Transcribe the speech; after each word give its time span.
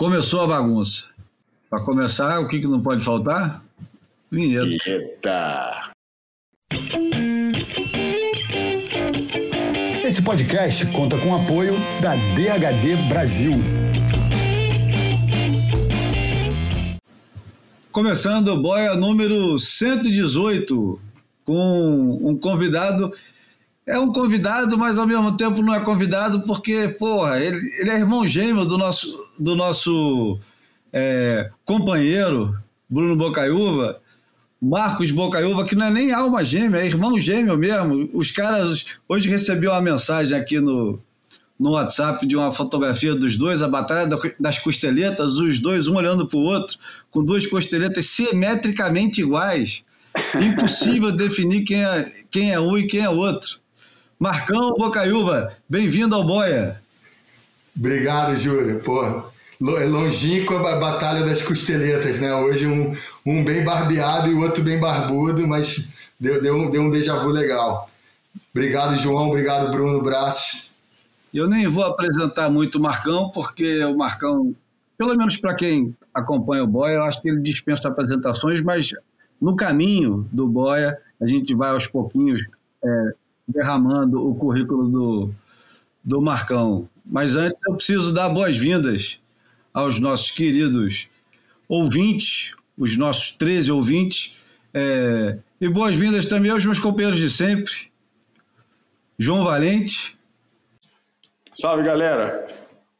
Começou 0.00 0.40
a 0.40 0.46
bagunça. 0.46 1.04
Para 1.68 1.82
começar, 1.82 2.40
o 2.40 2.48
que, 2.48 2.58
que 2.58 2.66
não 2.66 2.80
pode 2.80 3.04
faltar? 3.04 3.62
Vinheta. 4.32 4.88
Eita! 4.88 5.90
Esse 10.02 10.22
podcast 10.22 10.86
conta 10.86 11.18
com 11.18 11.32
o 11.32 11.42
apoio 11.42 11.74
da 12.00 12.16
DHD 12.16 13.10
Brasil. 13.10 13.52
Começando 17.92 18.48
o 18.54 18.62
Boia 18.62 18.94
número 18.94 19.58
118, 19.58 20.98
com 21.44 22.18
um 22.22 22.34
convidado. 22.38 23.12
É 23.90 23.98
um 23.98 24.12
convidado, 24.12 24.78
mas 24.78 24.98
ao 24.98 25.06
mesmo 25.06 25.36
tempo 25.36 25.60
não 25.62 25.74
é 25.74 25.80
convidado, 25.80 26.40
porque, 26.42 26.86
porra, 26.96 27.40
ele, 27.40 27.60
ele 27.80 27.90
é 27.90 27.98
irmão 27.98 28.24
gêmeo 28.24 28.64
do 28.64 28.78
nosso, 28.78 29.28
do 29.36 29.56
nosso 29.56 30.38
é, 30.92 31.50
companheiro, 31.64 32.56
Bruno 32.88 33.16
Bocaiúva, 33.16 34.00
Marcos 34.62 35.10
Bocaiúva, 35.10 35.64
que 35.64 35.74
não 35.74 35.86
é 35.86 35.90
nem 35.90 36.12
alma 36.12 36.44
gêmea, 36.44 36.82
é 36.82 36.86
irmão 36.86 37.18
gêmeo 37.18 37.58
mesmo. 37.58 38.08
Os 38.12 38.30
caras. 38.30 38.86
Hoje 39.08 39.28
recebi 39.28 39.66
uma 39.66 39.80
mensagem 39.80 40.38
aqui 40.38 40.60
no, 40.60 41.00
no 41.58 41.72
WhatsApp 41.72 42.24
de 42.24 42.36
uma 42.36 42.52
fotografia 42.52 43.16
dos 43.16 43.36
dois, 43.36 43.60
a 43.60 43.66
Batalha 43.66 44.08
das 44.38 44.60
Costeletas, 44.60 45.38
os 45.38 45.58
dois, 45.58 45.88
um 45.88 45.96
olhando 45.96 46.28
para 46.28 46.38
o 46.38 46.42
outro, 46.42 46.78
com 47.10 47.24
duas 47.24 47.44
costeletas 47.44 48.06
simetricamente 48.06 49.20
iguais. 49.20 49.82
Impossível 50.40 51.10
definir 51.10 51.64
quem 51.64 51.84
é, 51.84 52.12
quem 52.30 52.52
é 52.52 52.60
um 52.60 52.78
e 52.78 52.86
quem 52.86 53.00
é 53.00 53.10
outro. 53.10 53.58
Marcão 54.20 54.74
Bocaiúva, 54.74 55.56
bem-vindo 55.66 56.14
ao 56.14 56.22
Boia. 56.22 56.78
Obrigado, 57.74 58.36
Júlio. 58.36 58.78
Pô, 58.80 59.02
é 59.02 59.86
longínqua 59.86 60.60
a 60.60 60.76
Batalha 60.76 61.24
das 61.24 61.40
Costeletas, 61.40 62.20
né? 62.20 62.34
Hoje 62.34 62.66
um, 62.66 62.94
um 63.24 63.42
bem 63.42 63.64
barbeado 63.64 64.28
e 64.28 64.34
o 64.34 64.42
outro 64.42 64.62
bem 64.62 64.78
barbudo, 64.78 65.48
mas 65.48 65.88
deu, 66.20 66.42
deu, 66.42 66.54
um, 66.54 66.70
deu 66.70 66.82
um 66.82 66.90
déjà 66.90 67.14
vu 67.14 67.30
legal. 67.30 67.88
Obrigado, 68.54 68.94
João. 68.98 69.28
Obrigado, 69.28 69.70
Bruno 69.70 70.02
Braços. 70.02 70.70
Eu 71.32 71.48
nem 71.48 71.66
vou 71.66 71.84
apresentar 71.84 72.50
muito 72.50 72.76
o 72.76 72.82
Marcão, 72.82 73.30
porque 73.30 73.82
o 73.84 73.96
Marcão, 73.96 74.54
pelo 74.98 75.16
menos 75.16 75.38
para 75.38 75.54
quem 75.54 75.96
acompanha 76.12 76.62
o 76.62 76.66
Boia, 76.66 76.96
eu 76.96 77.04
acho 77.04 77.22
que 77.22 77.30
ele 77.30 77.40
dispensa 77.40 77.88
apresentações, 77.88 78.60
mas 78.60 78.90
no 79.40 79.56
caminho 79.56 80.28
do 80.30 80.46
Boia, 80.46 80.98
a 81.18 81.26
gente 81.26 81.54
vai 81.54 81.70
aos 81.70 81.86
pouquinhos 81.86 82.42
é, 82.84 83.14
derramando 83.50 84.24
o 84.26 84.34
currículo 84.34 84.88
do, 84.88 85.30
do 86.02 86.20
Marcão. 86.20 86.88
Mas 87.04 87.36
antes 87.36 87.60
eu 87.66 87.74
preciso 87.74 88.12
dar 88.12 88.28
boas-vindas 88.28 89.20
aos 89.72 90.00
nossos 90.00 90.30
queridos 90.30 91.08
ouvintes, 91.68 92.54
os 92.76 92.96
nossos 92.96 93.30
13 93.32 93.70
ouvintes, 93.72 94.36
é, 94.72 95.38
e 95.60 95.68
boas-vindas 95.68 96.26
também 96.26 96.50
aos 96.50 96.64
meus 96.64 96.78
companheiros 96.78 97.20
de 97.20 97.30
sempre, 97.30 97.90
João 99.18 99.44
Valente. 99.44 100.18
Salve, 101.54 101.82
galera! 101.82 102.46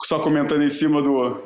Só 0.03 0.19
comentando 0.19 0.63
em 0.63 0.71
cima 0.71 1.03
do, 1.03 1.43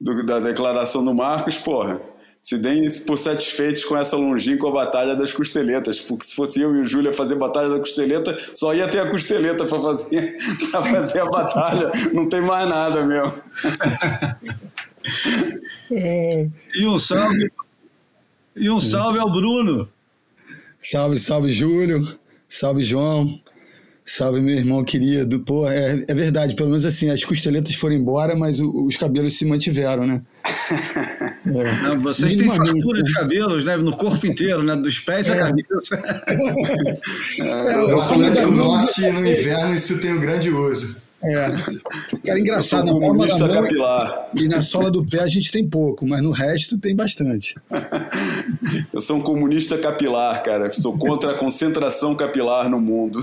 do 0.00 0.24
da 0.24 0.38
declaração 0.38 1.04
do 1.04 1.14
Marcos, 1.14 1.56
porra 1.56 2.00
se 2.46 2.56
deem 2.56 2.88
por 3.00 3.18
satisfeitos 3.18 3.84
com 3.84 3.96
essa 3.96 4.16
longínqua 4.16 4.70
batalha 4.70 5.16
das 5.16 5.32
costeletas, 5.32 6.00
porque 6.00 6.24
se 6.26 6.32
fosse 6.32 6.60
eu 6.60 6.76
e 6.76 6.80
o 6.80 6.84
Júlio 6.84 7.12
fazer 7.12 7.34
batalha 7.34 7.68
da 7.70 7.80
costeleta, 7.80 8.36
só 8.54 8.72
ia 8.72 8.86
ter 8.86 9.00
a 9.00 9.10
costeleta 9.10 9.64
para 9.64 9.82
fazer, 9.82 10.36
fazer 10.70 11.22
a 11.22 11.26
batalha, 11.26 11.90
não 12.14 12.28
tem 12.28 12.40
mais 12.40 12.68
nada 12.68 13.04
mesmo. 13.04 13.34
É. 15.88 16.48
E 16.74 16.84
um 16.84 16.98
salve, 16.98 17.48
e 18.56 18.68
um 18.68 18.80
salve 18.80 19.20
ao 19.20 19.30
Bruno. 19.30 19.88
Salve, 20.80 21.16
salve, 21.16 21.52
Júlio. 21.52 22.18
Salve, 22.48 22.82
João. 22.82 23.40
Salve, 24.04 24.40
meu 24.40 24.56
irmão 24.56 24.82
querido. 24.82 25.38
Pô, 25.40 25.68
é, 25.70 26.00
é 26.08 26.14
verdade, 26.14 26.56
pelo 26.56 26.70
menos 26.70 26.84
assim, 26.84 27.08
as 27.08 27.24
costeletas 27.24 27.76
foram 27.76 27.94
embora, 27.94 28.34
mas 28.34 28.58
o, 28.58 28.86
os 28.86 28.96
cabelos 28.96 29.38
se 29.38 29.44
mantiveram, 29.44 30.08
né? 30.08 30.22
É. 31.46 31.82
Não, 31.82 32.00
vocês 32.00 32.34
têm 32.34 32.50
fartura 32.50 33.02
de 33.02 33.12
cabelos, 33.12 33.64
né? 33.64 33.76
No 33.76 33.96
corpo 33.96 34.26
inteiro, 34.26 34.62
né? 34.62 34.74
Dos 34.76 35.00
pés 35.00 35.30
à 35.30 35.36
é. 35.36 35.38
cabeça. 35.38 36.02
É, 37.38 37.92
eu 37.92 38.00
sou 38.02 38.16
do 38.16 38.56
norte 38.56 39.02
e 39.02 39.12
no 39.12 39.26
inverno 39.26 39.74
isso 39.74 40.00
tem 40.00 40.12
um 40.12 40.20
grande 40.20 40.50
uso. 40.50 41.05
É. 41.26 41.50
Cara, 42.24 42.38
engraçado. 42.38 42.88
Eu 42.88 43.00
comunista 43.00 43.48
capilar. 43.48 44.28
E 44.34 44.48
na 44.48 44.62
sola 44.62 44.90
do 44.90 45.04
pé 45.04 45.20
a 45.20 45.26
gente 45.26 45.50
tem 45.50 45.66
pouco, 45.66 46.06
mas 46.06 46.22
no 46.22 46.30
resto 46.30 46.78
tem 46.78 46.94
bastante. 46.94 47.54
Eu 48.92 49.00
sou 49.00 49.16
um 49.16 49.20
comunista 49.20 49.76
capilar, 49.78 50.42
cara. 50.42 50.72
Sou 50.72 50.96
contra 50.96 51.32
a 51.32 51.34
concentração 51.34 52.14
capilar 52.14 52.68
no 52.68 52.78
mundo. 52.78 53.18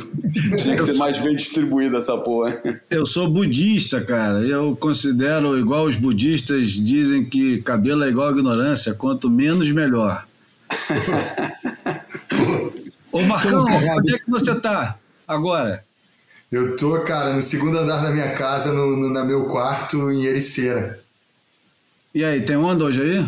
Tinha 0.57 0.75
que 0.75 0.83
ser 0.83 0.95
mais 0.95 1.17
bem 1.17 1.35
distribuída 1.35 1.97
essa 1.97 2.17
porra. 2.17 2.61
Eu 2.89 3.05
sou 3.05 3.29
budista, 3.29 4.01
cara. 4.01 4.39
Eu 4.39 4.75
considero, 4.75 5.57
igual 5.57 5.85
os 5.85 5.95
budistas 5.95 6.71
dizem 6.71 7.25
que 7.25 7.61
cabelo 7.61 8.03
é 8.03 8.09
igual 8.09 8.29
a 8.29 8.31
ignorância. 8.31 8.93
Quanto 8.93 9.29
menos, 9.29 9.71
melhor. 9.71 10.25
Ô, 13.11 13.21
Marcão, 13.23 13.63
onde 13.63 14.15
é 14.15 14.19
que 14.19 14.29
você 14.29 14.55
tá 14.55 14.97
agora? 15.27 15.83
Eu 16.53 16.75
tô, 16.75 16.99
cara, 16.99 17.33
no 17.33 17.41
segundo 17.41 17.79
andar 17.79 18.03
da 18.03 18.11
minha 18.11 18.29
casa, 18.33 18.71
no, 18.71 18.95
no 18.95 19.09
na 19.09 19.25
meu 19.25 19.45
quarto, 19.45 20.11
em 20.11 20.25
Ericeira. 20.25 20.99
E 22.13 22.23
aí, 22.23 22.45
tem 22.45 22.55
onda 22.55 22.85
hoje 22.85 23.01
aí? 23.01 23.27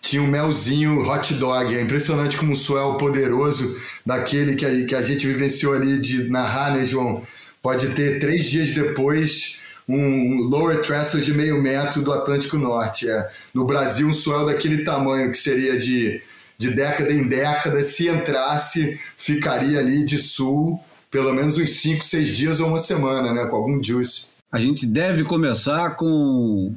Tinha 0.00 0.22
um 0.22 0.28
melzinho 0.28 1.00
hot 1.00 1.34
dog. 1.34 1.74
É 1.74 1.82
impressionante 1.82 2.36
como 2.36 2.52
o 2.52 2.56
suel 2.56 2.96
poderoso 2.96 3.76
daquele 4.06 4.54
que 4.54 4.64
a, 4.64 4.86
que 4.86 4.94
a 4.94 5.02
gente 5.02 5.26
vivenciou 5.26 5.74
ali 5.74 5.98
de 5.98 6.30
narrar, 6.30 6.76
né, 6.76 6.84
João? 6.84 7.26
Pode 7.60 7.88
ter 7.88 8.20
três 8.20 8.44
dias 8.44 8.70
depois 8.70 9.58
um 9.88 10.36
lower 10.48 10.80
threshold 10.80 11.26
de 11.26 11.34
meio 11.34 11.60
metro 11.60 12.02
do 12.02 12.12
Atlântico 12.12 12.56
Norte. 12.56 13.10
É. 13.10 13.30
No 13.52 13.64
Brasil, 13.64 14.06
um 14.06 14.12
suel 14.12 14.46
daquele 14.46 14.84
tamanho 14.84 15.32
que 15.32 15.38
seria 15.38 15.76
de, 15.76 16.22
de 16.56 16.70
década 16.70 17.12
em 17.12 17.26
década, 17.26 17.82
se 17.82 18.06
entrasse, 18.06 18.96
ficaria 19.18 19.80
ali 19.80 20.04
de 20.04 20.18
sul 20.18 20.80
pelo 21.14 21.32
menos 21.32 21.56
uns 21.56 21.70
5, 21.76 22.04
6 22.04 22.36
dias 22.36 22.58
ou 22.58 22.66
uma 22.66 22.78
semana, 22.80 23.32
né? 23.32 23.46
Com 23.46 23.54
algum 23.54 23.80
juice. 23.80 24.32
A 24.50 24.58
gente 24.58 24.84
deve 24.84 25.22
começar 25.22 25.90
com 25.90 26.74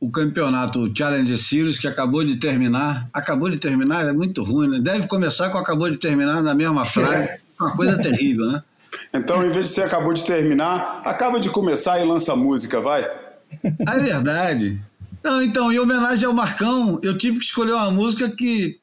o 0.00 0.10
campeonato 0.10 0.92
Challenger 0.92 1.38
Series, 1.38 1.78
que 1.78 1.86
acabou 1.86 2.24
de 2.24 2.34
terminar. 2.34 3.08
Acabou 3.12 3.48
de 3.48 3.58
terminar, 3.58 4.04
é 4.04 4.12
muito 4.12 4.42
ruim, 4.42 4.68
né? 4.68 4.80
Deve 4.82 5.06
começar 5.06 5.50
com 5.50 5.58
acabou 5.58 5.88
de 5.88 5.98
terminar 5.98 6.42
na 6.42 6.52
mesma 6.52 6.84
frase. 6.84 7.28
É. 7.28 7.38
Uma 7.60 7.76
coisa 7.76 7.96
terrível, 7.96 8.46
né? 8.46 8.60
Então, 9.14 9.46
em 9.46 9.50
vez 9.50 9.68
de 9.68 9.74
ser 9.74 9.82
acabou 9.82 10.12
de 10.12 10.24
terminar, 10.24 11.00
acaba 11.04 11.38
de 11.38 11.48
começar 11.48 12.00
e 12.00 12.04
lança 12.04 12.34
música, 12.34 12.80
vai. 12.80 13.08
É 13.62 13.98
verdade. 14.00 14.80
Não, 15.22 15.40
então, 15.40 15.72
em 15.72 15.78
homenagem 15.78 16.26
ao 16.26 16.34
Marcão, 16.34 16.98
eu 17.04 17.16
tive 17.16 17.38
que 17.38 17.44
escolher 17.44 17.74
uma 17.74 17.92
música 17.92 18.28
que, 18.28 18.80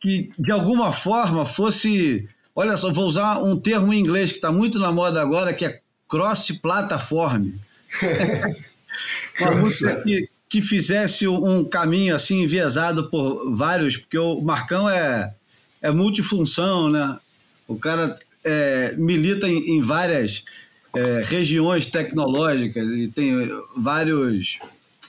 que 0.00 0.32
de 0.36 0.50
alguma 0.50 0.92
forma, 0.92 1.46
fosse 1.46 2.28
Olha 2.60 2.76
só, 2.76 2.92
vou 2.92 3.06
usar 3.06 3.42
um 3.42 3.56
termo 3.56 3.90
em 3.90 3.98
inglês 3.98 4.32
que 4.32 4.36
está 4.36 4.52
muito 4.52 4.78
na 4.78 4.92
moda 4.92 5.22
agora, 5.22 5.54
que 5.54 5.64
é 5.64 5.80
cross-platform. 6.06 7.52
Uma 9.40 9.50
música 9.52 10.02
que, 10.02 10.28
que 10.46 10.60
fizesse 10.60 11.26
um 11.26 11.64
caminho 11.64 12.14
assim 12.14 12.42
enviesado 12.42 13.08
por 13.08 13.50
vários, 13.56 13.96
porque 13.96 14.18
o 14.18 14.42
Marcão 14.42 14.86
é, 14.86 15.32
é 15.80 15.90
multifunção, 15.90 16.90
né? 16.90 17.18
O 17.66 17.76
cara 17.76 18.18
é, 18.44 18.94
milita 18.94 19.48
em, 19.48 19.78
em 19.78 19.80
várias 19.80 20.44
é, 20.94 21.22
regiões 21.24 21.86
tecnológicas 21.86 22.90
e 22.90 23.08
tem 23.08 23.48
vários, 23.74 24.58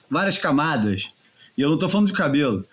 várias 0.10 0.38
camadas. 0.38 1.10
E 1.58 1.62
eu 1.62 1.68
não 1.68 1.76
estou 1.76 1.90
falando 1.90 2.08
de 2.08 2.14
cabelo. 2.14 2.66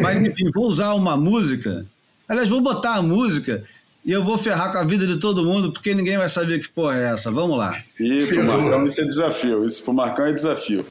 Mas, 0.00 0.22
enfim, 0.22 0.52
vou 0.54 0.68
usar 0.68 0.94
uma 0.94 1.16
música. 1.16 1.84
Aliás, 2.28 2.48
vou 2.48 2.60
botar 2.60 2.94
a 2.94 3.02
música 3.02 3.64
e 4.04 4.12
eu 4.12 4.24
vou 4.24 4.38
ferrar 4.38 4.72
com 4.72 4.78
a 4.78 4.84
vida 4.84 5.06
de 5.06 5.18
todo 5.18 5.44
mundo, 5.44 5.72
porque 5.72 5.94
ninguém 5.94 6.16
vai 6.16 6.28
saber 6.28 6.58
que 6.60 6.68
porra 6.68 6.98
é 6.98 7.12
essa. 7.12 7.30
Vamos 7.30 7.58
lá. 7.58 7.78
E 7.98 8.26
pro 8.26 8.44
Marcão 8.44 8.86
isso 8.86 9.00
é 9.02 9.04
desafio. 9.04 9.64
Isso 9.64 9.84
pro 9.84 9.92
Marcão 9.92 10.24
é 10.24 10.32
desafio. 10.32 10.86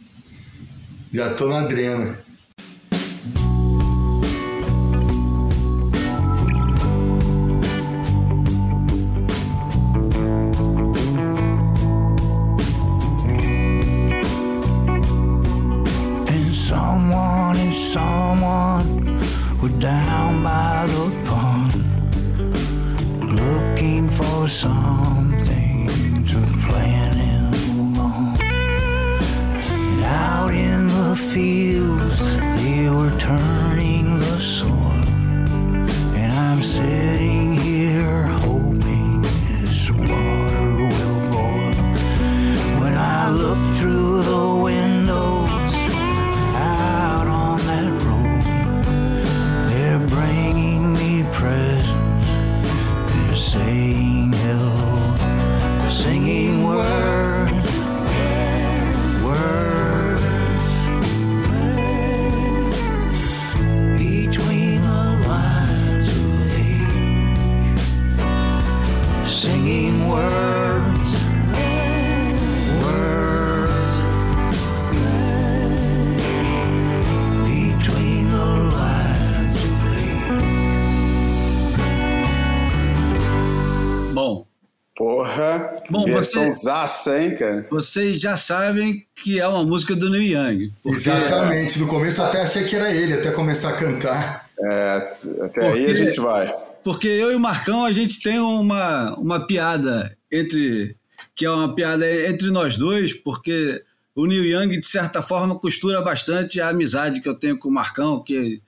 Já 1.11 1.33
tô 1.33 1.47
na 1.47 1.61
drena. 1.61 2.19
Hein, 87.21 87.36
cara? 87.36 87.68
vocês 87.69 88.19
já 88.19 88.36
sabem 88.38 89.06
que 89.16 89.39
é 89.39 89.48
uma 89.48 89.63
música 89.63 89.95
do 89.95 90.10
Neil 90.10 90.38
Young. 90.38 90.74
porque- 90.83 90.98
Exatamente. 90.98 91.80
No 91.80 91.88
começo 91.88 92.21
eu 92.21 92.25
até 92.25 92.42
achei 92.42 92.63
que 92.63 92.75
era 92.75 92.92
ele, 92.92 93.13
até 93.13 93.31
começar 93.31 93.69
a 93.69 93.74
cantar. 93.77 94.50
É, 94.60 95.12
até 95.42 95.66
aí 95.68 95.83
a 95.83 95.88
Porque- 95.88 95.95
gente 95.95 96.19
vai. 96.19 96.54
Porque 96.83 97.07
eu 97.07 97.31
e 97.31 97.36
o 97.36 97.39
Marcão, 97.39 97.83
a 97.83 97.92
gente 97.92 98.21
tem 98.21 98.39
uma, 98.39 99.13
uma 99.18 99.45
piada 99.45 100.16
entre. 100.31 100.95
que 101.36 101.45
é 101.45 101.51
uma 101.51 101.75
piada 101.75 102.10
entre 102.27 102.50
nós 102.50 102.77
dois, 102.77 103.13
porque 103.13 103.81
o 104.16 104.25
Neil 104.25 104.45
Young, 104.45 104.80
de 104.80 104.86
certa 104.86 105.21
forma, 105.21 105.60
costura 105.60 106.01
bastante 106.01 106.60
a 106.62 106.69
amizade 106.69 107.19
que 107.21 107.27
eu 107.30 107.33
tenho 107.36 107.57
com 107.57 107.68
o 107.69 107.71
Marcão, 107.71 108.24
que 108.24 108.62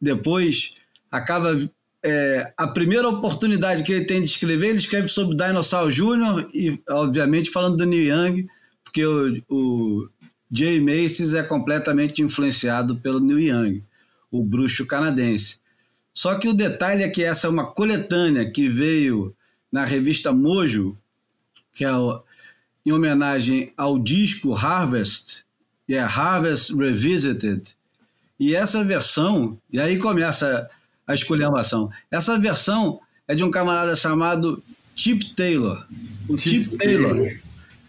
depois 0.00 0.70
acaba. 1.10 1.56
É, 2.04 2.52
a 2.56 2.68
primeira 2.68 3.08
oportunidade 3.08 3.82
que 3.82 3.90
ele 3.90 4.04
tem 4.04 4.20
de 4.20 4.26
escrever, 4.26 4.68
ele 4.68 4.78
escreve 4.78 5.08
sobre 5.08 5.34
Dinosaur 5.36 5.90
Jr. 5.90 6.46
e, 6.52 6.78
obviamente, 6.90 7.50
falando 7.50 7.78
do 7.78 7.86
Neil 7.86 8.14
Young, 8.14 8.46
porque 8.84 9.04
o, 9.06 9.42
o 9.48 10.08
Jay 10.52 10.78
Macy's 10.80 11.32
é 11.32 11.42
completamente 11.42 12.20
influenciado 12.20 12.96
pelo 12.96 13.20
Neil 13.20 13.40
Young, 13.40 13.82
o 14.30 14.44
bruxo 14.44 14.84
canadense. 14.84 15.58
Só 16.12 16.34
que 16.34 16.46
o 16.46 16.52
detalhe 16.54 17.02
é 17.02 17.08
que 17.08 17.24
essa 17.24 17.46
é 17.46 17.50
uma 17.50 17.66
coletânea 17.72 18.48
que 18.50 18.68
veio 18.68 19.34
na 19.72 19.86
revista 19.86 20.30
Mojo, 20.32 20.96
que 21.72 21.84
é 21.84 21.96
o- 21.96 22.22
em 22.84 22.92
homenagem 22.92 23.72
ao 23.78 23.98
disco 23.98 24.54
Harvest, 24.54 25.42
que 25.86 25.94
é 25.94 26.00
Harvest 26.00 26.72
Revisited. 26.74 27.62
E 28.38 28.54
essa 28.54 28.84
versão, 28.84 29.58
e 29.72 29.80
aí 29.80 29.98
começa 29.98 30.68
a 31.06 31.14
esculhambação. 31.14 31.90
Essa 32.10 32.38
versão 32.38 33.00
é 33.26 33.34
de 33.34 33.44
um 33.44 33.50
camarada 33.50 33.94
chamado 33.96 34.62
Chip 34.96 35.34
Taylor. 35.34 35.84
O 36.28 36.36
Chip, 36.38 36.64
Chip 36.64 36.78
Taylor, 36.78 37.10
Taylor. 37.10 37.36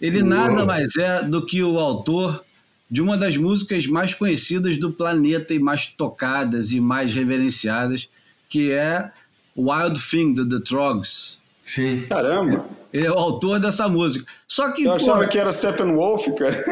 ele 0.02 0.20
Uou. 0.20 0.30
nada 0.30 0.66
mais 0.66 0.96
é 0.98 1.24
do 1.24 1.46
que 1.46 1.64
o 1.64 1.80
autor 1.80 2.44
de 2.90 3.02
uma 3.02 3.18
das 3.18 3.36
músicas 3.36 3.88
mais 3.88 4.14
conhecidas 4.14 4.78
do 4.78 4.92
planeta 4.92 5.54
e 5.54 5.60
mais 5.60 5.88
tocadas 5.88 6.72
e 6.72 6.80
mais 6.80 7.14
reverenciadas, 7.14 8.10
que 8.48 8.72
é 8.72 9.12
Wild 9.58 10.00
Thing, 10.00 10.34
do 10.34 10.48
The 10.48 10.64
Trogs. 10.64 11.40
Sim. 11.64 12.06
Caramba, 12.08 12.64
Ele 12.94 13.08
é 13.08 13.12
o 13.12 13.18
autor 13.18 13.60
dessa 13.60 13.90
música. 13.90 14.32
Só 14.48 14.72
que, 14.72 14.84
eu 14.84 14.94
achava 14.94 15.24
pô, 15.24 15.30
que 15.30 15.40
era 15.40 15.52
Steppenwolf, 15.52 16.28
cara. 16.38 16.64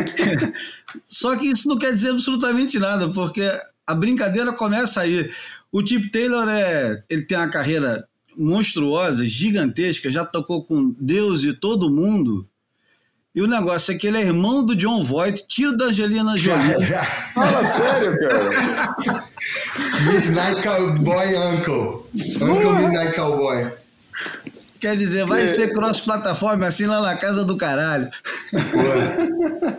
só 1.07 1.36
que 1.36 1.48
isso 1.48 1.68
não 1.68 1.80
quer 1.80 1.92
dizer 1.92 2.12
absolutamente 2.12 2.78
nada, 2.78 3.10
porque 3.10 3.42
a 3.88 3.95
brincadeira 3.95 4.54
começa 4.54 5.01
aí. 5.01 5.31
O 5.73 5.85
Chip 5.85 6.11
Taylor 6.11 6.47
é, 6.47 7.01
ele 7.09 7.23
tem 7.23 7.35
uma 7.35 7.49
carreira 7.49 8.05
monstruosa, 8.37 9.25
gigantesca, 9.25 10.11
já 10.11 10.23
tocou 10.23 10.63
com 10.63 10.95
Deus 10.99 11.43
e 11.43 11.51
todo 11.51 11.89
mundo. 11.89 12.47
E 13.33 13.41
o 13.41 13.47
negócio 13.47 13.91
é 13.91 13.97
que 13.97 14.05
ele 14.05 14.19
é 14.19 14.21
irmão 14.21 14.63
do 14.63 14.75
John 14.75 15.03
Voight, 15.03 15.47
tiro 15.47 15.75
da 15.75 15.85
Angelina 15.85 16.37
Jolie. 16.37 16.75
Fala 17.33 17.65
sério, 17.65 18.15
cara. 18.19 18.95
Midnight 20.05 20.61
Cowboy 20.61 21.35
Uncle. 21.37 22.05
Uncle 22.39 22.73
Midnight 22.73 23.15
Cowboy. 23.15 23.71
Quer 24.79 24.95
dizer, 24.95 25.25
vai 25.25 25.47
ser 25.47 25.73
cross-plataforma 25.73 26.67
assim 26.67 26.85
lá 26.85 27.01
na 27.01 27.15
casa 27.15 27.43
do 27.43 27.57
caralho. 27.57 28.11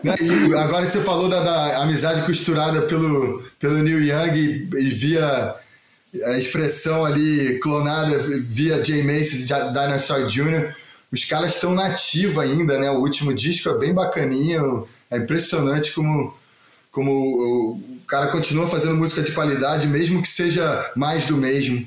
E 0.02 0.54
agora 0.56 0.86
você 0.86 1.00
falou 1.00 1.28
da, 1.28 1.40
da 1.40 1.82
amizade 1.82 2.22
costurada 2.22 2.82
pelo, 2.82 3.44
pelo 3.60 3.78
Neil 3.78 4.02
Young 4.02 4.34
e, 4.34 4.68
e 4.76 4.90
via 4.90 5.54
a 6.22 6.38
expressão 6.38 7.04
ali 7.04 7.58
clonada 7.58 8.18
via 8.42 8.84
Jay 8.84 9.02
Macy's 9.02 9.44
e 9.44 9.46
Dinosaur 9.46 10.28
Jr. 10.28 10.74
Os 11.10 11.24
caras 11.24 11.54
estão 11.54 11.74
na 11.74 11.86
ativa 11.86 12.42
ainda, 12.42 12.78
né? 12.78 12.90
O 12.90 13.00
último 13.00 13.32
disco 13.32 13.68
é 13.68 13.78
bem 13.78 13.94
bacaninho. 13.94 14.86
É 15.10 15.16
impressionante 15.18 15.92
como, 15.92 16.34
como 16.90 17.10
o, 17.10 17.80
cara 18.06 18.28
continua 18.28 18.66
fazendo 18.66 18.96
música 18.96 19.22
de 19.22 19.32
qualidade, 19.32 19.86
mesmo 19.86 20.22
que 20.22 20.28
seja 20.28 20.90
mais 20.96 21.26
do 21.26 21.36
mesmo. 21.36 21.86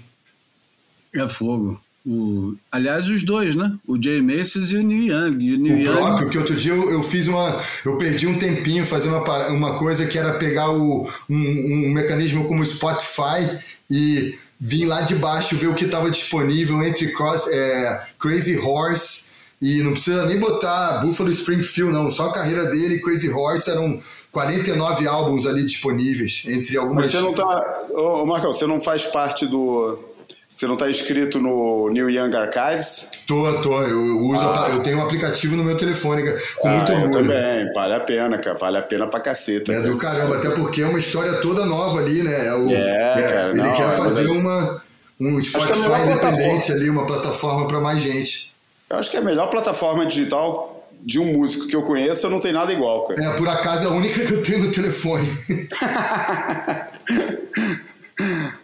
É 1.13 1.27
fogo. 1.27 1.79
O, 2.05 2.55
aliás, 2.71 3.09
os 3.09 3.21
dois, 3.23 3.53
né? 3.53 3.73
O 3.85 4.01
Jay 4.01 4.21
Macy's 4.21 4.71
e 4.71 4.77
o 4.77 4.83
Neil 4.83 5.07
Young. 5.07 5.43
E 5.43 5.53
o 5.55 5.59
Neil 5.59 5.75
O 5.75 5.79
Young, 5.79 5.97
próprio, 5.97 6.29
que 6.29 6.37
outro 6.37 6.55
dia 6.55 6.71
eu, 6.71 6.89
eu 6.89 7.03
fiz 7.03 7.27
uma. 7.27 7.61
Eu 7.83 7.97
perdi 7.97 8.27
um 8.27 8.39
tempinho 8.39 8.85
fazendo 8.85 9.17
uma, 9.17 9.47
uma 9.49 9.77
coisa 9.77 10.05
que 10.05 10.17
era 10.17 10.35
pegar 10.35 10.69
o, 10.69 11.09
um, 11.29 11.35
um 11.35 11.91
mecanismo 11.91 12.47
como 12.47 12.61
o 12.61 12.65
Spotify 12.65 13.59
e 13.89 14.37
vir 14.59 14.85
lá 14.85 15.01
de 15.01 15.15
baixo 15.15 15.55
ver 15.55 15.67
o 15.67 15.75
que 15.75 15.85
estava 15.85 16.09
disponível 16.09 16.83
entre 16.83 17.11
cross, 17.13 17.47
é, 17.47 18.01
Crazy 18.19 18.57
Horse 18.57 19.27
e 19.61 19.81
não 19.81 19.91
precisa 19.91 20.25
nem 20.25 20.39
botar 20.39 21.01
Buffalo 21.01 21.29
Springfield, 21.31 21.91
não. 21.91 22.11
Só 22.11 22.29
a 22.29 22.33
carreira 22.33 22.65
dele 22.65 22.95
e 22.95 23.01
Crazy 23.01 23.29
Horse 23.29 23.69
eram 23.69 23.99
49 24.31 25.07
álbuns 25.07 25.47
ali 25.47 25.65
disponíveis, 25.65 26.43
entre 26.45 26.77
algumas. 26.77 27.07
Mas 27.07 27.11
você 27.11 27.21
não 27.21 27.33
tá. 27.33 27.85
Ô, 27.91 28.25
Marcão, 28.25 28.53
você 28.53 28.67
não 28.67 28.79
faz 28.79 29.05
parte 29.05 29.47
do. 29.47 29.97
Você 30.57 30.65
não 30.65 30.75
tá 30.75 30.89
inscrito 30.89 31.39
no 31.39 31.87
New 31.89 32.09
Young 32.09 32.35
Archives? 32.35 33.09
Tô, 33.27 33.61
tô. 33.61 33.79
Eu, 33.83 34.19
uso, 34.21 34.43
eu 34.73 34.81
tenho 34.81 34.97
um 34.97 35.03
aplicativo 35.03 35.55
no 35.55 35.63
meu 35.63 35.77
telefone 35.77 36.23
com 36.57 36.67
muito 36.67 36.91
Ah, 36.91 36.95
eu 36.95 37.01
orgulho. 37.03 37.27
também. 37.27 37.71
Vale 37.75 37.93
a 37.93 37.99
pena, 37.99 38.39
cara. 38.39 38.57
Vale 38.57 38.77
a 38.79 38.81
pena 38.81 39.05
pra 39.05 39.19
caceta. 39.19 39.71
É 39.71 39.75
cara. 39.75 39.87
do 39.87 39.97
caramba, 39.97 40.37
até 40.37 40.49
porque 40.49 40.81
é 40.81 40.87
uma 40.87 40.97
história 40.97 41.33
toda 41.41 41.63
nova 41.63 41.99
ali, 41.99 42.23
né? 42.23 42.47
É 42.47 42.55
o- 42.55 42.71
É, 42.71 43.19
é, 43.19 43.21
cara, 43.21 43.49
ele 43.49 43.57
não, 43.61 43.73
quer 43.75 43.87
é, 43.87 43.91
fazer 43.91 44.25
é- 44.25 44.31
uma, 44.31 44.81
um 45.21 45.39
é 45.39 45.43
Spotify 45.43 45.79
melhor 45.79 45.99
independente 46.07 46.71
ali, 46.71 46.89
uma 46.89 47.05
plataforma 47.05 47.67
para 47.67 47.79
mais 47.79 48.01
gente. 48.01 48.51
Eu 48.89 48.97
acho 48.97 49.11
que 49.11 49.17
é 49.17 49.19
a 49.19 49.23
melhor 49.23 49.51
plataforma 49.51 50.07
digital 50.07 50.89
de 51.03 51.19
um 51.19 51.33
músico 51.33 51.67
que 51.67 51.75
eu 51.75 51.83
conheço, 51.83 52.27
não 52.31 52.39
tem 52.39 52.51
nada 52.51 52.73
igual, 52.73 53.03
cara. 53.03 53.23
É, 53.23 53.29
por 53.37 53.47
acaso, 53.47 53.85
é 53.85 53.89
a 53.89 53.93
única 53.93 54.25
que 54.25 54.33
eu 54.33 54.41
tenho 54.41 54.63
no 54.63 54.71
telefone. 54.71 55.29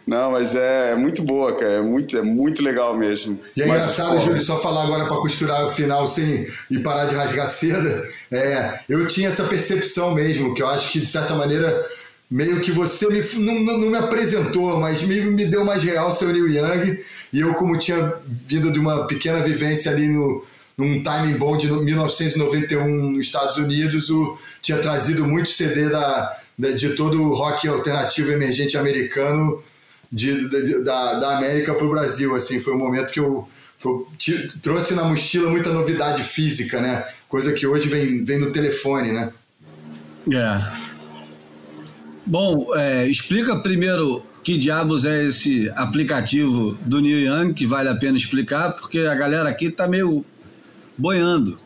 Não, 0.06 0.32
mas 0.32 0.54
é, 0.54 0.90
é 0.92 0.94
muito 0.94 1.22
boa, 1.22 1.54
cara. 1.56 1.72
É 1.74 1.80
muito, 1.80 2.16
é 2.16 2.20
muito 2.22 2.62
legal 2.62 2.96
mesmo. 2.96 3.40
E 3.56 3.62
é 3.62 3.66
Mas, 3.66 3.82
engraçado, 3.82 4.08
porra, 4.10 4.20
Júlio, 4.20 4.40
só 4.42 4.60
falar 4.60 4.82
agora 4.84 5.06
para 5.06 5.16
costurar 5.16 5.64
o 5.66 5.70
final 5.70 6.06
sem 6.06 6.46
e 6.70 6.78
parar 6.80 7.06
de 7.06 7.14
rasgar 7.14 7.46
seda. 7.46 8.06
É, 8.30 8.80
eu 8.88 9.06
tinha 9.06 9.28
essa 9.28 9.44
percepção 9.44 10.14
mesmo, 10.14 10.54
que 10.54 10.62
eu 10.62 10.68
acho 10.68 10.92
que, 10.92 11.00
de 11.00 11.06
certa 11.06 11.34
maneira, 11.34 11.86
meio 12.30 12.60
que 12.60 12.70
você 12.70 13.06
me, 13.08 13.22
não, 13.42 13.60
não, 13.60 13.78
não 13.78 13.90
me 13.90 13.96
apresentou, 13.96 14.78
mas 14.78 15.02
me, 15.02 15.22
me 15.22 15.46
deu 15.46 15.64
mais 15.64 15.82
real 15.82 16.12
seu 16.12 16.28
Neil 16.28 16.48
Young. 16.50 16.98
E 17.32 17.40
eu, 17.40 17.54
como 17.54 17.78
tinha 17.78 18.12
vindo 18.26 18.70
de 18.70 18.78
uma 18.78 19.06
pequena 19.06 19.40
vivência 19.40 19.90
ali 19.90 20.06
no, 20.06 20.44
num 20.76 21.02
timing 21.02 21.38
bom 21.38 21.56
de 21.56 21.70
1991 21.72 23.10
nos 23.10 23.26
Estados 23.26 23.56
Unidos, 23.56 24.10
o, 24.10 24.38
tinha 24.60 24.78
trazido 24.78 25.26
muito 25.26 25.48
CD 25.48 25.88
da, 25.88 26.36
da- 26.58 26.70
de 26.72 26.90
todo 26.90 27.22
o 27.22 27.34
rock 27.34 27.66
alternativo 27.68 28.30
emergente 28.32 28.76
americano 28.76 29.62
de, 30.14 30.48
de- 30.48 30.84
da, 30.84 31.14
da 31.18 31.38
América 31.38 31.74
para 31.74 31.86
o 31.86 31.90
Brasil. 31.90 32.34
Assim, 32.36 32.58
foi 32.58 32.74
um 32.74 32.78
momento 32.78 33.12
que 33.12 33.20
eu, 33.20 33.48
foi- 33.76 34.04
ti- 34.16 34.48
trouxe 34.62 34.94
na 34.94 35.04
mochila 35.04 35.50
muita 35.50 35.70
novidade 35.70 36.22
física, 36.22 36.80
né? 36.80 37.04
Coisa 37.28 37.52
que 37.52 37.66
hoje 37.66 37.88
vem, 37.88 38.24
vem 38.24 38.38
no 38.38 38.52
telefone, 38.52 39.12
né? 39.12 39.30
É. 40.32 40.84
Bom, 42.26 42.74
é, 42.74 43.06
explica 43.06 43.56
primeiro 43.56 44.24
que 44.42 44.56
diabos 44.56 45.04
é 45.04 45.24
esse 45.24 45.70
aplicativo 45.74 46.76
do 46.82 47.00
Neil 47.00 47.20
Young, 47.20 47.52
que 47.54 47.66
vale 47.66 47.88
a 47.88 47.94
pena 47.94 48.16
explicar, 48.16 48.72
porque 48.72 49.00
a 49.00 49.14
galera 49.14 49.48
aqui 49.48 49.70
tá 49.70 49.86
meio 49.86 50.24
boiando. 50.96 51.58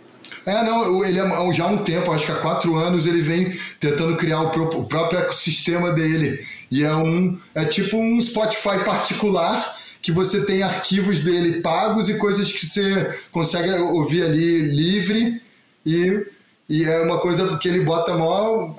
É, 0.47 0.65
não, 0.65 1.05
ele 1.05 1.19
é, 1.19 1.55
já 1.55 1.65
há 1.65 1.69
um 1.69 1.79
tempo, 1.79 2.11
acho 2.11 2.25
que 2.25 2.33
há 2.33 2.37
quatro 2.37 2.77
anos, 2.77 3.07
ele 3.07 3.21
vem 3.21 3.59
tentando 3.79 4.17
criar 4.17 4.41
o 4.41 4.85
próprio 4.85 5.19
ecossistema 5.21 5.93
dele. 5.93 6.45
E 6.71 6.83
é 6.83 6.95
um. 6.95 7.39
É 7.55 7.65
tipo 7.65 7.97
um 7.97 8.21
Spotify 8.21 8.85
particular 8.85 9.77
que 10.01 10.13
você 10.13 10.45
tem 10.45 10.63
arquivos 10.63 11.21
dele 11.25 11.61
pagos 11.61 12.09
e 12.09 12.15
coisas 12.19 12.53
que 12.53 12.67
você 12.67 13.19
consegue 13.33 13.71
ouvir 13.71 14.23
ali 14.23 14.59
livre 14.59 15.43
e, 15.85 16.25
e 16.69 16.85
é 16.85 17.01
uma 17.03 17.19
coisa 17.19 17.59
que 17.59 17.69
ele 17.69 17.81
bota 17.81 18.17
maior 18.17 18.75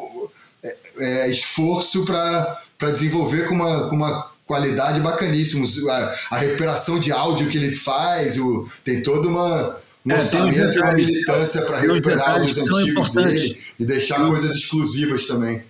é, 0.63 0.77
é, 0.97 1.31
esforço 1.31 2.05
para 2.05 2.91
desenvolver 2.93 3.47
com 3.47 3.55
uma, 3.55 3.89
com 3.89 3.95
uma 3.95 4.31
qualidade 4.45 4.99
bacaníssima. 5.01 5.65
A, 5.91 6.15
a 6.31 6.37
recuperação 6.37 6.99
de 6.99 7.11
áudio 7.11 7.49
que 7.49 7.57
ele 7.57 7.75
faz, 7.75 8.39
o, 8.39 8.69
tem 8.83 9.03
toda 9.03 9.27
uma 9.27 9.77
um 10.05 10.11
É, 10.11 10.15
orçamento 10.15 10.77
e 10.77 10.81
uma 10.81 10.93
militância 10.93 11.61
para 11.61 11.79
recuperar 11.79 12.41
os 12.41 12.57
antigos 12.57 13.09
dele 13.11 13.59
e 13.79 13.85
deixar 13.85 14.25
coisas 14.27 14.55
exclusivas 14.55 15.25
também. 15.25 15.61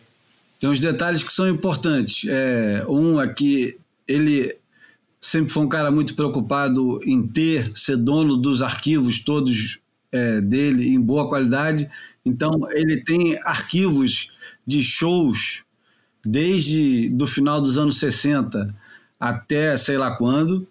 Tem 0.59 0.69
uns 0.69 0.79
detalhes 0.79 1.23
que 1.23 1.31
são 1.31 1.47
importantes. 1.47 2.27
É, 2.29 2.85
um 2.87 3.19
é 3.19 3.27
que 3.27 3.77
ele 4.07 4.55
sempre 5.21 5.51
foi 5.51 5.63
um 5.63 5.69
cara 5.69 5.89
muito 5.89 6.15
preocupado 6.15 6.99
em 7.03 7.25
ter, 7.25 7.71
ser 7.75 7.97
dono 7.97 8.35
dos 8.35 8.61
arquivos 8.61 9.23
todos 9.23 9.79
é, 10.11 10.41
dele 10.41 10.89
em 10.89 10.99
boa 10.99 11.27
qualidade. 11.27 11.89
Então, 12.25 12.67
ele 12.71 13.03
tem 13.03 13.39
arquivos 13.43 14.31
de 14.67 14.83
shows 14.83 15.61
desde 16.25 17.09
do 17.09 17.25
final 17.25 17.61
dos 17.61 17.77
anos 17.77 17.97
60 17.97 18.75
até 19.19 19.75
sei 19.75 19.97
lá 19.97 20.15
quando, 20.15 20.65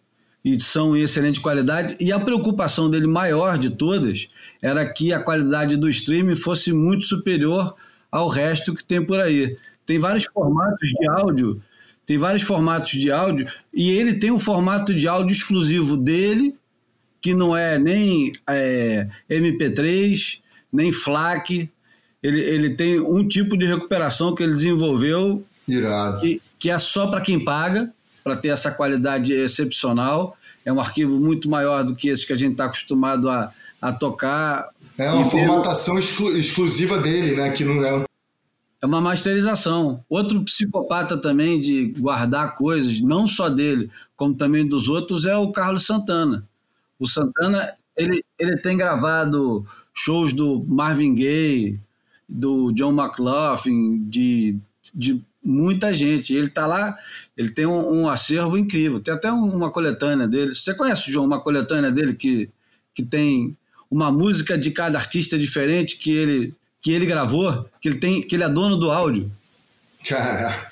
e 0.45 0.59
são 0.61 0.97
em 0.97 1.03
excelente 1.03 1.41
qualidade. 1.41 1.97
E 2.01 2.11
a 2.11 2.19
preocupação 2.19 2.89
dele 2.89 3.07
maior 3.07 3.59
de 3.59 3.71
todas 3.71 4.29
era 4.63 4.87
que 4.91 5.13
a 5.13 5.21
qualidade 5.21 5.77
do 5.77 5.89
streaming 5.89 6.37
fosse 6.37 6.73
muito 6.73 7.05
superior 7.05 7.75
ao 8.11 8.29
resto 8.29 8.75
que 8.75 8.83
tem 8.83 9.05
por 9.05 9.21
aí. 9.21 9.57
Tem 9.89 9.99
vários 9.99 10.27
formatos 10.27 10.87
de 10.87 11.09
áudio, 11.09 11.63
tem 12.05 12.19
vários 12.19 12.43
formatos 12.43 12.91
de 12.91 13.11
áudio, 13.11 13.47
e 13.73 13.91
ele 13.91 14.13
tem 14.19 14.31
um 14.31 14.39
formato 14.39 14.95
de 14.95 15.09
áudio 15.09 15.33
exclusivo 15.35 15.97
dele, 15.97 16.55
que 17.23 17.33
não 17.33 17.57
é 17.57 17.79
nem 17.79 18.31
é, 18.47 19.09
MP3, 19.31 20.41
nem 20.71 20.93
FLAC. 20.93 21.71
Ele, 22.23 22.39
ele 22.41 22.71
tem 22.75 23.01
um 23.01 23.27
tipo 23.27 23.57
de 23.57 23.65
recuperação 23.65 24.35
que 24.35 24.43
ele 24.43 24.53
desenvolveu 24.55 25.43
Irado. 25.67 26.21
que, 26.21 26.43
que 26.59 26.71
é 26.71 26.79
só 26.79 27.07
para 27.07 27.23
quem 27.23 27.43
paga, 27.43 27.91
para 28.23 28.37
ter 28.37 28.49
essa 28.49 28.71
qualidade 28.71 29.33
excepcional. 29.33 30.37
É 30.67 30.73
um 30.73 30.79
arquivo 30.81 31.19
muito 31.19 31.49
maior 31.49 31.83
do 31.83 31.97
que 31.97 32.11
esse 32.11 32.27
que 32.27 32.33
a 32.35 32.37
gente 32.37 32.53
está 32.53 32.67
acostumado 32.67 33.31
a, 33.31 33.51
a 33.81 33.91
tocar. 33.91 34.69
É 34.99 35.11
uma 35.11 35.27
E 35.27 35.31
formatação 35.31 35.99
exclu- 35.99 36.37
exclusiva 36.37 36.99
dele, 36.99 37.37
né? 37.37 37.51
Que 37.53 37.65
não 37.65 37.83
é. 37.83 38.05
É 38.81 38.87
uma 38.87 39.01
masterização. 39.01 40.05
Outro 40.09 40.43
psicopata 40.45 41.17
também 41.21 41.61
de 41.61 41.87
guardar 41.99 42.55
coisas, 42.55 43.01
não 43.01 43.27
só 43.27 43.49
dele, 43.49 43.91
como 44.17 44.35
também 44.35 44.67
dos 44.67 44.89
outros, 44.89 45.25
é 45.25 45.37
o 45.37 45.51
Carlos 45.51 45.85
Santana. 45.85 46.47
O 46.99 47.07
Santana, 47.07 47.75
ele, 47.97 48.23
ele 48.39 48.57
tem 48.59 48.77
gravado 48.77 49.67
shows 49.95 50.33
do 50.33 50.65
Marvin 50.69 51.15
Gaye, 51.15 51.81
do 52.29 52.73
John 52.73 52.93
McLaughlin, 52.93 54.05
de, 54.09 54.57
de 54.95 55.21
muita 55.45 55.93
gente. 55.93 56.33
Ele 56.33 56.47
está 56.47 56.67
lá, 56.67 56.97
ele 57.37 57.51
tem 57.51 57.67
um, 57.67 58.03
um 58.03 58.09
acervo 58.09 58.57
incrível. 58.57 59.01
Tem 59.01 59.15
até 59.15 59.33
um- 59.33 59.57
uma 59.57 59.71
coletânea 59.73 60.29
dele. 60.29 60.55
Você 60.55 60.73
conhece, 60.75 61.11
João, 61.11 61.27
uma 61.27 61.41
coletânea 61.41 61.91
dele 61.91 62.15
que, 62.15 62.49
que 62.95 63.03
tem 63.05 63.57
uma 63.91 64.13
música 64.13 64.57
de 64.59 64.71
cada 64.71 64.99
artista 64.99 65.39
diferente 65.39 65.97
que 65.97 66.11
ele, 66.13 66.55
que 66.83 66.93
ele 66.93 67.07
gravou, 67.07 67.67
que 67.81 67.89
ele, 67.89 67.99
tem, 67.99 68.23
que 68.23 68.35
ele 68.37 68.45
é 68.45 68.49
dono 68.49 68.77
do 68.77 68.91
áudio? 68.91 69.31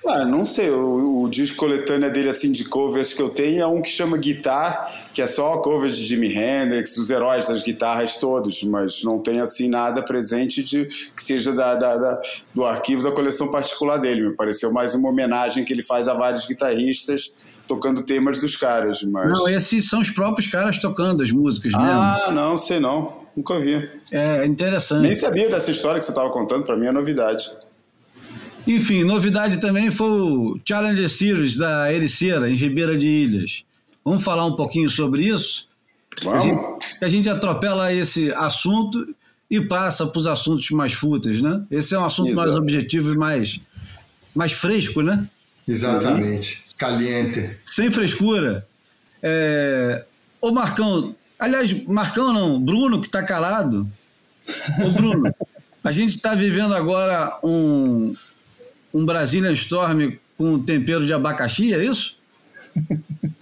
Ah, 0.09 0.25
não 0.25 0.45
sei, 0.45 0.71
o, 0.71 1.23
o 1.23 1.29
disco 1.29 1.57
coletânea 1.57 2.09
dele, 2.09 2.29
assim, 2.29 2.53
de 2.53 2.65
covers 2.65 3.13
que 3.13 3.21
eu 3.21 3.29
tenho 3.29 3.61
é 3.61 3.67
um 3.67 3.83
que 3.83 3.89
chama 3.91 4.17
Guitar, 4.17 4.89
que 5.13 5.21
é 5.21 5.27
só 5.27 5.59
covers 5.59 5.97
de 5.97 6.07
Jimi 6.07 6.33
Hendrix, 6.33 6.97
os 6.97 7.11
heróis 7.11 7.49
das 7.49 7.63
guitarras 7.63 8.17
todos, 8.17 8.63
mas 8.63 9.03
não 9.03 9.19
tem, 9.19 9.41
assim, 9.41 9.69
nada 9.69 10.01
presente 10.03 10.63
de 10.63 10.87
que 10.87 11.23
seja 11.23 11.53
da, 11.53 11.75
da- 11.75 11.97
da- 11.97 12.21
do 12.55 12.65
arquivo 12.65 13.03
da 13.03 13.11
coleção 13.11 13.51
particular 13.51 13.99
dele. 13.99 14.29
Me 14.29 14.35
pareceu 14.35 14.73
mais 14.73 14.95
uma 14.95 15.09
homenagem 15.09 15.65
que 15.65 15.73
ele 15.73 15.83
faz 15.83 16.07
a 16.09 16.15
vários 16.15 16.47
guitarristas 16.47 17.33
tocando 17.67 18.03
temas 18.03 18.39
dos 18.39 18.57
caras, 18.57 19.03
mas... 19.03 19.29
Não, 19.39 19.49
esses 19.49 19.89
são 19.89 20.01
os 20.01 20.09
próprios 20.09 20.47
caras 20.51 20.79
tocando 20.79 21.23
as 21.23 21.33
músicas 21.33 21.73
mesmo. 21.75 21.91
Ah, 21.91 22.31
não, 22.33 22.57
sei 22.57 22.79
não. 22.79 23.26
Nunca 23.37 23.61
vi. 23.61 23.89
É 24.11 24.47
interessante. 24.47 25.03
Nem 25.03 25.15
sabia 25.15 25.49
dessa 25.49 25.71
história 25.71 25.99
que 25.99 26.05
você 26.05 26.11
estava 26.11 26.31
contando, 26.31 26.65
para 26.65 26.77
mim 26.77 26.87
é 26.87 26.93
novidade. 26.93 27.53
Enfim, 28.67 29.05
novidade 29.05 29.61
também 29.61 29.91
foi 29.91 30.09
o 30.09 30.61
Challenger 30.67 31.09
Series 31.09 31.57
da 31.57 31.93
Ericeira, 31.93 32.51
em 32.51 32.55
Ribeira 32.55 32.97
de 32.97 33.07
Ilhas. 33.07 33.65
Vamos 34.05 34.25
falar 34.25 34.47
um 34.47 34.57
pouquinho 34.57 34.89
sobre 34.89 35.25
isso? 35.25 35.69
A 36.23 36.25
Vamos? 36.25 36.45
gente, 36.45 36.61
a 37.01 37.09
gente 37.09 37.29
atropela 37.29 37.93
esse 37.93 38.33
assunto 38.33 39.15
e 39.51 39.61
passa 39.61 40.07
para 40.07 40.19
os 40.19 40.27
assuntos 40.27 40.71
mais 40.71 40.95
fúteis, 40.95 41.43
né? 41.43 41.63
Esse 41.71 41.95
é 41.95 41.99
um 41.99 42.05
assunto 42.05 42.35
mais 42.35 42.49
Exato. 42.49 42.59
objetivo 42.63 43.13
e 43.13 43.17
mais, 43.17 43.61
mais 44.35 44.53
fresco, 44.53 45.03
né? 45.03 45.29
Exatamente. 45.69 46.63
Caliente. 46.77 47.57
Sem 47.65 47.91
frescura. 47.91 48.67
É... 49.23 50.05
Ô 50.41 50.51
Marcão, 50.51 51.15
aliás, 51.39 51.73
Marcão 51.85 52.33
não, 52.33 52.61
Bruno 52.61 53.01
que 53.01 53.07
está 53.07 53.23
calado. 53.23 53.89
Ô 54.85 54.91
Bruno, 54.91 55.35
a 55.83 55.93
gente 55.93 56.11
está 56.11 56.35
vivendo 56.35 56.75
agora 56.75 57.39
um, 57.43 58.15
um 58.93 59.05
Brazilian 59.05 59.53
Storm 59.53 60.17
com 60.37 60.59
tempero 60.63 61.07
de 61.07 61.13
abacaxi, 61.13 61.75
é 61.75 61.85
isso? 61.85 62.17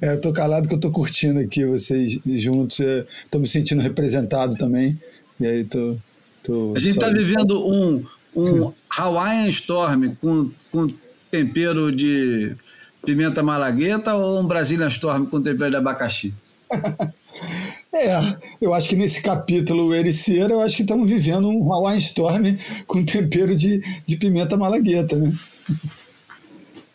É, 0.00 0.12
eu 0.12 0.20
tô 0.20 0.32
calado 0.32 0.68
que 0.68 0.74
eu 0.74 0.78
tô 0.78 0.90
curtindo 0.90 1.40
aqui 1.40 1.64
vocês 1.64 2.20
juntos. 2.24 2.78
Estou 2.78 3.40
me 3.40 3.46
sentindo 3.48 3.82
representado 3.82 4.54
também. 4.56 5.00
E 5.40 5.46
aí 5.46 5.64
tô. 5.64 5.96
tô 6.42 6.74
A 6.76 6.78
gente 6.78 6.92
está 6.92 7.08
vivendo 7.08 7.66
um, 7.66 8.04
um 8.36 8.72
Hawaiian 8.88 9.48
Storm 9.48 10.14
com, 10.20 10.50
com 10.70 10.88
tempero 11.30 11.90
de 11.90 12.54
pimenta 13.04 13.42
malagueta 13.42 14.14
ou 14.14 14.40
um 14.40 14.46
Brazilian 14.46 14.88
Storm 14.88 15.24
com 15.26 15.40
tempero 15.40 15.70
de 15.70 15.76
abacaxi? 15.76 16.32
É, 17.92 18.36
eu 18.60 18.74
acho 18.74 18.88
que 18.88 18.94
nesse 18.94 19.22
capítulo 19.22 19.94
Ericeira, 19.94 20.52
eu 20.52 20.60
acho 20.60 20.76
que 20.76 20.82
estamos 20.82 21.08
vivendo 21.08 21.48
um 21.48 21.72
Hawaiian 21.72 21.98
Storm 21.98 22.54
com 22.86 23.02
tempero 23.04 23.56
de, 23.56 23.80
de 24.06 24.16
pimenta 24.16 24.56
malagueta, 24.56 25.16
né? 25.16 25.32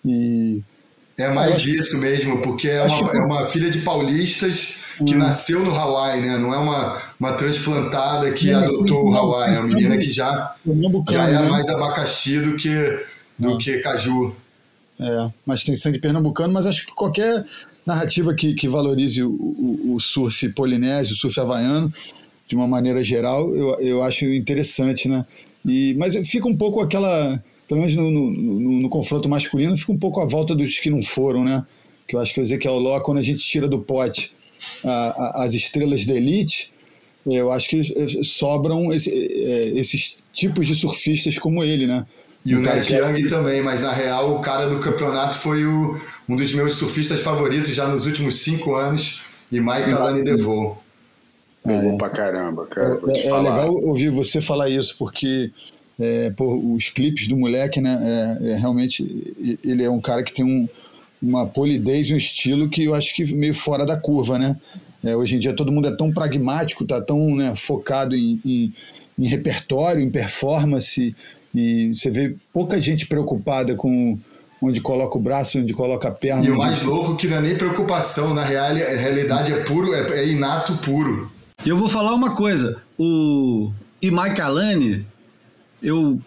E 0.06 0.62
É 1.18 1.30
mais 1.30 1.56
acho- 1.56 1.70
isso 1.70 1.98
mesmo, 1.98 2.42
porque 2.42 2.68
é 2.68 2.84
uma, 2.84 3.10
que- 3.10 3.18
é 3.18 3.22
uma 3.22 3.46
filha 3.46 3.70
de 3.72 3.80
paulistas 3.80 4.78
que 4.98 5.16
nasceu 5.16 5.64
no 5.64 5.76
Hawaii, 5.76 6.22
né? 6.22 6.38
Não 6.38 6.54
é 6.54 6.58
uma, 6.58 7.02
uma 7.20 7.34
transplantada 7.34 8.32
que 8.32 8.52
Não, 8.52 8.64
adotou 8.64 9.08
o 9.08 9.12
não, 9.12 9.20
Hawaii. 9.20 9.56
É 9.56 9.60
uma 9.60 9.68
menina 9.68 9.98
que 9.98 10.12
já, 10.12 10.56
pernambucano, 10.64 11.18
já 11.20 11.30
é 11.30 11.32
né? 11.42 11.50
mais 11.50 11.70
abacaxi 11.70 12.40
do 12.40 12.56
que, 12.58 13.06
do 13.40 13.58
que 13.58 13.80
caju. 13.80 14.36
É, 15.04 15.32
mas 15.46 15.64
tem 15.66 15.76
sangue 15.76 16.00
pernambucano, 16.00 16.54
mas 16.54 16.66
acho 16.66 16.86
que 16.86 16.94
qualquer 16.94 17.44
narrativa 17.86 18.34
que, 18.34 18.54
que 18.54 18.68
valorize 18.70 19.22
o, 19.22 19.30
o, 19.32 19.96
o 19.96 20.00
surf 20.00 20.48
polinésio, 20.50 21.14
o 21.14 21.18
surf 21.18 21.38
havaiano, 21.40 21.92
de 22.48 22.56
uma 22.56 22.68
maneira 22.68 23.04
geral, 23.04 23.54
eu, 23.54 23.78
eu 23.82 24.04
acho 24.04 24.24
interessante, 24.26 25.10
né? 25.10 25.26
E, 25.66 25.94
mas 25.98 26.16
fica 26.28 26.48
um 26.48 26.56
pouco 26.56 26.80
aquela, 26.80 27.42
pelo 27.68 27.82
menos 27.82 27.96
no, 27.96 28.10
no, 28.10 28.32
no- 28.32 28.80
no 28.84 28.90
confronto 28.90 29.28
masculino, 29.28 29.76
fica 29.76 29.92
um 29.92 29.98
pouco 29.98 30.22
a 30.22 30.26
volta 30.26 30.56
dos 30.56 30.80
que 30.80 30.90
não 30.90 31.02
foram, 31.02 31.44
né? 31.44 31.66
Que 32.08 32.16
eu 32.16 32.20
acho 32.20 32.34
que 32.34 32.40
o 32.40 32.44
Ezequiel 32.44 32.80
Ló, 32.80 33.00
quando 33.02 33.18
a 33.18 33.24
gente 33.24 33.40
tira 33.44 33.68
do 33.68 33.80
pote 33.80 34.32
a- 34.86 35.40
a- 35.42 35.44
as 35.44 35.54
estrelas 35.54 36.06
da 36.06 36.14
elite, 36.16 36.72
eu 37.26 37.52
acho 37.52 37.68
que 37.70 37.82
sobram 38.24 38.94
esse- 38.94 39.10
eh, 39.10 39.72
esses 39.76 40.18
tipos 40.34 40.68
de 40.68 40.76
surfistas 40.76 41.38
como 41.38 41.64
ele, 41.64 41.88
né? 41.88 42.06
E 42.46 42.56
o 42.56 42.62
que 42.62 42.94
é- 42.94 42.98
Young 43.00 43.28
também, 43.30 43.62
mas 43.62 43.82
na 43.82 43.92
real 43.92 44.36
o 44.36 44.40
cara 44.40 44.68
do 44.68 44.80
campeonato 44.80 45.38
foi 45.38 45.66
o, 45.66 46.00
um 46.28 46.36
dos 46.36 46.54
meus 46.54 46.76
surfistas 46.76 47.22
favoritos 47.22 47.74
já 47.74 47.88
nos 47.88 48.06
últimos 48.06 48.42
cinco 48.42 48.76
anos, 48.76 49.22
e 49.52 49.60
Mike 49.60 49.92
Alani 49.92 50.24
DeVoe. 50.24 50.74
Pegou 51.64 51.98
pra 51.98 52.10
caramba, 52.10 52.66
cara. 52.68 52.96
Vou 52.96 53.14
te 53.14 53.22
É, 53.22 53.30
é 53.30 53.40
legal 53.40 53.74
ouvir 53.74 54.10
você 54.10 54.42
falar 54.42 54.70
isso, 54.70 54.96
porque 54.98 55.52
é, 56.00 56.32
pô, 56.32 56.56
os 56.76 56.90
clipes 56.90 57.28
do 57.28 57.38
moleque, 57.38 57.80
né? 57.80 58.38
É, 58.42 58.52
é 58.52 58.56
realmente, 58.58 59.58
ele 59.64 59.84
é 59.84 59.90
um 59.90 60.02
cara 60.02 60.24
que 60.24 60.34
tem 60.34 60.44
um, 60.44 60.68
uma 61.22 61.48
polidez, 61.48 62.12
um 62.12 62.18
estilo 62.18 62.68
que 62.68 62.84
eu 62.84 62.94
acho 62.94 63.16
que 63.16 63.34
meio 63.34 63.54
fora 63.54 63.86
da 63.86 63.96
curva, 63.96 64.38
né? 64.38 64.58
É, 65.04 65.16
hoje 65.16 65.36
em 65.36 65.40
dia 65.40 65.54
todo 65.54 65.72
mundo 65.72 65.88
é 65.88 65.96
tão 65.96 66.12
pragmático, 66.12 66.86
tá 66.86 67.00
tão 67.00 67.36
né, 67.36 67.54
focado 67.56 68.16
em, 68.16 68.40
em, 68.44 68.74
em 69.20 69.28
repertório, 69.28 70.02
em 70.02 70.10
performance, 70.10 71.16
e 71.54 71.94
você 71.94 72.10
vê 72.10 72.36
pouca 72.52 72.82
gente 72.82 73.06
preocupada 73.06 73.76
com 73.76 74.18
onde 74.62 74.80
coloca 74.80 75.18
o 75.18 75.22
braço, 75.22 75.60
onde 75.60 75.74
coloca 75.74 76.08
a 76.08 76.12
perna. 76.12 76.46
E 76.46 76.52
o 76.52 76.58
mais 76.58 76.82
louco 76.84 77.16
que 77.16 77.28
não 77.28 77.38
é 77.38 77.42
nem 77.42 77.56
preocupação, 77.58 78.34
na 78.34 78.44
real, 78.44 78.68
a 78.68 78.72
realidade 78.72 79.52
é 79.52 79.58
puro, 79.58 79.94
é, 79.94 80.20
é 80.20 80.30
inato 80.30 80.78
puro. 80.78 81.32
E 81.66 81.70
eu 81.70 81.78
vou 81.78 81.90
falar 81.90 82.14
uma 82.14 82.36
coisa: 82.36 82.82
o 82.98 83.72
Imai 84.02 84.34
Kalani, 84.34 85.06
eu 85.82 86.20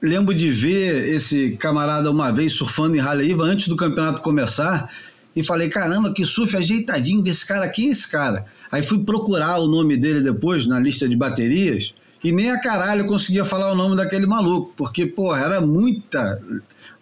lembro 0.00 0.34
de 0.34 0.50
ver 0.50 1.08
esse 1.14 1.50
camarada 1.52 2.10
uma 2.10 2.32
vez 2.32 2.52
surfando 2.52 2.96
em 2.96 3.00
Haleiva 3.00 3.44
antes 3.44 3.68
do 3.68 3.76
campeonato 3.76 4.22
começar 4.22 4.90
e 5.36 5.42
falei: 5.42 5.68
caramba, 5.68 6.12
que 6.12 6.24
surf 6.24 6.56
ajeitadinho 6.56 7.22
desse 7.22 7.46
cara. 7.46 7.68
Quem 7.68 7.88
é 7.88 7.90
esse 7.92 8.10
cara? 8.10 8.46
Aí 8.70 8.82
fui 8.82 8.98
procurar 9.04 9.58
o 9.58 9.68
nome 9.68 9.96
dele 9.96 10.20
depois 10.20 10.66
na 10.66 10.80
lista 10.80 11.08
de 11.08 11.14
baterias 11.14 11.94
e 12.22 12.32
nem 12.32 12.50
a 12.50 12.60
caralho 12.60 13.02
eu 13.02 13.06
conseguia 13.06 13.44
falar 13.44 13.72
o 13.72 13.74
nome 13.74 13.96
daquele 13.96 14.26
maluco, 14.26 14.72
porque, 14.76 15.06
porra, 15.06 15.40
era 15.40 15.60
muita, 15.60 16.40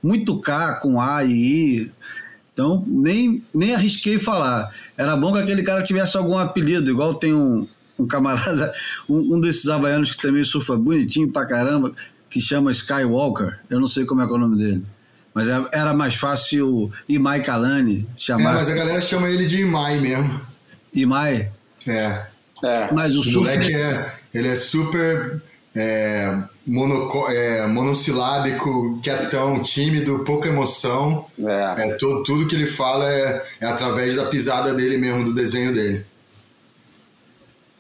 muito 0.03 0.39
K 0.41 0.75
com 0.81 1.01
A 1.01 1.25
e 1.25 1.33
I. 1.33 1.93
Então, 2.53 2.85
nem, 2.87 3.43
nem 3.55 3.75
arrisquei 3.75 4.19
falar. 4.19 4.71
Era 4.97 5.17
bom 5.17 5.33
que 5.33 5.39
aquele 5.39 5.63
cara 5.63 5.83
tivesse 5.83 6.17
algum 6.17 6.37
apelido, 6.37 6.91
igual 6.91 7.15
tem 7.15 7.33
um, 7.35 7.67
um 7.99 8.07
camarada, 8.07 8.73
um, 9.09 9.37
um 9.37 9.41
desses 9.41 9.69
havaianos 9.69 10.13
que 10.13 10.21
também 10.23 10.45
surfa 10.45 10.77
bonitinho 10.77 11.31
pra 11.31 11.47
caramba, 11.47 11.93
que 12.29 12.41
chama 12.41 12.71
Skywalker. 12.71 13.59
Eu 13.69 13.81
não 13.81 13.87
sei 13.87 14.05
como 14.05 14.21
é, 14.23 14.27
que 14.27 14.33
é 14.33 14.37
o 14.37 14.39
nome 14.39 14.57
dele. 14.57 14.85
Mas 15.33 15.49
é- 15.49 15.69
era 15.73 15.95
mais 15.95 16.15
fácil 16.17 16.91
Imai 17.09 17.41
Kalani 17.43 18.07
É, 18.15 18.19
chamar 18.19 18.55
mas 18.55 18.69
a 18.69 18.75
galera 18.75 19.01
chama 19.01 19.29
ele 19.31 19.47
de 19.47 19.61
Imai 19.63 19.99
mesmo. 19.99 20.41
Imai. 20.93 21.51
É. 21.87 22.27
É. 22.63 22.93
Mas 22.93 23.17
o 23.17 23.21
O 23.21 23.25
surf. 23.25 23.39
moleque 23.57 23.75
é, 23.75 24.13
ele 24.33 24.49
é 24.49 24.57
super 24.57 25.43
é, 25.75 26.43
monoco- 26.67 27.29
é, 27.29 27.67
monossilábico, 27.67 29.01
quietão, 29.03 29.63
tímido, 29.63 30.25
pouca 30.25 30.49
emoção. 30.49 31.27
É. 31.39 31.89
É, 31.89 31.95
todo, 31.95 32.23
tudo 32.25 32.47
que 32.47 32.55
ele 32.55 32.67
fala 32.67 33.11
é, 33.11 33.47
é 33.61 33.67
através 33.67 34.17
da 34.17 34.27
pisada 34.27 34.75
dele 34.75 34.97
mesmo, 34.97 35.25
do 35.25 35.35
desenho 35.35 35.73
dele. 35.73 36.05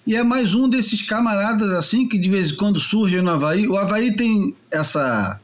E 0.06 0.16
é 0.16 0.22
mais 0.22 0.54
um 0.54 0.68
desses 0.68 1.02
camaradas 1.02 1.70
assim 1.72 2.08
que 2.08 2.18
de 2.18 2.28
vez 2.28 2.50
em 2.50 2.56
quando 2.56 2.80
surgem 2.80 3.22
no 3.22 3.30
Havaí. 3.30 3.68
O 3.68 3.76
Havaí 3.76 4.16
tem 4.16 4.56
essa, 4.70 5.38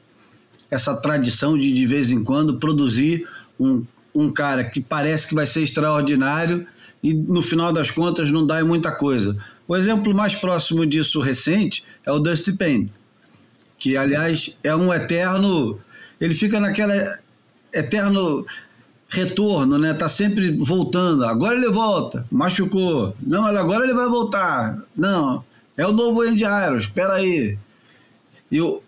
essa 0.70 0.96
tradição 0.96 1.56
de 1.58 1.72
de 1.72 1.86
vez 1.86 2.10
em 2.10 2.24
quando 2.24 2.56
produzir 2.58 3.28
um, 3.60 3.84
um 4.14 4.30
cara 4.30 4.64
que 4.64 4.80
parece 4.80 5.28
que 5.28 5.34
vai 5.34 5.46
ser 5.46 5.62
extraordinário 5.62 6.66
e 7.02 7.14
no 7.14 7.42
final 7.42 7.72
das 7.72 7.90
contas 7.90 8.32
não 8.32 8.46
dá 8.46 8.60
em 8.60 8.64
muita 8.64 8.90
coisa. 8.90 9.36
O 9.68 9.76
exemplo 9.76 10.14
mais 10.14 10.34
próximo 10.34 10.86
disso 10.86 11.20
recente 11.20 11.82
é 12.04 12.12
o 12.12 12.18
Dusty 12.18 12.52
Payne, 12.52 12.92
que 13.78 13.96
aliás 13.96 14.56
é 14.62 14.74
um 14.74 14.92
eterno. 14.92 15.78
Ele 16.20 16.34
fica 16.34 16.60
naquela 16.60 17.18
eterno 17.72 18.46
retorno, 19.08 19.78
né? 19.78 19.92
Tá 19.94 20.08
sempre 20.08 20.52
voltando. 20.52 21.24
Agora 21.24 21.56
ele 21.56 21.68
volta, 21.68 22.26
machucou. 22.30 23.14
Não, 23.20 23.42
mas 23.42 23.56
agora 23.56 23.84
ele 23.84 23.94
vai 23.94 24.08
voltar. 24.08 24.78
Não, 24.96 25.44
é 25.76 25.86
o 25.86 25.92
novo 25.92 26.22
Andy 26.22 26.44
Iron, 26.44 26.78
espera 26.78 27.14
aí. 27.14 27.58
E 28.50 28.60
o 28.60 28.80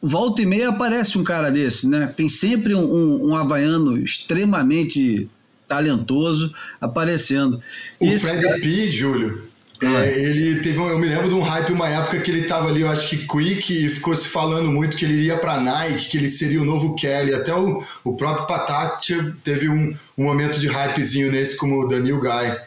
volta 0.00 0.40
e 0.40 0.46
meia 0.46 0.68
aparece 0.68 1.18
um 1.18 1.24
cara 1.24 1.50
desse, 1.50 1.88
né? 1.88 2.06
Tem 2.16 2.28
sempre 2.28 2.72
um, 2.74 2.84
um, 2.84 3.30
um 3.30 3.36
havaiano 3.36 3.98
extremamente 3.98 5.28
talentoso 5.66 6.52
aparecendo. 6.80 7.60
O 8.00 8.06
esse 8.06 8.26
Fred 8.26 8.42
cara- 8.42 8.60
P, 8.60 8.88
Júlio, 8.90 9.47
é, 9.80 10.18
ele 10.18 10.60
teve 10.60 10.78
um, 10.78 10.88
eu 10.88 10.98
me 10.98 11.06
lembro 11.06 11.28
de 11.28 11.34
um 11.34 11.40
hype 11.40 11.72
uma 11.72 11.88
época 11.88 12.18
que 12.20 12.30
ele 12.30 12.42
tava 12.42 12.68
ali, 12.68 12.80
eu 12.80 12.88
acho 12.88 13.08
que 13.08 13.18
quick, 13.26 13.72
e 13.72 13.88
ficou 13.88 14.16
se 14.16 14.26
falando 14.26 14.70
muito 14.70 14.96
que 14.96 15.04
ele 15.04 15.14
iria 15.14 15.36
pra 15.36 15.60
Nike, 15.60 16.08
que 16.10 16.16
ele 16.16 16.28
seria 16.28 16.60
o 16.60 16.64
novo 16.64 16.96
Kelly. 16.96 17.32
Até 17.32 17.54
o, 17.54 17.82
o 18.02 18.14
próprio 18.14 18.46
Patak 18.46 19.32
teve 19.44 19.68
um, 19.68 19.94
um 20.16 20.24
momento 20.24 20.58
de 20.58 20.66
hypezinho 20.66 21.30
nesse 21.30 21.56
como 21.56 21.80
o 21.80 21.88
Daniel 21.88 22.20
Guy. 22.20 22.58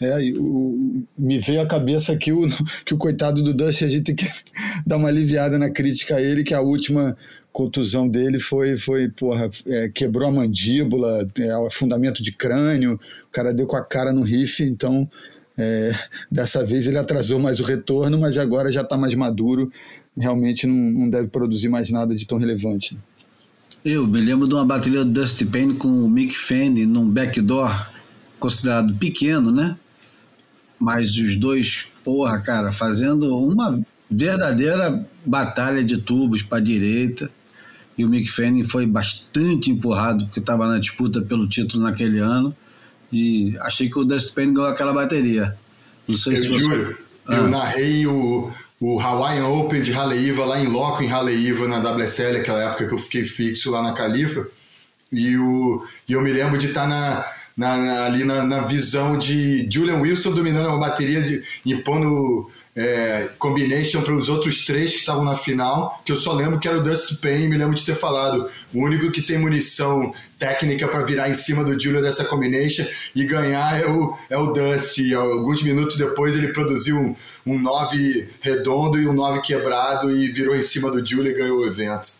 É, 0.00 0.32
o- 0.36 1.02
me 1.18 1.38
veio 1.40 1.60
à 1.60 1.66
cabeça 1.66 2.12
aqui 2.12 2.30
o, 2.30 2.46
que 2.84 2.94
o 2.94 2.98
coitado 2.98 3.42
do 3.42 3.54
Dusty, 3.54 3.84
a 3.84 3.88
gente 3.88 4.04
tem 4.04 4.14
que 4.14 4.30
dar 4.86 4.96
uma 4.96 5.08
aliviada 5.08 5.58
na 5.58 5.70
crítica 5.70 6.16
a 6.16 6.22
ele, 6.22 6.44
que 6.44 6.54
a 6.54 6.60
última 6.60 7.16
contusão 7.50 8.06
dele 8.06 8.38
foi, 8.38 8.76
foi 8.76 9.08
porra, 9.08 9.50
é, 9.66 9.88
quebrou 9.88 10.28
a 10.28 10.32
mandíbula, 10.32 11.26
é, 11.38 11.70
fundamento 11.70 12.22
de 12.22 12.30
crânio, 12.32 13.00
o 13.28 13.32
cara 13.32 13.52
deu 13.52 13.66
com 13.66 13.76
a 13.76 13.84
cara 13.84 14.12
no 14.12 14.20
riff, 14.22 14.62
então 14.62 15.10
é, 15.58 15.92
dessa 16.30 16.64
vez 16.64 16.86
ele 16.86 16.98
atrasou 16.98 17.40
mais 17.40 17.58
o 17.58 17.64
retorno, 17.64 18.18
mas 18.18 18.38
agora 18.38 18.72
já 18.72 18.82
está 18.82 18.96
mais 18.96 19.14
maduro, 19.14 19.70
realmente 20.16 20.66
não, 20.66 20.74
não 20.74 21.10
deve 21.10 21.28
produzir 21.28 21.68
mais 21.68 21.90
nada 21.90 22.14
de 22.14 22.26
tão 22.26 22.38
relevante. 22.38 22.96
Eu 23.84 24.06
me 24.06 24.20
lembro 24.20 24.46
de 24.46 24.54
uma 24.54 24.64
bateria 24.64 25.04
do 25.04 25.10
Dusty 25.10 25.44
Payne 25.44 25.74
com 25.74 25.88
o 25.88 26.08
Mick 26.08 26.36
Fanny 26.36 26.86
num 26.86 27.08
backdoor 27.10 27.88
considerado 28.38 28.94
pequeno, 28.94 29.50
né? 29.50 29.76
Mas 30.78 31.16
os 31.16 31.36
dois, 31.36 31.88
porra, 32.04 32.40
cara, 32.40 32.72
fazendo 32.72 33.36
uma 33.36 33.80
verdadeira 34.10 35.04
batalha 35.24 35.82
de 35.82 35.98
tubos 35.98 36.42
para 36.42 36.60
direita. 36.60 37.30
E 37.96 38.04
o 38.04 38.08
Mick 38.08 38.28
Fanning 38.28 38.64
foi 38.64 38.86
bastante 38.86 39.70
empurrado 39.70 40.24
porque 40.26 40.38
estava 40.38 40.68
na 40.68 40.78
disputa 40.78 41.20
pelo 41.20 41.48
título 41.48 41.82
naquele 41.82 42.18
ano. 42.18 42.54
E 43.12 43.56
achei 43.60 43.88
que 43.88 43.98
o 43.98 44.04
Dusty 44.04 44.32
Payne 44.32 44.52
ganhou 44.54 44.68
aquela 44.70 44.92
bateria. 44.92 45.56
Não 46.06 46.16
sei 46.16 46.36
Eu 46.36 46.40
se 46.40 46.48
você... 46.48 46.60
juro, 46.60 46.98
Ah. 47.26 47.36
eu 47.36 47.48
narrei 47.48 48.06
o, 48.06 48.50
o 48.80 49.00
Hawaiian 49.00 49.46
Open 49.48 49.82
de 49.82 49.92
Haleiwa 49.92 50.44
lá 50.46 50.58
em 50.60 50.66
loco 50.66 51.02
em 51.02 51.10
Haleiwa 51.10 51.66
na 51.68 51.78
WSL, 51.78 52.36
aquela 52.38 52.62
época 52.62 52.86
que 52.86 52.94
eu 52.94 52.98
fiquei 52.98 53.24
fixo 53.24 53.70
lá 53.70 53.82
na 53.82 53.92
Califa. 53.92 54.46
E, 55.12 55.36
o, 55.38 55.84
e 56.08 56.12
eu 56.12 56.20
me 56.20 56.30
lembro 56.32 56.58
de 56.58 56.66
estar 56.68 56.86
na, 56.86 57.24
na- 57.56 57.76
na- 57.78 58.04
ali 58.06 58.24
na, 58.24 58.44
na 58.44 58.60
visão 58.60 59.18
de 59.18 59.66
Julian 59.70 60.00
Wilson 60.00 60.32
dominando 60.32 60.66
uma 60.68 60.78
bateria, 60.78 61.22
de, 61.22 61.42
impondo 61.64 62.50
é, 62.78 63.30
combination 63.40 64.02
para 64.02 64.14
os 64.14 64.28
outros 64.28 64.64
três 64.64 64.92
que 64.92 64.98
estavam 64.98 65.24
na 65.24 65.34
final, 65.34 66.00
que 66.04 66.12
eu 66.12 66.16
só 66.16 66.32
lembro 66.32 66.60
que 66.60 66.68
era 66.68 66.78
o 66.78 66.82
Dusty 66.82 67.16
Payne, 67.16 67.48
me 67.48 67.56
lembro 67.56 67.74
de 67.74 67.84
ter 67.84 67.96
falado, 67.96 68.48
o 68.72 68.84
único 68.84 69.10
que 69.10 69.20
tem 69.20 69.36
munição 69.36 70.14
técnica 70.38 70.86
para 70.86 71.04
virar 71.04 71.28
em 71.28 71.34
cima 71.34 71.64
do 71.64 71.78
Julian 71.80 72.00
dessa 72.00 72.24
combination 72.24 72.84
e 73.16 73.24
ganhar 73.24 73.80
é 73.80 73.86
o, 73.88 74.16
é 74.30 74.38
o 74.38 74.52
Dusty. 74.52 75.12
Alguns 75.12 75.60
minutos 75.64 75.96
depois 75.96 76.36
ele 76.36 76.52
produziu 76.52 76.96
um, 76.96 77.16
um 77.44 77.58
9 77.58 78.28
redondo 78.40 79.00
e 79.00 79.08
um 79.08 79.12
9 79.12 79.40
quebrado 79.40 80.08
e 80.08 80.30
virou 80.30 80.54
em 80.54 80.62
cima 80.62 80.88
do 80.88 81.04
Julian 81.04 81.32
e 81.32 81.34
ganhou 81.34 81.58
o 81.58 81.66
evento. 81.66 82.12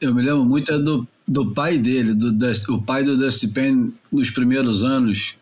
Eu 0.00 0.14
me 0.14 0.22
lembro 0.22 0.42
muito 0.42 0.72
é 0.72 0.78
do, 0.78 1.06
do 1.26 1.52
pai 1.52 1.76
dele, 1.76 2.14
do 2.14 2.32
Dusty- 2.32 2.70
o 2.72 2.80
pai 2.80 3.02
do 3.02 3.14
Dusty 3.14 3.48
Payne 3.48 3.92
nos 4.10 4.30
primeiros 4.30 4.84
anos 4.84 5.36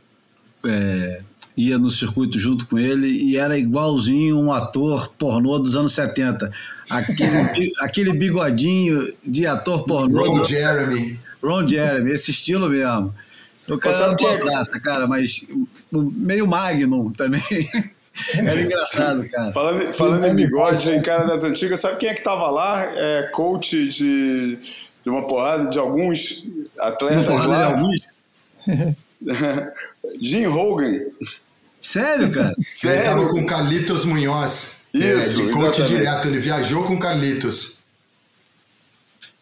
é, 0.65 1.21
ia 1.57 1.79
no 1.79 1.91
circuito 1.91 2.39
junto 2.39 2.67
com 2.67 2.79
ele 2.79 3.07
e 3.09 3.37
era 3.37 3.57
igualzinho 3.59 4.39
um 4.39 4.53
ator 4.53 5.09
pornô 5.19 5.59
dos 5.59 5.75
anos 5.77 5.93
70. 5.95 6.53
Aquele, 6.91 7.73
aquele 7.81 8.13
bigodinho 8.13 9.13
de 9.25 9.47
ator 9.47 9.85
pornô. 9.85 10.27
Ron 10.27 10.35
do- 10.43 10.45
Jeremy. 10.45 11.19
Ron 11.43 11.67
Jeremy, 11.67 12.13
esse 12.13 12.31
estilo 12.31 12.69
mesmo. 12.69 13.15
O 13.69 13.79
cara 13.79 13.95
sabe 13.97 14.25
era 14.25 14.33
uma 14.35 14.39
graça, 14.53 14.79
cara, 14.81 15.07
mas 15.07 15.45
meio 15.91 16.47
Magnum 16.47 17.11
também. 17.11 17.41
Era 18.33 18.63
engraçado, 18.63 19.29
cara. 19.29 19.53
Falando, 19.53 19.93
falando 19.93 20.25
em 20.25 20.35
bigode, 20.35 20.89
em 20.91 21.03
cara 21.03 21.25
das 21.25 21.45
antigas, 21.45 21.81
sabe 21.81 21.99
quem 21.99 22.09
é 22.09 22.15
que 22.15 22.23
tava 22.23 22.49
lá? 22.49 22.83
É 22.85 23.25
coach 23.31 23.89
de, 23.91 24.57
de 24.57 25.11
uma 25.11 25.27
porrada 25.27 25.69
de 25.69 25.79
alguns 25.79 26.47
atletas 26.79 27.27
Porrada 27.27 27.43
de 27.43 27.49
lá. 27.49 27.67
alguns. 27.67 28.01
Jim 30.21 30.47
Hogan. 30.47 31.01
Sério, 31.87 32.31
cara? 32.33 32.55
Ele 32.59 32.67
Sério? 32.73 32.99
estava 33.01 33.29
com 33.29 33.47
Carlitos 33.47 34.05
Munhoz. 34.05 34.85
Isso, 34.93 35.41
é, 35.41 35.45
de 35.47 35.53
coach 35.53 35.81
exatamente. 35.81 35.89
direto. 35.89 36.29
Ele 36.29 36.39
viajou 36.41 36.83
com 36.85 36.99
Carlitos. 36.99 37.79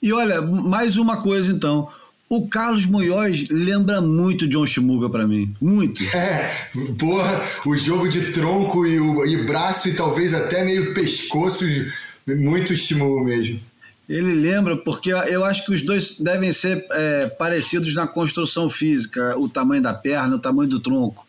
E 0.02 0.12
olha, 0.12 0.42
mais 0.42 0.98
uma 0.98 1.16
coisa 1.16 1.50
então. 1.50 1.88
O 2.28 2.46
Carlos 2.46 2.85
Munhoz 2.85 3.48
lembra 3.48 4.00
muito 4.02 4.46
John 4.46 4.66
Shimuga 4.66 5.09
pra 5.09 5.26
mim. 5.26 5.54
Muito. 5.61 6.02
É, 6.14 6.68
porra, 6.98 7.42
o 7.64 7.76
jogo 7.78 8.09
de 8.09 8.33
tronco 8.33 8.87
e, 8.87 9.00
o, 9.00 9.24
e 9.24 9.44
braço 9.44 9.88
e 9.88 9.94
talvez 9.94 10.35
até 10.35 10.64
meio 10.64 10.92
pescoço, 10.92 11.64
muito 12.26 12.74
estímulo 12.74 13.24
mesmo. 13.24 13.61
Ele 14.07 14.35
lembra 14.35 14.76
porque 14.76 15.11
eu 15.12 15.44
acho 15.44 15.64
que 15.64 15.72
os 15.72 15.83
dois 15.83 16.18
devem 16.18 16.52
ser 16.52 16.85
é, 16.90 17.26
parecidos 17.26 17.94
na 17.94 18.07
construção 18.07 18.68
física, 18.68 19.35
o 19.38 19.48
tamanho 19.48 19.83
da 19.83 19.94
perna, 19.94 20.37
o 20.37 20.38
tamanho 20.38 20.68
do 20.68 20.80
tronco. 20.80 21.23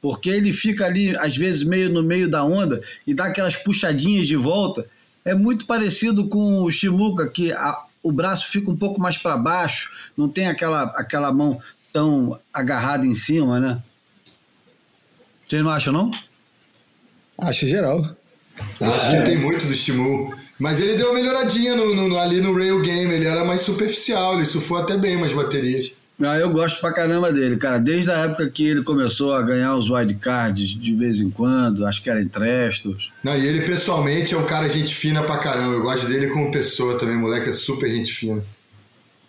Porque 0.00 0.30
ele 0.30 0.52
fica 0.52 0.86
ali, 0.86 1.14
às 1.18 1.36
vezes, 1.36 1.62
meio 1.62 1.90
no 1.90 2.02
meio 2.02 2.28
da 2.28 2.42
onda 2.44 2.80
e 3.06 3.12
dá 3.12 3.26
aquelas 3.26 3.56
puxadinhas 3.56 4.26
de 4.26 4.36
volta. 4.36 4.86
É 5.24 5.34
muito 5.34 5.66
parecido 5.66 6.26
com 6.26 6.62
o 6.62 6.70
Shimuka, 6.70 7.28
que 7.28 7.52
a- 7.52 7.84
o 8.02 8.10
braço 8.10 8.48
fica 8.50 8.70
um 8.70 8.76
pouco 8.76 8.98
mais 9.00 9.18
para 9.18 9.36
baixo, 9.36 9.90
não 10.16 10.26
tem 10.28 10.46
aquela, 10.46 10.84
aquela 10.96 11.30
mão 11.32 11.60
tão 11.92 12.38
agarrada 12.52 13.06
em 13.06 13.14
cima, 13.14 13.60
né? 13.60 13.82
Vocês 15.46 15.62
não 15.62 15.70
acham, 15.70 15.92
não? 15.92 16.10
Acho 17.38 17.66
geral. 17.66 18.16
Acho 18.80 19.10
que 19.10 19.22
tem 19.26 19.36
muito 19.38 19.66
do 19.66 19.72
estímulo. 19.72 20.34
Mas 20.58 20.80
ele 20.80 20.96
deu 20.96 21.06
uma 21.10 21.14
melhoradinha 21.14 21.74
no, 21.74 21.94
no- 21.94 22.08
no- 22.08 22.18
ali 22.18 22.40
no 22.40 22.54
Rail 22.54 22.80
Game, 22.82 23.12
ele 23.12 23.26
era 23.26 23.44
mais 23.44 23.62
superficial, 23.62 24.34
ele 24.36 24.44
surfou 24.44 24.76
até 24.78 24.96
bem 24.96 25.16
umas 25.16 25.32
baterias. 25.32 25.92
Ah, 26.22 26.38
eu 26.38 26.50
gosto 26.50 26.80
pra 26.80 26.92
caramba 26.92 27.32
dele, 27.32 27.56
cara. 27.56 27.78
Desde 27.78 28.10
a 28.10 28.18
época 28.18 28.48
que 28.48 28.66
ele 28.66 28.82
começou 28.82 29.32
a 29.32 29.40
ganhar 29.40 29.74
os 29.74 29.88
wildcards 29.88 30.68
de 30.68 30.94
vez 30.94 31.18
em 31.18 31.30
quando, 31.30 31.86
acho 31.86 32.02
que 32.02 32.10
era 32.10 32.20
em 32.20 32.28
Trestos. 32.28 33.10
Não, 33.24 33.36
e 33.36 33.46
ele 33.46 33.62
pessoalmente 33.62 34.34
é 34.34 34.36
um 34.36 34.44
cara 34.44 34.68
gente 34.68 34.94
fina 34.94 35.22
pra 35.22 35.38
caramba. 35.38 35.74
Eu 35.74 35.82
gosto 35.82 36.06
dele 36.06 36.28
como 36.28 36.50
pessoa 36.50 36.98
também, 36.98 37.16
moleque 37.16 37.48
é 37.48 37.52
super 37.52 37.90
gente 37.90 38.12
fina. 38.12 38.42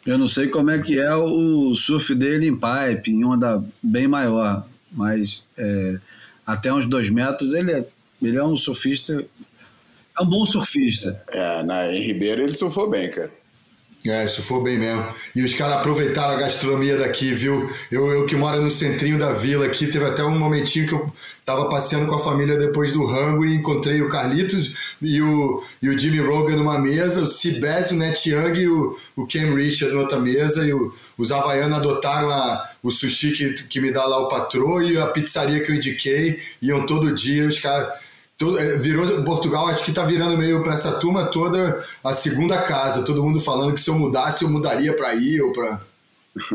Eu 0.06 0.18
não 0.18 0.28
sei 0.28 0.48
como 0.48 0.70
é 0.70 0.80
que 0.80 1.00
é 1.00 1.16
o 1.16 1.74
surf 1.76 2.14
dele 2.14 2.48
em 2.48 2.56
pipe, 2.56 3.12
em 3.12 3.24
onda 3.24 3.64
bem 3.82 4.08
maior, 4.08 4.68
mas 4.92 5.44
é, 5.56 6.00
até 6.46 6.74
uns 6.74 6.86
dois 6.86 7.10
metros 7.10 7.54
ele 7.54 7.72
é, 7.72 7.86
ele 8.22 8.38
é 8.38 8.44
um 8.44 8.58
surfista, 8.58 9.24
é 10.18 10.22
um 10.22 10.26
bom 10.26 10.44
surfista. 10.44 11.22
É, 11.30 11.64
na, 11.64 11.94
em 11.94 12.02
Ribeiro 12.02 12.42
ele 12.42 12.52
surfou 12.52 12.90
bem, 12.90 13.10
cara. 13.12 13.32
É, 14.06 14.26
isso 14.26 14.42
foi 14.42 14.64
bem 14.64 14.80
mesmo. 14.80 15.06
E 15.36 15.44
os 15.44 15.54
caras 15.54 15.76
aproveitaram 15.76 16.34
a 16.34 16.40
gastronomia 16.40 16.98
daqui, 16.98 17.34
viu? 17.34 17.70
Eu, 17.92 18.12
eu 18.12 18.26
que 18.26 18.36
moro 18.36 18.60
no 18.60 18.72
centrinho 18.72 19.20
da 19.20 19.32
vila 19.32 19.66
aqui, 19.68 19.86
teve 19.86 20.04
até 20.06 20.24
um 20.24 20.38
momentinho 20.38 20.88
que 20.88 20.94
eu 20.94 21.14
tava 21.46 21.70
passeando 21.70 22.08
com 22.08 22.16
a 22.16 22.24
família 22.24 22.58
depois 22.58 22.94
do 22.94 23.06
rango 23.06 23.46
e 23.46 23.54
encontrei 23.54 24.02
o 24.02 24.10
Carlitos 24.10 24.96
e 25.00 25.22
o, 25.22 25.64
e 25.84 25.90
o 25.90 25.98
Jimmy 25.98 26.20
Rogan 26.20 26.56
numa 26.56 26.80
mesa, 26.80 27.22
o 27.22 27.28
Seabass, 27.28 27.92
o 27.92 27.96
Net 27.96 28.28
Young 28.28 28.60
e 28.60 28.68
o, 28.68 28.98
o 29.16 29.28
Ken 29.28 29.54
Richard 29.54 29.96
outra 29.96 30.20
mesa 30.20 30.66
e 30.66 30.74
o, 30.74 30.92
os 31.16 31.32
havaianos 31.32 31.78
adotaram 31.78 32.32
a, 32.32 32.70
o 32.82 32.90
sushi 32.90 33.34
que, 33.34 33.64
que 33.68 33.80
me 33.80 33.92
dá 33.92 34.04
lá 34.06 34.18
o 34.18 34.30
patrão 34.30 34.82
e 34.82 34.98
a 34.98 35.08
pizzaria 35.08 35.64
que 35.64 35.72
eu 35.72 35.76
indiquei, 35.76 36.40
iam 36.60 36.88
todo 36.88 37.14
dia, 37.14 37.48
os 37.48 37.60
caras... 37.60 38.02
Todo- 38.42 38.58
é, 38.60 38.78
virou 38.80 39.24
Portugal, 39.24 39.68
acho 39.68 39.84
que 39.86 39.92
tá 39.94 40.04
virando 40.04 40.36
meio 40.36 40.64
para 40.64 40.74
essa 40.74 40.94
turma 40.94 41.26
toda 41.26 41.84
a 42.04 42.12
segunda 42.14 42.58
casa. 42.64 43.04
Todo 43.04 43.24
mundo 43.24 43.40
falando 43.40 43.76
que 43.76 43.80
se 43.82 43.90
eu 43.92 43.94
mudasse, 44.00 44.44
eu 44.44 44.50
mudaria 44.50 44.94
para 44.98 45.10
aí 45.10 45.40
ou 45.40 45.54
para. 45.54 45.80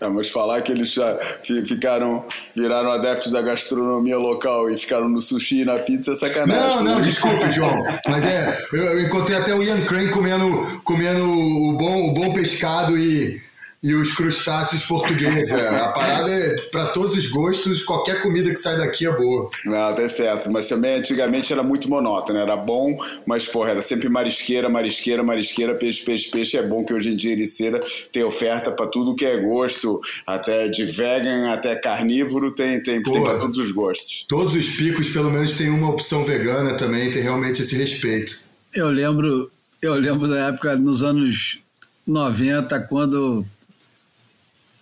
É, 0.00 0.08
mas 0.08 0.28
falar 0.28 0.60
que 0.60 0.70
eles 0.72 0.92
já 0.92 1.16
fi- 1.42 1.64
ficaram, 1.64 2.24
viraram 2.54 2.90
adeptos 2.90 3.32
da 3.32 3.40
gastronomia 3.40 4.18
local 4.18 4.68
e 4.70 4.76
ficaram 4.78 5.08
no 5.08 5.20
sushi 5.22 5.62
e 5.62 5.64
na 5.64 5.78
pizza 5.78 6.12
é 6.12 6.14
sacanagem. 6.14 6.76
Não, 6.76 6.84
não, 6.84 7.00
desculpe, 7.02 7.50
João. 7.52 7.82
Mas 8.08 8.26
é, 8.26 8.58
eu, 8.74 8.82
eu 8.84 9.02
encontrei 9.06 9.38
até 9.38 9.54
o 9.54 9.62
Ian 9.62 9.80
Crane 9.86 10.10
comendo, 10.10 10.80
comendo 10.84 11.24
o, 11.24 11.72
bom, 11.78 12.08
o 12.10 12.12
bom 12.14 12.34
pescado 12.34 12.98
e, 12.98 13.40
e 13.86 13.94
os 13.94 14.12
crustáceos 14.16 14.84
portugueses. 14.84 15.48
É, 15.52 15.68
a 15.68 15.88
parada 15.90 16.28
é 16.28 16.60
para 16.72 16.86
todos 16.86 17.16
os 17.16 17.26
gostos, 17.28 17.84
qualquer 17.84 18.20
comida 18.20 18.50
que 18.50 18.56
sai 18.56 18.76
daqui 18.76 19.06
é 19.06 19.16
boa. 19.16 19.48
Não, 19.64 19.94
tá 19.94 20.08
certo. 20.08 20.50
Mas 20.50 20.68
também 20.68 20.96
antigamente 20.96 21.52
era 21.52 21.62
muito 21.62 21.88
monótono. 21.88 22.36
Era 22.36 22.56
bom, 22.56 22.98
mas, 23.24 23.46
porra, 23.46 23.70
era 23.70 23.80
sempre 23.80 24.08
marisqueira, 24.08 24.68
marisqueira, 24.68 25.22
marisqueira, 25.22 25.72
peixe, 25.76 26.02
peixe, 26.02 26.28
peixe. 26.28 26.56
É 26.56 26.64
bom 26.64 26.84
que 26.84 26.92
hoje 26.92 27.12
em 27.12 27.16
dia 27.16 27.30
Ericeira 27.30 27.78
tem 28.10 28.24
oferta 28.24 28.72
pra 28.72 28.88
tudo 28.88 29.14
que 29.14 29.24
é 29.24 29.36
gosto, 29.36 30.00
até 30.26 30.66
de 30.66 30.84
vegan, 30.84 31.52
até 31.52 31.76
carnívoro, 31.76 32.50
tem, 32.50 32.82
tem, 32.82 33.00
tem 33.00 33.20
Boa. 33.20 33.30
pra 33.30 33.38
todos 33.38 33.56
os 33.56 33.70
gostos. 33.70 34.26
Todos 34.28 34.56
os 34.56 34.66
picos, 34.70 35.10
pelo 35.10 35.30
menos, 35.30 35.54
tem 35.54 35.70
uma 35.70 35.90
opção 35.90 36.24
vegana 36.24 36.74
também, 36.74 37.08
tem 37.12 37.22
realmente 37.22 37.62
esse 37.62 37.76
respeito. 37.76 38.40
Eu 38.74 38.88
lembro, 38.88 39.48
eu 39.80 39.94
lembro 39.94 40.26
da 40.26 40.48
época 40.48 40.74
nos 40.74 41.04
anos 41.04 41.60
90, 42.04 42.80
quando 42.80 43.46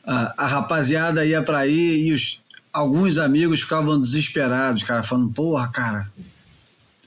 a, 0.07 0.35
a 0.37 0.47
rapaziada 0.47 1.25
ia 1.25 1.43
pra 1.43 1.61
aí 1.61 2.09
e 2.09 2.13
os, 2.13 2.41
alguns 2.73 3.19
amigos 3.19 3.63
ficavam 3.63 3.99
desesperados, 3.99 4.83
cara, 4.83 5.03
falando, 5.03 5.33
porra, 5.33 5.69
cara, 5.69 6.09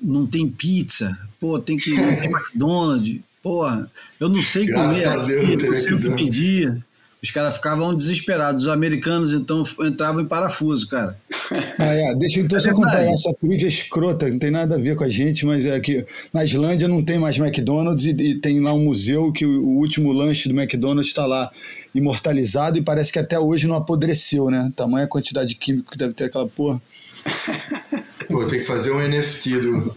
não 0.01 0.25
tem 0.25 0.47
pizza, 0.47 1.17
pô, 1.39 1.60
tem 1.60 1.77
que 1.77 1.91
ir 1.91 1.97
no 1.99 2.23
McDonald's, 2.38 3.19
porra, 3.43 3.89
eu 4.19 4.29
não 4.29 4.41
sei 4.41 4.65
Graças 4.65 5.03
comer 5.03 5.07
aqui, 5.07 5.67
não 5.67 5.75
sei 5.75 5.93
o 5.93 6.01
que 6.01 6.10
pedir. 6.12 6.87
Os 7.21 7.32
caras 7.32 7.56
ficavam 7.56 7.95
desesperados. 7.95 8.63
Os 8.63 8.69
americanos, 8.69 9.34
então, 9.34 9.63
entravam 9.82 10.21
em 10.21 10.25
parafuso, 10.25 10.88
cara. 10.88 11.17
Ah, 11.80 11.93
é, 11.93 12.15
deixa 12.15 12.39
eu 12.39 12.45
então 12.45 12.58
É 12.58 12.62
só 12.62 12.67
verdade. 12.69 12.88
acompanhar 12.91 13.13
essa 13.13 13.34
trivia 13.39 13.67
escrota, 13.67 14.30
não 14.30 14.39
tem 14.39 14.49
nada 14.51 14.75
a 14.75 14.80
ver 14.80 14.95
com 14.95 15.03
a 15.03 15.10
gente, 15.10 15.45
mas 15.45 15.65
é 15.65 15.80
que 15.80 16.06
na 16.34 16.43
Islândia 16.43 16.88
não 16.88 17.03
tem 17.03 17.17
mais 17.19 17.38
McDonald's 17.38 18.06
e, 18.06 18.10
e 18.10 18.36
tem 18.39 18.60
lá 18.60 18.73
um 18.73 18.84
museu 18.84 19.32
que 19.32 19.45
o, 19.45 19.63
o 19.63 19.77
último 19.77 20.12
lanche 20.12 20.49
do 20.49 20.60
McDonald's 20.60 21.08
está 21.10 21.25
lá 21.25 21.51
imortalizado 21.93 22.77
e 22.77 22.82
parece 22.82 23.12
que 23.13 23.19
até 23.19 23.39
hoje 23.39 23.67
não 23.67 23.75
apodreceu, 23.75 24.49
né? 24.49 24.71
Tamanha 24.75 25.08
quantidade 25.08 25.49
de 25.49 25.56
químico 25.56 25.91
que 25.91 25.97
deve 25.97 26.13
ter 26.13 26.25
aquela 26.25 26.47
porra. 26.47 26.82
Pô, 28.27 28.43
tem 28.45 28.60
que 28.60 28.65
fazer 28.65 28.91
um 28.91 28.99
NFT 29.08 29.60
do, 29.60 29.95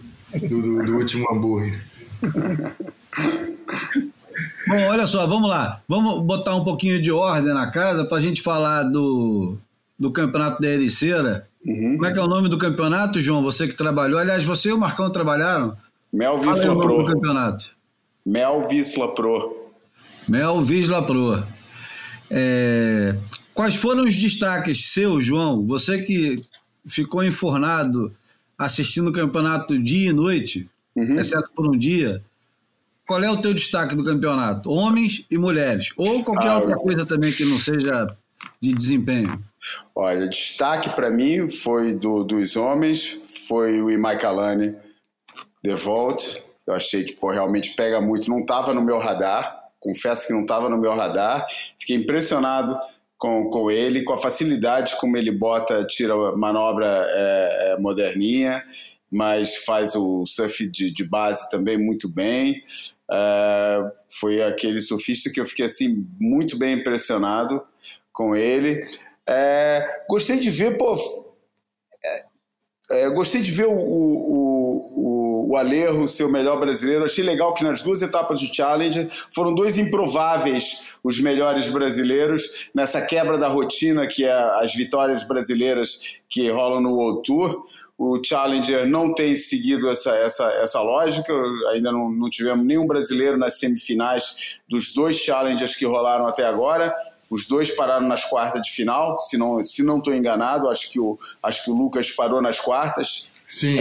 do, 0.49 0.61
do- 0.61 0.85
do 0.85 0.95
último 0.97 1.27
hambúrguer. 1.33 1.81
Bom, 4.67 4.87
olha 4.89 5.07
só, 5.07 5.25
vamos 5.27 5.49
lá. 5.49 5.81
Vamos 5.87 6.21
botar 6.23 6.55
um 6.55 6.63
pouquinho 6.63 7.01
de 7.01 7.11
ordem 7.11 7.53
na 7.53 7.69
casa 7.71 8.05
para 8.05 8.17
a 8.17 8.21
gente 8.21 8.41
falar 8.41 8.83
do, 8.83 9.57
do 9.99 10.11
campeonato 10.11 10.61
da 10.61 10.67
Ericeira. 10.69 11.47
Como 11.63 12.05
é 12.05 12.11
que 12.11 12.17
é 12.19 12.21
o 12.21 12.27
nome 12.27 12.49
do 12.49 12.57
campeonato, 12.57 13.19
João? 13.21 13.43
Você 13.43 13.67
que 13.67 13.75
trabalhou. 13.75 14.19
Aliás, 14.19 14.43
você 14.43 14.69
e 14.69 14.73
o 14.73 14.77
Marcão 14.79 15.11
trabalharam? 15.11 15.77
Mel 16.11 16.39
Fala 16.39 16.43
aí 16.43 16.49
o 16.49 16.53
Visla 16.53 16.73
nome 16.75 16.87
do 16.87 17.03
Pro. 17.03 17.13
campeonato. 17.13 17.65
Mel 18.25 18.67
Visla 18.67 19.13
Pro. 19.13 19.71
Mel 20.27 20.61
Visla 20.61 21.03
Pro. 21.05 21.43
É, 22.29 23.15
Quais 23.53 23.75
foram 23.75 24.05
os 24.05 24.15
destaques 24.15 24.91
seus, 24.91 25.25
João? 25.25 25.65
Você 25.67 26.01
que 26.01 26.41
ficou 26.85 27.23
enfornado 27.23 28.11
assistindo 28.57 29.09
o 29.09 29.13
campeonato 29.13 29.77
dia 29.77 30.09
e 30.09 30.13
noite, 30.13 30.69
Uhum. 30.95 31.19
exceto 31.19 31.51
por 31.55 31.67
um 31.67 31.77
dia. 31.77 32.21
Qual 33.11 33.21
é 33.21 33.29
o 33.29 33.35
teu 33.35 33.53
destaque 33.53 33.93
do 33.93 34.05
campeonato? 34.05 34.71
Homens 34.71 35.25
e 35.29 35.37
mulheres. 35.37 35.89
Ou 35.97 36.23
qualquer 36.23 36.47
Ah, 36.47 36.59
outra 36.59 36.77
coisa 36.77 37.05
também 37.05 37.33
que 37.33 37.43
não 37.43 37.59
seja 37.59 38.15
de 38.61 38.73
desempenho. 38.73 39.37
Olha, 39.93 40.29
destaque 40.29 40.89
para 40.91 41.09
mim 41.09 41.49
foi 41.49 41.93
do, 41.93 42.23
dos 42.23 42.55
homens, 42.55 43.19
foi 43.49 43.81
o 43.81 43.91
Imai 43.91 44.17
Kalani, 44.17 44.73
The 45.61 45.75
Vault. 45.75 46.41
Eu 46.65 46.73
achei 46.73 47.03
que 47.03 47.11
pô, 47.11 47.31
realmente 47.31 47.75
pega 47.75 47.99
muito, 47.99 48.29
não 48.29 48.39
estava 48.39 48.73
no 48.73 48.81
meu 48.81 48.97
radar, 48.97 49.61
confesso 49.77 50.25
que 50.25 50.31
não 50.31 50.43
estava 50.43 50.69
no 50.69 50.77
meu 50.77 50.95
radar. 50.95 51.45
Fiquei 51.77 51.97
impressionado 51.97 52.79
com, 53.17 53.49
com 53.49 53.69
ele, 53.69 54.05
com 54.05 54.13
a 54.13 54.17
facilidade 54.17 54.95
como 55.01 55.17
ele 55.17 55.31
bota, 55.31 55.85
tira 55.85 56.15
manobra 56.37 57.09
é, 57.09 57.73
é, 57.73 57.77
moderninha, 57.77 58.63
mas 59.11 59.57
faz 59.57 59.97
o 59.97 60.25
surf 60.25 60.65
de, 60.65 60.89
de 60.89 61.03
base 61.03 61.49
também 61.49 61.77
muito 61.77 62.07
bem. 62.07 62.63
É, 63.11 63.91
foi 64.19 64.41
aquele 64.41 64.79
surfista 64.79 65.29
que 65.29 65.39
eu 65.39 65.45
fiquei 65.45 65.65
assim 65.65 66.07
muito 66.19 66.57
bem 66.57 66.75
impressionado 66.75 67.61
com 68.11 68.35
ele. 68.35 68.85
É, 69.27 69.85
gostei 70.09 70.39
de 70.39 70.49
ver, 70.49 70.77
pô. 70.77 70.95
é, 72.03 72.25
é, 72.91 73.09
gostei 73.09 73.41
de 73.41 73.51
ver 73.51 73.67
o, 73.67 73.73
o, 73.73 75.47
o, 75.47 75.51
o 75.51 75.57
Alejo 75.57 76.07
ser 76.07 76.23
o 76.23 76.31
melhor 76.31 76.59
brasileiro. 76.59 77.05
Achei 77.05 77.23
legal 77.23 77.53
que 77.53 77.63
nas 77.63 77.81
duas 77.81 78.01
etapas 78.01 78.41
do 78.41 78.53
Challenge 78.53 79.09
foram 79.33 79.53
dois 79.53 79.77
improváveis 79.77 80.95
os 81.03 81.19
melhores 81.19 81.67
brasileiros 81.67 82.69
nessa 82.73 83.01
quebra 83.01 83.37
da 83.37 83.47
rotina 83.47 84.07
que 84.07 84.23
é 84.25 84.33
as 84.33 84.73
vitórias 84.73 85.23
brasileiras 85.23 86.19
que 86.29 86.49
rolam 86.49 86.81
no 86.81 86.93
World 86.93 87.23
Tour. 87.23 87.63
O 88.03 88.19
Challenger 88.19 88.87
não 88.87 89.13
tem 89.13 89.35
seguido 89.35 89.87
essa, 89.87 90.15
essa, 90.15 90.51
essa 90.53 90.81
lógica, 90.81 91.31
ainda 91.71 91.91
não, 91.91 92.09
não 92.09 92.31
tivemos 92.31 92.65
nenhum 92.65 92.87
brasileiro 92.87 93.37
nas 93.37 93.59
semifinais 93.59 94.57
dos 94.67 94.91
dois 94.91 95.17
Challengers 95.17 95.75
que 95.75 95.85
rolaram 95.85 96.25
até 96.25 96.43
agora. 96.43 96.95
Os 97.29 97.47
dois 97.47 97.69
pararam 97.69 98.07
nas 98.07 98.25
quartas 98.25 98.63
de 98.63 98.71
final, 98.71 99.19
se 99.19 99.37
não 99.37 99.63
se 99.63 99.83
não 99.83 99.99
estou 99.99 100.15
enganado, 100.15 100.67
acho 100.67 100.89
que, 100.89 100.99
o, 100.99 101.15
acho 101.43 101.63
que 101.63 101.69
o 101.69 101.75
Lucas 101.75 102.11
parou 102.11 102.41
nas 102.41 102.59
quartas. 102.59 103.27
Sim. 103.45 103.77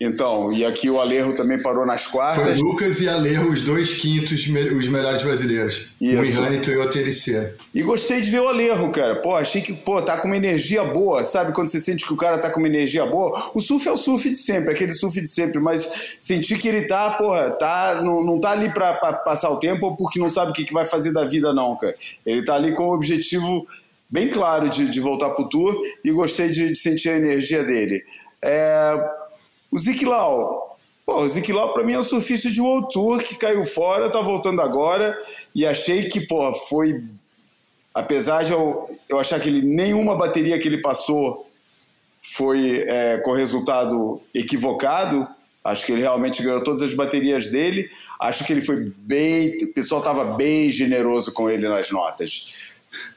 Então, 0.00 0.52
e 0.52 0.64
aqui 0.64 0.88
o 0.88 1.00
Alejo 1.00 1.34
também 1.34 1.60
parou 1.60 1.84
nas 1.84 2.04
Foi 2.04 2.12
quartas. 2.12 2.60
Lucas 2.62 3.00
e 3.00 3.08
Alejo, 3.08 3.50
os 3.50 3.62
dois 3.62 3.94
quintos, 3.94 4.46
os 4.46 4.88
melhores 4.88 5.22
brasileiros. 5.24 5.88
Isso. 6.00 6.40
Um 6.40 6.44
Ihane 6.44 6.62
e 6.64 6.76
o 6.76 6.80
outro 6.80 7.00
Ericeira. 7.00 7.56
E 7.74 7.82
gostei 7.82 8.20
de 8.20 8.30
ver 8.30 8.40
o 8.40 8.48
Alejo, 8.48 8.88
cara. 8.90 9.16
Pô, 9.16 9.34
achei 9.34 9.60
que, 9.60 9.74
pô, 9.74 10.00
tá 10.00 10.16
com 10.18 10.28
uma 10.28 10.36
energia 10.36 10.84
boa, 10.84 11.24
sabe? 11.24 11.52
Quando 11.52 11.66
você 11.66 11.80
sente 11.80 12.06
que 12.06 12.12
o 12.12 12.16
cara 12.16 12.38
tá 12.38 12.48
com 12.48 12.60
uma 12.60 12.68
energia 12.68 13.04
boa. 13.06 13.50
O 13.52 13.60
surf 13.60 13.88
é 13.88 13.90
o 13.90 13.96
surf 13.96 14.30
de 14.30 14.36
sempre, 14.36 14.72
aquele 14.72 14.92
surf 14.92 15.20
de 15.20 15.28
sempre, 15.28 15.58
mas 15.58 16.16
senti 16.20 16.56
que 16.56 16.68
ele 16.68 16.82
tá, 16.82 17.10
porra, 17.14 17.50
tá, 17.50 18.00
não, 18.00 18.24
não 18.24 18.38
tá 18.38 18.52
ali 18.52 18.72
pra, 18.72 18.94
pra 18.94 19.14
passar 19.14 19.50
o 19.50 19.58
tempo 19.58 19.86
ou 19.86 19.96
porque 19.96 20.20
não 20.20 20.30
sabe 20.30 20.52
o 20.52 20.54
que, 20.54 20.64
que 20.64 20.72
vai 20.72 20.86
fazer 20.86 21.12
da 21.12 21.24
vida, 21.24 21.52
não, 21.52 21.76
cara. 21.76 21.96
Ele 22.24 22.44
tá 22.44 22.54
ali 22.54 22.72
com 22.72 22.84
o 22.84 22.94
objetivo 22.94 23.66
bem 24.08 24.28
claro 24.28 24.68
de, 24.70 24.88
de 24.88 25.00
voltar 25.00 25.30
pro 25.30 25.48
tour 25.48 25.76
e 26.04 26.12
gostei 26.12 26.50
de, 26.50 26.70
de 26.70 26.78
sentir 26.78 27.10
a 27.10 27.16
energia 27.16 27.64
dele. 27.64 28.04
É, 28.40 28.94
o 29.70 29.78
Ziklau, 29.78 30.76
Pô, 31.04 31.22
o 31.22 31.28
Ziklau 31.28 31.72
pra 31.72 31.84
mim 31.84 31.94
é 31.94 31.98
um 31.98 32.02
surfista 32.02 32.50
de 32.50 32.60
World 32.60 32.88
Tour 32.92 33.22
que 33.22 33.36
caiu 33.36 33.64
fora, 33.64 34.10
tá 34.10 34.20
voltando 34.20 34.60
agora. 34.60 35.16
E 35.54 35.66
achei 35.66 36.06
que, 36.06 36.26
pô, 36.26 36.52
foi 36.54 37.02
apesar 37.98 38.44
de 38.44 38.52
eu, 38.52 38.86
eu 39.08 39.18
achar 39.18 39.40
que 39.40 39.48
ele, 39.48 39.60
nenhuma 39.60 40.16
bateria 40.16 40.58
que 40.58 40.68
ele 40.68 40.80
passou 40.80 41.50
foi 42.22 42.84
é, 42.86 43.18
com 43.24 43.32
resultado 43.32 44.20
equivocado, 44.34 45.26
acho 45.64 45.84
que 45.84 45.92
ele 45.92 46.02
realmente 46.02 46.42
ganhou 46.42 46.62
todas 46.62 46.82
as 46.82 46.94
baterias 46.94 47.50
dele, 47.50 47.88
acho 48.20 48.44
que 48.44 48.52
ele 48.52 48.60
foi 48.60 48.92
bem, 48.98 49.56
o 49.62 49.72
pessoal 49.72 50.00
estava 50.00 50.36
bem 50.36 50.70
generoso 50.70 51.32
com 51.32 51.50
ele 51.50 51.68
nas 51.68 51.90
notas. 51.90 52.67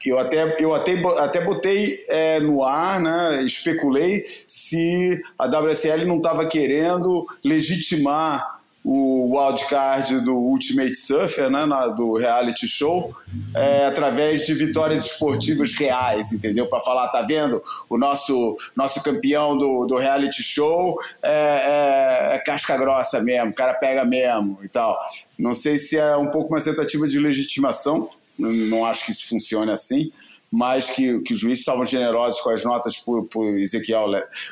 Eu 0.04 0.18
até, 0.18 0.56
eu 0.58 0.74
até, 0.74 0.94
até 1.18 1.40
botei 1.44 1.98
é, 2.08 2.40
no 2.40 2.64
ar, 2.64 3.00
né, 3.00 3.42
especulei 3.42 4.22
se 4.46 5.20
a 5.38 5.46
WSL 5.46 6.04
não 6.06 6.16
estava 6.16 6.46
querendo 6.46 7.26
legitimar 7.44 8.62
o 8.84 9.36
wildcard 9.36 10.20
do 10.22 10.36
Ultimate 10.36 10.94
Surfer, 10.96 11.48
né, 11.48 11.64
na, 11.66 11.86
do 11.88 12.14
reality 12.14 12.66
show, 12.66 13.14
é, 13.54 13.86
através 13.86 14.44
de 14.44 14.54
vitórias 14.54 15.06
esportivas 15.06 15.74
reais, 15.74 16.32
entendeu? 16.32 16.66
Para 16.66 16.80
falar, 16.80 17.08
tá 17.08 17.22
vendo? 17.22 17.62
O 17.88 17.96
nosso, 17.96 18.56
nosso 18.74 19.00
campeão 19.02 19.56
do, 19.56 19.86
do 19.86 19.98
reality 19.98 20.42
show 20.42 20.98
é, 21.22 22.32
é, 22.32 22.34
é 22.34 22.38
casca 22.38 22.76
grossa 22.76 23.20
mesmo, 23.20 23.50
o 23.50 23.54
cara 23.54 23.74
pega 23.74 24.04
mesmo 24.04 24.58
e 24.64 24.68
tal. 24.68 24.98
Não 25.38 25.54
sei 25.54 25.78
se 25.78 25.96
é 25.96 26.16
um 26.16 26.28
pouco 26.28 26.52
uma 26.52 26.60
tentativa 26.60 27.06
de 27.06 27.20
legitimação, 27.20 28.08
não, 28.38 28.84
acho 28.84 29.04
que 29.04 29.12
isso 29.12 29.28
funcione 29.28 29.70
assim, 29.70 30.10
mas 30.50 30.90
que, 30.90 31.18
que 31.20 31.32
os 31.32 31.40
juízes 31.40 31.60
estavam 31.60 31.84
generosos 31.84 32.40
com 32.40 32.50
as 32.50 32.62
notas 32.64 32.98
por, 32.98 33.24
por 33.24 33.46
Ezequiel, 33.58 34.06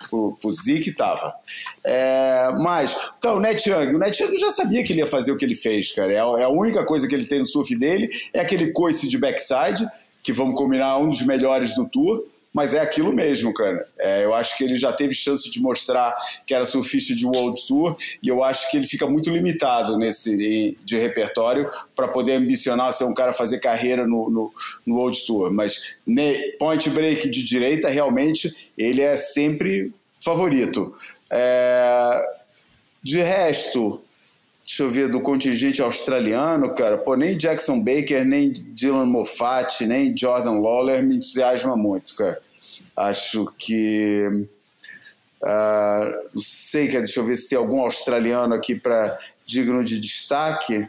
por, 0.08 0.36
por 0.40 0.50
Zeke, 0.52 0.90
estava. 0.90 1.34
É, 1.84 2.48
mas, 2.62 2.96
então, 3.18 3.36
o 3.36 3.40
Net 3.40 3.68
Young, 3.68 3.94
o 3.94 3.98
Net 3.98 4.22
Young 4.22 4.36
já 4.38 4.50
sabia 4.50 4.82
que 4.82 4.92
ele 4.92 5.00
ia 5.00 5.06
fazer 5.06 5.30
o 5.32 5.36
que 5.36 5.44
ele 5.44 5.54
fez, 5.54 5.92
cara. 5.92 6.10
É, 6.12 6.18
a- 6.18 6.40
é 6.40 6.44
a 6.44 6.48
única 6.48 6.84
coisa 6.86 7.06
que 7.06 7.14
ele 7.14 7.26
tem 7.26 7.40
no 7.40 7.46
surf 7.46 7.76
dele, 7.76 8.08
é 8.32 8.40
aquele 8.40 8.72
coice 8.72 9.08
de 9.08 9.18
backside, 9.18 9.86
que 10.22 10.32
vamos 10.32 10.54
combinar, 10.54 10.96
um 10.98 11.08
dos 11.10 11.22
melhores 11.22 11.74
do 11.74 11.86
tour, 11.86 12.24
mas 12.52 12.74
é 12.74 12.80
aquilo 12.80 13.12
mesmo, 13.12 13.54
cara. 13.54 13.86
É, 13.98 14.24
eu 14.24 14.34
acho 14.34 14.56
que 14.56 14.64
ele 14.64 14.76
já 14.76 14.92
teve 14.92 15.14
chance 15.14 15.48
de 15.48 15.60
mostrar 15.60 16.16
que 16.44 16.52
era 16.52 16.64
surfista 16.64 17.14
de 17.14 17.24
World 17.24 17.64
Tour 17.66 17.96
e 18.22 18.28
eu 18.28 18.42
acho 18.42 18.70
que 18.70 18.76
ele 18.76 18.86
fica 18.86 19.06
muito 19.06 19.30
limitado 19.30 19.96
nesse 19.96 20.76
de 20.84 20.96
repertório 20.96 21.70
para 21.94 22.08
poder 22.08 22.32
ambicionar 22.32 22.92
ser 22.92 23.04
um 23.04 23.14
cara 23.14 23.32
fazer 23.32 23.60
carreira 23.60 24.06
no, 24.06 24.28
no, 24.28 24.52
no 24.84 24.96
World 24.96 25.24
Tour. 25.26 25.52
Mas 25.52 25.94
ne, 26.06 26.52
point 26.58 26.90
break 26.90 27.30
de 27.30 27.44
direita, 27.44 27.88
realmente, 27.88 28.72
ele 28.76 29.00
é 29.00 29.16
sempre 29.16 29.92
favorito. 30.18 30.94
É, 31.30 32.20
de 33.02 33.22
resto, 33.22 34.02
Deixa 34.70 34.84
eu 34.84 34.88
ver, 34.88 35.08
do 35.08 35.20
contingente 35.20 35.82
australiano, 35.82 36.72
cara, 36.76 36.96
pô, 36.96 37.16
nem 37.16 37.36
Jackson 37.36 37.80
Baker, 37.80 38.24
nem 38.24 38.52
Dylan 38.52 39.04
Moffat, 39.04 39.84
nem 39.84 40.16
Jordan 40.16 40.60
Lawler 40.60 41.02
me 41.02 41.16
entusiasma 41.16 41.76
muito, 41.76 42.14
cara. 42.14 42.38
Acho 42.96 43.52
que. 43.58 44.46
ah, 45.42 46.08
não 46.32 46.40
sei, 46.40 46.86
cara, 46.86 47.02
deixa 47.02 47.18
eu 47.18 47.26
ver 47.26 47.34
se 47.36 47.48
tem 47.48 47.58
algum 47.58 47.80
australiano 47.80 48.54
aqui 48.54 48.76
para 48.76 49.18
digno 49.44 49.82
de 49.82 49.98
destaque, 49.98 50.86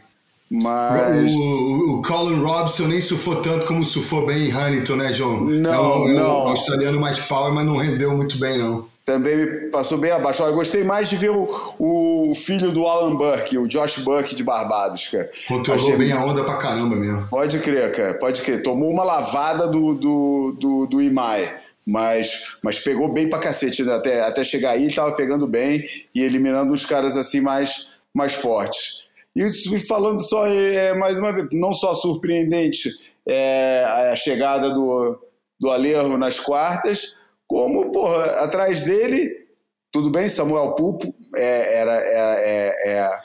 mas. 0.48 1.34
O, 1.34 1.98
o- 1.98 2.02
Colin 2.02 2.40
Robson 2.40 2.86
nem 2.86 3.00
surfou 3.00 3.42
tanto 3.42 3.66
como 3.66 3.84
surfou 3.84 4.24
bem 4.26 4.48
em 4.48 4.56
Huntington, 4.56 4.94
né, 4.94 5.10
John? 5.10 5.40
Não, 5.40 5.74
é 5.74 5.80
um, 5.80 6.08
é 6.08 6.12
um 6.12 6.14
não. 6.14 6.30
australiano 6.48 7.00
mais 7.00 7.18
power, 7.18 7.52
mas 7.52 7.66
não 7.66 7.78
rendeu 7.78 8.16
muito 8.16 8.38
bem, 8.38 8.58
não. 8.58 8.91
Também 9.04 9.36
me 9.36 9.46
passou 9.70 9.98
bem 9.98 10.12
abaixo. 10.12 10.42
Eu 10.44 10.54
gostei 10.54 10.84
mais 10.84 11.10
de 11.10 11.16
ver 11.16 11.30
o, 11.30 11.48
o 11.78 12.34
filho 12.36 12.70
do 12.70 12.86
Alan 12.86 13.16
Burke, 13.16 13.58
o 13.58 13.66
Josh 13.66 13.98
Burke 13.98 14.34
de 14.34 14.44
Barbados, 14.44 15.08
cara. 15.08 15.28
Controlou 15.48 15.82
Achei 15.82 15.96
bem 15.96 16.12
a 16.12 16.24
onda 16.24 16.44
pra 16.44 16.56
caramba 16.56 16.94
mesmo. 16.94 17.26
Pode 17.28 17.58
crer, 17.58 17.90
cara, 17.90 18.14
pode 18.14 18.42
crer. 18.42 18.62
Tomou 18.62 18.90
uma 18.90 19.02
lavada 19.02 19.66
do, 19.66 19.94
do, 19.94 20.56
do, 20.58 20.86
do 20.86 21.02
Imai, 21.02 21.52
mas, 21.84 22.56
mas 22.62 22.78
pegou 22.78 23.12
bem 23.12 23.28
pra 23.28 23.40
cacete, 23.40 23.82
né? 23.82 23.94
até, 23.94 24.20
até 24.20 24.44
chegar 24.44 24.70
aí 24.70 24.94
tava 24.94 25.12
pegando 25.12 25.48
bem 25.48 25.84
e 26.14 26.22
eliminando 26.22 26.72
uns 26.72 26.84
caras 26.84 27.16
assim 27.16 27.40
mais, 27.40 27.88
mais 28.14 28.34
fortes. 28.34 29.02
E 29.34 29.80
falando 29.80 30.20
só, 30.20 30.46
é, 30.46 30.94
mais 30.94 31.18
uma 31.18 31.32
vez, 31.32 31.48
não 31.52 31.72
só 31.72 31.92
surpreendente 31.92 32.88
é, 33.26 33.84
a 34.12 34.14
chegada 34.14 34.70
do, 34.70 35.18
do 35.58 35.70
Alerro 35.70 36.16
nas 36.16 36.38
quartas, 36.38 37.16
como, 37.52 37.92
porra, 37.92 38.24
atrás 38.44 38.82
dele, 38.84 39.46
tudo 39.92 40.10
bem, 40.10 40.28
Samuel 40.28 40.74
Pupo, 40.74 41.14
é, 41.36 41.74
era, 41.74 41.92
é, 41.94 42.74
é, 42.86 42.90
é- 42.98 43.20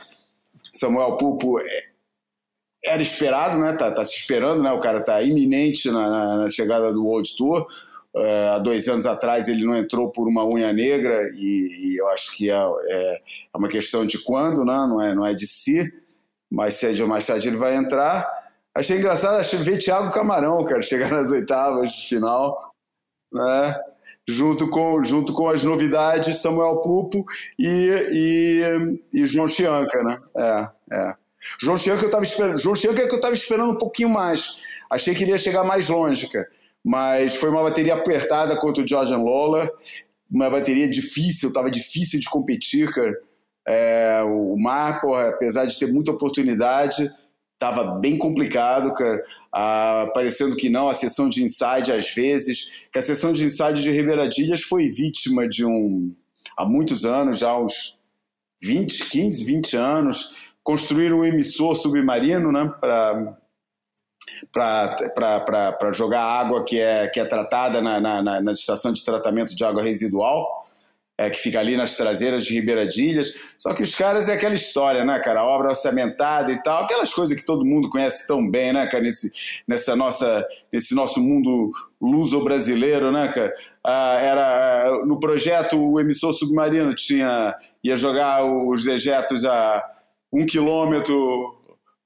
Samuel 0.73 1.15
Pupo 1.15 1.57
é, 1.59 1.63
era 2.85 3.01
esperado, 3.01 3.57
né? 3.57 3.73
Tá, 3.73 3.91
tá 3.91 4.03
se 4.03 4.15
esperando, 4.15 4.61
né? 4.61 4.71
O 4.71 4.79
cara 4.79 5.01
tá 5.03 5.21
iminente 5.21 5.89
na, 5.89 6.09
na- 6.09 6.37
na 6.43 6.49
chegada 6.49 6.91
do 6.93 7.05
World 7.05 7.35
Tour. 7.37 7.65
É, 8.15 8.47
há 8.49 8.59
dois 8.59 8.87
anos 8.87 9.05
atrás 9.05 9.47
ele 9.47 9.63
não 9.65 9.75
entrou 9.75 10.09
por 10.11 10.27
uma 10.27 10.43
unha 10.45 10.73
negra 10.73 11.21
e, 11.35 11.93
e 11.93 12.01
eu 12.01 12.07
acho 12.09 12.35
que 12.35 12.49
é, 12.49 12.55
é, 12.55 13.21
é 13.53 13.57
uma 13.57 13.69
questão 13.69 14.05
de 14.05 14.17
quando, 14.23 14.65
né? 14.65 14.73
Não 14.87 15.01
é, 15.01 15.15
não 15.15 15.25
é 15.25 15.33
de 15.33 15.47
si, 15.47 15.91
mas 16.51 16.75
cedo 16.75 17.01
ou 17.03 17.07
mais 17.07 17.25
tarde 17.25 17.47
ele 17.47 17.57
vai 17.57 17.75
entrar. 17.75 18.27
Achei 18.75 18.97
engraçado 18.97 19.37
achei, 19.37 19.59
ver 19.59 19.77
Thiago 19.77 20.11
Camarão, 20.11 20.63
cara, 20.65 20.81
chegar 20.81 21.11
nas 21.11 21.31
oitavas 21.31 21.93
de 21.93 22.07
final, 22.07 22.71
né? 23.33 23.75
Junto 24.29 24.69
com, 24.69 25.01
junto 25.01 25.33
com 25.33 25.47
as 25.47 25.63
novidades, 25.63 26.41
Samuel 26.41 26.81
Pupo 26.81 27.23
e, 27.57 27.89
e, 28.11 29.21
e 29.21 29.25
João 29.25 29.47
Chianca, 29.47 30.03
né? 30.03 30.19
É, 30.35 30.69
é. 30.91 31.15
João 31.61 31.77
Chianca 31.77 32.05
eu 32.05 32.09
tava 32.09 32.23
esperando. 32.23 32.57
João 32.57 32.75
Chianca 32.75 33.01
é 33.01 33.07
que 33.07 33.15
eu 33.15 33.21
tava 33.21 33.33
esperando 33.33 33.71
um 33.71 33.77
pouquinho 33.77 34.09
mais. 34.09 34.57
Achei 34.89 35.15
que 35.15 35.23
ele 35.23 35.31
ia 35.31 35.37
chegar 35.37 35.63
mais 35.63 35.89
longe, 35.89 36.27
cara. 36.27 36.47
Mas 36.83 37.35
foi 37.35 37.49
uma 37.49 37.63
bateria 37.63 37.93
apertada 37.93 38.55
contra 38.57 38.83
o 38.83 38.87
Jordan 38.87 39.23
Lawler. 39.23 39.71
Uma 40.29 40.49
bateria 40.49 40.89
difícil, 40.89 41.53
tava 41.53 41.71
difícil 41.71 42.19
de 42.19 42.29
competir, 42.29 42.89
cara. 42.91 43.13
É, 43.65 44.21
o 44.23 44.55
mar, 44.57 45.01
porra, 45.01 45.29
apesar 45.29 45.65
de 45.65 45.77
ter 45.77 45.91
muita 45.91 46.11
oportunidade, 46.11 47.11
tava 47.59 47.83
bem 47.99 48.17
complicado, 48.17 48.93
cara. 48.93 49.23
Ah, 49.51 50.09
parecendo 50.13 50.55
que 50.55 50.69
não, 50.69 50.87
a 50.87 50.93
sessão 50.93 51.27
de 51.27 51.43
inside 51.43 51.91
às 51.91 52.13
vezes, 52.13 52.87
que 52.91 52.99
a 52.99 53.01
sessão 53.01 53.31
de 53.31 53.43
inside 53.43 53.81
de 53.81 53.91
Ribeiradilhas 53.91 54.61
foi 54.61 54.87
vítima 54.89 55.47
de 55.47 55.65
um 55.65 56.15
há 56.55 56.65
muitos 56.65 57.05
anos, 57.05 57.39
já 57.39 57.57
uns 57.57 57.97
20, 58.61 59.09
15, 59.09 59.43
20 59.43 59.77
anos, 59.77 60.35
construíram 60.63 61.19
um 61.19 61.25
emissor 61.25 61.75
submarino, 61.75 62.51
né, 62.51 62.71
para 62.81 63.37
para 64.51 65.91
jogar 65.91 66.21
água 66.21 66.63
que 66.63 66.79
é, 66.79 67.07
que 67.07 67.19
é 67.19 67.25
tratada 67.25 67.81
na, 67.81 67.99
na, 67.99 68.41
na 68.41 68.51
estação 68.51 68.91
de 68.91 69.03
tratamento 69.03 69.55
de 69.55 69.63
água 69.63 69.81
residual, 69.81 70.47
é, 71.17 71.29
que 71.29 71.39
fica 71.39 71.59
ali 71.59 71.75
nas 71.75 71.95
traseiras 71.95 72.45
de 72.45 72.53
Ribeiradilhas. 72.53 73.33
Só 73.57 73.73
que 73.73 73.81
os 73.81 73.95
caras 73.95 74.29
é 74.29 74.33
aquela 74.33 74.53
história, 74.53 75.03
né, 75.03 75.17
cara? 75.19 75.39
A 75.39 75.45
obra 75.45 75.69
orçamentada 75.69 76.51
e 76.51 76.61
tal, 76.61 76.83
aquelas 76.83 77.13
coisas 77.13 77.37
que 77.37 77.45
todo 77.45 77.65
mundo 77.65 77.89
conhece 77.89 78.27
tão 78.27 78.47
bem, 78.47 78.71
né, 78.71 78.85
cara? 78.85 79.03
Nesse, 79.03 79.31
nessa 79.67 79.95
nossa, 79.95 80.45
nesse 80.71 80.93
nosso 80.93 81.19
mundo 81.19 81.71
luso-brasileiro, 81.99 83.11
né, 83.11 83.27
cara? 83.29 83.53
Ah, 83.83 84.19
era, 84.21 85.05
no 85.05 85.19
projeto, 85.19 85.77
o 85.77 85.99
emissor 85.99 86.33
submarino 86.33 86.93
tinha, 86.93 87.55
ia 87.83 87.95
jogar 87.95 88.43
os 88.43 88.83
dejetos 88.83 89.43
a 89.45 89.83
um 90.31 90.45
quilômetro 90.45 91.55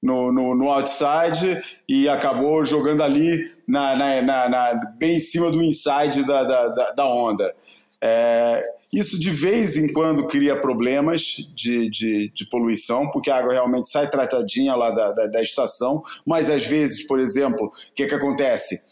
no, 0.02 0.32
no, 0.32 0.54
no 0.54 0.70
outside 0.70 1.62
e 1.88 2.08
acabou 2.08 2.64
jogando 2.64 3.02
ali 3.02 3.52
na, 3.68 3.94
na, 3.94 4.22
na, 4.22 4.48
na- 4.48 4.74
bem 4.96 5.16
em 5.16 5.20
cima 5.20 5.50
do 5.50 5.62
inside 5.62 6.24
da, 6.24 6.42
da, 6.44 6.68
da, 6.68 6.90
da 6.92 7.06
onda. 7.06 7.54
É, 8.00 8.64
isso 8.92 9.18
de 9.18 9.30
vez 9.30 9.76
em 9.76 9.90
quando 9.90 10.26
cria 10.26 10.60
problemas 10.60 11.36
de, 11.54 11.88
de, 11.88 12.30
de 12.34 12.44
poluição, 12.46 13.10
porque 13.10 13.30
a 13.30 13.36
água 13.36 13.52
realmente 13.52 13.88
sai 13.88 14.10
tratadinha 14.10 14.74
lá 14.74 14.90
da, 14.90 15.12
da, 15.12 15.26
da 15.28 15.42
estação, 15.42 16.02
mas 16.26 16.50
às 16.50 16.66
vezes, 16.66 17.06
por 17.06 17.18
exemplo, 17.18 17.66
o 17.66 17.94
que, 17.94 18.06
que 18.06 18.14
acontece? 18.14 18.82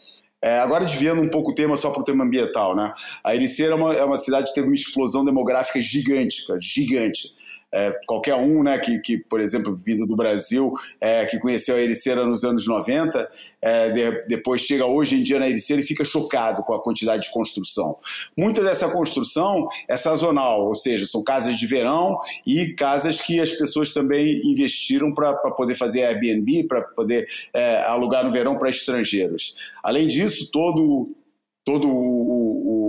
É, 0.43 0.57
agora 0.57 0.83
desviando 0.83 1.21
um 1.21 1.29
pouco 1.29 1.51
o 1.51 1.53
tema 1.53 1.77
só 1.77 1.91
para 1.91 2.01
o 2.01 2.03
tema 2.03 2.23
ambiental, 2.23 2.75
né? 2.75 2.91
A 3.23 3.35
Ericeira 3.35 3.73
é 3.73 3.75
uma, 3.75 3.93
é 3.93 4.03
uma 4.03 4.17
cidade 4.17 4.47
que 4.49 4.55
teve 4.55 4.67
uma 4.67 4.73
explosão 4.73 5.23
demográfica 5.23 5.79
gigante, 5.79 6.47
cara, 6.47 6.59
gigante. 6.59 7.35
É, 7.73 7.91
qualquer 8.05 8.35
um, 8.35 8.63
né, 8.63 8.77
que, 8.79 8.99
que, 8.99 9.17
por 9.17 9.39
exemplo, 9.39 9.73
vindo 9.75 10.05
do 10.05 10.15
Brasil, 10.15 10.73
é, 10.99 11.25
que 11.25 11.39
conheceu 11.39 11.75
a 11.75 11.79
Ericeira 11.81 12.25
nos 12.25 12.43
anos 12.43 12.67
90, 12.67 13.29
é, 13.61 13.89
de- 13.89 14.25
depois 14.27 14.61
chega 14.61 14.85
hoje 14.85 15.15
em 15.19 15.23
dia 15.23 15.39
na 15.39 15.47
Ericeira 15.47 15.81
e 15.81 15.85
fica 15.85 16.03
chocado 16.03 16.63
com 16.63 16.73
a 16.73 16.83
quantidade 16.83 17.23
de 17.23 17.31
construção. 17.31 17.97
Muita 18.37 18.61
dessa 18.61 18.89
construção 18.89 19.67
é 19.87 19.95
sazonal, 19.95 20.65
ou 20.67 20.75
seja, 20.75 21.05
são 21.05 21.23
casas 21.23 21.57
de 21.57 21.65
verão 21.65 22.17
e 22.45 22.73
casas 22.73 23.21
que 23.21 23.39
as 23.39 23.51
pessoas 23.51 23.93
também 23.93 24.41
investiram 24.43 25.13
para 25.13 25.33
poder 25.51 25.75
fazer 25.75 26.03
Airbnb, 26.03 26.65
para 26.67 26.81
poder 26.81 27.25
é, 27.53 27.83
alugar 27.83 28.23
no 28.23 28.31
verão 28.31 28.57
para 28.57 28.69
estrangeiros. 28.69 29.55
Além 29.83 30.07
disso, 30.07 30.49
todo 30.51 31.09
todo 31.63 31.87
o, 31.87 31.93
o- 31.93 32.80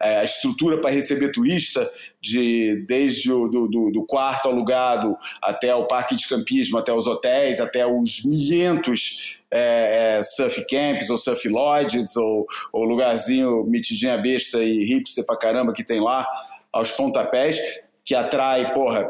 é, 0.00 0.18
a 0.18 0.24
estrutura 0.24 0.80
para 0.80 0.90
receber 0.90 1.30
turista, 1.32 1.90
de, 2.20 2.84
desde 2.86 3.32
o 3.32 3.48
do, 3.48 3.66
do- 3.68 3.90
do 3.90 4.04
quarto 4.06 4.48
alugado 4.48 5.16
até 5.42 5.74
o 5.74 5.86
parque 5.86 6.14
de 6.16 6.28
campismo, 6.28 6.78
até 6.78 6.92
os 6.92 7.06
hotéis, 7.06 7.60
até 7.60 7.86
os 7.86 8.24
milhentos 8.24 9.38
é, 9.50 10.18
é, 10.18 10.22
surf 10.22 10.64
camps 10.66 11.10
ou 11.10 11.16
surf 11.16 11.48
lodges 11.48 12.16
ou, 12.16 12.46
ou 12.72 12.84
lugarzinho 12.84 13.64
metidinha 13.64 14.16
besta 14.16 14.62
e 14.62 14.84
hipster 14.84 15.24
pra 15.24 15.36
caramba 15.36 15.72
que 15.72 15.84
tem 15.84 16.00
lá 16.00 16.26
aos 16.72 16.90
pontapés, 16.90 17.60
que 18.04 18.14
atrai, 18.14 18.72
porra, 18.72 19.06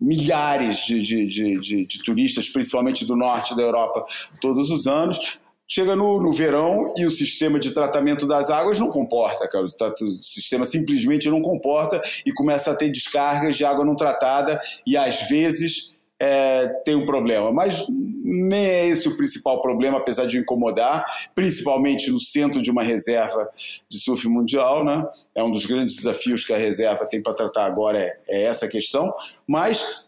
milhares 0.00 0.84
de, 0.84 1.00
de, 1.00 1.24
de, 1.58 1.86
de 1.86 2.02
turistas, 2.02 2.48
principalmente 2.48 3.06
do 3.06 3.14
norte 3.16 3.54
da 3.54 3.62
Europa, 3.62 4.04
todos 4.40 4.70
os 4.70 4.86
anos. 4.86 5.38
Chega 5.68 5.96
no, 5.96 6.20
no 6.20 6.32
verão 6.32 6.86
e 6.98 7.06
o 7.06 7.10
sistema 7.10 7.58
de 7.58 7.70
tratamento 7.70 8.26
das 8.26 8.50
águas 8.50 8.78
não 8.78 8.90
comporta, 8.90 9.48
cara. 9.48 9.64
O 9.64 10.08
sistema 10.08 10.64
simplesmente 10.64 11.30
não 11.30 11.40
comporta 11.40 12.00
e 12.26 12.32
começa 12.32 12.70
a 12.70 12.76
ter 12.76 12.90
descargas 12.90 13.56
de 13.56 13.64
água 13.64 13.84
não 13.84 13.96
tratada 13.96 14.60
e 14.86 14.96
às 14.96 15.28
vezes 15.28 15.92
é, 16.22 16.68
tem 16.84 16.94
um 16.94 17.04
problema. 17.04 17.50
Mas 17.50 17.86
nem 18.22 18.64
é 18.64 18.86
esse 18.86 19.08
o 19.08 19.16
principal 19.16 19.60
problema, 19.60 19.98
apesar 19.98 20.26
de 20.26 20.38
incomodar, 20.38 21.04
principalmente 21.34 22.10
no 22.10 22.20
centro 22.20 22.62
de 22.62 22.70
uma 22.70 22.82
reserva 22.82 23.50
de 23.88 23.98
surf 23.98 24.28
mundial. 24.28 24.84
Né? 24.84 25.04
É 25.34 25.42
um 25.42 25.50
dos 25.50 25.66
grandes 25.66 25.96
desafios 25.96 26.44
que 26.44 26.52
a 26.52 26.56
reserva 26.56 27.04
tem 27.06 27.20
para 27.20 27.34
tratar 27.34 27.66
agora, 27.66 27.98
é, 27.98 28.18
é 28.28 28.42
essa 28.44 28.68
questão. 28.68 29.12
Mas 29.46 30.04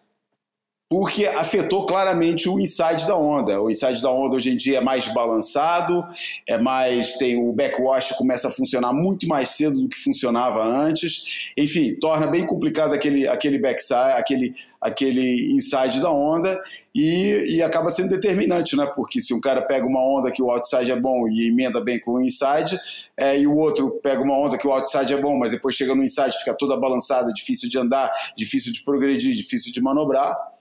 porque 0.95 1.27
afetou 1.27 1.87
claramente 1.87 2.49
o 2.49 2.61
inside 2.61 3.05
da 3.05 3.17
onda. 3.17 3.61
O 3.61 3.69
inside 3.69 4.01
da 4.01 4.13
onda 4.13 4.37
hoje 4.37 4.53
em 4.53 4.57
dia 4.57 4.79
é 4.79 4.81
mais 4.81 5.09
balançado, 5.09 6.07
é 6.47 6.57
mais 6.57 7.15
tem 7.15 7.37
o 7.37 7.53
backwash 7.53 8.13
começa 8.13 8.47
a 8.47 8.51
funcionar 8.53 8.93
muito 8.93 9.27
mais 9.27 9.49
cedo 9.49 9.81
do 9.81 9.89
que 9.89 9.99
funcionava 9.99 10.63
antes. 10.63 11.51
Enfim, 11.59 11.97
torna 11.97 12.29
bem 12.29 12.47
complicado 12.47 12.95
aquele 12.95 13.27
aquele 13.27 13.59
backside, 13.59 14.13
aquele 14.17 14.55
aquele 14.81 15.53
inside 15.53 16.01
da 16.01 16.13
onda 16.13 16.63
e, 16.95 17.57
e 17.57 17.61
acaba 17.61 17.91
sendo 17.91 18.11
determinante, 18.11 18.77
né? 18.77 18.87
Porque 18.95 19.21
se 19.21 19.35
um 19.35 19.41
cara 19.41 19.63
pega 19.63 19.85
uma 19.85 20.01
onda 20.01 20.31
que 20.31 20.41
o 20.41 20.49
outside 20.49 20.93
é 20.93 20.97
bom 20.97 21.27
e 21.27 21.49
emenda 21.49 21.81
bem 21.81 21.99
com 21.99 22.13
o 22.13 22.23
inside, 22.23 22.79
é, 23.17 23.37
e 23.37 23.49
o 23.49 23.57
outro 23.57 23.99
pega 24.01 24.23
uma 24.23 24.39
onda 24.39 24.57
que 24.57 24.69
o 24.69 24.73
outside 24.73 25.13
é 25.13 25.21
bom, 25.21 25.37
mas 25.37 25.51
depois 25.51 25.75
chega 25.75 25.93
no 25.93 26.05
inside 26.05 26.39
fica 26.39 26.55
toda 26.57 26.77
balançada, 26.77 27.33
difícil 27.33 27.69
de 27.69 27.77
andar, 27.81 28.13
difícil 28.37 28.73
de 28.73 28.85
progredir, 28.85 29.35
difícil 29.35 29.73
de 29.73 29.83
manobrar 29.83 30.54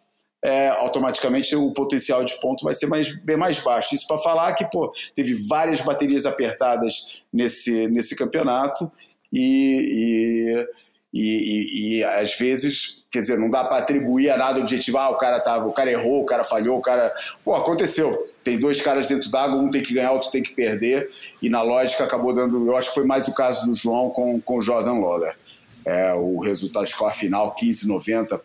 é, 0.44 0.68
automaticamente 0.68 1.56
o 1.56 1.72
potencial 1.72 2.24
de 2.24 2.38
ponto 2.42 2.66
vai 2.66 2.76
ser 2.76 2.86
mais, 2.86 3.16
bem 3.24 3.38
mais 3.38 3.60
baixo. 3.60 3.96
Isso 3.96 4.06
para 4.06 4.18
falar 4.18 4.54
que 4.54 4.66
pô, 4.66 4.92
teve 5.16 5.34
várias 5.48 5.80
baterias 5.80 6.26
apertadas 6.26 7.24
nesse, 7.32 7.88
nesse 7.88 8.14
campeonato 8.14 8.92
e, 9.32 10.68
e, 11.14 11.22
e, 11.22 11.98
e 11.98 12.04
às 12.04 12.36
vezes, 12.38 13.06
quer 13.10 13.22
dizer, 13.22 13.40
não 13.40 13.50
dá 13.50 13.64
para 13.64 13.78
atribuir 13.78 14.32
a 14.32 14.38
nada 14.38 14.60
objetivo. 14.60 14.98
Ah, 14.98 15.10
o 15.10 15.16
cara, 15.16 15.40
tava, 15.40 15.66
o 15.66 15.72
cara 15.72 15.90
errou, 15.90 16.22
o 16.22 16.26
cara 16.26 16.44
falhou, 16.44 16.78
o 16.78 16.82
cara. 16.82 17.14
Pô, 17.46 17.56
aconteceu. 17.56 18.26
Tem 18.44 18.60
dois 18.60 18.82
caras 18.82 19.08
dentro 19.08 19.32
d'água, 19.32 19.58
um 19.58 19.72
tem 19.72 19.82
que 19.82 19.94
ganhar, 19.94 20.12
outro 20.12 20.30
tem 20.30 20.44
que 20.44 20.52
perder. 20.52 21.08
E 21.42 21.50
na 21.50 21.62
lógica 21.62 22.04
acabou 22.04 22.34
dando. 22.34 22.68
Eu 22.68 22.76
acho 22.76 22.90
que 22.90 22.96
foi 22.96 23.06
mais 23.06 23.30
o 23.30 23.34
caso 23.34 23.66
do 23.66 23.74
João 23.74 24.10
com, 24.10 24.42
com 24.42 24.58
o 24.58 24.62
Jordan 24.62 25.00
Lawler. 25.00 25.38
É, 25.86 26.14
o 26.14 26.40
resultado, 26.40 26.86
score 26.86 27.14
final 27.14 27.56
15,90 27.56 28.40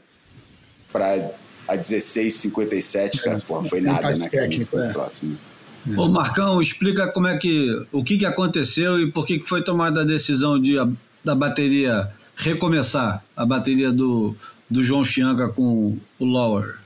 para 0.93 1.31
a 1.69 1.77
16,57, 1.77 3.21
cara, 3.21 3.43
porra, 3.47 3.65
foi 3.65 3.81
nada, 3.81 4.17
né? 4.17 4.29
Técnico, 4.29 4.79
é. 4.79 4.93
próximo. 4.93 5.37
Ô 5.97 6.09
Marcão, 6.09 6.61
explica 6.61 7.07
como 7.09 7.29
é 7.29 7.37
que. 7.37 7.87
o 7.93 8.03
que, 8.03 8.19
que 8.19 8.27
aconteceu 8.27 8.99
e 9.01 9.11
por 9.11 9.25
que, 9.25 9.39
que 9.39 9.49
foi 9.49 9.63
tomada 9.63 10.01
a 10.01 10.05
decisão 10.05 10.61
de 10.61 10.77
da 11.25 11.35
bateria 11.35 12.11
recomeçar, 12.37 13.23
a 13.37 13.45
bateria 13.45 13.93
do, 13.93 14.35
do 14.71 14.83
João 14.83 15.05
Chianca 15.05 15.49
com 15.49 15.99
o 16.19 16.25
Lower. 16.25 16.77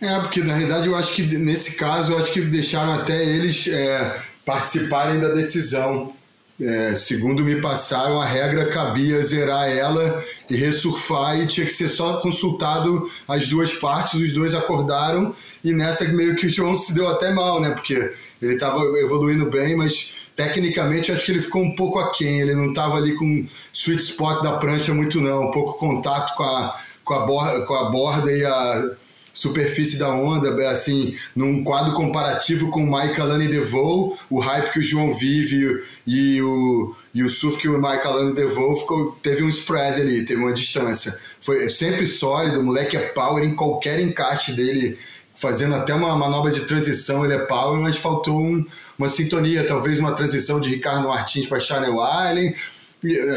É, 0.00 0.18
porque 0.20 0.42
na 0.42 0.54
realidade 0.54 0.86
eu 0.86 0.96
acho 0.96 1.14
que 1.14 1.22
nesse 1.22 1.76
caso 1.76 2.12
eu 2.12 2.18
acho 2.18 2.32
que 2.32 2.40
deixaram 2.40 2.94
até 2.94 3.24
eles 3.24 3.66
é, 3.66 4.20
participarem 4.44 5.20
da 5.20 5.28
decisão. 5.28 6.12
É, 6.60 6.94
segundo 6.94 7.44
me 7.44 7.60
passaram, 7.60 8.20
a 8.20 8.24
regra 8.24 8.66
cabia 8.66 9.20
zerar 9.24 9.68
ela 9.68 10.22
e 10.48 10.54
ressurfar 10.56 11.40
e 11.40 11.48
tinha 11.48 11.66
que 11.66 11.72
ser 11.72 11.88
só 11.88 12.20
consultado 12.20 13.10
as 13.26 13.48
duas 13.48 13.74
partes, 13.74 14.20
os 14.20 14.32
dois 14.32 14.54
acordaram 14.54 15.34
e 15.64 15.72
nessa 15.72 16.04
meio 16.04 16.36
que 16.36 16.46
o 16.46 16.48
João 16.50 16.76
se 16.76 16.94
deu 16.94 17.08
até 17.08 17.32
mal, 17.32 17.60
né? 17.60 17.70
Porque 17.70 18.12
ele 18.40 18.54
estava 18.54 18.80
evoluindo 19.00 19.50
bem, 19.50 19.74
mas 19.74 20.14
tecnicamente 20.36 21.10
acho 21.10 21.24
que 21.24 21.32
ele 21.32 21.42
ficou 21.42 21.62
um 21.62 21.74
pouco 21.74 21.98
aquém, 21.98 22.40
ele 22.40 22.54
não 22.54 22.68
estava 22.68 22.98
ali 22.98 23.16
com 23.16 23.46
sweet 23.72 24.02
spot 24.02 24.42
da 24.42 24.56
prancha 24.56 24.94
muito 24.94 25.20
não, 25.20 25.48
um 25.48 25.50
pouco 25.50 25.78
contato 25.78 26.36
com 26.36 26.44
a, 26.44 26.78
com 27.04 27.14
a, 27.14 27.26
borda, 27.26 27.66
com 27.66 27.74
a 27.74 27.90
borda 27.90 28.30
e 28.30 28.44
a 28.44 28.90
superfície 29.34 29.98
da 29.98 30.14
onda, 30.14 30.70
assim, 30.70 31.16
num 31.34 31.64
quadro 31.64 31.92
comparativo 31.94 32.70
com 32.70 32.84
o 32.84 32.98
Mike 32.98 33.20
Alane 33.20 33.48
DeVoe, 33.48 34.16
o 34.30 34.38
hype 34.38 34.72
que 34.72 34.78
o 34.78 34.82
João 34.82 35.12
vive 35.12 35.82
e 36.06 36.40
o, 36.40 36.94
e 37.12 37.22
o 37.24 37.28
surf 37.28 37.58
que 37.58 37.68
o 37.68 37.76
Mike 37.76 38.06
Alane 38.06 38.32
DeVoe 38.32 38.78
ficou, 38.78 39.18
teve 39.20 39.42
um 39.42 39.48
spread 39.48 40.00
ali, 40.00 40.24
teve 40.24 40.40
uma 40.40 40.52
distância. 40.52 41.18
Foi 41.40 41.68
sempre 41.68 42.06
sólido, 42.06 42.60
o 42.60 42.62
moleque 42.62 42.96
é 42.96 43.08
power 43.08 43.44
em 43.44 43.56
qualquer 43.56 43.98
encaixe 43.98 44.52
dele, 44.52 44.96
fazendo 45.34 45.74
até 45.74 45.92
uma 45.92 46.16
manobra 46.16 46.52
de 46.52 46.60
transição, 46.60 47.24
ele 47.24 47.34
é 47.34 47.38
power, 47.40 47.80
mas 47.80 47.96
faltou 47.96 48.40
um, 48.40 48.64
uma 48.96 49.08
sintonia, 49.08 49.66
talvez 49.66 49.98
uma 49.98 50.12
transição 50.12 50.60
de 50.60 50.70
Ricardo 50.70 51.08
Martins 51.08 51.46
para 51.46 51.58
Channel 51.58 51.92
Island, 51.92 52.54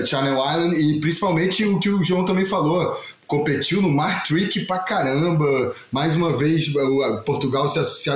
Channel 0.05 0.38
Island 0.38 0.75
e 0.75 0.99
principalmente 1.01 1.65
o 1.65 1.79
que 1.79 1.89
o 1.89 2.03
João 2.03 2.23
também 2.23 2.45
falou, 2.45 2.95
competiu 3.27 3.81
no 3.81 3.89
Mar 3.89 4.23
Trick 4.25 4.65
pra 4.65 4.79
caramba. 4.79 5.75
Mais 5.91 6.15
uma 6.15 6.35
vez, 6.35 6.71
Portugal 7.25 7.69
se, 7.69 7.83
se, 7.85 8.09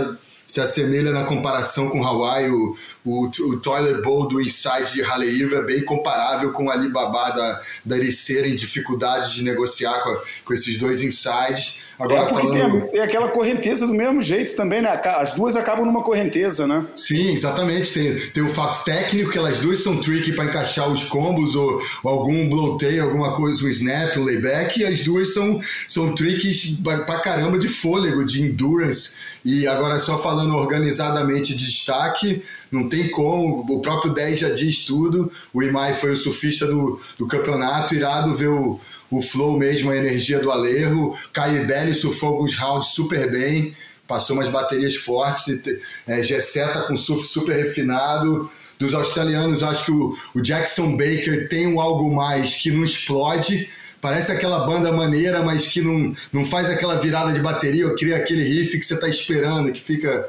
se 0.51 0.59
assemelha 0.59 1.13
na 1.13 1.23
comparação 1.23 1.89
com 1.89 2.05
Hawaii. 2.05 2.49
O, 2.49 2.75
o, 3.05 3.25
o 3.27 3.59
Toilet 3.61 4.01
Bowl 4.01 4.27
do 4.27 4.41
Inside 4.41 4.91
de 4.93 5.01
Haleiva 5.01 5.59
é 5.59 5.61
bem 5.61 5.85
comparável 5.85 6.51
com 6.51 6.65
o 6.65 6.69
Alibaba 6.69 7.29
da, 7.29 7.61
da 7.85 7.97
Ericeira 7.97 8.49
em 8.49 8.55
dificuldade 8.55 9.33
de 9.33 9.43
negociar 9.43 10.03
com, 10.03 10.17
com 10.43 10.53
esses 10.53 10.77
dois 10.77 11.01
insides. 11.01 11.79
Agora, 11.97 12.23
é 12.23 12.25
porque 12.25 12.47
falando... 12.47 12.81
tem, 12.81 12.91
tem, 12.91 12.99
aquela 12.99 13.29
correnteza 13.29 13.87
do 13.87 13.93
mesmo 13.93 14.21
jeito 14.21 14.53
também, 14.53 14.81
né? 14.81 14.99
As 15.05 15.31
duas 15.31 15.55
acabam 15.55 15.85
numa 15.85 16.03
correnteza, 16.03 16.67
né? 16.67 16.85
Sim, 16.97 17.31
exatamente. 17.31 17.93
Tem, 17.93 18.19
tem 18.31 18.43
o 18.43 18.49
fato 18.49 18.83
técnico 18.83 19.31
que 19.31 19.37
elas 19.37 19.59
duas 19.59 19.79
são 19.79 20.01
tricky 20.01 20.33
para 20.33 20.45
encaixar 20.45 20.91
os 20.91 21.05
combos 21.05 21.55
ou, 21.55 21.81
ou 22.03 22.11
algum 22.11 22.49
blow-tail, 22.49 23.03
alguma 23.03 23.33
coisa, 23.35 23.63
o 23.63 23.69
snap, 23.69 24.17
o 24.17 24.23
layback, 24.23 24.81
e 24.81 24.85
as 24.85 25.01
duas 25.01 25.33
são, 25.33 25.61
são 25.87 26.13
tricks 26.13 26.75
pra 26.83 27.19
caramba 27.19 27.57
de 27.57 27.69
fôlego, 27.69 28.25
de 28.25 28.41
endurance. 28.41 29.15
E 29.43 29.67
agora, 29.67 29.99
só 29.99 30.17
falando 30.17 30.55
organizadamente 30.55 31.55
de 31.55 31.65
destaque, 31.65 32.43
não 32.71 32.87
tem 32.87 33.09
como, 33.09 33.65
o 33.67 33.81
próprio 33.81 34.13
10 34.13 34.39
já 34.39 34.49
diz 34.49 34.85
tudo. 34.85 35.31
O 35.51 35.63
Imai 35.63 35.95
foi 35.95 36.11
o 36.11 36.17
surfista 36.17 36.67
do, 36.67 37.01
do 37.17 37.27
campeonato, 37.27 37.95
irado 37.95 38.35
ver 38.35 38.49
o 38.49 38.79
o 39.11 39.21
flow 39.21 39.59
mesmo, 39.59 39.91
a 39.91 39.97
energia 39.97 40.39
do 40.39 40.49
Alejo. 40.49 41.13
Caio 41.33 41.67
Belli 41.67 41.93
surfou 41.93 42.29
alguns 42.29 42.55
rounds 42.55 42.93
super 42.93 43.29
bem, 43.29 43.75
passou 44.07 44.37
umas 44.37 44.47
baterias 44.47 44.95
fortes. 44.95 45.59
É, 46.07 46.23
Gessé 46.23 46.65
tá 46.65 46.83
com 46.83 46.95
surf 46.95 47.27
super 47.27 47.55
refinado. 47.57 48.49
Dos 48.79 48.95
australianos, 48.95 49.61
acho 49.61 49.85
que 49.85 49.91
o, 49.91 50.17
o 50.33 50.41
Jackson 50.41 50.97
Baker 50.97 51.47
tem 51.49 51.67
um 51.67 51.79
algo 51.79 52.11
mais 52.15 52.55
que 52.55 52.71
não 52.71 52.83
explode. 52.83 53.69
Parece 54.01 54.31
aquela 54.31 54.65
banda 54.65 54.91
maneira, 54.91 55.43
mas 55.43 55.67
que 55.67 55.79
não, 55.79 56.13
não 56.33 56.43
faz 56.43 56.69
aquela 56.69 56.95
virada 56.95 57.31
de 57.31 57.39
bateria, 57.39 57.87
ou 57.87 57.95
cria 57.95 58.17
aquele 58.17 58.43
riff 58.43 58.79
que 58.79 58.85
você 58.85 58.95
está 58.95 59.07
esperando, 59.07 59.71
que 59.71 59.79
fica. 59.79 60.27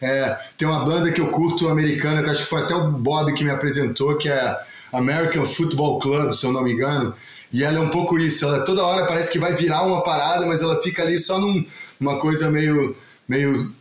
É, 0.00 0.36
tem 0.58 0.68
uma 0.68 0.84
banda 0.84 1.10
que 1.10 1.20
eu 1.20 1.28
curto 1.28 1.68
americana, 1.68 2.22
que 2.22 2.28
acho 2.28 2.42
que 2.42 2.48
foi 2.48 2.62
até 2.62 2.74
o 2.74 2.90
Bob 2.90 3.32
que 3.32 3.42
me 3.42 3.50
apresentou, 3.50 4.18
que 4.18 4.28
é 4.28 4.58
American 4.92 5.46
Football 5.46 5.98
Club, 5.98 6.34
se 6.34 6.44
eu 6.44 6.52
não 6.52 6.62
me 6.62 6.72
engano, 6.72 7.14
e 7.52 7.62
ela 7.62 7.78
é 7.78 7.80
um 7.80 7.88
pouco 7.88 8.18
isso, 8.18 8.44
ela 8.44 8.64
toda 8.64 8.84
hora 8.84 9.06
parece 9.06 9.30
que 9.30 9.38
vai 9.38 9.54
virar 9.54 9.82
uma 9.82 10.02
parada, 10.02 10.44
mas 10.44 10.60
ela 10.60 10.82
fica 10.82 11.02
ali 11.02 11.18
só 11.18 11.38
num, 11.38 11.64
numa 11.98 12.18
coisa 12.18 12.50
meio, 12.50 12.96
meio 13.28 13.72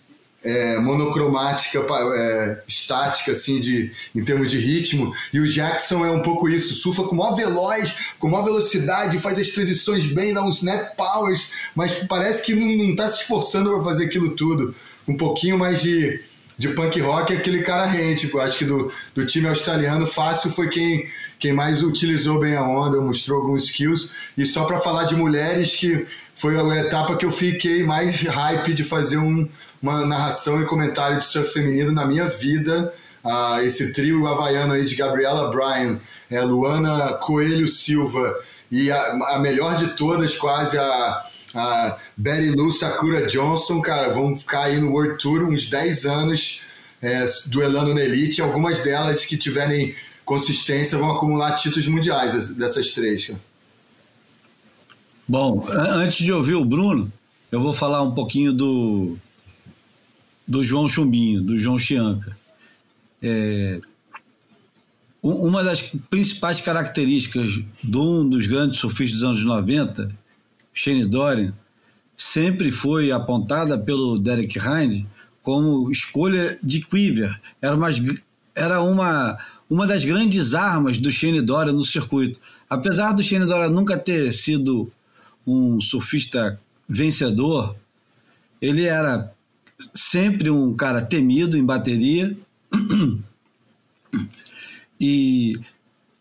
é, 0.44 0.78
monocromática, 0.80 1.80
é, 1.80 2.62
estática, 2.68 3.32
assim, 3.32 3.60
de, 3.60 3.92
em 4.14 4.24
termos 4.24 4.52
de 4.52 4.58
ritmo. 4.58 5.14
E 5.32 5.40
o 5.40 5.50
Jackson 5.50 6.06
é 6.06 6.12
um 6.12 6.22
pouco 6.22 6.50
isso, 6.50 6.74
surfa 6.74 7.04
com 7.04 7.16
maior 7.16 7.36
veloz, 7.36 7.94
com 8.20 8.30
maior 8.30 8.44
velocidade, 8.44 9.20
faz 9.20 9.40
as 9.40 9.50
transições 9.50 10.06
bem, 10.06 10.34
dá 10.34 10.44
uns 10.44 10.58
snap 10.58 10.96
powers, 10.96 11.50
mas 11.76 11.94
parece 12.08 12.46
que 12.46 12.54
não, 12.54 12.92
está 12.92 13.08
se 13.10 13.22
esforçando 13.22 13.70
para 13.70 13.84
fazer 13.84 14.06
aquilo 14.06 14.32
tudo. 14.32 14.76
Um 15.08 15.16
pouquinho 15.16 15.58
mais 15.58 15.82
de, 15.82 16.22
de 16.58 16.70
punk 16.70 17.00
rock, 17.00 17.34
aquele 17.34 17.64
cara 17.64 17.86
rente. 17.86 18.22
Tipo, 18.22 18.40
acho 18.40 18.58
que 18.58 18.66
do, 18.66 18.92
do 19.14 19.26
time 19.26 19.48
australiano, 19.48 20.06
fácil 20.06 20.50
foi 20.50 20.70
quem 20.70 21.08
quem 21.44 21.52
mais 21.52 21.84
utilizou 21.84 22.40
bem 22.40 22.56
a 22.56 22.64
onda, 22.64 23.02
mostrou 23.02 23.42
alguns 23.42 23.66
skills. 23.66 24.12
E 24.38 24.46
só 24.46 24.64
para 24.64 24.80
falar 24.80 25.04
de 25.04 25.14
mulheres, 25.14 25.76
que 25.76 26.08
foi 26.34 26.58
a 26.58 26.80
etapa 26.80 27.18
que 27.18 27.26
eu 27.26 27.32
fiquei 27.32 27.84
mais 27.84 28.16
hype 28.22 28.74
de 28.74 28.82
fazer 28.82 29.18
um, 29.18 29.46
uma 29.84 30.06
narração 30.06 30.62
e 30.62 30.66
comentário 30.66 31.20
de 31.20 31.26
surf 31.26 31.52
feminino 31.52 31.92
na 31.92 32.06
minha 32.06 32.26
vida. 32.26 32.94
Ah, 33.22 33.62
esse 33.62 33.92
trio 33.92 34.26
havaiano 34.26 34.74
aí 34.74 34.86
de 34.86 34.96
Gabriela 34.96 35.52
Bryan, 35.52 36.00
é, 36.32 36.42
Luana 36.42 37.14
Coelho 37.16 37.68
Silva 37.68 38.34
e 38.72 38.90
a, 38.90 39.12
a 39.36 39.40
melhor 39.40 39.76
de 39.76 39.90
todas, 39.90 40.38
quase 40.38 40.78
a, 40.78 41.24
a 41.54 41.98
Betty 42.16 42.56
Lou 42.56 42.72
Sakura 42.72 43.28
Johnson, 43.28 43.82
cara, 43.82 44.14
vão 44.14 44.36
ficar 44.36 44.64
aí 44.64 44.80
no 44.80 44.92
World 44.92 45.22
Tour 45.22 45.44
uns 45.44 45.70
10 45.70 46.06
anos 46.06 46.62
é, 47.02 47.28
duelando 47.48 47.94
na 47.94 48.02
Elite. 48.02 48.42
Algumas 48.42 48.80
delas 48.82 49.26
que 49.26 49.36
tiverem 49.36 49.94
consistência 50.24 50.98
vão 50.98 51.12
acumular 51.12 51.58
títulos 51.58 51.88
mundiais 51.88 52.56
dessas 52.56 52.92
três. 52.92 53.32
Bom, 55.28 55.68
antes 55.70 56.24
de 56.24 56.32
ouvir 56.32 56.56
o 56.56 56.64
Bruno, 56.64 57.12
eu 57.52 57.62
vou 57.62 57.74
falar 57.74 58.02
um 58.02 58.12
pouquinho 58.12 58.52
do, 58.54 59.18
do 60.48 60.64
João 60.64 60.88
Chumbinho, 60.90 61.42
do 61.42 61.58
João 61.60 61.78
Chianca. 61.80 62.36
é, 63.26 63.80
um- 65.24 65.48
uma 65.48 65.64
das 65.64 65.82
principais 66.10 66.60
características 66.60 67.52
de 67.82 67.98
um 67.98 68.28
dos 68.28 68.46
grandes 68.48 68.80
surfistas 68.82 69.22
dos 69.22 69.24
anos 69.24 69.44
90, 69.44 70.12
Shane 70.74 71.06
Dorian, 71.06 71.54
sempre 72.18 72.70
foi 72.72 73.12
apontada 73.12 73.78
pelo 73.78 74.18
Derek 74.20 74.60
Hind 74.60 75.06
como 75.42 75.90
escolha 75.92 76.60
de 76.62 76.82
quiver. 76.82 77.40
Era, 77.62 77.76
umas- 77.78 78.02
era 78.54 78.82
uma, 78.82 79.38
uma 79.70 79.88
das 79.88 80.04
grandes 80.04 80.54
armas 80.54 80.98
do 80.98 81.10
Shane 81.12 81.42
Dorian 81.42 81.72
no 81.74 81.84
circuito. 81.86 82.40
Apesar 82.70 83.14
do 83.14 83.24
Shane 83.24 83.46
Dorian 83.46 83.70
nunca 83.70 83.98
ter 83.98 84.34
sido 84.34 84.92
um 85.48 85.80
surfista 85.80 86.60
vencedor, 86.90 87.76
ele 88.62 88.84
era 88.84 89.33
sempre 89.94 90.50
um 90.50 90.74
cara 90.76 91.02
temido 91.02 91.58
em 91.58 91.66
bateria 91.66 92.36
e, 95.00 95.54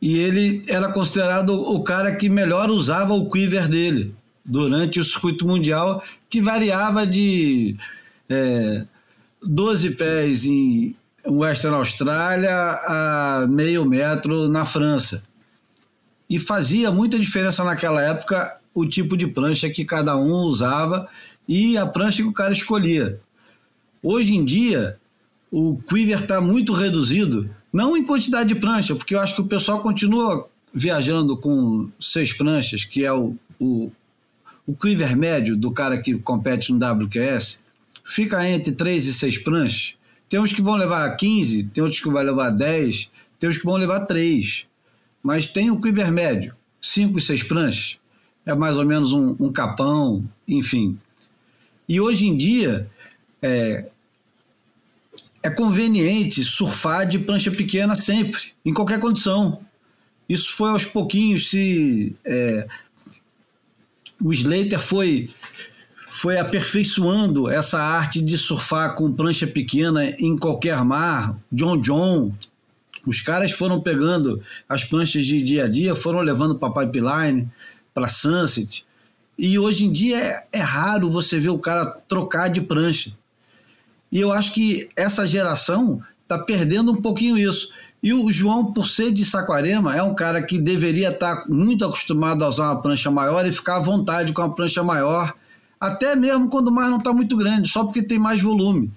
e 0.00 0.18
ele 0.18 0.64
era 0.66 0.92
considerado 0.92 1.50
o 1.54 1.82
cara 1.82 2.14
que 2.14 2.28
melhor 2.28 2.70
usava 2.70 3.14
o 3.14 3.30
quiver 3.30 3.68
dele 3.68 4.14
durante 4.44 4.98
o 4.98 5.04
circuito 5.04 5.46
mundial, 5.46 6.02
que 6.28 6.40
variava 6.40 7.06
de 7.06 7.76
é, 8.28 8.84
12 9.42 9.92
pés 9.92 10.44
em 10.44 10.96
Western 11.26 11.76
Austrália 11.76 12.52
a 12.52 13.46
meio 13.48 13.84
metro 13.84 14.48
na 14.48 14.64
França. 14.64 15.22
E 16.28 16.38
fazia 16.38 16.90
muita 16.90 17.18
diferença 17.18 17.62
naquela 17.62 18.02
época 18.02 18.58
o 18.74 18.86
tipo 18.86 19.16
de 19.16 19.26
prancha 19.26 19.68
que 19.68 19.84
cada 19.84 20.16
um 20.16 20.32
usava 20.32 21.08
e 21.46 21.76
a 21.76 21.86
prancha 21.86 22.22
que 22.22 22.28
o 22.28 22.32
cara 22.32 22.52
escolhia. 22.52 23.20
Hoje 24.02 24.34
em 24.34 24.44
dia, 24.44 24.98
o 25.50 25.76
quiver 25.76 26.20
está 26.20 26.40
muito 26.40 26.72
reduzido, 26.72 27.48
não 27.72 27.96
em 27.96 28.04
quantidade 28.04 28.48
de 28.48 28.54
prancha, 28.56 28.96
porque 28.96 29.14
eu 29.14 29.20
acho 29.20 29.34
que 29.34 29.42
o 29.42 29.46
pessoal 29.46 29.80
continua 29.80 30.48
viajando 30.74 31.36
com 31.36 31.88
seis 32.00 32.32
pranchas, 32.32 32.84
que 32.84 33.04
é 33.04 33.12
o, 33.12 33.36
o, 33.60 33.92
o 34.66 34.74
quiver 34.74 35.16
médio 35.16 35.56
do 35.56 35.70
cara 35.70 35.98
que 35.98 36.14
compete 36.14 36.72
no 36.72 36.78
WQS, 36.78 37.58
fica 38.04 38.48
entre 38.48 38.72
três 38.72 39.06
e 39.06 39.14
seis 39.14 39.38
pranchas. 39.38 39.94
Tem 40.28 40.40
uns 40.40 40.52
que 40.52 40.62
vão 40.62 40.76
levar 40.76 41.08
15, 41.16 41.64
tem 41.64 41.82
outros 41.82 42.00
que 42.00 42.08
vão 42.08 42.22
levar 42.22 42.50
10, 42.50 43.10
tem 43.38 43.50
uns 43.50 43.58
que 43.58 43.64
vão 43.64 43.76
levar 43.76 44.06
3. 44.06 44.66
Mas 45.22 45.46
tem 45.46 45.70
o 45.70 45.80
quiver 45.80 46.10
médio, 46.10 46.54
5 46.80 47.18
e 47.18 47.20
6 47.20 47.42
pranchas. 47.42 47.98
É 48.44 48.54
mais 48.54 48.76
ou 48.76 48.84
menos 48.84 49.12
um, 49.12 49.36
um 49.38 49.52
capão, 49.52 50.24
enfim. 50.48 50.98
E 51.88 52.00
hoje 52.00 52.26
em 52.26 52.36
dia, 52.36 52.88
é, 53.42 53.86
é 55.42 55.50
conveniente 55.50 56.44
surfar 56.44 57.06
de 57.06 57.18
prancha 57.18 57.50
pequena 57.50 57.94
sempre, 57.94 58.52
em 58.64 58.72
qualquer 58.72 59.00
condição. 59.00 59.60
Isso 60.28 60.52
foi 60.52 60.70
aos 60.70 60.84
pouquinhos 60.84 61.50
se. 61.50 62.14
é, 62.24 62.66
o 64.22 64.32
Slater 64.32 64.78
foi, 64.78 65.30
foi 66.08 66.38
aperfeiçoando 66.38 67.50
essa 67.50 67.80
arte 67.82 68.22
de 68.22 68.38
surfar 68.38 68.94
com 68.94 69.12
prancha 69.12 69.46
pequena 69.46 70.08
em 70.10 70.38
qualquer 70.38 70.82
mar. 70.84 71.36
John 71.50 71.80
John. 71.80 72.32
Os 73.04 73.20
caras 73.20 73.50
foram 73.50 73.80
pegando 73.80 74.40
as 74.68 74.84
pranchas 74.84 75.26
de 75.26 75.42
dia 75.42 75.64
a 75.64 75.68
dia, 75.68 75.96
foram 75.96 76.20
levando 76.20 76.54
para 76.54 76.86
Pipeline, 76.86 77.50
para 77.92 78.08
Sunset. 78.08 78.86
E 79.36 79.58
hoje 79.58 79.86
em 79.86 79.90
dia 79.90 80.18
é, 80.18 80.46
é 80.52 80.60
raro 80.60 81.10
você 81.10 81.36
ver 81.40 81.48
o 81.48 81.58
cara 81.58 81.84
trocar 82.08 82.48
de 82.48 82.60
prancha. 82.60 83.12
E 84.12 84.20
eu 84.20 84.30
acho 84.30 84.52
que 84.52 84.90
essa 84.94 85.26
geração 85.26 86.02
está 86.22 86.38
perdendo 86.38 86.92
um 86.92 87.00
pouquinho 87.00 87.38
isso. 87.38 87.72
E 88.02 88.12
o 88.12 88.30
João, 88.30 88.72
por 88.72 88.86
ser 88.88 89.10
de 89.10 89.24
Saquarema, 89.24 89.96
é 89.96 90.02
um 90.02 90.14
cara 90.14 90.42
que 90.42 90.58
deveria 90.58 91.08
estar 91.10 91.46
muito 91.48 91.84
acostumado 91.84 92.44
a 92.44 92.48
usar 92.48 92.64
uma 92.64 92.82
prancha 92.82 93.10
maior 93.10 93.46
e 93.46 93.52
ficar 93.52 93.76
à 93.76 93.80
vontade 93.80 94.32
com 94.32 94.42
a 94.42 94.50
prancha 94.50 94.82
maior, 94.82 95.32
até 95.80 96.14
mesmo 96.14 96.50
quando 96.50 96.68
o 96.68 96.72
mar 96.72 96.90
não 96.90 96.98
está 96.98 97.12
muito 97.12 97.36
grande, 97.36 97.70
só 97.70 97.84
porque 97.84 98.02
tem 98.02 98.18
mais 98.18 98.42
volume. 98.42 98.90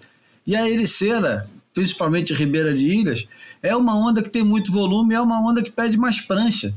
E 0.46 0.56
a 0.56 0.68
ericeira, 0.68 1.48
principalmente 1.74 2.34
Ribeira 2.34 2.74
de 2.76 2.88
Ilhas, 2.88 3.28
é 3.62 3.76
uma 3.76 3.96
onda 3.96 4.22
que 4.22 4.30
tem 4.30 4.44
muito 4.44 4.72
volume, 4.72 5.16
é 5.16 5.22
uma 5.22 5.40
onda 5.40 5.64
que 5.64 5.72
pede 5.72 5.98
mais 5.98 6.20
prancha. 6.20 6.74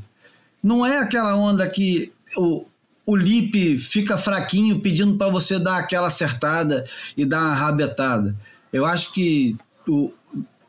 Não 0.61 0.85
é 0.85 0.99
aquela 0.99 1.35
onda 1.35 1.67
que 1.67 2.11
o 3.09 3.15
lip 3.15 3.79
fica 3.79 4.19
fraquinho 4.19 4.81
pedindo 4.81 5.17
para 5.17 5.31
você 5.31 5.57
dar 5.57 5.79
aquela 5.79 6.05
acertada 6.05 6.85
e 7.17 7.25
dar 7.25 7.39
uma 7.39 7.55
rabetada. 7.55 8.35
Eu 8.71 8.85
acho 8.85 9.11
que, 9.11 9.57
o, 9.87 10.13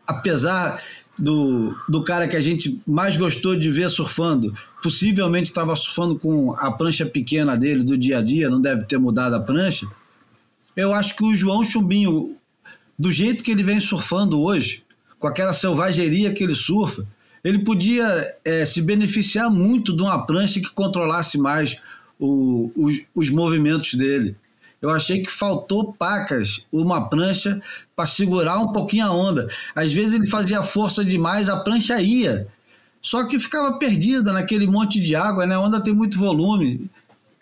apesar 0.06 0.82
do, 1.18 1.76
do 1.86 2.02
cara 2.02 2.26
que 2.26 2.36
a 2.36 2.40
gente 2.40 2.80
mais 2.86 3.18
gostou 3.18 3.54
de 3.54 3.70
ver 3.70 3.90
surfando, 3.90 4.54
possivelmente 4.82 5.50
estava 5.50 5.76
surfando 5.76 6.18
com 6.18 6.54
a 6.54 6.70
prancha 6.70 7.04
pequena 7.04 7.58
dele 7.58 7.84
do 7.84 7.98
dia 7.98 8.20
a 8.20 8.22
dia, 8.22 8.48
não 8.48 8.58
deve 8.58 8.86
ter 8.86 8.96
mudado 8.96 9.34
a 9.34 9.40
prancha. 9.40 9.86
Eu 10.74 10.94
acho 10.94 11.14
que 11.14 11.24
o 11.24 11.36
João 11.36 11.62
Chumbinho, 11.62 12.38
do 12.98 13.12
jeito 13.12 13.44
que 13.44 13.50
ele 13.50 13.62
vem 13.62 13.80
surfando 13.80 14.40
hoje, 14.40 14.82
com 15.18 15.26
aquela 15.26 15.52
selvageria 15.52 16.32
que 16.32 16.42
ele 16.42 16.54
surfa, 16.54 17.06
ele 17.44 17.58
podia 17.58 18.34
é, 18.42 18.64
se 18.64 18.80
beneficiar 18.80 19.50
muito 19.50 19.94
de 19.94 20.00
uma 20.00 20.26
prancha 20.26 20.58
que 20.58 20.70
controlasse 20.70 21.36
mais 21.36 21.76
o- 22.20 22.70
os, 22.76 23.00
os 23.14 23.30
movimentos 23.30 23.94
dele. 23.94 24.36
Eu 24.82 24.90
achei 24.90 25.22
que 25.22 25.30
faltou 25.30 25.92
pacas, 25.92 26.64
uma 26.72 27.08
prancha 27.08 27.60
para 27.94 28.06
segurar 28.06 28.58
um 28.58 28.72
pouquinho 28.72 29.06
a 29.06 29.12
onda. 29.12 29.48
Às 29.74 29.92
vezes 29.92 30.14
ele 30.14 30.26
fazia 30.26 30.62
força 30.62 31.04
demais, 31.04 31.48
a 31.48 31.56
prancha 31.58 32.00
ia. 32.00 32.46
Só 33.02 33.24
que 33.24 33.38
ficava 33.38 33.78
perdida 33.78 34.32
naquele 34.32 34.66
monte 34.66 35.00
de 35.00 35.14
água, 35.16 35.46
né? 35.46 35.54
A 35.54 35.60
onda 35.60 35.82
tem 35.82 35.92
muito 35.94 36.18
volume. 36.18 36.88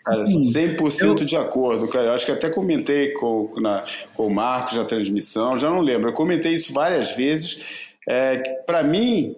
Cara, 0.03 0.21
Hum, 0.23 0.51
100% 0.51 1.19
eu- 1.21 1.25
de 1.25 1.35
acordo, 1.37 1.87
cara. 1.87 2.07
Eu 2.07 2.13
acho 2.13 2.25
que 2.25 2.31
até 2.31 2.49
comentei 2.49 3.11
com, 3.11 3.51
na- 3.61 3.83
com 4.15 4.27
o 4.27 4.33
Marcos 4.33 4.77
na 4.77 4.85
transmissão, 4.85 5.57
já 5.57 5.69
não 5.69 5.81
lembro. 5.81 6.09
Eu 6.09 6.13
comentei 6.13 6.53
isso 6.53 6.73
várias 6.73 7.15
vezes. 7.15 7.59
É, 8.07 8.37
Para 8.65 8.83
mim, 8.83 9.35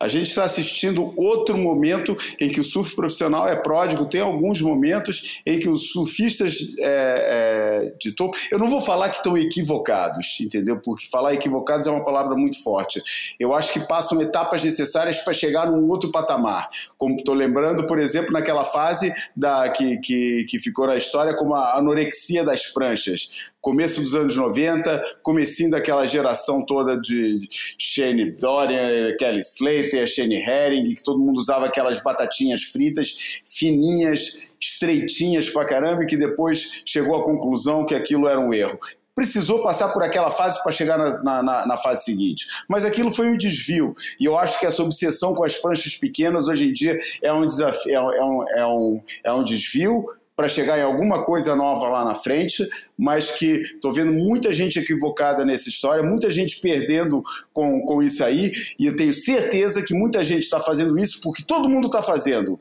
a 0.00 0.08
gente 0.08 0.28
está 0.28 0.44
assistindo 0.44 1.12
outro 1.14 1.58
momento 1.58 2.16
em 2.40 2.48
que 2.48 2.58
o 2.58 2.64
surf 2.64 2.96
profissional 2.96 3.46
é 3.46 3.54
pródigo. 3.54 4.06
Tem 4.06 4.22
alguns 4.22 4.62
momentos 4.62 5.42
em 5.44 5.58
que 5.58 5.68
os 5.68 5.92
surfistas 5.92 6.56
é, 6.78 7.90
é, 7.90 7.94
de 8.00 8.12
topo. 8.12 8.34
Eu 8.50 8.58
não 8.58 8.70
vou 8.70 8.80
falar 8.80 9.10
que 9.10 9.16
estão 9.16 9.36
equivocados, 9.36 10.38
entendeu? 10.40 10.80
Porque 10.80 11.06
falar 11.06 11.34
equivocados 11.34 11.86
é 11.86 11.90
uma 11.90 12.02
palavra 12.02 12.34
muito 12.34 12.62
forte. 12.62 13.02
Eu 13.38 13.54
acho 13.54 13.74
que 13.74 13.80
passam 13.80 14.22
etapas 14.22 14.64
necessárias 14.64 15.18
para 15.18 15.34
chegar 15.34 15.70
num 15.70 15.86
outro 15.86 16.10
patamar. 16.10 16.70
Como 16.96 17.16
estou 17.16 17.34
lembrando, 17.34 17.86
por 17.86 17.98
exemplo, 17.98 18.32
naquela 18.32 18.64
fase 18.64 19.12
da, 19.36 19.68
que, 19.68 19.98
que, 19.98 20.46
que 20.48 20.58
ficou 20.58 20.86
na 20.86 20.96
história 20.96 21.36
como 21.36 21.54
a 21.54 21.76
anorexia 21.76 22.42
das 22.42 22.64
pranchas 22.66 23.50
começo 23.60 24.00
dos 24.00 24.14
anos 24.14 24.36
90, 24.36 25.02
comecinho 25.22 25.70
daquela 25.70 26.06
geração 26.06 26.64
toda 26.64 26.98
de 26.98 27.40
Shane 27.78 28.30
Dorian, 28.32 29.14
Kelly 29.18 29.40
Slater, 29.40 30.06
Shane 30.06 30.36
Herring, 30.36 30.94
que 30.94 31.02
todo 31.04 31.18
mundo 31.18 31.38
usava 31.38 31.66
aquelas 31.66 32.02
batatinhas 32.02 32.62
fritas, 32.62 33.40
fininhas, 33.44 34.38
estreitinhas 34.60 35.50
pra 35.50 35.64
caramba, 35.64 36.02
e 36.02 36.06
que 36.06 36.16
depois 36.16 36.82
chegou 36.86 37.16
à 37.16 37.24
conclusão 37.24 37.84
que 37.84 37.94
aquilo 37.94 38.26
era 38.26 38.40
um 38.40 38.52
erro. 38.52 38.78
Precisou 39.14 39.62
passar 39.62 39.88
por 39.90 40.02
aquela 40.02 40.30
fase 40.30 40.62
para 40.62 40.72
chegar 40.72 40.96
na, 40.96 41.42
na- 41.42 41.66
na- 41.66 41.76
fase 41.76 42.04
seguinte. 42.04 42.46
Mas 42.66 42.86
aquilo 42.86 43.10
foi 43.10 43.26
um 43.28 43.36
desvio. 43.36 43.94
E 44.18 44.24
eu 44.24 44.38
acho 44.38 44.58
que 44.58 44.64
essa 44.64 44.82
obsessão 44.82 45.34
com 45.34 45.44
as 45.44 45.58
pranchas 45.58 45.94
pequenas 45.94 46.48
hoje 46.48 46.68
em 46.68 46.72
dia 46.72 46.98
é 47.20 47.30
um 47.30 47.46
desafio, 47.46 47.90
é 47.92 48.16
é 48.16 48.24
um, 48.24 48.48
é 48.48 48.66
um, 48.66 49.00
é 49.24 49.32
um 49.32 49.44
desvio 49.44 50.06
para 50.40 50.48
chegar 50.48 50.78
em 50.78 50.82
alguma 50.82 51.22
coisa 51.22 51.54
nova 51.54 51.86
lá 51.86 52.02
na 52.02 52.14
frente, 52.14 52.66
mas 52.96 53.30
que 53.30 53.60
estou 53.60 53.92
vendo 53.92 54.10
muita 54.10 54.50
gente 54.54 54.78
equivocada 54.78 55.44
nessa 55.44 55.68
história, 55.68 56.02
muita 56.02 56.30
gente 56.30 56.62
perdendo 56.62 57.22
com, 57.52 57.82
com 57.82 58.02
isso 58.02 58.24
aí, 58.24 58.50
e 58.78 58.86
eu 58.86 58.96
tenho 58.96 59.12
certeza 59.12 59.82
que 59.82 59.94
muita 59.94 60.24
gente 60.24 60.44
está 60.44 60.58
fazendo 60.58 60.98
isso 60.98 61.20
porque 61.20 61.44
todo 61.46 61.68
mundo 61.68 61.88
está 61.88 62.00
fazendo. 62.00 62.58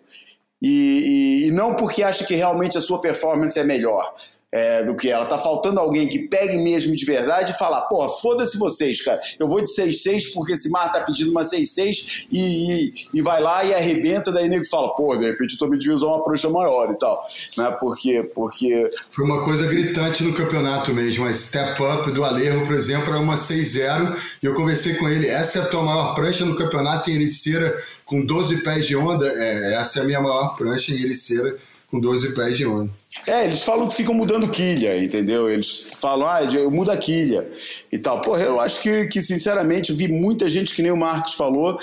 E, 0.62 1.46
e- 1.46 1.48
e 1.48 1.52
não 1.52 1.74
porque 1.74 2.04
acha 2.04 2.26
que 2.26 2.36
realmente 2.36 2.78
a 2.78 2.82
sua 2.82 3.00
performance 3.00 3.58
é 3.58 3.64
melhor 3.64 4.14
é, 4.52 4.84
do 4.84 4.96
que 4.96 5.10
ela. 5.10 5.26
Tá 5.26 5.38
faltando 5.38 5.80
alguém 5.80 6.08
que 6.08 6.20
pegue 6.20 6.58
mesmo 6.58 6.96
de 6.96 7.06
verdade 7.06 7.52
e 7.52 7.58
falar, 7.58 7.82
porra, 7.82 8.10
foda-se 8.10 8.58
vocês, 8.58 9.02
cara. 9.02 9.20
Eu 9.40 9.48
vou 9.48 9.62
de 9.62 9.70
6-6 9.70 10.34
porque 10.34 10.54
esse 10.54 10.70
mar 10.70 10.92
tá 10.92 11.02
pedindo 11.02 11.32
uma 11.32 11.42
6-6 11.42 12.26
e, 12.32 12.40
e, 12.40 12.94
e 13.14 13.22
vai 13.22 13.42
lá 13.42 13.64
e 13.64 13.74
arrebenta, 13.74 14.32
daí 14.32 14.48
nego 14.48 14.66
fala, 14.66 14.94
pô, 14.96 15.16
de 15.16 15.26
repente 15.26 15.54
eu 15.54 15.60
tô 15.60 15.68
me 15.68 15.78
devia 15.78 15.94
usar 15.94 16.08
uma 16.08 16.24
prancha 16.24 16.50
maior 16.50 16.92
e 16.92 16.98
tal. 16.98 17.22
Né? 17.58 17.70
Porque, 17.80 18.24
porque 18.34 18.90
Foi 19.10 19.26
uma 19.26 19.44
coisa 19.44 19.68
gritante 19.68 20.24
no 20.24 20.34
campeonato 20.34 20.94
mesmo. 20.94 21.26
A 21.26 21.34
step 21.34 21.82
up 21.82 22.12
do 22.12 22.24
Alejo, 22.24 22.66
por 22.66 22.76
exemplo, 22.76 23.10
era 23.10 23.20
uma 23.20 23.36
6-0. 23.36 24.16
E 24.42 24.46
eu 24.46 24.56
conversei 24.56 24.96
com 24.96 25.08
ele: 25.08 25.28
essa 25.28 25.60
é 25.60 25.62
a 25.62 25.66
tua 25.66 25.84
maior 25.84 26.16
prancha 26.16 26.46
no 26.46 26.56
campeonato 26.56 27.10
em 27.10 27.16
Ericeira, 27.16 27.78
com 28.06 28.26
12 28.26 28.64
pés 28.64 28.88
de 28.88 28.96
onda. 28.96 29.28
É, 29.28 29.76
essa 29.76 30.00
é 30.00 30.02
a 30.02 30.06
minha 30.06 30.22
maior 30.22 30.56
prancha 30.56 30.92
em 30.92 31.02
Ericeira, 31.02 31.58
com 31.90 32.00
12 32.00 32.34
pés 32.34 32.58
de 32.58 32.66
onda. 32.66 32.92
É, 33.26 33.44
eles 33.44 33.64
falam 33.64 33.88
que 33.88 33.96
ficam 33.96 34.14
mudando 34.14 34.50
quilha, 34.50 35.04
entendeu? 35.04 35.50
Eles 35.50 35.88
falam, 36.00 36.28
ah, 36.28 36.44
eu 36.44 36.70
mudo 36.70 36.92
a 36.92 36.98
quilha 36.98 37.50
e 37.92 37.98
tal. 37.98 38.22
Porra, 38.22 38.44
eu 38.44 38.60
acho 38.60 38.82
que, 38.82 39.08
que, 39.08 39.22
sinceramente, 39.22 39.94
vi 39.94 40.08
muita 40.08 40.48
gente, 40.48 40.76
que 40.76 40.82
nem 40.84 40.92
o 40.92 40.98
Marcos 40.98 41.34
falou, 41.34 41.80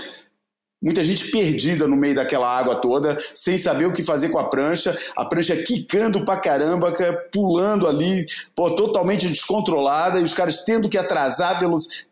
muita 0.80 1.02
gente 1.02 1.28
perdida 1.32 1.88
no 1.88 1.96
meio 1.96 2.14
daquela 2.14 2.48
água 2.48 2.76
toda, 2.76 3.18
sem 3.34 3.58
saber 3.58 3.86
o 3.86 3.92
que 3.92 4.04
fazer 4.04 4.28
com 4.28 4.38
a 4.38 4.48
prancha, 4.48 4.96
a 5.16 5.24
prancha 5.24 5.56
quicando 5.56 6.24
pra 6.24 6.36
caramba, 6.36 6.92
cara, 6.92 7.12
pulando 7.32 7.88
ali, 7.88 8.24
pô, 8.54 8.70
totalmente 8.70 9.26
descontrolada, 9.26 10.20
e 10.20 10.22
os 10.22 10.32
caras 10.32 10.62
tendo 10.62 10.88
que 10.88 10.96
atrasar, 10.96 11.58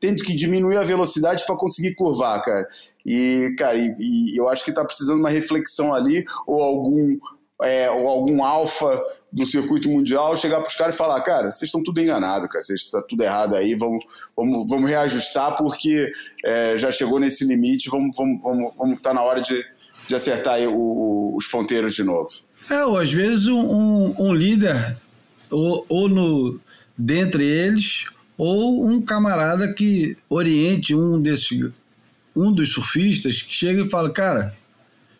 tendo 0.00 0.24
que 0.24 0.34
diminuir 0.34 0.76
a 0.76 0.82
velocidade 0.82 1.44
para 1.46 1.56
conseguir 1.56 1.94
curvar, 1.94 2.42
cara. 2.42 2.66
E, 3.06 3.54
cara, 3.56 3.78
e, 3.78 3.94
e 3.98 4.36
eu 4.36 4.48
acho 4.48 4.64
que 4.64 4.72
tá 4.72 4.84
precisando 4.84 5.20
uma 5.20 5.30
reflexão 5.30 5.94
ali, 5.94 6.24
ou 6.46 6.60
algum 6.60 7.16
é, 7.64 7.90
ou 7.90 8.06
algum 8.06 8.44
alfa 8.44 9.02
do 9.32 9.46
circuito 9.46 9.88
mundial 9.88 10.36
chegar 10.36 10.60
para 10.60 10.68
os 10.68 10.74
caras 10.76 10.94
e 10.94 10.98
falar, 10.98 11.20
cara, 11.22 11.50
vocês 11.50 11.62
estão 11.68 11.82
tudo 11.82 12.00
enganados, 12.00 12.48
cara, 12.48 12.62
vocês 12.62 12.82
estão 12.82 13.02
tudo 13.08 13.22
errado 13.24 13.54
aí, 13.56 13.74
vamos, 13.74 14.04
vamos, 14.36 14.66
vamos 14.68 14.88
reajustar 14.88 15.56
porque 15.56 16.12
é, 16.44 16.76
já 16.76 16.90
chegou 16.92 17.18
nesse 17.18 17.44
limite, 17.44 17.88
vamos 17.90 18.16
vamos 18.16 18.40
vamos, 18.42 18.72
vamos 18.76 19.02
tá 19.02 19.12
na 19.14 19.22
hora 19.22 19.40
de, 19.40 19.64
de 20.06 20.14
acertar 20.14 20.60
o- 20.60 20.72
o- 20.74 21.36
os 21.36 21.46
ponteiros 21.46 21.94
de 21.94 22.04
novo. 22.04 22.28
É, 22.70 22.84
ou 22.84 22.96
às 22.98 23.12
vezes 23.12 23.48
um, 23.48 23.58
um- 23.58 24.14
um 24.28 24.34
líder, 24.34 24.96
ou, 25.50 25.84
ou 25.88 26.08
no, 26.08 26.60
dentre 26.96 27.44
eles, 27.44 28.04
ou 28.38 28.86
um 28.86 29.00
camarada 29.02 29.72
que 29.74 30.16
oriente 30.28 30.94
um 30.94 31.20
desses, 31.20 31.70
um 32.36 32.52
dos 32.52 32.72
surfistas 32.72 33.42
que 33.42 33.54
chega 33.54 33.82
e 33.82 33.90
fala, 33.90 34.10
cara, 34.10 34.52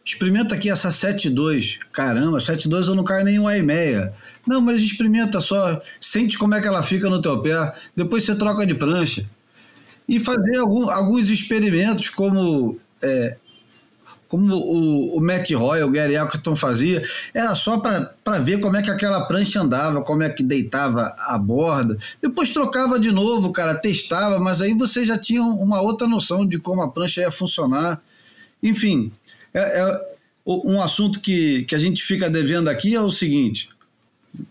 experimenta 0.04 0.54
aqui 0.54 0.68
essa 0.70 0.90
7.2. 0.90 1.78
Caramba, 1.92 2.38
7.2 2.38 2.88
eu 2.88 2.94
não 2.94 3.04
caio 3.04 3.24
nem 3.24 3.38
uma 3.38 3.56
e 3.56 3.62
meia. 3.62 4.12
Não, 4.46 4.60
mas 4.60 4.80
experimenta 4.80 5.40
só, 5.40 5.80
sente 6.00 6.36
como 6.38 6.54
é 6.54 6.60
que 6.60 6.66
ela 6.66 6.82
fica 6.82 7.08
no 7.08 7.22
teu 7.22 7.40
pé, 7.40 7.72
depois 7.96 8.24
você 8.24 8.34
troca 8.34 8.66
de 8.66 8.74
prancha. 8.74 9.24
E 10.06 10.20
fazer 10.20 10.58
algum- 10.58 10.90
alguns 10.90 11.30
experimentos 11.30 12.10
como 12.10 12.78
é, 13.00 13.36
como 14.28 14.54
o, 14.54 15.16
o 15.18 15.20
Matt 15.20 15.50
Roy, 15.52 15.82
o 15.82 15.90
Gary 15.90 16.14
Elkerton 16.14 16.56
fazia, 16.56 17.06
era 17.32 17.54
só 17.54 17.78
para 17.78 18.38
ver 18.40 18.58
como 18.60 18.76
é 18.76 18.82
que 18.82 18.90
aquela 18.90 19.26
prancha 19.26 19.60
andava, 19.60 20.02
como 20.02 20.22
é 20.22 20.28
que 20.30 20.42
deitava 20.42 21.14
a 21.18 21.38
borda. 21.38 21.96
Depois 22.20 22.50
trocava 22.50 22.98
de 22.98 23.12
novo, 23.12 23.52
cara, 23.52 23.74
testava, 23.74 24.38
mas 24.40 24.60
aí 24.60 24.74
você 24.74 25.04
já 25.04 25.16
tinha 25.16 25.42
uma 25.42 25.80
outra 25.80 26.08
noção 26.08 26.46
de 26.46 26.58
como 26.58 26.82
a 26.82 26.90
prancha 26.90 27.20
ia 27.20 27.30
funcionar. 27.30 28.00
Enfim, 28.62 29.12
é, 29.54 29.80
é 29.80 30.00
o- 30.44 30.72
um 30.72 30.82
assunto 30.82 31.20
que, 31.20 31.62
que 31.64 31.74
a 31.74 31.78
gente 31.78 32.02
fica 32.04 32.28
devendo 32.28 32.68
aqui 32.68 32.94
é 32.94 33.00
o 33.00 33.10
seguinte. 33.10 33.68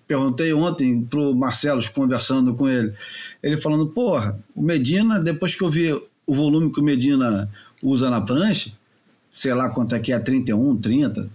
Perguntei 0.07 0.53
ontem 0.53 1.01
pro 1.01 1.35
Marcelo, 1.35 1.81
conversando 1.93 2.53
com 2.53 2.69
ele, 2.69 2.93
ele 3.41 3.57
falando, 3.57 3.85
porra, 3.87 4.39
o 4.55 4.61
Medina, 4.61 5.19
depois 5.21 5.53
que 5.55 5.61
eu 5.63 5.69
vi 5.69 5.91
o 5.91 6.33
volume 6.33 6.71
que 6.71 6.79
o 6.79 6.83
Medina 6.83 7.49
usa 7.81 8.09
na 8.09 8.21
prancha, 8.21 8.71
sei 9.29 9.53
lá 9.53 9.69
quanto 9.69 9.93
é 9.93 9.99
que 9.99 10.13
é, 10.13 10.19
31, 10.19 10.77
30. 10.77 11.29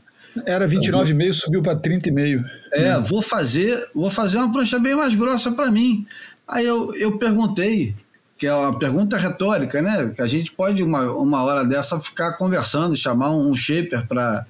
Era 0.47 0.66
29,5, 0.69 1.33
subiu 1.33 1.62
para 1.62 1.77
30,5. 1.79 2.43
É, 2.73 2.99
vou 3.01 3.21
fazer, 3.21 3.87
vou 3.95 4.09
fazer 4.09 4.39
uma 4.39 4.51
prancha 4.51 4.79
bem 4.79 4.95
mais 4.95 5.14
grossa 5.14 5.53
para 5.53 5.71
mim. 5.71 6.07
Aí 6.47 6.64
eu, 6.64 6.95
eu 6.95 7.19
perguntei, 7.19 7.95
que 8.39 8.47
é 8.47 8.55
uma 8.55 8.78
pergunta 8.78 9.16
retórica, 9.16 9.82
né? 9.82 10.12
Que 10.14 10.22
a 10.22 10.26
gente 10.26 10.53
pode, 10.53 10.82
uma, 10.82 11.03
uma 11.12 11.43
hora 11.43 11.64
dessa, 11.64 11.99
ficar 11.99 12.34
conversando, 12.34 12.97
chamar 12.97 13.30
um 13.30 13.53
shaper 13.55 14.07
para 14.07 14.47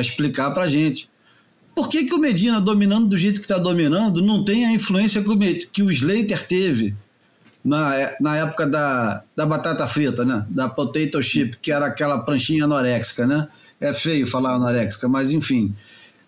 explicar 0.00 0.52
para 0.52 0.68
gente. 0.68 1.08
Por 1.74 1.88
que, 1.90 2.04
que 2.04 2.14
o 2.14 2.18
Medina, 2.18 2.60
dominando 2.60 3.08
do 3.08 3.18
jeito 3.18 3.40
que 3.40 3.44
está 3.44 3.58
dominando, 3.58 4.22
não 4.22 4.44
tem 4.44 4.64
a 4.64 4.72
influência 4.72 5.22
que 5.22 5.28
o, 5.28 5.38
que 5.72 5.82
o 5.82 5.90
Slater 5.90 6.46
teve 6.46 6.94
na, 7.64 7.94
é- 7.96 8.16
na 8.20 8.36
época 8.36 8.66
da, 8.66 9.22
da 9.34 9.44
batata 9.44 9.86
frita, 9.86 10.24
né? 10.24 10.46
Da 10.48 10.68
potato 10.68 11.20
chip, 11.22 11.56
que 11.60 11.72
era 11.72 11.86
aquela 11.86 12.20
pranchinha 12.20 12.64
anoréxica, 12.64 13.26
né? 13.26 13.48
É 13.80 13.92
feio 13.92 14.26
falar 14.26 14.54
anoréxica, 14.54 15.06
mas 15.06 15.32
enfim, 15.32 15.74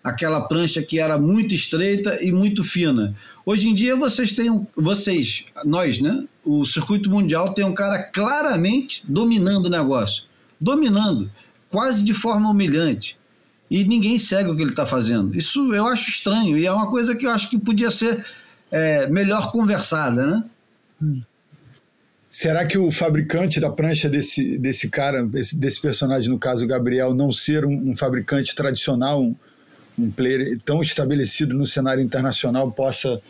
aquela 0.03 0.41
prancha 0.41 0.83
que 0.83 0.99
era 0.99 1.17
muito 1.17 1.55
estreita 1.55 2.23
e 2.23 2.31
muito 2.31 2.63
fina. 2.63 3.15
Hoje 3.43 3.69
em 3.69 3.73
dia 3.73 3.95
vocês 3.95 4.33
têm, 4.33 4.51
um- 4.51 4.67
vocês, 4.75 5.45
nós, 5.65 5.99
né? 5.99 6.25
O 6.51 6.65
circuito 6.65 7.11
mundial 7.11 7.53
tem 7.53 7.63
um 7.63 7.75
cara 7.75 8.01
claramente 8.01 9.03
dominando 9.07 9.67
o 9.67 9.69
negócio, 9.69 10.23
dominando, 10.59 11.29
quase 11.69 12.01
de 12.01 12.11
forma 12.11 12.49
humilhante. 12.49 13.19
E 13.69 13.83
ninguém 13.83 14.17
segue 14.17 14.49
o 14.49 14.55
que 14.55 14.63
ele 14.63 14.71
está 14.71 14.83
fazendo. 14.83 15.37
Isso 15.37 15.71
eu 15.75 15.85
acho 15.85 16.09
estranho 16.09 16.57
e 16.57 16.65
é 16.65 16.71
uma 16.71 16.89
coisa 16.89 17.15
que 17.15 17.27
eu 17.27 17.29
acho 17.29 17.51
que 17.51 17.59
podia 17.59 17.91
ser 17.91 18.25
é, 18.71 19.05
melhor 19.05 19.51
conversada, 19.51 20.25
né? 20.99 21.19
Será 22.31 22.65
que 22.65 22.79
o 22.79 22.91
fabricante 22.91 23.59
da 23.59 23.69
prancha 23.69 24.09
desse, 24.09 24.57
desse 24.57 24.89
cara, 24.89 25.23
desse, 25.23 25.55
desse 25.55 25.79
personagem, 25.79 26.31
no 26.31 26.39
caso 26.39 26.65
o 26.65 26.67
Gabriel, 26.67 27.13
não 27.13 27.31
ser 27.31 27.63
um, 27.63 27.91
um 27.91 27.95
fabricante 27.95 28.55
tradicional, 28.55 29.21
um, 29.21 29.35
um 29.99 30.09
player 30.09 30.59
tão 30.65 30.81
estabelecido 30.81 31.55
no 31.55 31.67
cenário 31.67 32.01
internacional, 32.01 32.71
possa 32.71 33.21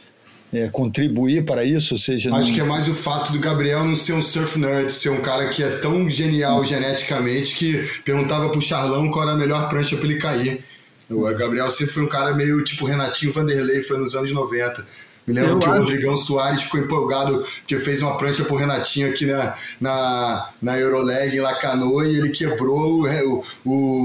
é, 0.53 0.67
contribuir 0.69 1.45
para 1.45 1.63
isso? 1.63 1.93
Ou 1.93 1.99
seja, 1.99 2.33
Acho 2.35 2.47
não- 2.47 2.53
que 2.53 2.61
é 2.61 2.63
mais 2.63 2.87
o 2.87 2.93
fato 2.93 3.31
do 3.31 3.39
Gabriel 3.39 3.83
não 3.83 3.95
ser 3.95 4.13
um 4.13 4.21
surf 4.21 4.57
nerd, 4.59 4.91
ser 4.91 5.09
um 5.09 5.21
cara 5.21 5.47
que 5.49 5.63
é 5.63 5.69
tão 5.77 6.09
genial 6.09 6.63
geneticamente 6.65 7.55
que 7.55 7.87
perguntava 8.03 8.49
pro 8.49 8.61
Charlão 8.61 9.09
qual 9.11 9.23
era 9.25 9.33
a 9.33 9.37
melhor 9.37 9.69
prancha 9.69 9.95
pra 9.95 10.05
ele 10.05 10.17
cair. 10.19 10.63
O 11.09 11.21
Gabriel 11.33 11.71
sempre 11.71 11.93
foi 11.93 12.03
um 12.03 12.07
cara 12.09 12.33
meio 12.33 12.63
tipo 12.63 12.85
Renatinho 12.85 13.33
Vanderlei, 13.33 13.81
foi 13.81 13.97
nos 13.97 14.15
anos 14.15 14.31
90. 14.31 14.85
Me 15.27 15.35
lembro 15.35 15.51
Eu 15.51 15.59
que 15.59 15.65
acho- 15.65 15.73
o 15.75 15.79
Rodrigão 15.83 16.17
Soares 16.17 16.63
ficou 16.63 16.79
empolgado 16.79 17.43
porque 17.59 17.77
fez 17.77 18.01
uma 18.01 18.17
prancha 18.17 18.43
pro 18.43 18.55
Renatinho 18.55 19.09
aqui 19.09 19.27
na, 19.27 19.53
na, 19.79 20.49
na 20.59 20.79
Euroleg 20.79 21.35
em 21.35 21.39
Lacanô 21.39 22.01
e 22.03 22.17
ele 22.17 22.29
quebrou. 22.29 23.03
O, 23.05 23.43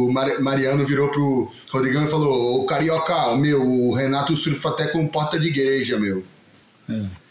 o 0.09 0.13
Mar- 0.13 0.39
Mariano 0.41 0.85
virou 0.87 1.09
pro 1.09 1.51
Rodrigão 1.73 2.05
e 2.05 2.09
falou: 2.09 2.61
Ô 2.63 2.67
Carioca, 2.67 3.35
meu, 3.37 3.63
o 3.63 3.95
Renato 3.95 4.37
surfa 4.37 4.69
até 4.71 4.87
com 4.89 5.07
porta 5.07 5.39
de 5.39 5.47
igreja, 5.49 5.99
meu. 5.99 6.23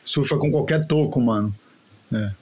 Surfa 0.04 0.38
com 0.38 0.52
qualquer 0.52 0.86
toco, 0.86 1.20
mano. 1.22 1.54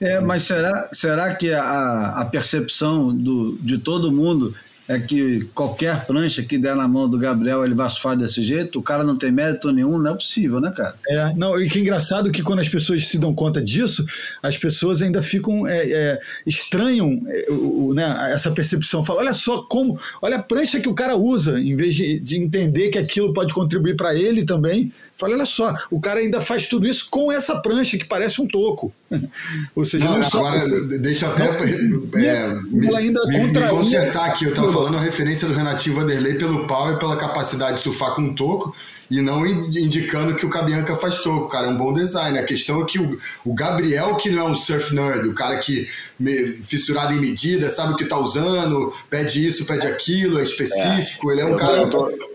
É, 0.00 0.20
mas 0.20 0.42
será, 0.42 0.90
será 0.92 1.34
que 1.34 1.52
a, 1.52 2.14
a 2.16 2.24
percepção 2.26 3.14
do, 3.14 3.56
de 3.60 3.78
todo 3.78 4.12
mundo 4.12 4.54
é 4.88 4.98
que 4.98 5.48
qualquer 5.54 6.04
prancha 6.04 6.42
que 6.42 6.58
der 6.58 6.74
na 6.74 6.88
mão 6.88 7.08
do 7.08 7.16
Gabriel 7.16 7.64
ele 7.64 7.74
vai 7.74 7.88
surfar 7.88 8.16
desse 8.16 8.42
jeito? 8.42 8.78
O 8.78 8.82
cara 8.82 9.04
não 9.04 9.16
tem 9.16 9.30
mérito 9.30 9.70
nenhum? 9.72 9.96
Não 9.96 10.10
é 10.10 10.14
possível, 10.14 10.60
né, 10.60 10.72
cara? 10.76 10.94
É, 11.08 11.32
não, 11.34 11.60
e 11.60 11.68
que 11.68 11.78
engraçado 11.78 12.30
que 12.32 12.42
quando 12.42 12.58
as 12.58 12.68
pessoas 12.68 13.06
se 13.06 13.16
dão 13.16 13.34
conta 13.34 13.62
disso, 13.62 14.04
as 14.42 14.58
pessoas 14.58 15.00
ainda 15.00 15.22
ficam 15.22 15.66
é, 15.66 15.90
é, 15.90 16.20
estranham 16.46 17.22
é, 17.26 17.46
o, 17.50 17.94
né, 17.94 18.32
essa 18.32 18.50
percepção. 18.50 19.04
Falam, 19.04 19.22
olha 19.22 19.32
só 19.32 19.62
como, 19.62 19.98
olha 20.20 20.36
a 20.36 20.42
prancha 20.42 20.80
que 20.80 20.88
o 20.88 20.94
cara 20.94 21.16
usa, 21.16 21.60
em 21.60 21.76
vez 21.76 21.94
de, 21.94 22.18
de 22.18 22.36
entender 22.36 22.88
que 22.88 22.98
aquilo 22.98 23.32
pode 23.32 23.54
contribuir 23.54 23.96
para 23.96 24.14
ele 24.14 24.44
também. 24.44 24.92
Fala, 25.18 25.34
olha 25.34 25.46
só, 25.46 25.72
o 25.90 26.00
cara 26.00 26.18
ainda 26.20 26.40
faz 26.40 26.66
tudo 26.66 26.86
isso 26.86 27.06
com 27.08 27.30
essa 27.30 27.56
prancha 27.60 27.96
que 27.96 28.04
parece 28.04 28.40
um 28.40 28.46
toco. 28.48 28.92
Ou 29.76 29.84
seja, 29.84 30.04
não, 30.04 30.16
Não, 30.16 30.22
só 30.24 30.44
agora, 30.44 30.68
deixa 30.98 31.26
eu 31.26 31.30
até 31.32 31.44
é, 31.44 32.54
me, 32.64 32.86
ela 32.88 32.98
ainda 32.98 33.20
me- 33.26 33.38
me 33.46 33.68
consertar 33.68 34.26
aqui. 34.30 34.46
Eu 34.46 34.54
tava 34.54 34.72
falando 34.72 34.96
a 34.96 35.00
referência 35.00 35.46
do 35.46 35.54
Renatinho 35.54 35.94
Vanderlei 35.96 36.34
pelo 36.34 36.66
pau 36.66 36.92
e 36.92 36.98
pela 36.98 37.16
capacidade 37.16 37.76
de 37.76 37.82
surfar 37.82 38.14
com 38.14 38.22
um 38.22 38.34
toco 38.34 38.74
e 39.10 39.20
não 39.20 39.46
in- 39.46 39.66
indicando 39.84 40.34
que 40.34 40.46
o 40.46 40.50
Cabianca 40.50 40.96
faz 40.96 41.18
toco, 41.18 41.48
cara. 41.48 41.66
É 41.68 41.70
um 41.70 41.76
bom 41.78 41.92
design. 41.92 42.36
A 42.38 42.44
questão 42.44 42.82
é 42.82 42.84
que 42.86 42.98
o, 42.98 43.16
o 43.44 43.54
Gabriel, 43.54 44.16
que 44.16 44.30
não 44.30 44.46
é 44.48 44.50
um 44.50 44.56
surf 44.56 44.92
nerd, 44.94 45.28
o 45.28 45.34
cara 45.34 45.58
que 45.58 45.86
me, 46.18 46.34
fissurado 46.64 47.12
em 47.12 47.20
medida, 47.20 47.68
sabe 47.68 47.92
o 47.92 47.96
que 47.96 48.06
tá 48.06 48.18
usando, 48.18 48.92
pede 49.10 49.46
isso, 49.46 49.66
pede 49.66 49.86
aquilo, 49.86 50.40
é 50.40 50.42
específico. 50.42 51.30
Ele 51.30 51.42
é 51.42 51.44
um 51.44 51.50
Eu 51.50 51.56
tô, 51.58 51.64
cara. 51.64 51.76
eu, 51.76 51.90
tô, 51.90 52.31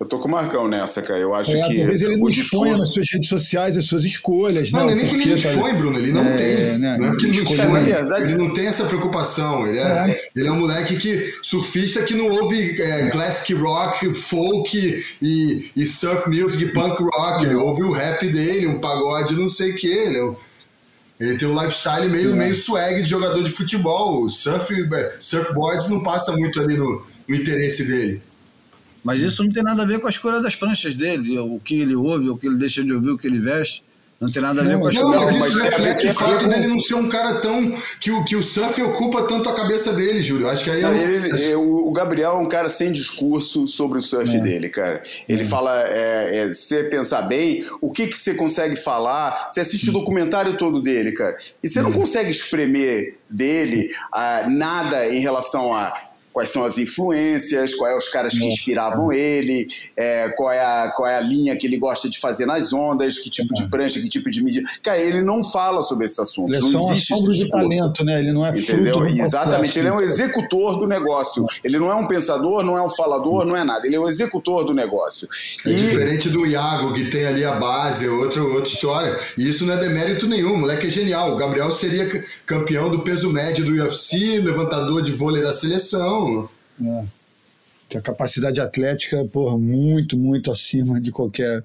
eu 0.00 0.06
tô 0.06 0.18
com 0.18 0.28
o 0.28 0.30
Marcão 0.30 0.66
nessa, 0.66 1.02
cara. 1.02 1.20
Eu 1.20 1.34
acho 1.34 1.50
É, 1.54 1.62
que. 1.68 1.76
talvez 1.76 2.00
ele 2.00 2.16
não 2.16 2.28
exponha 2.30 2.72
discurso- 2.72 2.84
nas 2.86 2.94
suas 2.94 3.10
redes 3.12 3.28
sociais 3.28 3.76
as 3.76 3.84
suas 3.84 4.02
escolhas. 4.04 4.72
Não, 4.72 4.80
né, 4.80 4.84
não 4.86 4.92
é 4.92 4.94
nem 4.94 5.08
que 5.08 5.14
ele 5.28 5.40
tá- 5.42 5.50
expõe, 5.50 5.74
Bruno. 5.74 5.98
Ele 5.98 6.10
não 6.12 6.24
É, 6.24 6.36
tem. 6.36 6.78
né, 6.78 6.96
não 6.98 7.06
é 7.06 7.08
porque 7.10 7.26
ele 7.26 7.36
não 7.42 7.52
expõe. 7.52 8.22
Ele 8.22 8.34
não 8.38 8.54
tem 8.54 8.66
essa 8.66 8.84
preocupação. 8.86 9.66
Ele 9.66 9.78
é, 9.78 10.20
ele 10.34 10.48
é 10.48 10.50
um 10.52 10.58
moleque 10.58 10.96
que, 10.96 11.34
surfista 11.42 12.02
que 12.02 12.14
não 12.14 12.30
ouve 12.30 12.80
é, 12.80 13.10
classic 13.10 13.52
rock, 13.54 14.12
folk 14.14 15.04
e, 15.20 15.70
e 15.76 15.86
surf 15.86 16.30
music, 16.30 16.66
punk 16.72 17.02
rock. 17.02 17.44
Ele 17.44 17.54
ouve 17.56 17.82
o 17.82 17.92
rap 17.92 18.26
dele, 18.26 18.66
um 18.68 18.80
pagode, 18.80 19.34
não 19.34 19.50
sei 19.50 19.72
o 19.72 19.76
que. 19.76 19.86
Ele, 19.86 20.16
é 20.16 20.24
um- 20.24 20.34
ele 21.20 21.36
tem 21.36 21.46
um 21.46 21.60
lifestyle 21.62 22.08
meio, 22.08 22.34
meio 22.34 22.56
swag 22.56 23.02
de 23.02 23.08
jogador 23.10 23.44
de 23.44 23.50
futebol. 23.50 24.22
O 24.22 24.30
surf, 24.30 24.72
é, 24.94 25.16
surfboards 25.20 25.90
não 25.90 26.02
passa 26.02 26.32
muito 26.32 26.58
ali 26.58 26.74
no, 26.78 27.02
no 27.28 27.36
interesse 27.36 27.84
dele. 27.84 28.22
Mas 29.02 29.20
isso 29.20 29.42
não 29.42 29.50
tem 29.50 29.62
nada 29.62 29.82
a 29.82 29.86
ver 29.86 29.98
com 30.00 30.06
a 30.06 30.10
escolha 30.10 30.40
das 30.40 30.54
pranchas 30.54 30.94
dele, 30.94 31.38
o 31.38 31.58
que 31.64 31.80
ele 31.80 31.94
ouve, 31.94 32.28
o 32.28 32.36
que 32.36 32.46
ele 32.46 32.56
deixa 32.56 32.82
de 32.84 32.92
ouvir, 32.92 33.10
o 33.10 33.18
que 33.18 33.26
ele 33.26 33.38
veste. 33.38 33.82
Não 34.20 34.30
tem 34.30 34.42
nada 34.42 34.60
a 34.60 34.64
ver 34.64 34.78
com 34.78 34.86
a 34.86 34.92
Não, 34.92 35.08
mas 35.08 35.34
mas 35.38 35.48
isso 35.54 35.60
a 35.60 35.62
ver 35.62 35.70
reflete 35.70 36.06
o 36.08 36.14
com- 36.14 36.24
fato 36.26 36.46
dele 36.46 36.66
não 36.66 36.78
ser 36.78 36.92
um 36.94 37.08
cara 37.08 37.36
tão. 37.40 37.74
que 37.98 38.10
o, 38.10 38.22
que 38.22 38.36
o 38.36 38.42
surf 38.42 38.82
ocupa 38.82 39.22
tanto 39.22 39.48
a 39.48 39.54
cabeça 39.54 39.94
dele, 39.94 40.22
Júlio. 40.22 40.46
Acho 40.46 40.62
que 40.62 40.70
aí 40.70 40.82
Não, 40.82 40.92
é, 40.92 41.02
ele- 41.02 41.42
é, 41.52 41.56
o 41.56 41.88
o 41.88 41.92
Gabriel 41.92 42.32
é 42.32 42.34
um 42.34 42.46
cara 42.46 42.68
sem 42.68 42.92
discurso 42.92 43.66
sobre 43.66 43.96
o 43.96 44.00
surf 44.02 44.38
dele, 44.40 44.68
cara. 44.68 45.02
Ele 45.26 45.42
fala, 45.42 45.88
é, 45.88 46.48
é, 46.50 46.52
se 46.52 46.66
você 46.66 46.84
pensar 46.84 47.22
bem, 47.22 47.64
o 47.80 47.90
que, 47.90 48.06
que 48.08 48.16
você 48.16 48.34
consegue 48.34 48.76
falar? 48.76 49.46
Você 49.48 49.60
assiste 49.60 49.88
o 49.88 49.92
documentário 49.92 50.54
todo 50.58 50.82
dele, 50.82 51.12
cara. 51.12 51.34
E 51.62 51.68
você 51.68 51.80
não 51.80 51.90
consegue 51.90 52.30
espremer 52.30 53.16
dele 53.30 53.88
ah, 54.12 54.44
nada 54.50 55.08
em 55.08 55.20
relação 55.20 55.72
a 55.72 55.94
quais 56.32 56.50
são 56.50 56.64
as 56.64 56.78
influências, 56.78 57.74
quais 57.74 57.92
são 57.92 57.98
os 57.98 58.08
caras 58.08 58.38
que 58.38 58.44
inspiravam 58.46 59.12
ele, 59.12 59.66
é, 59.96 60.28
qual, 60.30 60.52
é 60.52 60.60
a, 60.60 60.92
qual 60.94 61.08
é 61.08 61.16
a 61.16 61.20
linha 61.20 61.56
que 61.56 61.66
ele 61.66 61.78
gosta 61.78 62.08
de 62.08 62.18
fazer 62.18 62.46
nas 62.46 62.72
ondas, 62.72 63.18
que 63.18 63.30
tipo 63.30 63.52
de 63.54 63.68
prancha, 63.68 64.00
que 64.00 64.08
tipo 64.08 64.30
de 64.30 64.42
medida. 64.42 64.68
Cara, 64.82 64.98
ele 64.98 65.22
não 65.22 65.42
fala 65.42 65.82
sobre 65.82 66.06
esses 66.06 66.18
assuntos. 66.18 66.56
Ele 66.56 66.68
é 66.68 66.72
não 66.72 66.86
um 66.86 66.90
existe 66.92 67.12
assombro 67.12 67.32
de 67.32 67.50
talento, 67.50 68.04
né? 68.04 68.20
Ele 68.20 68.32
não 68.32 68.46
é 68.46 68.50
Entendeu? 68.50 69.04
Exatamente. 69.06 69.78
Ele 69.78 69.88
é 69.88 69.92
um 69.92 70.00
executor 70.00 70.78
do 70.78 70.86
negócio. 70.86 71.46
Ele 71.64 71.78
não 71.78 71.90
é 71.90 71.94
um 71.94 72.06
pensador, 72.06 72.62
não 72.62 72.76
é 72.76 72.82
um 72.82 72.88
falador, 72.88 73.44
não 73.44 73.56
é 73.56 73.64
nada. 73.64 73.86
Ele 73.86 73.96
é 73.96 74.00
um 74.00 74.08
executor 74.08 74.64
do 74.64 74.74
negócio. 74.74 75.28
É 75.66 75.70
E 75.70 75.74
diferente 75.74 76.28
do 76.28 76.46
Iago, 76.46 76.92
que 76.94 77.10
tem 77.10 77.26
ali 77.26 77.44
a 77.44 77.52
base, 77.52 78.06
é 78.06 78.10
outra, 78.10 78.42
outra 78.42 78.68
história. 78.68 79.18
E 79.36 79.48
isso 79.48 79.66
não 79.66 79.74
é 79.74 79.76
demérito 79.76 80.26
nenhum, 80.26 80.54
o 80.54 80.58
moleque 80.58 80.86
é 80.86 80.90
genial. 80.90 81.32
O 81.32 81.36
Gabriel 81.36 81.70
seria 81.72 82.24
campeão 82.46 82.90
do 82.90 83.00
peso 83.00 83.30
médio 83.30 83.64
do 83.64 83.72
UFC, 83.72 84.40
levantador 84.40 85.02
de 85.02 85.12
vôlei 85.12 85.42
da 85.42 85.52
seleção. 85.52 86.20
É. 86.82 87.04
Que 87.88 87.98
a 87.98 88.00
capacidade 88.00 88.60
atlética, 88.60 89.24
porra, 89.24 89.58
muito, 89.58 90.16
muito 90.16 90.50
acima 90.50 91.00
de 91.00 91.10
qualquer 91.10 91.64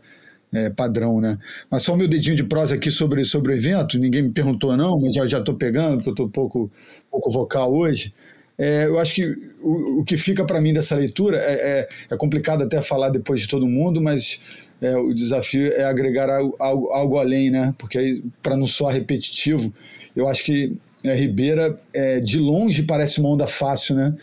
é, 0.54 0.70
padrão, 0.70 1.20
né? 1.20 1.38
Mas 1.70 1.84
só 1.84 1.94
o 1.94 1.98
meu 1.98 2.08
dedinho 2.08 2.36
de 2.36 2.44
prosa 2.44 2.76
aqui 2.76 2.90
sobre, 2.90 3.24
sobre 3.26 3.54
o 3.54 3.56
evento, 3.56 4.00
ninguém 4.00 4.24
me 4.24 4.32
perguntou 4.32 4.76
não, 4.76 5.00
mas 5.00 5.14
já 5.14 5.40
estou 5.40 5.56
pegando, 5.56 5.98
porque 5.98 6.10
eu 6.10 6.14
estou 6.14 6.30
pouco, 6.30 6.72
pouco 7.12 7.30
vocal 7.30 7.74
hoje. 7.74 8.14
É, 8.58 8.86
eu 8.86 8.98
acho 9.00 9.14
que 9.14 9.26
o, 9.62 10.00
o 10.00 10.06
que 10.06 10.16
fica 10.16 10.46
para 10.46 10.62
mim 10.62 10.74
dessa 10.74 10.96
leitura 10.96 11.38
é, 11.38 11.80
é, 11.80 11.90
é 12.12 12.18
complicado 12.18 12.64
até 12.64 12.82
falar 12.82 13.10
depois 13.10 13.42
de 13.42 13.48
todo 13.48 13.68
mundo, 13.68 14.02
mas 14.02 14.40
é, 14.82 14.96
o 14.96 15.14
desafio 15.14 15.74
é 15.74 15.84
agregar 15.84 16.30
algo, 16.30 16.56
algo, 16.58 16.88
algo 16.90 17.18
além, 17.20 17.52
né? 17.52 17.74
Porque 17.78 18.24
para 18.42 18.56
não 18.56 18.66
soar 18.66 18.94
repetitivo, 18.94 19.74
eu 20.16 20.28
acho 20.28 20.44
que 20.46 20.78
é, 21.04 21.14
Ribeira, 21.14 21.80
de 22.24 22.40
longe, 22.40 22.82
parece 22.82 23.20
uma 23.20 23.30
onda 23.30 23.46
fácil, 23.46 23.96
né? 23.96 24.16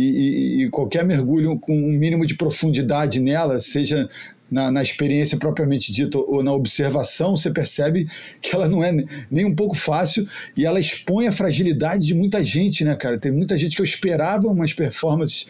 E, 0.00 0.64
e- 0.64 0.70
qualquer 0.70 1.04
mergulho 1.04 1.58
com 1.58 1.72
um 1.76 1.92
mínimo 1.92 2.24
de 2.24 2.36
profundidade 2.36 3.20
nela, 3.20 3.58
seja 3.60 4.08
na, 4.50 4.70
na 4.70 4.82
experiência 4.82 5.36
propriamente 5.36 5.92
dita 5.92 6.18
ou 6.18 6.42
na 6.42 6.52
observação, 6.52 7.36
você 7.36 7.50
percebe 7.50 8.08
que 8.40 8.54
ela 8.54 8.68
não 8.68 8.82
é 8.82 8.92
ne- 8.92 9.06
nem 9.30 9.44
um 9.44 9.54
pouco 9.54 9.74
fácil 9.76 10.26
e 10.56 10.64
ela 10.64 10.80
expõe 10.80 11.26
a 11.26 11.32
fragilidade 11.32 12.06
de 12.06 12.14
muita 12.14 12.44
gente, 12.44 12.84
né, 12.84 12.94
cara? 12.94 13.18
Tem 13.18 13.32
muita 13.32 13.58
gente 13.58 13.76
que 13.76 13.82
eu 13.82 13.84
esperava 13.84 14.46
umas 14.48 14.72
performances 14.72 15.46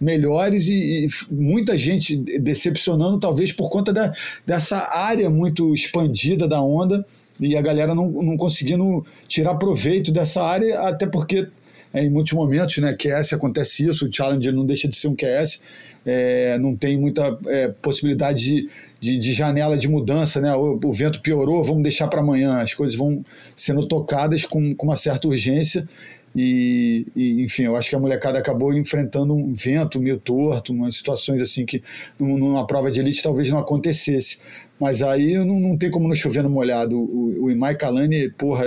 melhores 0.00 0.66
e, 0.66 1.06
e 1.06 1.08
muita 1.30 1.76
gente 1.76 2.16
decepcionando, 2.16 3.20
talvez 3.20 3.52
por 3.52 3.68
conta 3.68 3.92
da, 3.92 4.12
dessa 4.46 4.96
área 4.96 5.28
muito 5.28 5.74
expandida 5.74 6.48
da 6.48 6.62
onda 6.62 7.04
e 7.38 7.56
a 7.56 7.62
galera 7.62 7.94
não, 7.94 8.08
não 8.10 8.36
conseguindo 8.36 9.04
tirar 9.28 9.54
proveito 9.56 10.10
dessa 10.10 10.42
área, 10.42 10.80
até 10.80 11.06
porque 11.06 11.48
é, 11.92 12.04
em 12.04 12.10
muitos 12.10 12.32
momentos, 12.32 12.78
né, 12.78 12.92
QS 12.92 13.32
acontece 13.32 13.84
isso, 13.84 14.06
o 14.06 14.12
Challenger 14.12 14.52
não 14.52 14.64
deixa 14.64 14.88
de 14.88 14.96
ser 14.96 15.08
um 15.08 15.16
QS, 15.16 15.60
é, 16.06 16.58
não 16.58 16.74
tem 16.76 16.96
muita 16.96 17.38
é, 17.46 17.68
possibilidade 17.68 18.44
de, 18.44 18.68
de, 19.00 19.18
de 19.18 19.32
janela 19.32 19.76
de 19.76 19.88
mudança, 19.88 20.40
né, 20.40 20.54
o, 20.54 20.78
o 20.82 20.92
vento 20.92 21.20
piorou, 21.20 21.62
vamos 21.62 21.82
deixar 21.82 22.08
para 22.08 22.20
amanhã, 22.20 22.58
as 22.58 22.74
coisas 22.74 22.96
vão 22.96 23.24
sendo 23.56 23.86
tocadas 23.86 24.44
com, 24.44 24.74
com 24.74 24.86
uma 24.86 24.96
certa 24.96 25.26
urgência 25.28 25.86
e, 26.34 27.06
e, 27.16 27.42
enfim, 27.42 27.64
eu 27.64 27.74
acho 27.76 27.90
que 27.90 27.96
a 27.96 27.98
molecada 27.98 28.38
acabou 28.38 28.72
enfrentando 28.72 29.34
um 29.34 29.52
vento 29.52 30.00
meio 30.00 30.18
torto, 30.18 30.72
umas 30.72 30.96
situações 30.96 31.42
assim 31.42 31.66
que 31.66 31.82
num- 32.18 32.38
numa 32.38 32.66
prova 32.66 32.90
de 32.90 33.00
elite 33.00 33.22
talvez 33.22 33.50
não 33.50 33.58
acontecesse. 33.58 34.38
Mas 34.78 35.02
aí 35.02 35.34
não, 35.34 35.58
não 35.58 35.76
tem 35.76 35.90
como 35.90 36.08
não 36.08 36.14
chover 36.14 36.42
no 36.42 36.50
molhado. 36.50 36.98
O, 36.98 37.44
o 37.44 37.50
Imai 37.50 37.74
Kalani, 37.74 38.30
porra, 38.30 38.64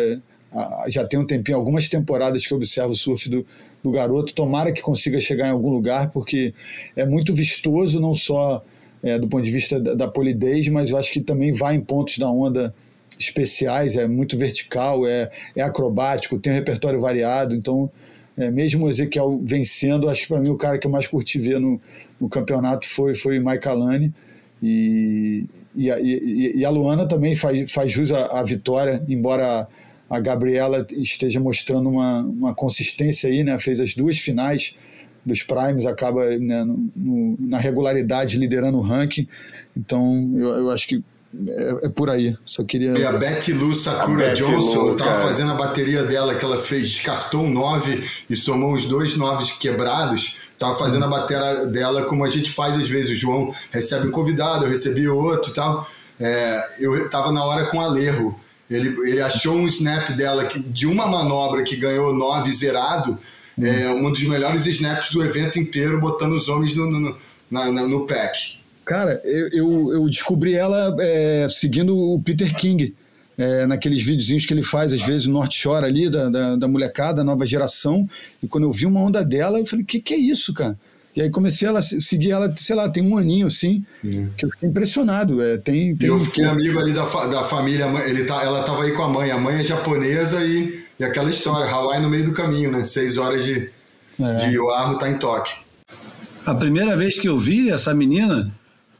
já 0.89 1.05
tem 1.05 1.19
um 1.19 1.25
tempinho, 1.25 1.57
algumas 1.57 1.87
temporadas 1.89 2.45
que 2.45 2.53
eu 2.53 2.57
observo 2.57 2.91
o 2.91 2.95
surf 2.95 3.29
do, 3.29 3.45
do 3.83 3.91
garoto. 3.91 4.33
Tomara 4.33 4.71
que 4.71 4.81
consiga 4.81 5.19
chegar 5.19 5.47
em 5.47 5.51
algum 5.51 5.69
lugar, 5.69 6.09
porque 6.11 6.53
é 6.95 7.05
muito 7.05 7.33
vistoso, 7.33 7.99
não 7.99 8.13
só 8.13 8.63
é, 9.01 9.17
do 9.19 9.27
ponto 9.27 9.43
de 9.43 9.51
vista 9.51 9.79
da, 9.79 9.93
da 9.93 10.07
polidez, 10.07 10.67
mas 10.67 10.89
eu 10.89 10.97
acho 10.97 11.11
que 11.11 11.21
também 11.21 11.51
vai 11.51 11.75
em 11.75 11.81
pontos 11.81 12.17
da 12.17 12.29
onda 12.29 12.73
especiais, 13.19 13.95
é 13.95 14.07
muito 14.07 14.37
vertical, 14.37 15.05
é, 15.05 15.29
é 15.55 15.61
acrobático, 15.61 16.39
tem 16.39 16.51
um 16.51 16.55
repertório 16.55 16.99
variado, 16.99 17.53
então 17.53 17.89
é, 18.35 18.49
mesmo 18.49 18.85
o 18.85 18.89
Ezequiel 18.89 19.39
vencendo, 19.43 20.09
acho 20.09 20.23
que 20.23 20.27
para 20.27 20.39
mim 20.39 20.49
o 20.49 20.57
cara 20.57 20.77
que 20.77 20.87
eu 20.87 20.91
mais 20.91 21.05
curti 21.07 21.37
ver 21.39 21.59
no, 21.59 21.79
no 22.19 22.27
campeonato 22.27 22.87
foi, 22.87 23.13
foi 23.13 23.37
o 23.39 23.45
Mike 23.45 23.67
Alani 23.67 24.11
e, 24.61 25.43
e, 25.75 25.89
e- 25.89 26.53
e 26.57 26.65
a 26.65 26.69
Luana 26.69 27.07
também 27.07 27.35
faz, 27.35 27.71
faz 27.71 27.91
jus 27.91 28.11
à, 28.11 28.39
à 28.39 28.43
vitória, 28.43 29.03
embora 29.07 29.67
Gabriela 30.19 30.85
esteja 30.91 31.39
mostrando 31.39 31.89
uma, 31.89 32.19
uma 32.19 32.53
consistência 32.53 33.29
aí, 33.29 33.43
né? 33.43 33.57
fez 33.59 33.79
as 33.79 33.93
duas 33.95 34.17
finais 34.19 34.73
dos 35.25 35.41
Primes, 35.41 35.85
acaba 35.85 36.25
né, 36.37 36.65
no- 36.65 36.85
no- 36.97 37.37
na 37.39 37.57
regularidade 37.57 38.37
liderando 38.37 38.77
o 38.77 38.81
ranking, 38.81 39.25
então 39.75 40.29
eu, 40.35 40.49
eu 40.49 40.69
acho 40.71 40.85
que 40.85 41.01
é, 41.47 41.85
é 41.85 41.89
por 41.89 42.09
aí, 42.09 42.35
só 42.45 42.61
queria... 42.63 42.91
E 42.91 43.05
a 43.05 43.13
Betty 43.13 43.53
Lou 43.53 43.73
Sakura 43.73 44.31
A 44.31 44.35
Johnson, 44.35 44.79
Lou, 44.79 44.87
eu 44.89 44.97
tava 44.97 45.11
cara. 45.11 45.23
fazendo 45.27 45.51
a 45.53 45.55
bateria 45.55 46.03
dela, 46.03 46.35
que 46.35 46.43
ela 46.43 46.61
fez, 46.61 46.89
descartou 46.89 47.41
um 47.41 47.49
9 47.49 48.03
e 48.29 48.35
somou 48.35 48.73
os 48.73 48.85
dois 48.85 49.15
9 49.15 49.45
quebrados. 49.59 50.37
Tava 50.59 50.77
fazendo 50.77 51.05
a 51.05 51.07
bateria 51.07 51.65
dela 51.67 52.03
como 52.03 52.23
a 52.25 52.29
gente 52.29 52.51
faz 52.51 52.75
às 52.75 52.87
vezes. 52.89 53.15
O 53.15 53.19
João 53.19 53.53
recebe 53.71 54.07
um 54.07 54.11
convidado, 54.11 54.65
eu 54.65 54.69
recebi 54.69 55.07
outro 55.07 55.51
e 55.51 55.53
tal. 55.55 55.87
É, 56.19 56.63
eu 56.79 57.09
tava 57.09 57.31
na 57.31 57.43
hora 57.43 57.65
com 57.67 57.77
o 57.77 57.81
Alerro. 57.81 58.37
Ele, 58.75 58.89
ele 59.09 59.21
achou 59.21 59.55
um 59.55 59.67
snap 59.67 60.09
dela 60.11 60.45
que, 60.45 60.59
de 60.59 60.85
uma 60.87 61.07
manobra 61.07 61.63
que 61.63 61.75
ganhou 61.75 62.13
9 62.13 62.51
zerado, 62.53 63.17
é, 63.61 63.89
um 63.89 64.11
dos 64.11 64.23
melhores 64.23 64.65
snaps 64.65 65.11
do 65.11 65.23
evento 65.23 65.59
inteiro, 65.59 65.99
botando 66.01 66.33
os 66.33 66.49
homens 66.49 66.75
no, 66.75 66.89
no, 66.89 67.15
na- 67.51 67.71
na- 67.71 67.87
no 67.87 68.05
pack. 68.07 68.57
Cara, 68.83 69.21
eu, 69.23 69.47
eu, 69.53 69.93
eu 69.93 70.09
descobri 70.09 70.55
ela 70.55 70.95
é, 70.99 71.47
seguindo 71.49 71.95
o 71.97 72.19
Peter 72.21 72.53
King, 72.55 72.93
é, 73.37 73.65
naqueles 73.65 74.01
videozinhos 74.03 74.45
que 74.45 74.53
ele 74.53 74.63
faz, 74.63 74.91
às 74.91 75.01
vezes, 75.01 75.25
no 75.27 75.33
North 75.33 75.51
Shore 75.53 75.85
ali, 75.85 76.09
da, 76.09 76.29
da, 76.29 76.55
da 76.55 76.67
molecada, 76.67 77.23
nova 77.23 77.45
geração. 77.45 78.07
E 78.41 78.47
quando 78.47 78.65
eu 78.65 78.71
vi 78.71 78.85
uma 78.85 78.99
onda 78.99 79.23
dela, 79.23 79.59
eu 79.59 79.65
falei, 79.65 79.83
o 79.83 79.87
que, 79.87 79.99
que 79.99 80.13
é 80.13 80.17
isso, 80.17 80.53
cara? 80.53 80.77
E 81.15 81.21
aí 81.21 81.29
comecei 81.29 81.67
a 81.67 81.81
seguir 81.81 82.31
ela, 82.31 82.51
sei 82.57 82.75
lá, 82.75 82.89
tem 82.89 83.03
um 83.03 83.17
aninho 83.17 83.45
assim, 83.47 83.85
que 84.01 84.45
eu 84.45 84.49
fiquei 84.49 84.67
impressionado. 84.69 85.41
É, 85.43 85.57
tem, 85.57 85.95
tem 85.95 86.09
eu 86.09 86.19
fiquei 86.19 86.43
amigo 86.45 86.79
ali 86.79 86.91
da, 86.91 87.05
fa- 87.05 87.27
da 87.27 87.43
família, 87.43 87.85
ele 88.07 88.23
tá, 88.25 88.41
ela 88.43 88.63
tava 88.63 88.83
aí 88.83 88.91
com 88.93 89.03
a 89.03 89.07
mãe, 89.09 89.29
a 89.29 89.37
mãe 89.37 89.57
é 89.59 89.63
japonesa 89.63 90.43
e, 90.43 90.83
e 90.99 91.03
aquela 91.03 91.29
história, 91.29 91.69
Hawaii 91.71 92.01
no 92.01 92.09
meio 92.09 92.25
do 92.25 92.31
caminho, 92.33 92.71
né? 92.71 92.83
Seis 92.83 93.17
horas 93.17 93.45
de, 93.45 93.69
É. 94.19 94.49
de 94.49 94.57
Oahu 94.59 94.97
tá 94.97 95.07
em 95.09 95.17
toque. 95.19 95.53
A 96.45 96.55
primeira 96.55 96.97
vez 96.97 97.19
que 97.19 97.29
eu 97.29 97.37
vi 97.37 97.69
essa 97.69 97.93
menina 97.93 98.51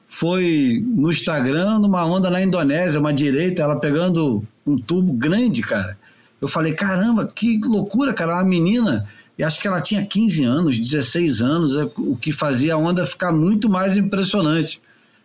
foi 0.07 0.84
no 0.86 1.09
Instagram, 1.11 1.80
numa 1.80 2.05
onda 2.05 2.30
na 2.30 2.41
Indonésia, 2.41 2.99
uma 2.99 3.11
direita, 3.14 3.64
ela 3.64 3.76
pegando 3.80 4.43
um 4.66 4.78
tubo 4.78 5.11
grande, 5.14 5.61
cara. 5.64 5.97
Eu 6.39 6.47
falei, 6.47 6.74
caramba, 6.74 7.28
que 7.34 7.59
loucura, 7.64 8.14
cara, 8.14 8.36
uma 8.36 8.43
menina. 8.43 9.07
E 9.38 9.43
acho 9.43 9.59
que 9.59 9.67
ela 9.67 9.81
tinha 9.81 10.05
15 10.05 10.43
anos, 10.43 10.79
16 10.79 11.41
anos, 11.41 11.75
é 11.75 11.89
o 11.97 12.15
que 12.15 12.31
fazia 12.31 12.75
a 12.75 12.77
onda 12.77 13.05
ficar 13.05 13.31
muito 13.31 13.67
mais 13.67 13.97
impressionante. 13.97 14.81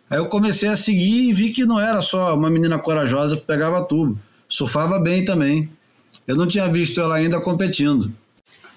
Aí 0.09 0.17
eu 0.17 0.25
comecei 0.25 0.67
a 0.67 0.75
seguir 0.75 1.29
e 1.29 1.33
vi 1.33 1.51
que 1.51 1.65
não 1.65 1.79
era 1.79 2.01
só 2.01 2.35
uma 2.35 2.49
menina 2.49 2.79
corajosa 2.79 3.37
que 3.37 3.43
pegava 3.43 3.83
tubo. 3.83 4.17
Surfava 4.47 4.99
bem 4.99 5.23
também. 5.23 5.69
Eu 6.27 6.35
não 6.35 6.47
tinha 6.47 6.67
visto 6.67 6.99
ela 6.99 7.15
ainda 7.15 7.39
competindo. 7.39 8.11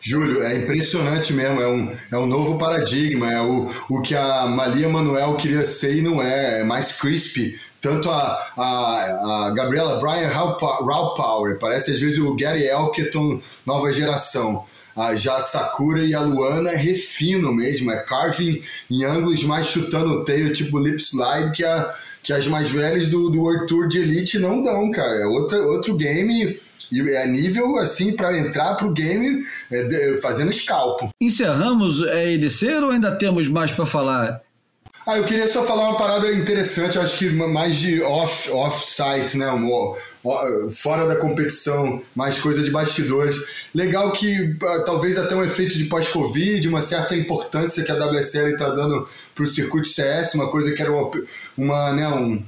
Júlio, 0.05 0.43
é 0.43 0.59
impressionante 0.59 1.33
mesmo, 1.33 1.61
é 1.61 1.68
um, 1.68 1.97
é 2.11 2.18
um 2.18 2.26
novo 2.26 2.59
paradigma, 2.59 3.33
é 3.33 3.41
o, 3.41 3.70
o 3.89 4.03
que 4.03 4.16
a 4.16 4.47
Malia 4.47 4.89
Manuel 4.89 5.37
queria 5.37 5.64
ser 5.64 5.97
e 5.97 6.03
não 6.03 6.20
é, 6.20 6.61
é 6.61 6.64
mais 6.64 7.01
crispy. 7.01 7.59
Tanto 7.80 8.11
a, 8.11 8.53
a, 8.57 9.47
a 9.47 9.51
Gabriela 9.55 10.01
Bryan, 10.01 10.28
Raw 10.28 11.14
Power, 11.14 11.59
parece 11.59 11.93
às 11.93 12.01
vezes 12.01 12.18
o 12.18 12.35
Gary 12.35 12.66
Elkerton, 12.66 13.41
nova 13.64 13.93
geração. 13.93 14.64
A, 14.97 15.16
já 15.16 15.36
a 15.36 15.40
Sakura 15.40 16.05
e 16.05 16.14
a 16.14 16.20
Luana 16.20 16.70
refinam 16.70 17.53
mesmo, 17.55 17.90
é 17.90 18.03
carving 18.05 18.62
em 18.90 19.05
ângulos 19.05 19.43
mais 19.45 19.66
chutando 19.66 20.12
o 20.14 20.24
tail, 20.24 20.53
tipo 20.53 20.78
lip 20.78 21.01
slide, 21.03 21.53
que, 21.53 21.64
a, 21.64 21.95
que 22.22 22.32
as 22.32 22.47
mais 22.47 22.70
velhas 22.70 23.07
do, 23.07 23.30
do 23.30 23.40
World 23.40 23.66
Tour 23.66 23.88
de 23.88 23.99
Elite 24.01 24.38
não 24.38 24.62
dão, 24.62 24.90
cara. 24.90 25.22
É 25.22 25.26
outra, 25.26 25.59
outro 25.59 25.95
game 25.95 26.59
e 26.90 27.01
é 27.11 27.26
nível 27.26 27.76
assim 27.76 28.12
para 28.12 28.36
entrar 28.36 28.74
pro 28.74 28.90
game 28.93 29.45
é, 29.70 29.82
de- 29.84 30.20
fazendo 30.20 30.53
scalpo. 30.53 31.09
Encerramos 31.20 32.03
a 32.03 32.24
EDC 32.24 32.74
ou 32.82 32.90
ainda 32.90 33.16
temos 33.16 33.49
mais 33.49 33.70
para 33.72 33.86
falar? 33.86 34.43
Ah, 35.07 35.18
eu 35.18 35.24
queria 35.24 35.49
só 35.49 35.64
falar 35.64 35.88
uma 35.88 35.99
parada 35.99 36.32
interessante, 36.32 36.99
acho 36.99 37.18
que 37.18 37.28
mais 37.30 37.76
de 37.76 38.01
off, 38.03 38.51
off-site, 38.53 39.36
né? 39.36 39.51
Um, 39.51 39.95
fora 40.73 41.07
da 41.07 41.16
competição, 41.16 42.01
mais 42.14 42.39
coisa 42.39 42.62
de 42.62 42.70
bastidores. 42.70 43.37
Legal 43.75 44.12
que 44.12 44.57
ah, 44.62 44.83
talvez 44.87 45.18
até 45.18 45.35
um 45.35 45.45
efeito 45.45 45.77
de 45.77 45.85
pós-Covid, 45.87 46.68
uma 46.68 46.83
certa 46.83 47.16
importância 47.16 47.83
que 47.83 47.91
a 47.91 48.07
WSL 48.07 48.53
está 48.53 48.70
dando 48.70 49.09
para 49.35 49.45
o 49.45 49.47
circuito 49.47 49.89
CS, 49.89 50.35
uma 50.35 50.49
coisa 50.49 50.73
que 50.73 50.81
era 50.81 50.93
uma, 50.93 51.11
uma, 51.57 51.93
né, 51.93 52.09
um, 52.09 52.43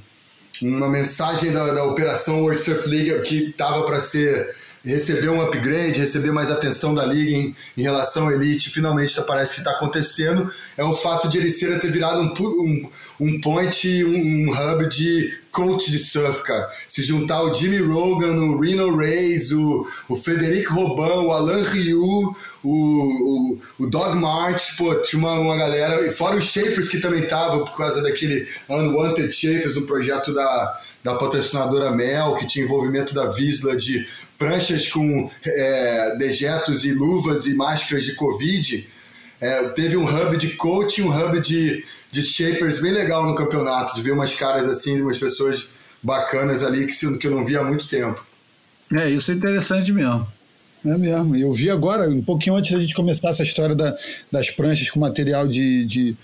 uma 0.61 0.89
mensagem 0.89 1.51
da, 1.51 1.73
da 1.73 1.83
Operação 1.83 2.41
World 2.41 2.61
Surf 2.61 2.87
League 2.87 3.21
que 3.23 3.49
estava 3.49 3.83
para 3.83 3.99
ser 3.99 4.55
receber 4.85 5.29
um 5.29 5.41
upgrade, 5.41 5.99
receber 5.99 6.31
mais 6.31 6.51
atenção 6.51 6.93
da 6.93 7.03
liga 7.03 7.31
em, 7.31 7.55
em 7.75 7.81
relação 7.81 8.27
à 8.27 8.33
elite, 8.33 8.69
finalmente 8.69 9.19
parece 9.23 9.55
que 9.55 9.59
está 9.59 9.71
acontecendo, 9.71 10.51
é 10.77 10.83
o 10.83 10.93
fato 10.93 11.27
de 11.27 11.39
Ericeira 11.39 11.79
ter 11.79 11.91
virado 11.91 12.19
um, 12.21 12.31
um, 12.61 12.89
um 13.19 13.39
point, 13.39 14.03
um, 14.03 14.51
hub 14.51 14.89
de 14.89 15.33
coach 15.51 15.89
de 15.89 15.99
surf, 15.99 16.43
cara. 16.43 16.69
Se 16.87 17.01
juntar 17.01 17.41
o 17.43 17.53
Jimmy 17.55 17.77
Rogan, 17.77 18.35
o 18.35 18.59
Reno 18.59 18.95
Reis, 18.97 19.53
o, 19.53 19.87
o 20.09 20.15
Federico 20.15 20.73
Robin, 20.73 21.25
o 21.25 21.31
Alan 21.31 21.63
Ryu, 21.63 22.03
o, 22.03 22.35
o, 22.63 23.59
o 23.79 23.87
Dog 23.87 24.17
March, 24.17 24.75
pô, 24.77 24.93
tinha 24.95 25.19
uma, 25.19 25.39
uma 25.39 25.55
galera, 25.55 26.05
e 26.05 26.11
fora 26.11 26.35
os 26.35 26.45
Shapers 26.45 26.89
que 26.89 26.99
também 26.99 27.23
estavam 27.23 27.63
por 27.63 27.77
causa 27.77 28.01
daquele 28.01 28.47
Unwanted 28.67 29.31
Shapers, 29.31 29.77
um 29.77 29.85
projeto 29.85 30.33
da, 30.33 30.81
da 31.01 31.15
patrocinadora 31.15 31.91
Mel, 31.91 32.35
que 32.35 32.47
tinha 32.47 32.65
envolvimento 32.65 33.13
da 33.13 33.27
Visla 33.27 33.77
de 33.77 34.05
pranchas 34.37 34.89
com 34.89 35.29
é, 35.45 36.17
dejetos 36.17 36.83
e 36.83 36.91
luvas 36.91 37.45
e 37.45 37.53
máscaras 37.53 38.03
de 38.03 38.15
Covid. 38.15 38.89
É, 39.39 39.69
teve 39.69 39.95
um 39.95 40.05
hub 40.05 40.35
de 40.37 40.49
coaching, 40.55 41.03
um 41.03 41.15
hub 41.15 41.39
de, 41.39 41.85
de 42.15 42.23
shapers 42.23 42.79
bem 42.81 42.91
legal 42.91 43.25
no 43.25 43.35
campeonato, 43.35 43.95
de 43.95 44.01
ver 44.01 44.11
umas 44.11 44.33
caras 44.33 44.67
assim, 44.67 45.01
umas 45.01 45.17
pessoas 45.17 45.67
bacanas 46.01 46.63
ali 46.63 46.87
que, 46.87 47.17
que 47.17 47.27
eu 47.27 47.31
não 47.31 47.43
via 47.45 47.59
há 47.59 47.63
muito 47.63 47.87
tempo. 47.87 48.25
É, 48.93 49.09
isso 49.09 49.31
é 49.31 49.33
interessante 49.35 49.91
mesmo. 49.91 50.25
É 50.85 50.97
mesmo. 50.97 51.35
Eu 51.35 51.51
vi 51.53 51.69
agora, 51.69 52.07
um 52.09 52.21
pouquinho 52.21 52.55
antes 52.55 52.71
da 52.71 52.79
gente 52.79 52.93
começar 52.93 53.29
essa 53.29 53.43
história 53.43 53.75
da- 53.75 53.97
das 54.31 54.49
pranchas 54.51 54.89
com 54.89 54.99
material 54.99 55.47
de, 55.47 55.83
de, 55.85 56.15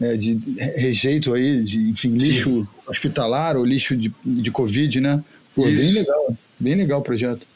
é, 0.00 0.16
de 0.16 0.38
rejeito 0.76 1.32
aí, 1.32 1.62
de 1.62 1.78
enfim, 1.90 2.08
lixo 2.16 2.66
hospitalar 2.86 3.56
ou 3.56 3.64
lixo 3.64 3.96
de, 3.96 4.12
de 4.24 4.50
Covid, 4.50 5.00
né? 5.00 5.22
Pô, 5.54 5.66
Isso. 5.68 5.84
bem 5.84 5.92
legal. 5.92 6.36
Bem 6.58 6.74
legal 6.74 7.00
o 7.00 7.02
projeto. 7.02 7.46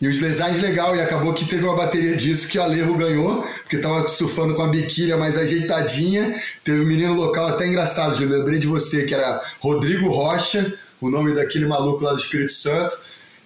E 0.00 0.06
os 0.06 0.18
designs 0.18 0.60
legal, 0.60 0.94
e 0.94 1.00
acabou 1.00 1.32
que 1.32 1.46
teve 1.46 1.64
uma 1.64 1.74
bateria 1.74 2.16
disso 2.16 2.48
que 2.48 2.58
a 2.58 2.66
Lerro 2.66 2.98
ganhou, 2.98 3.42
porque 3.62 3.78
tava 3.78 4.06
surfando 4.08 4.54
com 4.54 4.62
a 4.62 4.68
biquília 4.68 5.16
mais 5.16 5.38
ajeitadinha. 5.38 6.38
Teve 6.62 6.82
um 6.82 6.86
menino 6.86 7.14
local 7.14 7.46
até 7.46 7.66
engraçado, 7.66 8.22
eu 8.22 8.28
lembrei 8.28 8.58
de 8.58 8.66
você, 8.66 9.04
que 9.04 9.14
era 9.14 9.42
Rodrigo 9.58 10.08
Rocha, 10.08 10.74
o 11.00 11.08
nome 11.08 11.34
daquele 11.34 11.66
maluco 11.66 12.04
lá 12.04 12.12
do 12.12 12.18
Espírito 12.18 12.52
Santo. 12.52 12.96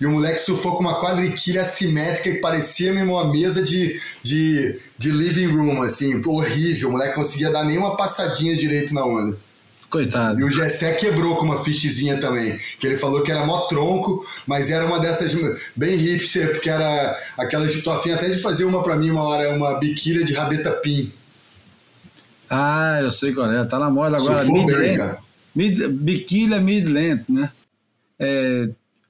E 0.01 0.07
o 0.07 0.11
moleque 0.11 0.41
surfou 0.41 0.77
com 0.77 0.81
uma 0.81 0.99
quadriquilha 0.99 1.61
assimétrica 1.61 2.33
que 2.33 2.41
parecia 2.41 2.93
mesmo 2.93 3.13
uma 3.13 3.31
mesa 3.31 3.63
de, 3.63 4.01
de, 4.23 4.81
de 4.97 5.11
living 5.11 5.55
room, 5.55 5.83
assim, 5.83 6.21
horrível. 6.27 6.89
O 6.89 6.93
moleque 6.93 7.15
conseguia 7.15 7.51
dar 7.51 7.65
nenhuma 7.65 7.97
passadinha 7.97 8.57
direito 8.57 8.95
na 8.95 9.05
onda. 9.05 9.37
Coitado. 9.91 10.41
E 10.41 10.45
o 10.45 10.51
Gessé 10.51 10.95
quebrou 10.95 11.37
com 11.37 11.45
uma 11.45 11.65
fichezinha 11.65 12.21
também. 12.21 12.57
Que 12.79 12.87
ele 12.87 12.97
falou 12.97 13.23
que 13.23 13.33
era 13.33 13.45
mó 13.45 13.63
tronco, 13.63 14.25
mas 14.47 14.71
era 14.71 14.87
uma 14.87 15.01
dessas 15.01 15.35
bem 15.75 15.97
hipster, 15.97 16.53
porque 16.53 16.71
era 16.71 17.19
aquelas 17.37 17.73
que 17.73 17.83
tô 17.83 17.91
afim 17.91 18.13
até 18.13 18.29
de 18.29 18.41
fazer 18.41 18.65
uma 18.65 18.85
pra 18.85 18.95
mim 18.95 19.11
uma 19.11 19.25
hora, 19.25 19.53
uma 19.53 19.81
biquília 19.81 20.25
de 20.25 20.33
rabeta 20.33 20.71
pin. 20.71 21.13
Ah, 22.49 23.01
eu 23.03 23.11
sei 23.11 23.35
qual 23.35 23.51
é. 23.51 23.65
Tá 23.65 23.81
na 23.81 23.91
moda 23.91 24.17
agora. 24.17 24.45
Surfou 24.45 24.67
bem, 24.67 24.97
cara. 24.97 25.19
Mid, 25.55 25.85
biquília 25.89 26.61
mid-length, 26.61 27.29
né? 27.29 27.51
É, 28.17 28.69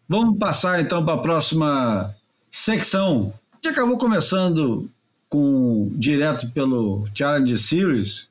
vamos 0.09 0.39
passar 0.39 0.81
então 0.81 1.05
para 1.05 1.14
a 1.14 1.18
próxima 1.18 2.14
secção. 2.51 3.35
A 3.53 3.57
gente 3.57 3.68
acabou 3.68 3.99
começando 3.99 4.91
com 5.28 5.91
direto 5.95 6.51
pelo 6.53 7.07
Challenge 7.14 7.59
Series, 7.59 8.30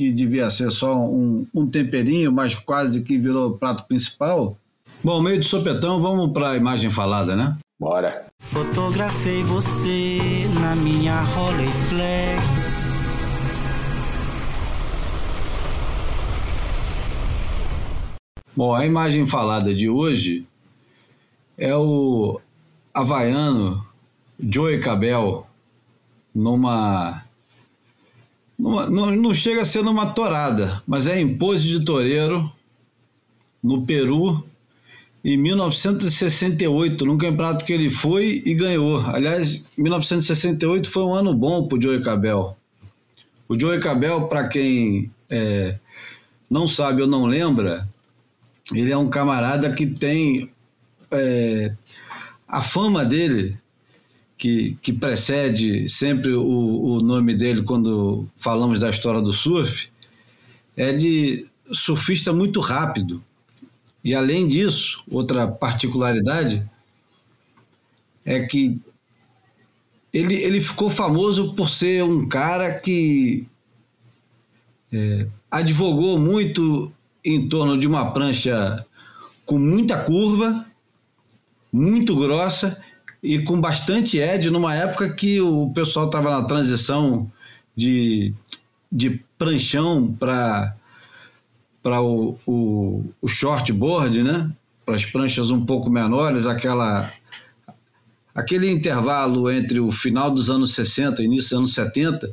que 0.00 0.10
devia 0.10 0.48
ser 0.48 0.70
só 0.70 0.96
um, 0.96 1.46
um 1.54 1.66
temperinho, 1.66 2.32
mas 2.32 2.54
quase 2.54 3.02
que 3.02 3.18
virou 3.18 3.58
prato 3.58 3.86
principal. 3.86 4.56
Bom, 5.04 5.20
meio 5.20 5.38
de 5.38 5.44
sopetão, 5.44 6.00
vamos 6.00 6.32
para 6.32 6.52
a 6.52 6.56
imagem 6.56 6.88
falada, 6.88 7.36
né? 7.36 7.58
Bora. 7.78 8.24
Fotografei 8.38 9.42
você 9.42 10.46
na 10.58 10.74
minha 10.74 11.20
Rolleiflex. 11.20 12.40
Bom, 18.56 18.74
a 18.74 18.86
imagem 18.86 19.26
falada 19.26 19.74
de 19.74 19.90
hoje 19.90 20.46
é 21.58 21.76
o 21.76 22.40
havaiano 22.94 23.86
Joey 24.38 24.80
Cabell 24.80 25.46
numa, 26.34 27.22
numa- 28.60 28.88
não, 28.90 29.10
não 29.16 29.34
chega 29.34 29.62
a 29.62 29.64
ser 29.64 29.82
numa 29.82 30.06
torada, 30.12 30.82
mas 30.86 31.06
é 31.06 31.20
em 31.20 31.36
pose 31.36 31.66
de 31.66 31.84
toureiro 31.84 32.50
no 33.62 33.82
Peru 33.84 34.44
em 35.24 35.36
1968, 35.36 37.04
num 37.04 37.18
campeonato 37.18 37.64
que 37.64 37.72
ele 37.72 37.90
foi 37.90 38.42
e 38.44 38.54
ganhou. 38.54 39.00
Aliás, 39.06 39.62
1968 39.76 40.88
foi 40.90 41.02
um 41.04 41.12
ano 41.14 41.34
bom 41.34 41.66
para 41.68 41.78
o 41.78 41.82
Joey 41.82 42.00
Cabell. 42.02 42.56
O 43.48 43.58
Joey 43.58 43.80
Cabell, 43.80 44.28
para 44.28 44.48
quem 44.48 45.10
é, 45.28 45.78
não 46.48 46.66
sabe 46.66 47.02
ou 47.02 47.08
não 47.08 47.26
lembra, 47.26 47.86
ele 48.72 48.90
é 48.92 48.96
um 48.96 49.10
camarada 49.10 49.70
que 49.72 49.86
tem 49.86 50.50
é, 51.10 51.72
a 52.48 52.62
fama 52.62 53.04
dele, 53.04 53.58
que, 54.40 54.78
que 54.80 54.90
precede 54.90 55.86
sempre 55.90 56.32
o, 56.32 56.82
o 56.82 57.00
nome 57.02 57.34
dele 57.34 57.60
quando 57.60 58.26
falamos 58.38 58.78
da 58.78 58.88
história 58.88 59.20
do 59.20 59.34
surf, 59.34 59.90
é 60.74 60.94
de 60.94 61.46
surfista 61.70 62.32
muito 62.32 62.58
rápido. 62.58 63.22
E 64.02 64.14
além 64.14 64.48
disso, 64.48 65.04
outra 65.10 65.46
particularidade 65.46 66.66
é 68.24 68.42
que 68.46 68.80
ele, 70.10 70.36
ele 70.36 70.62
ficou 70.62 70.88
famoso 70.88 71.52
por 71.52 71.68
ser 71.68 72.02
um 72.02 72.26
cara 72.26 72.72
que 72.72 73.46
é, 74.90 75.26
advogou 75.50 76.18
muito 76.18 76.90
em 77.22 77.46
torno 77.46 77.78
de 77.78 77.86
uma 77.86 78.10
prancha 78.10 78.86
com 79.44 79.58
muita 79.58 80.02
curva, 80.02 80.64
muito 81.70 82.16
grossa 82.16 82.82
e 83.22 83.40
com 83.40 83.60
bastante 83.60 84.18
edge, 84.18 84.50
numa 84.50 84.74
época 84.74 85.14
que 85.14 85.40
o 85.40 85.70
pessoal 85.74 86.06
estava 86.06 86.30
na 86.30 86.44
transição 86.44 87.30
de, 87.76 88.34
de 88.90 89.22
pranchão 89.38 90.14
para 90.18 90.76
para 91.82 92.02
o, 92.02 92.36
o, 92.46 93.04
o 93.22 93.28
shortboard, 93.28 94.22
né? 94.22 94.50
Para 94.84 94.96
as 94.96 95.06
pranchas 95.06 95.50
um 95.50 95.64
pouco 95.64 95.88
menores, 95.88 96.46
aquela 96.46 97.10
aquele 98.34 98.70
intervalo 98.70 99.50
entre 99.50 99.80
o 99.80 99.90
final 99.90 100.30
dos 100.30 100.50
anos 100.50 100.74
60 100.74 101.22
e 101.22 101.24
início 101.24 101.50
dos 101.50 101.58
anos 101.58 101.74
70. 101.74 102.30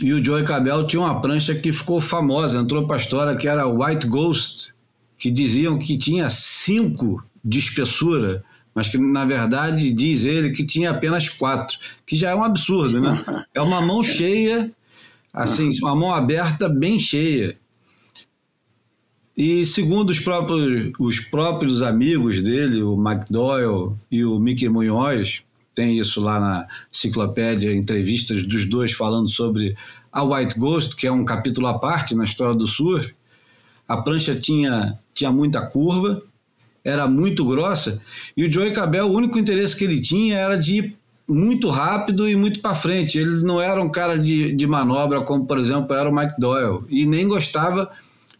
E 0.00 0.12
o 0.14 0.24
Joey 0.24 0.44
Cabell 0.44 0.86
tinha 0.86 1.02
uma 1.02 1.20
prancha 1.20 1.54
que 1.54 1.72
ficou 1.72 2.00
famosa, 2.00 2.58
entrou 2.58 2.86
para 2.86 2.96
a 2.96 2.98
história, 2.98 3.36
que 3.36 3.46
era 3.46 3.66
White 3.66 4.06
Ghost, 4.06 4.74
que 5.18 5.30
diziam 5.30 5.78
que 5.78 5.98
tinha 5.98 6.30
cinco 6.30 7.22
de 7.44 7.58
espessura, 7.58 8.42
mas 8.74 8.88
que 8.88 8.98
na 8.98 9.24
verdade 9.24 9.90
diz 9.90 10.24
ele 10.24 10.50
que 10.50 10.64
tinha 10.64 10.90
apenas 10.90 11.28
quatro, 11.28 11.78
que 12.06 12.16
já 12.16 12.30
é 12.30 12.34
um 12.34 12.44
absurdo, 12.44 13.00
né? 13.00 13.12
É 13.54 13.60
uma 13.60 13.80
mão 13.80 14.02
cheia, 14.02 14.70
assim, 15.32 15.68
uma 15.82 15.94
mão 15.94 16.14
aberta 16.14 16.68
bem 16.68 16.98
cheia. 16.98 17.56
E 19.36 19.64
segundo 19.64 20.10
os 20.10 20.20
próprios, 20.20 20.92
os 20.98 21.20
próprios 21.20 21.82
amigos 21.82 22.42
dele, 22.42 22.82
o 22.82 22.96
Mike 22.96 23.32
Doyle 23.32 23.94
e 24.10 24.24
o 24.24 24.38
Mickey 24.38 24.68
Munhoz, 24.68 25.42
tem 25.74 25.98
isso 25.98 26.20
lá 26.20 26.38
na 26.38 26.68
enciclopédia, 26.92 27.74
entrevistas 27.74 28.46
dos 28.46 28.66
dois 28.66 28.92
falando 28.92 29.28
sobre 29.28 29.74
a 30.12 30.22
White 30.22 30.58
Ghost, 30.58 30.94
que 30.94 31.06
é 31.06 31.12
um 31.12 31.24
capítulo 31.24 31.66
à 31.66 31.78
parte 31.78 32.14
na 32.14 32.24
história 32.24 32.54
do 32.54 32.68
surf. 32.68 33.14
A 33.88 33.96
prancha 34.02 34.34
tinha, 34.34 34.98
tinha 35.14 35.32
muita 35.32 35.66
curva, 35.66 36.22
era 36.84 37.06
muito 37.06 37.44
grossa, 37.44 38.00
e 38.36 38.44
o 38.44 38.52
Joey 38.52 38.72
Cabell, 38.72 39.06
o 39.06 39.14
único 39.14 39.38
interesse 39.38 39.76
que 39.76 39.84
ele 39.84 40.00
tinha 40.00 40.36
era 40.36 40.56
de 40.56 40.76
ir 40.76 40.96
muito 41.28 41.70
rápido 41.70 42.28
e 42.28 42.36
muito 42.36 42.60
para 42.60 42.74
frente. 42.74 43.18
Ele 43.18 43.42
não 43.42 43.60
era 43.60 43.82
um 43.82 43.90
cara 43.90 44.18
de, 44.18 44.52
de 44.52 44.66
manobra, 44.66 45.22
como 45.22 45.46
por 45.46 45.58
exemplo 45.58 45.94
era 45.94 46.08
o 46.08 46.14
Mike 46.14 46.34
Doyle, 46.38 46.84
e 46.88 47.06
nem 47.06 47.26
gostava 47.26 47.90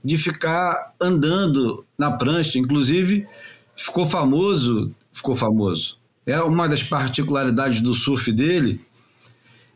de 0.04 0.16
ficar 0.16 0.92
andando 1.00 1.84
na 1.96 2.10
prancha. 2.10 2.58
Inclusive, 2.58 3.26
ficou 3.76 4.04
famoso, 4.04 4.92
ficou 5.12 5.34
famoso. 5.34 5.96
É 6.26 6.40
uma 6.40 6.68
das 6.68 6.82
particularidades 6.82 7.80
do 7.80 7.94
surf 7.94 8.30
dele 8.32 8.80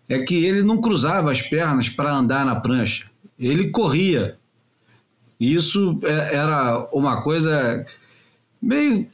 é 0.08 0.20
que 0.20 0.44
ele 0.44 0.62
não 0.62 0.80
cruzava 0.80 1.32
as 1.32 1.42
pernas 1.42 1.88
para 1.88 2.12
andar 2.12 2.44
na 2.44 2.56
prancha. 2.56 3.06
Ele 3.38 3.70
corria. 3.70 4.36
Isso 5.38 5.98
é, 6.02 6.36
era 6.36 6.88
uma 6.92 7.22
coisa 7.22 7.84
meio. 8.66 9.08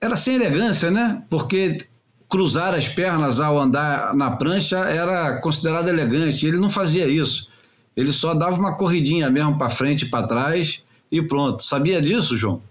Era 0.00 0.16
sem 0.16 0.36
elegância, 0.36 0.90
né? 0.90 1.22
Porque 1.28 1.86
cruzar 2.28 2.74
as 2.74 2.88
pernas 2.88 3.40
ao 3.40 3.58
andar 3.58 4.14
na 4.14 4.32
prancha 4.32 4.78
era 4.78 5.40
considerado 5.40 5.88
elegante. 5.88 6.46
Ele 6.46 6.56
não 6.56 6.70
fazia 6.70 7.06
isso. 7.08 7.48
Ele 7.96 8.12
só 8.12 8.34
dava 8.34 8.56
uma 8.56 8.76
corridinha 8.76 9.30
mesmo 9.30 9.58
para 9.58 9.70
frente 9.70 10.02
e 10.02 10.08
para 10.08 10.26
trás 10.26 10.84
e 11.10 11.20
pronto. 11.22 11.62
Sabia 11.62 12.00
disso, 12.00 12.36
João? 12.36 12.62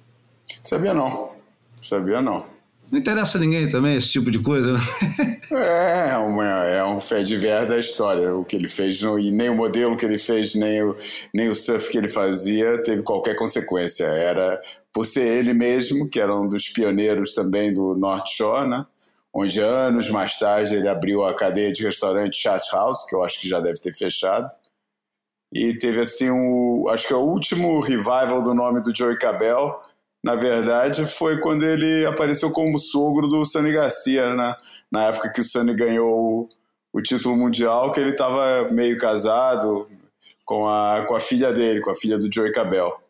Sabia 0.63 0.93
não. 0.93 1.31
Sabia 1.81 2.21
não. 2.21 2.45
Não 2.89 2.99
interessa 2.99 3.37
a 3.37 3.41
ninguém 3.41 3.67
também 3.67 3.95
esse 3.95 4.09
tipo 4.09 4.31
de 4.31 4.39
coisa, 4.39 4.73
né? 4.73 4.79
É, 5.49 6.17
uma, 6.17 6.43
é 6.43 6.83
um 6.83 6.99
fé 6.99 7.23
de 7.23 7.37
ver 7.37 7.65
da 7.65 7.77
história. 7.77 8.35
O 8.35 8.43
que 8.43 8.53
ele 8.55 8.67
fez, 8.67 9.01
e 9.01 9.31
nem 9.31 9.49
o 9.49 9.55
modelo 9.55 9.95
que 9.95 10.05
ele 10.05 10.17
fez, 10.17 10.55
nem 10.55 10.83
o, 10.83 10.95
nem 11.33 11.47
o 11.47 11.55
surf 11.55 11.89
que 11.89 11.97
ele 11.97 12.09
fazia 12.09 12.83
teve 12.83 13.01
qualquer 13.01 13.33
consequência. 13.35 14.03
Era 14.03 14.59
por 14.97 15.05
ser 15.05 15.27
ele 15.27 15.53
mesmo, 15.53 16.09
que 16.09 16.19
era 16.19 16.35
um 16.35 16.49
dos 16.49 16.69
pioneiros 16.69 17.35
também 17.35 17.71
do 17.71 17.93
North 17.93 18.29
Shore, 18.29 18.67
né? 18.67 18.83
onde 19.31 19.59
anos 19.59 20.09
mais 20.09 20.39
tarde 20.39 20.73
ele 20.73 20.89
abriu 20.89 21.23
a 21.23 21.35
cadeia 21.35 21.71
de 21.71 21.83
restaurante 21.83 22.35
Chat 22.35 22.67
House, 22.73 23.05
que 23.05 23.15
eu 23.15 23.23
acho 23.23 23.39
que 23.39 23.47
já 23.47 23.59
deve 23.59 23.79
ter 23.79 23.93
fechado. 23.93 24.49
E 25.53 25.77
teve 25.77 25.99
assim 25.99 26.31
um, 26.31 26.89
acho 26.89 27.07
que 27.07 27.13
é 27.13 27.15
o 27.15 27.19
último 27.19 27.79
revival 27.79 28.41
do 28.41 28.55
nome 28.55 28.81
do 28.81 28.91
Joey 28.91 29.19
Cabell, 29.19 29.79
na 30.23 30.33
verdade, 30.33 31.05
foi 31.05 31.39
quando 31.39 31.61
ele 31.61 32.03
apareceu 32.07 32.49
como 32.49 32.79
sogro 32.79 33.27
do 33.27 33.45
Sani 33.45 33.71
Garcia, 33.71 34.33
né? 34.33 34.55
na 34.91 35.09
época 35.09 35.31
que 35.31 35.41
o 35.41 35.43
Sani 35.43 35.75
ganhou 35.75 36.09
o, 36.11 36.49
o 36.91 37.01
título 37.03 37.37
mundial, 37.37 37.91
que 37.91 37.99
ele 37.99 38.09
estava 38.09 38.67
meio 38.71 38.97
casado 38.97 39.87
com 40.43 40.67
a, 40.67 41.05
com 41.07 41.15
a 41.15 41.19
filha 41.19 41.53
dele, 41.53 41.81
com 41.81 41.91
a 41.91 41.95
filha 41.95 42.17
do 42.17 42.33
Joey 42.33 42.51
Cabell. 42.51 43.06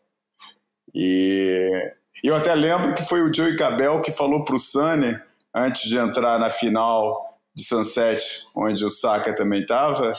E 1.00 1.92
eu 2.24 2.34
até 2.34 2.52
lembro 2.56 2.92
que 2.92 3.04
foi 3.04 3.22
o 3.22 3.32
Joey 3.32 3.56
Cabell 3.56 4.00
que 4.00 4.10
falou 4.10 4.44
para 4.44 4.56
o 4.56 4.58
Sani, 4.58 5.16
antes 5.54 5.88
de 5.88 5.96
entrar 5.96 6.40
na 6.40 6.50
final 6.50 7.30
de 7.54 7.62
Sunset, 7.62 8.42
onde 8.56 8.84
o 8.84 8.90
Saka 8.90 9.32
também 9.32 9.60
estava, 9.60 10.12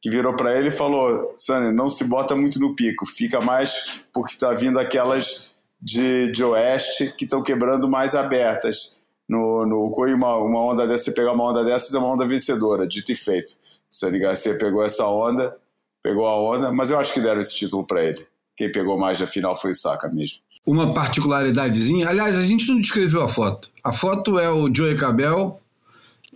que 0.00 0.08
virou 0.08 0.36
para 0.36 0.56
ele 0.56 0.68
e 0.68 0.72
falou: 0.72 1.34
Sani, 1.36 1.74
não 1.74 1.88
se 1.88 2.04
bota 2.04 2.36
muito 2.36 2.60
no 2.60 2.76
pico, 2.76 3.04
fica 3.04 3.40
mais 3.40 4.00
porque 4.14 4.34
está 4.34 4.52
vindo 4.52 4.78
aquelas 4.78 5.56
de, 5.82 6.30
de 6.30 6.44
oeste 6.44 7.12
que 7.18 7.24
estão 7.24 7.42
quebrando 7.42 7.88
mais 7.88 8.14
abertas. 8.14 8.96
No, 9.28 9.66
no 9.66 9.92
uma, 10.14 10.36
uma 10.36 10.60
onda 10.60 10.86
dessa, 10.86 11.04
você 11.04 11.12
pegar 11.12 11.32
uma 11.32 11.44
onda 11.44 11.64
dessas 11.64 11.92
é 11.92 11.98
uma 11.98 12.12
onda 12.12 12.26
vencedora, 12.26 12.86
dito 12.86 13.10
e 13.10 13.16
feito. 13.16 13.52
Sani 13.88 14.20
Garcia 14.20 14.56
pegou 14.56 14.84
essa 14.84 15.06
onda, 15.08 15.56
pegou 16.00 16.24
a 16.26 16.40
onda, 16.40 16.72
mas 16.72 16.92
eu 16.92 17.00
acho 17.00 17.12
que 17.12 17.20
deram 17.20 17.40
esse 17.40 17.56
título 17.56 17.84
para 17.84 18.04
ele. 18.04 18.24
Quem 18.60 18.70
pegou 18.70 18.98
mais 18.98 19.18
na 19.18 19.26
final 19.26 19.56
foi 19.56 19.70
o 19.70 19.74
Saka 19.74 20.06
mesmo. 20.06 20.40
Uma 20.66 20.92
particularidadezinha, 20.92 22.06
aliás, 22.06 22.36
a 22.36 22.42
gente 22.42 22.68
não 22.68 22.78
descreveu 22.78 23.22
a 23.22 23.28
foto. 23.28 23.70
A 23.82 23.90
foto 23.90 24.38
é 24.38 24.50
o 24.50 24.68
Joey 24.70 24.98
Cabell 24.98 25.58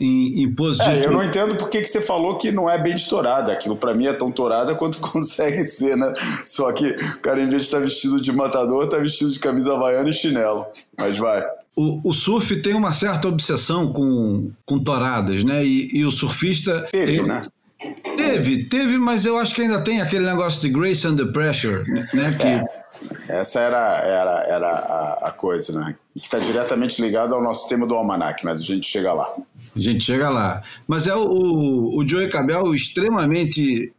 em, 0.01 0.43
em 0.43 0.51
pose 0.51 0.81
é, 0.81 1.01
de... 1.01 1.05
Eu 1.05 1.13
não 1.13 1.23
entendo 1.23 1.55
por 1.55 1.69
que, 1.69 1.85
você 1.85 2.01
falou 2.01 2.39
que 2.39 2.51
não 2.51 2.69
é 2.69 2.79
bem 2.79 2.95
de 2.95 3.07
tourada. 3.07 3.53
Aquilo 3.53 3.77
para 3.77 3.93
mim 3.93 4.07
é 4.07 4.15
tão 4.15 4.33
tourada 4.33 4.75
quanto 4.75 5.01
consegue 5.07 5.65
ser, 5.65 5.99
né? 5.99 6.15
Só 6.47 6.73
que 6.73 6.87
o 6.87 7.21
cara, 7.21 7.43
em 7.43 7.47
vez 7.47 7.61
de 7.61 7.67
estar 7.67 7.77
tá 7.77 7.85
vestido 7.85 8.19
de 8.19 8.33
matador, 8.33 8.89
tá 8.89 8.97
vestido 8.97 9.31
de 9.31 9.39
camisa 9.39 9.75
havaiana 9.75 10.09
e 10.09 10.13
chinelo. 10.15 10.65
Mas 10.99 11.19
vai. 11.19 11.45
O, 11.77 12.09
o, 12.09 12.13
surf 12.15 12.57
tem 12.63 12.73
uma 12.73 12.95
certa 12.95 13.29
obsessão 13.29 13.93
com, 13.93 14.51
com 14.65 14.79
touradas, 14.79 15.45
né? 15.45 15.63
E, 15.63 15.91
e 15.99 16.07
o 16.07 16.11
surfista. 16.11 16.87
Teve, 16.91 17.19
ele... 17.19 17.29
né? 17.29 17.47
Teve, 18.31 18.65
teve, 18.65 18.99
mas 18.99 19.27
eu 19.27 19.39
acho 19.39 19.55
que 19.55 19.63
ainda 19.63 19.83
tem 19.83 20.01
aquele 20.01 20.25
negócio 20.25 20.61
de 20.61 20.69
grace 20.69 21.07
under 21.07 21.31
pressure, 21.33 21.85
né? 22.13 22.33
Que... 22.35 22.47
É, 22.47 23.41
essa 23.41 23.61
era, 23.61 23.99
era, 23.99 24.43
era 24.47 24.69
a, 24.69 25.29
a 25.29 25.33
coisa, 25.33 25.79
né? 25.79 25.97
Que 26.15 26.25
está 26.25 26.39
diretamente 26.39 27.01
ligado 27.03 27.35
ao 27.35 27.43
nosso 27.43 27.69
tema 27.69 27.87
do 27.87 27.95
almanac, 27.95 28.45
mas 28.45 28.61
a 28.61 28.65
gente 28.65 28.87
chega 28.87 29.13
lá. 29.13 29.35
A 29.77 29.81
gente 29.81 30.05
chega 30.05 30.31
lá. 30.31 30.63
Mas 30.87 31.07
é 31.07 31.15
o, 31.15 31.99
o 31.99 32.09
Joey 32.09 32.31
Cabell 32.31 32.75
extremamente 32.75 33.93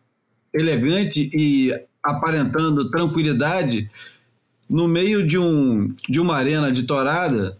elegante 0.53 1.29
e 1.33 1.73
aparentando 2.01 2.89
tranquilidade 2.89 3.89
no 4.69 4.87
meio 4.87 5.25
de, 5.27 5.37
um, 5.37 5.93
de 6.09 6.19
uma 6.19 6.35
arena 6.35 6.71
de 6.71 6.83
torada, 6.83 7.57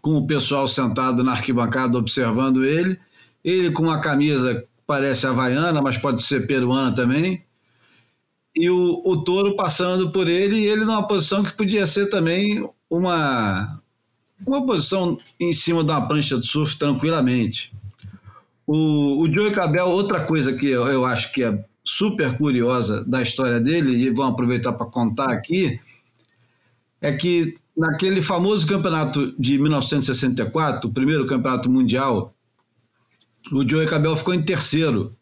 com 0.00 0.16
o 0.16 0.26
pessoal 0.26 0.66
sentado 0.68 1.24
na 1.24 1.32
arquibancada 1.32 1.98
observando 1.98 2.64
ele, 2.64 2.98
ele 3.44 3.70
com 3.70 3.82
uma 3.82 4.00
camisa 4.00 4.64
parece 4.88 5.26
havaiana, 5.26 5.82
mas 5.82 5.98
pode 5.98 6.22
ser 6.22 6.46
peruana 6.46 6.94
também, 6.94 7.44
e 8.56 8.70
o, 8.70 9.02
o 9.04 9.22
touro 9.22 9.54
passando 9.54 10.10
por 10.10 10.26
ele, 10.26 10.56
e 10.56 10.66
ele 10.66 10.86
numa 10.86 11.06
posição 11.06 11.42
que 11.42 11.52
podia 11.52 11.86
ser 11.86 12.08
também 12.08 12.66
uma, 12.88 13.80
uma 14.46 14.64
posição 14.64 15.18
em 15.38 15.52
cima 15.52 15.84
de 15.84 15.90
uma 15.90 16.08
prancha 16.08 16.40
de 16.40 16.46
surf 16.46 16.78
tranquilamente. 16.78 17.70
O, 18.66 19.20
o 19.20 19.30
Joey 19.30 19.52
Cabell, 19.52 19.90
outra 19.90 20.24
coisa 20.24 20.54
que 20.54 20.66
eu, 20.66 20.86
eu 20.86 21.04
acho 21.04 21.32
que 21.32 21.44
é 21.44 21.62
super 21.84 22.38
curiosa 22.38 23.04
da 23.04 23.20
história 23.20 23.60
dele, 23.60 23.92
e 23.94 24.08
vamos 24.08 24.32
aproveitar 24.32 24.72
para 24.72 24.86
contar 24.86 25.30
aqui, 25.30 25.78
é 26.98 27.12
que 27.12 27.56
naquele 27.76 28.22
famoso 28.22 28.66
campeonato 28.66 29.34
de 29.38 29.58
1964, 29.58 30.88
o 30.88 30.92
primeiro 30.94 31.26
campeonato 31.26 31.70
mundial, 31.70 32.34
o 33.52 33.68
Joey 33.68 33.86
Cabell 33.86 34.16
ficou 34.16 34.34
em 34.34 34.42
terceiro, 34.42 35.16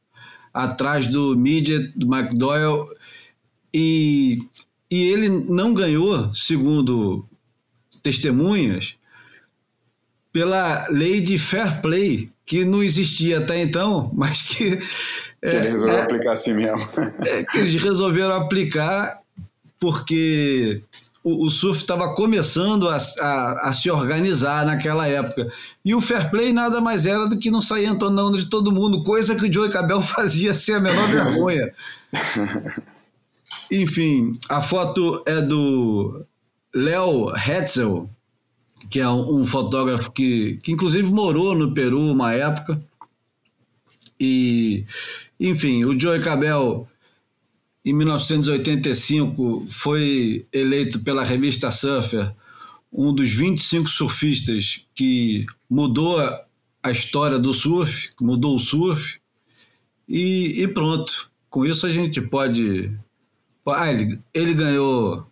atrás 0.53 1.07
do 1.07 1.37
Midget, 1.37 1.93
do 1.97 2.07
McDowell, 2.07 2.89
e, 3.73 4.43
e 4.91 5.09
ele 5.09 5.29
não 5.29 5.75
ganhou, 5.75 6.35
segundo 6.35 7.25
testemunhas, 8.03 8.97
pela 10.33 10.87
lei 10.89 11.21
de 11.21 11.39
fair 11.39 11.81
play, 11.81 12.31
que 12.45 12.65
não 12.65 12.83
existia 12.83 13.39
até 13.39 13.61
então, 13.61 14.11
mas 14.15 14.43
que. 14.43 14.77
Que 14.77 14.85
é, 15.43 15.57
eles 15.57 15.73
resolveram 15.73 15.99
é, 15.99 16.03
aplicar 16.03 16.33
assim 16.33 16.55
mesmo. 16.55 16.89
É, 17.25 17.45
que 17.45 17.59
eles 17.59 17.75
resolveram 17.75 18.35
aplicar 18.35 19.21
porque 19.79 20.83
o, 21.27 21.47
o 21.47 21.51
surf 21.51 21.81
estava 21.81 22.15
começando 22.15 22.89
a, 22.89 22.97
a, 22.97 23.69
a, 23.69 23.73
se 23.73 23.91
organizar 23.91 24.65
naquela 24.65 25.09
época. 25.09 25.53
E 25.85 25.93
o 25.93 26.01
fair 26.01 26.31
play 26.31 26.53
nada 26.53 26.81
mais 26.81 27.05
era 27.05 27.27
do 27.27 27.37
que 27.37 27.51
não 27.51 27.61
sair 27.61 27.87
entonando 27.87 28.39
de 28.39 28.45
todo 28.45 28.71
mundo, 28.71 29.03
coisa 29.03 29.35
que 29.35 29.49
o 29.49 29.53
Joey 29.53 29.69
Cabell 29.69 30.01
fazia 30.01 30.55
sem 30.55 30.77
a 30.77 30.81
menor 30.81 31.09
vergonha. 31.09 31.73
Enfim, 33.73 34.39
a 34.49 34.63
foto 34.63 35.21
é 35.27 35.41
do 35.41 36.25
Léo 36.73 37.35
Hetzel, 37.37 38.09
que 38.89 39.01
é 39.01 39.09
um, 39.09 39.45
fotógrafo 39.45 40.13
que, 40.13 40.61
que 40.63 40.71
inclusive 40.71 41.11
morou 41.11 41.57
no 41.57 41.75
Peru 41.75 41.99
uma 42.09 42.35
época. 42.35 42.81
E, 44.21 44.85
enfim, 45.41 45.85
o 45.85 45.99
Joey 45.99 46.21
Cabell, 46.21 46.87
em 47.87 47.93
1985, 47.93 49.67
foi 49.71 50.45
eleito 50.53 51.01
pela 51.05 51.23
revista 51.23 51.71
Surfer 51.71 52.35
um 52.93 53.13
dos 53.13 53.31
25 53.31 53.89
surfistas 53.89 54.85
que 54.95 55.47
mudou 55.71 56.19
a 56.83 56.91
história 56.91 57.39
do 57.39 57.53
surf, 57.53 58.11
mudou 58.21 58.57
o 58.57 58.59
surf. 58.59 59.21
E, 60.09 60.63
e 60.63 60.69
pronto. 60.69 61.31
Com 61.49 61.65
isso 61.65 61.87
a 61.87 61.91
gente 61.91 62.21
pode. 62.21 62.91
Ah, 63.67 63.93
ele, 63.93 64.19
ele 64.33 64.55
ganhou 64.55 65.27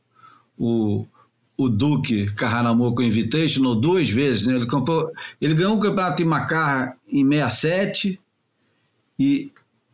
o, 0.58 1.06
o 1.56 1.68
Duque 1.68 2.26
Carranamoko 2.32 3.02
Invitational 3.02 3.74
duas 3.74 4.10
vezes. 4.10 4.46
Né? 4.46 4.54
Ele, 4.54 4.66
comprou, 4.66 5.10
ele 5.40 5.54
ganhou 5.54 5.76
o 5.76 5.80
campeonato 5.80 6.22
em 6.22 6.26
Macarra 6.26 6.96
em 7.08 7.26
67 7.26 8.20
e, 9.18 9.52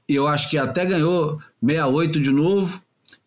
e 0.08 0.14
eu 0.14 0.26
acho 0.26 0.48
que 0.48 0.58
até 0.58 0.84
ganhou 0.84 1.40
68 1.62 2.20
de 2.20 2.30
novo. 2.30 2.80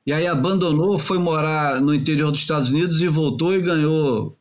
E 0.06 0.12
aí 0.12 0.28
abandonou, 0.28 1.00
foi 1.00 1.18
morar 1.18 1.80
no 1.82 1.94
interior 1.94 2.32
dos 2.32 2.42
Estados 2.42 2.70
Unidos 2.70 3.02
e 3.02 3.08
voltou 3.08 3.56
e 3.56 3.62
ganhou 3.62 4.38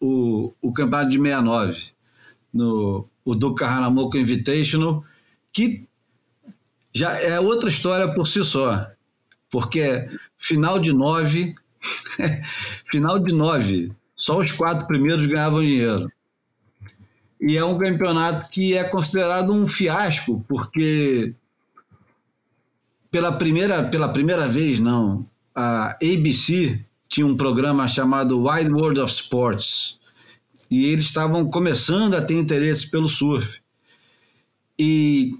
o, 0.00 0.52
o 0.60 0.72
campeonato 0.72 1.10
de 1.10 1.18
69 1.18 1.92
no 2.52 3.06
o 3.24 3.36
Duque 3.36 3.60
Carranamoko 3.60 4.16
Invitational, 4.16 5.04
que 5.52 5.86
já 6.92 7.12
é 7.20 7.38
outra 7.38 7.68
história 7.68 8.12
por 8.12 8.26
si 8.26 8.44
só, 8.44 8.88
porque 9.48 10.08
final 10.36 10.80
de 10.80 10.92
nove 10.92 11.54
Final 12.90 13.18
de 13.18 13.34
nove. 13.34 13.92
Só 14.16 14.38
os 14.38 14.52
quatro 14.52 14.86
primeiros 14.86 15.26
ganhavam 15.26 15.62
dinheiro. 15.62 16.10
E 17.40 17.56
é 17.56 17.64
um 17.64 17.78
campeonato 17.78 18.48
que 18.50 18.74
é 18.74 18.84
considerado 18.84 19.52
um 19.52 19.66
fiasco, 19.66 20.44
porque 20.48 21.34
pela 23.12 23.30
primeira, 23.30 23.84
pela 23.84 24.08
primeira 24.08 24.48
vez, 24.48 24.80
não, 24.80 25.24
a 25.54 25.90
ABC 26.02 26.80
tinha 27.08 27.26
um 27.26 27.36
programa 27.36 27.86
chamado 27.86 28.48
Wide 28.48 28.72
World 28.72 29.00
of 29.00 29.12
Sports. 29.12 29.98
E 30.70 30.86
eles 30.86 31.04
estavam 31.04 31.44
começando 31.50 32.14
a 32.14 32.22
ter 32.22 32.34
interesse 32.34 32.90
pelo 32.90 33.10
surf. 33.10 33.60
E 34.78 35.36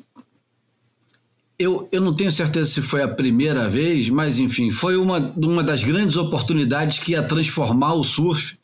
eu, 1.58 1.88
eu 1.90 2.02
não 2.02 2.14
tenho 2.14 2.30
certeza 2.30 2.70
se 2.70 2.82
foi 2.82 3.02
a 3.02 3.08
primeira 3.08 3.66
vez, 3.70 4.10
mas 4.10 4.38
enfim, 4.38 4.70
foi 4.70 4.98
uma, 4.98 5.32
uma 5.34 5.64
das 5.64 5.82
grandes 5.82 6.18
oportunidades 6.18 6.98
que 6.98 7.12
ia 7.12 7.22
transformar 7.22 7.94
o 7.94 8.04
surf 8.04 8.58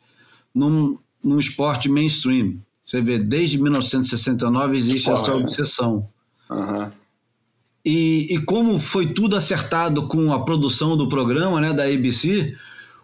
num, 0.55 0.99
num 1.25 1.39
esporte 1.39 1.89
mainstream. 1.89 2.59
Você 2.85 3.01
vê, 3.01 3.19
desde 3.19 3.57
1969 3.57 4.77
existe 4.77 5.11
essa 5.11 5.35
obsessão. 5.35 6.07
Uhum. 6.51 6.91
E, 7.85 8.35
e, 8.35 8.39
como 8.41 8.79
foi 8.79 9.13
tudo 9.13 9.37
acertado 9.37 10.09
com 10.09 10.33
a 10.33 10.45
produção 10.45 10.97
do 10.97 11.09
programa 11.09 11.61
né, 11.61 11.73
da 11.73 11.85
ABC, 11.85 12.55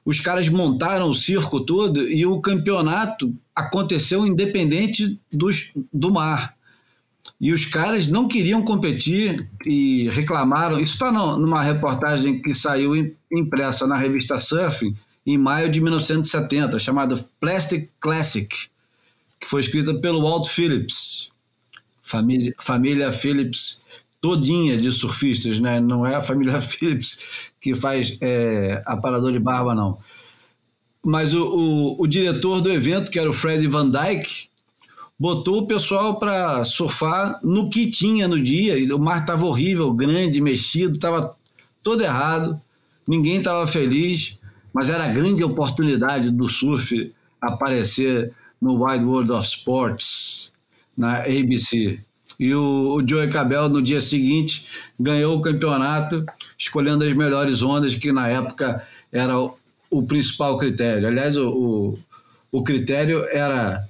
os 0.04 0.20
caras 0.20 0.48
montaram 0.48 1.08
o 1.08 1.14
circo 1.14 1.60
todo 1.60 2.06
e 2.06 2.26
o 2.26 2.40
campeonato 2.40 3.34
aconteceu 3.54 4.26
independente 4.26 5.18
dos, 5.32 5.72
do 5.92 6.12
mar. 6.12 6.54
E 7.40 7.52
os 7.52 7.64
caras 7.64 8.06
não 8.06 8.28
queriam 8.28 8.62
competir 8.62 9.48
e 9.64 10.10
reclamaram. 10.10 10.78
Isso 10.78 10.94
está 10.94 11.10
numa 11.10 11.62
reportagem 11.62 12.42
que 12.42 12.54
saiu 12.54 12.94
impressa 13.32 13.86
na 13.86 13.96
revista 13.96 14.38
Surfing 14.38 14.94
em 15.26 15.38
maio 15.38 15.70
de 15.70 15.80
1970, 15.80 16.78
chamada 16.78 17.16
Plastic 17.40 17.88
Classic, 17.98 18.48
que 19.40 19.46
foi 19.46 19.62
escrita 19.62 19.94
pelo 19.94 20.22
Walt 20.22 20.48
Phillips, 20.48 21.30
família, 22.02 22.54
família 22.58 23.10
Phillips 23.10 23.82
todinha 24.24 24.78
de 24.78 24.90
surfistas, 24.90 25.60
né? 25.60 25.78
não 25.78 26.06
é 26.06 26.14
a 26.14 26.20
família 26.22 26.56
Phillips 26.58 27.50
que 27.60 27.74
faz 27.74 28.16
é, 28.22 28.82
aparador 28.86 29.30
de 29.30 29.38
barba, 29.38 29.74
não. 29.74 29.98
Mas 31.04 31.34
o, 31.34 31.44
o, 31.44 32.02
o 32.02 32.06
diretor 32.06 32.62
do 32.62 32.72
evento, 32.72 33.10
que 33.10 33.18
era 33.18 33.28
o 33.28 33.34
Fred 33.34 33.66
Van 33.66 33.90
Dyke, 33.90 34.48
botou 35.20 35.58
o 35.58 35.66
pessoal 35.66 36.18
para 36.18 36.64
surfar 36.64 37.38
no 37.44 37.68
que 37.68 37.90
tinha 37.90 38.26
no 38.26 38.40
dia. 38.40 38.78
E 38.78 38.90
o 38.90 38.98
mar 38.98 39.20
estava 39.20 39.44
horrível, 39.44 39.92
grande, 39.92 40.40
mexido, 40.40 40.94
estava 40.94 41.36
todo 41.82 42.02
errado, 42.02 42.58
ninguém 43.06 43.36
estava 43.36 43.66
feliz, 43.66 44.38
mas 44.72 44.88
era 44.88 45.04
a 45.04 45.12
grande 45.12 45.44
oportunidade 45.44 46.30
do 46.30 46.48
surf 46.48 47.12
aparecer 47.38 48.32
no 48.58 48.86
Wide 48.86 49.04
World 49.04 49.32
of 49.32 49.46
Sports, 49.46 50.50
na 50.96 51.18
ABC. 51.24 52.02
E 52.38 52.54
o, 52.54 52.96
o 52.96 53.08
Joey 53.08 53.30
Cabell, 53.30 53.68
no 53.68 53.82
dia 53.82 54.00
seguinte, 54.00 54.66
ganhou 54.98 55.36
o 55.36 55.42
campeonato, 55.42 56.24
escolhendo 56.58 57.04
as 57.04 57.12
melhores 57.12 57.62
ondas, 57.62 57.94
que 57.94 58.10
na 58.12 58.28
época 58.28 58.82
era 59.12 59.38
o, 59.38 59.56
o 59.90 60.02
principal 60.02 60.56
critério. 60.56 61.06
Aliás, 61.06 61.36
o, 61.36 61.48
o, 61.48 61.98
o 62.50 62.62
critério 62.62 63.24
era 63.30 63.88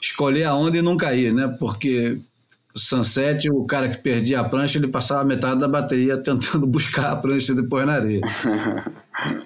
escolher 0.00 0.44
a 0.44 0.54
onda 0.54 0.78
e 0.78 0.82
não 0.82 0.96
cair, 0.96 1.32
né? 1.32 1.48
Porque 1.58 2.20
Sunset, 2.74 3.50
o 3.50 3.64
cara 3.64 3.88
que 3.88 3.98
perdia 3.98 4.40
a 4.40 4.44
prancha, 4.44 4.78
ele 4.78 4.88
passava 4.88 5.24
metade 5.24 5.60
da 5.60 5.68
bateria 5.68 6.16
tentando 6.16 6.66
buscar 6.68 7.12
a 7.12 7.16
prancha 7.16 7.54
depois 7.54 7.86
na 7.86 7.94
areia. 7.94 8.20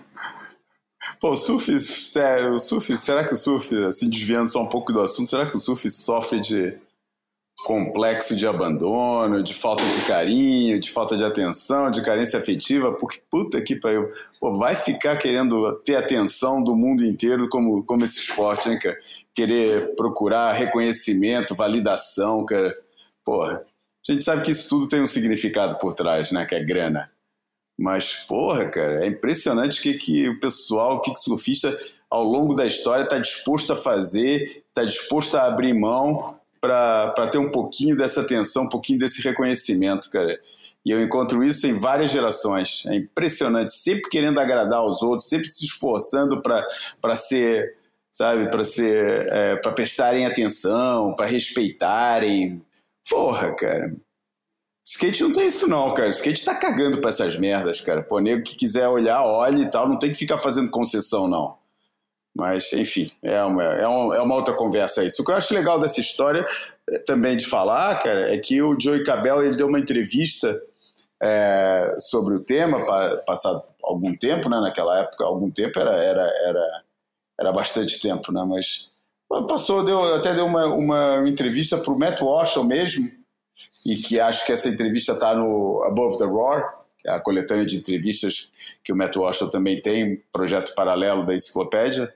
Pô, 1.21 1.31
o 1.31 1.37
surf, 1.37 1.79
sério, 1.79 2.55
o 2.55 2.59
surf, 2.59 2.95
será 2.97 3.25
que 3.25 3.33
o 3.33 3.37
surf, 3.37 3.75
assim, 3.85 4.11
desviando 4.11 4.51
só 4.51 4.63
um 4.63 4.69
pouco 4.69 4.93
do 4.93 5.01
assunto, 5.01 5.29
será 5.29 5.47
que 5.47 5.57
o 5.57 5.61
surf 5.61 5.89
sofre 5.91 6.41
de 6.41 6.77
complexo 7.67 8.37
de 8.37 8.47
abandono, 8.47 9.43
de 9.43 9.53
falta 9.53 9.83
de 9.83 10.01
carinho, 10.03 10.79
de 10.79 10.89
falta 10.89 11.17
de 11.17 11.25
atenção, 11.25 11.91
de 11.91 12.01
carência 12.01 12.39
afetiva, 12.39 12.93
porque 12.93 13.21
puta 13.29 13.61
que 13.61 13.75
pariu, 13.75 14.09
pô, 14.39 14.55
vai 14.55 14.77
ficar 14.77 15.17
querendo 15.17 15.73
ter 15.85 15.97
atenção 15.97 16.63
do 16.63 16.77
mundo 16.77 17.05
inteiro 17.05 17.49
como, 17.49 17.83
como 17.83 18.05
esse 18.05 18.21
esporte, 18.21 18.69
hein, 18.69 18.79
cara? 18.79 18.97
Querer 19.35 19.97
procurar 19.97 20.53
reconhecimento, 20.53 21.57
validação, 21.57 22.47
cara. 22.47 22.73
Porra, 23.25 23.65
a 24.09 24.13
gente 24.13 24.25
sabe 24.25 24.43
que 24.43 24.53
isso 24.53 24.69
tudo 24.69 24.87
tem 24.87 25.03
um 25.03 25.07
significado 25.09 25.77
por 25.77 25.93
trás, 25.93 26.31
né, 26.31 26.47
que 26.47 26.55
é 26.55 26.63
grana. 26.63 27.11
Mas, 27.77 28.15
porra, 28.15 28.67
cara, 28.67 29.05
é 29.05 29.09
impressionante 29.09 29.81
o 29.81 29.83
que, 29.83 29.95
que 29.95 30.29
o 30.29 30.39
pessoal, 30.39 30.99
o 30.99 31.01
que, 31.01 31.13
que 31.13 31.19
surfista, 31.19 31.77
ao 32.09 32.23
longo 32.23 32.55
da 32.55 32.65
história, 32.65 33.03
está 33.03 33.19
disposto 33.19 33.73
a 33.73 33.77
fazer, 33.77 34.45
está 34.69 34.85
disposto 34.85 35.37
a 35.37 35.47
abrir 35.47 35.75
mão 35.75 36.39
para 36.61 37.29
ter 37.31 37.39
um 37.39 37.51
pouquinho 37.51 37.97
dessa 37.97 38.23
atenção, 38.23 38.65
um 38.65 38.69
pouquinho 38.69 38.99
desse 38.99 39.23
reconhecimento, 39.23 40.11
cara. 40.11 40.39
E 40.85 40.91
eu 40.91 41.03
encontro 41.03 41.43
isso 41.43 41.67
em 41.67 41.73
várias 41.73 42.11
gerações. 42.11 42.85
É 42.87 42.95
impressionante, 42.95 43.73
sempre 43.73 44.09
querendo 44.09 44.39
agradar 44.39 44.79
aos 44.79 45.03
outros, 45.03 45.29
sempre 45.29 45.51
se 45.51 45.65
esforçando 45.65 46.41
para 46.41 47.17
ser, 47.17 47.75
sabe, 48.11 48.51
para 48.51 48.65
ser, 48.65 49.27
é, 49.33 49.57
para 49.57 49.73
prestarem 49.73 50.27
atenção, 50.27 51.15
para 51.15 51.27
respeitarem. 51.27 52.63
Porra, 53.11 53.55
cara. 53.55 53.95
Skate 54.85 55.25
não 55.25 55.33
tem 55.33 55.49
isso 55.49 55.67
não, 55.67 55.93
cara. 55.93 56.11
Skate 56.11 56.45
tá 56.45 56.55
cagando 56.55 57.01
pra 57.01 57.11
essas 57.11 57.37
merdas, 57.37 57.81
cara. 57.81 58.05
Pô, 58.05 58.21
nego 58.21 58.45
que 58.45 58.55
quiser 58.55 58.87
olhar, 58.87 59.25
olhe 59.25 59.63
e 59.63 59.71
tal. 59.71 59.89
Não 59.89 59.99
tem 59.99 60.13
que 60.13 60.17
ficar 60.17 60.39
fazendo 60.39 60.71
concessão, 60.71 61.27
não. 61.27 61.57
Mas, 62.37 62.71
enfim, 62.75 63.11
é 63.23 63.43
uma, 63.43 63.65
é, 63.65 63.87
uma, 63.87 64.17
é 64.17 64.21
uma 64.21 64.35
outra 64.35 64.53
conversa 64.53 65.03
isso. 65.03 65.23
O 65.23 65.25
que 65.25 65.33
eu 65.33 65.37
acho 65.37 65.55
legal 65.55 65.81
dessa 65.81 66.01
história 66.01 66.45
é, 66.91 66.99
também 66.99 67.35
de 67.35 67.47
falar, 67.47 67.99
cara, 67.99 68.33
é 68.33 68.37
que 68.37 68.61
o 68.61 68.79
Joey 68.79 69.03
Cabell 69.05 69.43
ele 69.43 69.57
deu 69.57 69.67
uma 69.67 69.79
entrevista 69.79 70.61
é, 71.23 71.97
sobre 71.99 72.35
o 72.35 72.45
tema, 72.45 72.85
passado 73.25 73.63
algum 73.83 74.15
tempo, 74.15 74.51
né? 74.51 74.61
Naquela 74.61 75.01
época, 75.01 75.25
algum 75.25 75.51
tempo 75.51 75.81
era, 75.81 75.97
era, 75.97 76.31
era, 76.45 76.83
era 77.41 77.53
bastante 77.53 77.99
tempo, 78.03 78.31
né? 78.31 78.45
Mas 78.47 78.91
passou, 79.49 79.83
deu, 79.83 80.15
até 80.15 80.35
deu 80.35 80.45
uma, 80.45 80.67
uma 80.67 81.27
entrevista 81.27 81.79
para 81.79 81.93
o 81.93 81.99
Matt 81.99 82.21
Walsh 82.21 82.57
mesmo, 82.59 83.11
e 83.87 83.97
que 83.97 84.21
acho 84.21 84.45
que 84.45 84.53
essa 84.53 84.69
entrevista 84.69 85.13
está 85.13 85.35
no 85.35 85.83
Above 85.85 86.19
the 86.19 86.27
Roar, 86.27 86.81
a 87.09 87.21
coletânea 87.21 87.65
de 87.65 87.77
entrevistas 87.77 88.51
que 88.83 88.93
o 88.93 88.97
Matt 88.97 89.17
Walsh 89.17 89.41
também 89.51 89.81
tem, 89.81 90.23
projeto 90.33 90.75
paralelo 90.75 91.25
da 91.25 91.35
enciclopédia, 91.35 92.13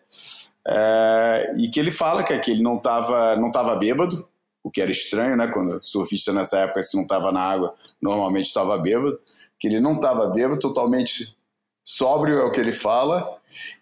é, 0.67 1.53
e 1.59 1.69
que 1.69 1.81
ele 1.81 1.91
fala 1.91 2.23
que, 2.23 2.39
que 2.39 2.51
ele 2.51 2.63
não 2.63 2.77
estava 2.77 3.37
não 3.37 3.51
tava 3.51 3.77
bêbado, 3.77 4.29
o 4.63 4.71
que 4.71 4.81
era 4.81 4.91
estranho, 4.91 5.37
né? 5.37 5.47
Quando 5.49 5.81
surfista 5.83 6.33
nessa 6.33 6.59
época, 6.59 6.83
se 6.83 6.97
não 6.97 7.05
estava 7.05 7.33
na 7.33 7.41
água, 7.41 7.75
normalmente 8.01 8.47
estava 8.47 8.77
bêbado, 8.77 9.19
que 9.59 9.69
ele 9.69 9.81
não 9.81 9.95
estava 9.95 10.27
bêbado, 10.29 10.59
totalmente 10.59 11.35
sóbrio 11.83 12.39
é 12.39 12.45
o 12.45 12.51
que 12.51 12.61
ele 12.61 12.73
fala, 12.73 13.27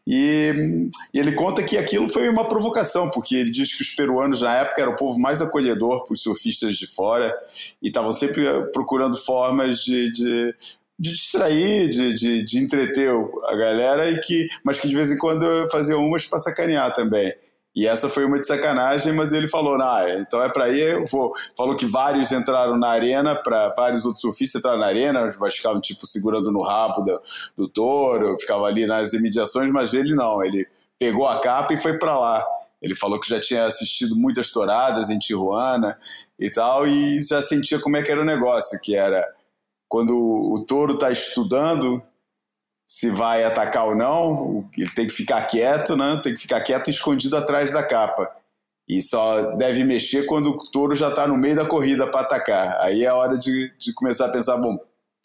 e, 0.06 0.88
e, 1.12 1.18
ele 1.18 1.32
conta 1.32 1.62
que 1.62 1.76
aquilo 1.76 2.08
foi 2.08 2.28
uma 2.28 2.46
provocação, 2.46 3.10
porque 3.10 3.36
ele 3.36 3.50
diz 3.50 3.74
que 3.74 3.82
os 3.82 3.90
peruanos 3.90 4.40
na 4.40 4.54
época 4.54 4.80
eram 4.80 4.92
o 4.92 4.96
povo 4.96 5.18
mais 5.18 5.42
acolhedor 5.42 6.04
para 6.04 6.14
os 6.14 6.22
surfistas 6.22 6.76
de 6.76 6.86
fora 6.86 7.36
e 7.82 7.88
estavam 7.88 8.12
sempre 8.12 8.44
procurando 8.72 9.16
formas 9.16 9.80
de, 9.80 10.10
de 10.12 10.54
de 10.98 11.12
distrair, 11.12 11.88
de, 11.88 12.14
de, 12.14 12.42
de, 12.42 12.58
entreter 12.58 13.10
a 13.46 13.54
galera, 13.54 14.10
e 14.10 14.18
que, 14.18 14.48
mas 14.64 14.80
que 14.80 14.88
de 14.88 14.96
vez 14.96 15.12
em 15.12 15.16
quando 15.16 15.68
fazia 15.70 15.96
umas 15.96 16.26
para 16.26 16.38
sacanear 16.38 16.92
também. 16.92 17.32
E 17.78 17.86
essa 17.86 18.08
foi 18.08 18.24
uma 18.24 18.40
de 18.40 18.46
sacanagem, 18.46 19.12
mas 19.12 19.32
ele 19.32 19.46
falou, 19.46 19.80
ah, 19.80 20.04
então 20.18 20.42
é 20.42 20.48
para 20.48 20.68
ir, 20.68 20.94
eu 20.94 21.06
vou. 21.06 21.30
Falou 21.56 21.76
que 21.76 21.86
vários 21.86 22.32
entraram 22.32 22.76
na 22.76 22.88
arena, 22.88 23.36
para 23.36 23.68
vários 23.68 24.04
outros 24.04 24.22
surfistas 24.22 24.58
entraram 24.58 24.80
na 24.80 24.86
arena, 24.86 25.30
mas 25.38 25.54
ficavam 25.54 25.80
tipo 25.80 26.04
segurando 26.04 26.50
no 26.50 26.60
rabo 26.60 27.02
do, 27.02 27.20
do 27.56 27.68
touro, 27.68 28.36
ficava 28.40 28.64
ali 28.66 28.84
nas 28.84 29.12
imediações, 29.12 29.70
mas 29.70 29.94
ele 29.94 30.12
não, 30.12 30.42
ele 30.42 30.66
pegou 30.98 31.28
a 31.28 31.40
capa 31.40 31.72
e 31.72 31.78
foi 31.78 31.96
para 31.96 32.18
lá. 32.18 32.44
Ele 32.82 32.96
falou 32.96 33.20
que 33.20 33.28
já 33.28 33.38
tinha 33.38 33.64
assistido 33.64 34.16
muitas 34.16 34.50
touradas 34.50 35.08
em 35.08 35.18
Tijuana 35.18 35.96
e 36.38 36.50
tal, 36.50 36.84
e 36.84 37.20
já 37.20 37.40
sentia 37.40 37.80
como 37.80 37.96
é 37.96 38.02
que 38.02 38.10
era 38.10 38.20
o 38.20 38.24
negócio, 38.24 38.80
que 38.82 38.96
era 38.96 39.24
quando 39.88 40.12
o 40.12 40.64
touro 40.66 40.94
está 40.94 41.10
estudando 41.10 42.02
se 42.86 43.10
vai 43.10 43.44
atacar 43.44 43.86
ou 43.86 43.94
não, 43.94 44.68
ele 44.76 44.90
tem 44.90 45.06
que 45.06 45.12
ficar 45.12 45.42
quieto, 45.42 45.96
né? 45.96 46.18
tem 46.22 46.34
que 46.34 46.40
ficar 46.40 46.60
quieto 46.60 46.88
escondido 46.88 47.36
atrás 47.36 47.72
da 47.72 47.82
capa. 47.82 48.30
E 48.88 49.02
só 49.02 49.54
deve 49.56 49.84
mexer 49.84 50.24
quando 50.24 50.50
o 50.50 50.70
touro 50.70 50.94
já 50.94 51.10
está 51.10 51.26
no 51.26 51.36
meio 51.36 51.54
da 51.54 51.66
corrida 51.66 52.06
para 52.06 52.22
atacar. 52.22 52.78
Aí 52.80 53.04
é 53.04 53.08
a 53.08 53.14
hora 53.14 53.36
de, 53.36 53.70
de 53.78 53.92
começar 53.92 54.26
a 54.26 54.30
pensar: 54.30 54.56
bom, 54.56 54.78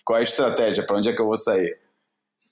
qual 0.04 0.18
é 0.18 0.20
a 0.20 0.24
estratégia? 0.24 0.86
Para 0.86 0.98
onde 0.98 1.08
é 1.08 1.14
que 1.14 1.22
eu 1.22 1.26
vou 1.26 1.38
sair? 1.38 1.78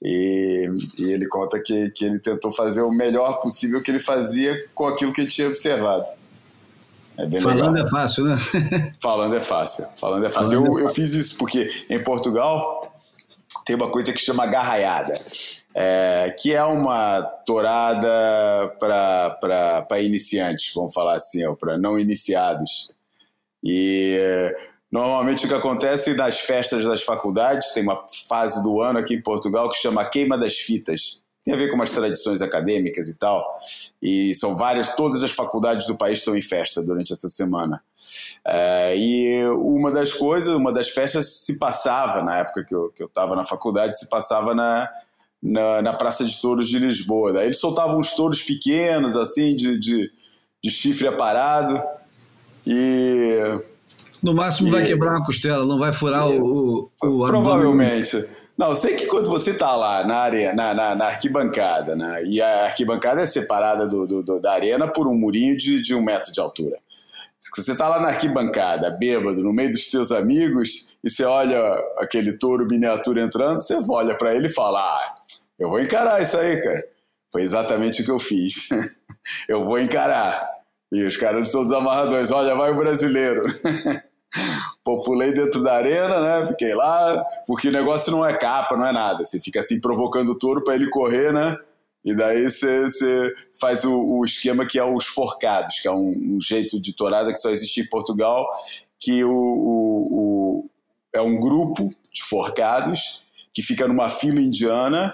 E, 0.01 0.70
e, 0.97 1.12
ele 1.12 1.28
conta 1.28 1.62
que, 1.62 1.91
que 1.91 2.05
ele 2.05 2.18
tentou 2.18 2.51
fazer 2.51 2.82
o 2.82 2.91
melhor 2.91 3.41
possível 3.41 3.82
que 3.82 3.91
ele 3.91 3.99
fazia 3.99 4.68
com 4.74 4.88
aquilo 4.88 5.12
que 5.12 5.22
ele 5.22 5.30
tinha 5.30 5.49
observado. 5.49 6.07
É 7.22 7.39
Falando 7.39 7.74
legal. 7.74 7.88
é 7.88 7.89
fácil, 7.89 8.26
né? 8.26 8.38
Falando 8.99 9.36
é 9.36 9.39
fácil. 9.39 9.86
Falando 9.97 10.26
é 10.26 10.30
fácil. 10.30 10.51
Falando 10.51 10.67
eu, 10.67 10.74
é 10.74 10.82
fácil. 10.82 10.88
eu 10.88 10.93
fiz 10.93 11.13
isso 11.13 11.38
porque 11.38 11.69
em 11.89 12.01
Portugal 12.03 12.91
tem 13.65 13.76
uma 13.76 13.89
coisa 13.89 14.11
que 14.11 14.19
chama 14.19 14.45
garraiada, 14.45 15.13
é, 15.76 16.36
que 16.39 16.53
é 16.53 16.63
uma 16.63 17.22
tourada 17.22 18.76
para 18.80 19.99
iniciantes, 20.01 20.74
vamos 20.74 20.93
falar 20.93 21.15
assim, 21.15 21.41
para 21.55 21.78
não 21.78 21.99
iniciados. 21.99 22.91
E 23.63 24.53
normalmente 24.91 25.45
o 25.45 25.47
que 25.47 25.53
acontece 25.53 26.13
nas 26.15 26.39
festas 26.39 26.86
das 26.86 27.03
faculdades, 27.03 27.72
tem 27.72 27.84
uma 27.84 28.03
fase 28.28 28.61
do 28.63 28.82
ano 28.82 28.99
aqui 28.99 29.13
em 29.15 29.22
Portugal 29.22 29.69
que 29.69 29.78
chama 29.78 30.03
Queima 30.05 30.38
das 30.38 30.57
Fitas. 30.57 31.20
Tem 31.44 31.54
a 31.54 31.58
ver 31.58 31.70
com 31.70 31.76
umas 31.76 31.92
tradições 31.92 32.42
acadêmicas 32.42 33.10
e 33.10 33.16
tal. 33.16 33.46
E 34.02 34.34
são 34.36 34.56
várias, 34.56 34.94
todas 34.96 35.24
as 35.24 35.32
faculdades 35.32 35.88
do 35.88 35.96
país 35.96 36.20
estão 36.20 36.36
em 36.36 36.42
festa 36.42 36.82
durante 36.82 37.12
essa 37.12 37.30
semana. 37.30 37.82
É, 38.46 38.96
e 38.96 39.44
uma 39.48 39.92
das 39.92 40.14
coisas, 40.14 40.54
uma 40.56 40.72
das 40.72 40.89
festas 40.89 41.44
se 41.44 41.58
passava, 41.58 42.22
na 42.22 42.38
época 42.38 42.64
que 42.64 42.76
eu 42.76 42.92
estava 43.00 43.36
na 43.36 43.44
faculdade, 43.44 43.98
se 43.98 44.08
passava 44.08 44.54
na, 44.54 44.88
na, 45.42 45.82
na, 45.82 45.94
Praça 45.94 46.24
de 46.24 46.39
Touros 46.39 46.68
de 46.68 46.78
Lisboa. 46.78 47.34
Daí 47.34 47.46
eles 47.46 47.60
soltavam 47.60 47.98
uns 47.98 48.14
touros 48.14 48.42
pequenos, 48.42 49.18
assim, 49.18 49.56
de, 49.56 49.80
de, 49.80 50.12
de 50.64 50.70
chifre 50.70 51.08
aparado. 51.08 51.82
E. 52.66 53.39
No 54.22 54.36
máximo 54.36 54.70
e, 54.70 54.72
vai 54.72 54.86
quebrar 54.86 55.16
uma 55.16 55.26
costela, 55.26 55.66
não 55.66 55.80
vai 55.80 55.92
furar 55.92 56.30
e, 56.30 56.39
o, 56.39 56.88
o, 57.02 57.24
o 57.24 57.26
Provavelmente. 57.26 58.28
Não, 58.58 58.76
sei 58.76 58.95
que 58.95 59.08
quando 59.08 59.30
você 59.30 59.54
tá 59.54 59.76
lá 59.76 60.06
na 60.06 60.18
arena, 60.18 60.54
na, 60.54 60.74
na, 60.74 60.95
na, 60.95 61.06
arquibancada, 61.06 61.95
né? 61.95 62.24
E 62.26 62.41
a 62.41 62.66
arquibancada 62.66 63.22
é 63.22 63.26
separada 63.26 63.88
do, 63.88 64.06
do, 64.06 64.22
do, 64.22 64.41
da 64.41 64.54
arena 64.54 64.88
por 64.88 65.08
um 65.08 65.16
murinho 65.16 65.58
de, 65.58 65.82
de 65.82 65.95
um 65.95 66.04
metro 66.04 66.32
de 66.32 66.39
altura. 66.39 66.78
Se 67.39 67.49
você 67.60 67.76
tá 67.76 67.88
lá 67.88 67.99
na 67.99 68.10
arquibancada, 68.10 68.91
bêbado, 68.91 69.41
no 69.41 69.52
meio 69.52 69.72
dos 69.72 69.89
teus 69.89 70.12
amigos, 70.12 70.89
e 71.04 71.10
você 71.10 71.24
olha 71.24 71.60
aquele 71.97 72.34
touro 72.34 72.68
miniatura 72.68 73.22
entrando, 73.22 73.60
você 73.60 73.80
olha 73.89 74.16
para 74.16 74.36
ele 74.36 74.45
e 74.47 74.54
fala: 74.54 74.80
ah, 74.80 75.16
eu 75.58 75.70
vou 75.70 75.80
encarar 75.80 76.22
isso 76.22 76.38
aí, 76.38 76.62
cara. 76.62 76.84
Foi 77.32 77.41
exatamente 77.41 78.02
o 78.02 78.06
que 78.06 78.12
eu 78.12 78.20
fiz. 78.20 78.70
eu 79.49 79.66
vou 79.66 79.80
encarar. 79.80 80.47
E 80.91 81.04
os 81.04 81.18
caras 81.18 81.49
são 81.49 81.64
dos 81.64 81.74
amarradores: 81.74 82.32
olha, 82.32 82.56
vai 82.56 82.72
o 82.72 82.78
brasileiro. 82.78 83.43
Pô, 84.84 85.02
pulei 85.04 85.34
dentro 85.34 85.62
da 85.62 85.74
arena, 85.74 86.40
né? 86.40 86.46
Fiquei 86.48 86.74
lá, 86.74 87.24
porque 87.46 87.68
o 87.68 87.72
negócio 87.72 88.12
não 88.12 88.26
é 88.26 88.34
capa, 88.34 88.78
não 88.78 88.86
é 88.86 88.92
nada. 88.92 89.26
Você 89.26 89.40
fica 89.40 89.60
assim 89.60 89.80
provocando 89.80 90.30
o 90.30 90.40
touro 90.40 90.64
para 90.64 90.76
ele 90.76 90.90
correr, 90.90 91.34
né? 91.34 91.56
E 92.04 92.16
daí 92.16 92.50
você, 92.50 93.32
faz 93.60 93.86
o, 93.86 93.94
o, 93.94 94.26
esquema 94.26 94.66
que 94.66 94.80
é 94.80 94.84
os 94.84 95.06
forcados, 95.06 95.80
que 95.80 95.88
é 95.88 95.92
um, 95.92 96.36
um, 96.36 96.42
jeito 96.42 96.80
de 96.82 96.94
tourada 96.94 97.32
que 97.32 97.38
só 97.38 97.52
existe 97.52 97.82
em 97.82 97.88
Portugal, 97.88 98.48
que 99.00 99.24
o, 99.24 99.32
o, 99.32 100.70
é 101.14 101.22
um 101.22 101.40
grupo 101.40 101.94
de 102.12 102.24
forcados 102.24 103.24
que 103.54 103.62
fica 103.62 103.88
numa 103.88 104.10
fila 104.10 104.40
indiana 104.40 105.14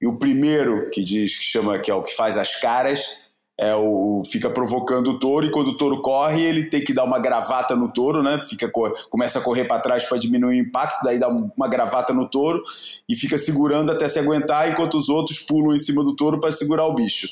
e 0.00 0.06
o 0.06 0.18
primeiro 0.18 0.90
que 0.90 1.04
diz 1.04 1.36
que 1.36 1.44
chama 1.44 1.78
que 1.78 1.90
é 1.90 1.94
o 1.94 2.02
que 2.02 2.14
faz 2.14 2.36
as 2.36 2.56
caras 2.56 3.16
é 3.58 3.74
o 3.74 4.22
fica 4.30 4.50
provocando 4.50 5.12
o 5.12 5.18
touro 5.18 5.46
e 5.46 5.50
quando 5.50 5.68
o 5.68 5.76
touro 5.76 6.02
corre 6.02 6.42
ele 6.42 6.68
tem 6.68 6.84
que 6.84 6.92
dar 6.92 7.04
uma 7.04 7.18
gravata 7.18 7.74
no 7.74 7.90
touro, 7.90 8.22
né? 8.22 8.38
Fica 8.42 8.70
começa 9.08 9.38
a 9.38 9.42
correr 9.42 9.64
para 9.64 9.80
trás 9.80 10.04
para 10.04 10.18
diminuir 10.18 10.60
o 10.60 10.62
impacto, 10.62 11.02
daí 11.02 11.18
dá 11.18 11.28
uma 11.28 11.66
gravata 11.66 12.12
no 12.12 12.28
touro 12.28 12.62
e 13.08 13.16
fica 13.16 13.38
segurando 13.38 13.90
até 13.90 14.08
se 14.08 14.18
aguentar 14.18 14.70
enquanto 14.70 14.98
os 14.98 15.08
outros 15.08 15.38
pulam 15.40 15.74
em 15.74 15.78
cima 15.78 16.04
do 16.04 16.14
touro 16.14 16.38
para 16.38 16.52
segurar 16.52 16.86
o 16.86 16.94
bicho. 16.94 17.28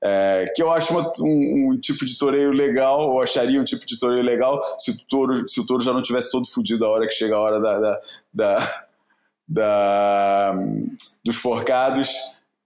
É, 0.00 0.52
que 0.54 0.62
eu 0.62 0.70
acho 0.70 0.92
uma, 0.92 1.12
um, 1.20 1.72
um, 1.72 1.80
tipo 1.80 2.06
de 2.06 2.16
toreio 2.16 2.52
legal, 2.52 3.00
ou 3.10 3.20
acharia 3.20 3.60
um 3.60 3.64
tipo 3.64 3.84
de 3.84 3.98
toreio 3.98 4.22
legal 4.22 4.60
se 4.78 4.92
o 4.92 4.98
touro, 5.08 5.44
se 5.44 5.60
o 5.60 5.66
touro 5.66 5.82
já 5.82 5.92
não 5.92 6.00
tivesse 6.00 6.30
todo 6.30 6.46
fodido 6.46 6.86
a 6.86 6.88
hora 6.88 7.06
que 7.08 7.14
chega 7.14 7.34
a 7.34 7.40
hora 7.40 7.58
da, 7.58 7.78
da, 7.80 8.00
da, 8.32 8.84
da 9.48 10.54
dos 11.24 11.34
forcados 11.34 12.10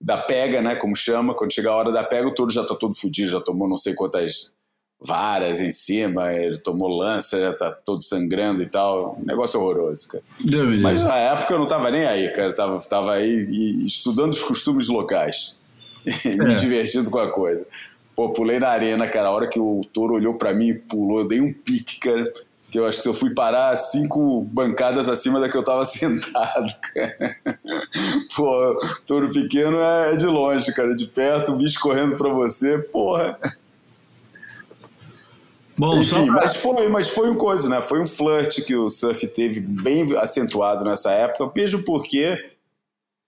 da 0.03 0.19
pega, 0.19 0.61
né, 0.61 0.75
como 0.75 0.97
chama, 0.97 1.33
quando 1.33 1.53
chega 1.53 1.71
a 1.71 1.75
hora 1.75 1.93
da 1.93 2.03
pega, 2.03 2.27
o 2.27 2.35
touro 2.35 2.51
já 2.51 2.65
tá 2.65 2.75
todo 2.75 2.95
fudido, 2.95 3.31
já 3.31 3.41
tomou 3.41 3.69
não 3.69 3.77
sei 3.77 3.95
quantas 3.95 4.53
varas 5.01 5.61
em 5.61 5.71
cima, 5.71 6.33
ele 6.33 6.59
tomou 6.59 6.89
lança, 6.89 7.41
já 7.41 7.53
tá 7.53 7.73
todo 7.73 8.03
sangrando 8.03 8.63
e 8.63 8.67
tal. 8.67 9.19
negócio 9.25 9.61
horroroso, 9.61 10.09
cara. 10.09 10.25
Deus 10.41 10.81
Mas 10.81 11.03
na 11.03 11.17
época 11.17 11.55
eu 11.55 11.59
não 11.59 11.67
tava 11.67 11.91
nem 11.91 12.05
aí, 12.05 12.33
cara. 12.33 12.49
Eu 12.49 12.55
tava, 12.55 12.79
tava 12.81 13.15
aí 13.15 13.85
estudando 13.85 14.33
os 14.33 14.43
costumes 14.43 14.89
locais. 14.89 15.59
me 16.25 16.53
é. 16.53 16.55
divertindo 16.55 17.11
com 17.11 17.19
a 17.19 17.31
coisa. 17.31 17.67
Pô, 18.15 18.31
pulei 18.31 18.59
na 18.61 18.69
arena, 18.69 19.09
cara. 19.09 19.29
A 19.29 19.33
hora 19.33 19.49
que 19.49 19.59
o 19.59 19.81
touro 19.93 20.15
olhou 20.15 20.35
para 20.35 20.55
mim 20.55 20.69
e 20.69 20.75
pulou, 20.75 21.21
eu 21.21 21.27
dei 21.27 21.41
um 21.41 21.53
pique, 21.53 21.99
cara 21.99 22.31
que 22.73 22.79
eu 22.79 22.87
acho 22.87 23.03
que 23.03 23.09
eu 23.09 23.13
fui 23.13 23.35
parar 23.35 23.77
cinco 23.77 24.41
bancadas 24.51 25.07
acima 25.07 25.39
da 25.39 25.47
que 25.47 25.57
eu 25.57 25.63
tava 25.63 25.85
sentado, 25.85 26.75
cara. 26.81 27.37
Pô, 28.35 28.77
touro 29.07 29.31
pequeno 29.31 29.79
é, 29.79 30.15
é 30.15 30.17
de 30.17 30.25
longe, 30.25 30.73
cara, 30.73 30.97
de 30.97 31.07
perto, 31.07 31.53
o 31.53 31.57
bicho 31.57 31.79
correndo 31.79 32.17
pra 32.17 32.31
você, 32.31 32.79
porra. 32.79 33.39
Bom, 35.77 35.99
Enfim, 35.99 36.25
pra... 36.27 36.35
mas 36.35 36.57
foi, 36.57 36.89
mas 36.89 37.11
foi 37.11 37.29
uma 37.29 37.37
coisa, 37.37 37.69
né? 37.69 37.83
Foi 37.83 38.01
um 38.01 38.07
flirt 38.07 38.63
que 38.65 38.75
o 38.75 38.89
surf 38.89 39.27
teve 39.27 39.61
bem 39.61 40.17
acentuado 40.17 40.83
nessa 40.83 41.13
época. 41.13 41.53
Vejo 41.55 41.85
porque 41.85 42.52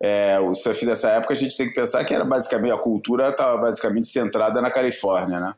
é, 0.07 0.39
o 0.39 0.53
surf 0.55 0.85
dessa 0.85 1.09
época 1.13 1.33
a 1.33 1.37
gente 1.37 1.57
tem 1.57 1.67
que 1.67 1.73
pensar 1.73 2.05
que 2.05 2.13
era 2.13 2.27
basicamente 2.27 2.73
a 2.73 2.77
cultura 2.77 3.31
estava 3.31 3.57
basicamente 3.57 4.07
centrada 4.07 4.61
na 4.61 4.71
Califórnia, 4.71 5.41
né? 5.41 5.55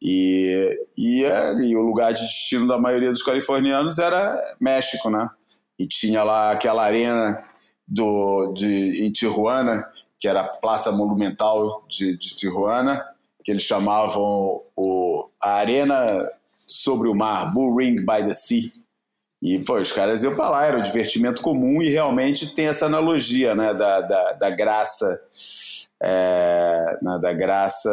E, 0.00 0.78
e, 0.96 1.24
é, 1.24 1.54
e, 1.54 1.74
o 1.74 1.80
lugar 1.80 2.12
de 2.12 2.22
destino 2.22 2.68
da 2.68 2.78
maioria 2.78 3.10
dos 3.10 3.24
californianos 3.24 3.98
era 3.98 4.40
México, 4.60 5.10
né? 5.10 5.28
E 5.76 5.88
tinha 5.88 6.22
lá 6.22 6.52
aquela 6.52 6.84
arena 6.84 7.42
do, 7.86 8.52
de, 8.52 9.04
em 9.04 9.10
Tijuana, 9.10 9.84
que 10.20 10.28
era 10.28 10.42
a 10.42 10.48
Praça 10.48 10.92
Monumental 10.92 11.84
de, 11.88 12.16
de 12.16 12.36
Tijuana, 12.36 13.04
que 13.42 13.50
eles 13.50 13.62
chamavam 13.62 14.62
o, 14.76 15.28
a 15.42 15.54
Arena 15.54 16.28
sobre 16.64 17.08
o 17.08 17.14
Mar, 17.14 17.52
Bull 17.52 17.74
Ring 17.74 17.96
by 17.96 18.22
the 18.22 18.34
Sea. 18.34 18.70
E, 19.42 19.58
pô, 19.58 19.80
os 19.80 19.90
caras 19.90 20.22
iam 20.22 20.36
para 20.36 20.50
lá, 20.50 20.66
era 20.66 20.78
um 20.78 20.82
divertimento 20.82 21.40
comum 21.40 21.80
e 21.80 21.88
realmente 21.88 22.52
tem 22.52 22.66
essa 22.66 22.86
analogia, 22.86 23.54
né, 23.54 23.72
da, 23.72 24.00
da, 24.02 24.32
da 24.32 24.50
graça 24.50 25.20
é, 26.02 26.98
né, 27.02 27.18
da 27.18 27.32
graça 27.32 27.90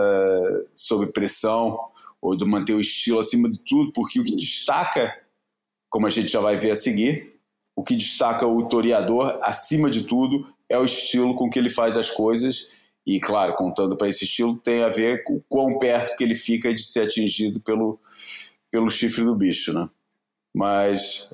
sob 0.74 1.08
pressão 1.08 1.80
ou 2.22 2.36
do 2.36 2.48
manter 2.48 2.74
o 2.74 2.82
estilo 2.82 3.20
acima 3.20 3.50
de 3.50 3.60
tudo, 3.60 3.92
porque 3.94 4.20
o 4.20 4.24
que 4.24 4.36
destaca, 4.36 5.14
como 5.90 6.08
a 6.08 6.10
gente 6.10 6.30
já 6.30 6.40
vai 6.40 6.56
ver 6.56 6.72
a 6.72 6.76
seguir, 6.76 7.34
o 7.76 7.84
que 7.84 7.96
destaca 7.96 8.48
o 8.48 8.68
toreador 8.68 9.40
acima 9.42 9.90
de 9.90 10.04
tudo 10.04 10.48
é 10.70 10.78
o 10.78 10.86
estilo 10.86 11.36
com 11.36 11.50
que 11.50 11.60
ele 11.60 11.70
faz 11.70 11.96
as 11.96 12.10
coisas 12.10 12.70
e, 13.06 13.20
claro, 13.20 13.56
contando 13.56 13.96
para 13.96 14.10
esse 14.10 14.26
estilo, 14.26 14.58
tem 14.58 14.84
a 14.84 14.90
ver 14.90 15.24
com 15.24 15.36
o 15.36 15.44
quão 15.48 15.78
perto 15.80 16.16
que 16.18 16.24
ele 16.24 16.36
fica 16.36 16.74
de 16.74 16.84
ser 16.84 17.02
atingido 17.02 17.60
pelo, 17.60 18.00
pelo 18.70 18.90
chifre 18.90 19.24
do 19.24 19.36
bicho, 19.36 19.72
né? 19.72 19.88
Mas, 20.54 21.30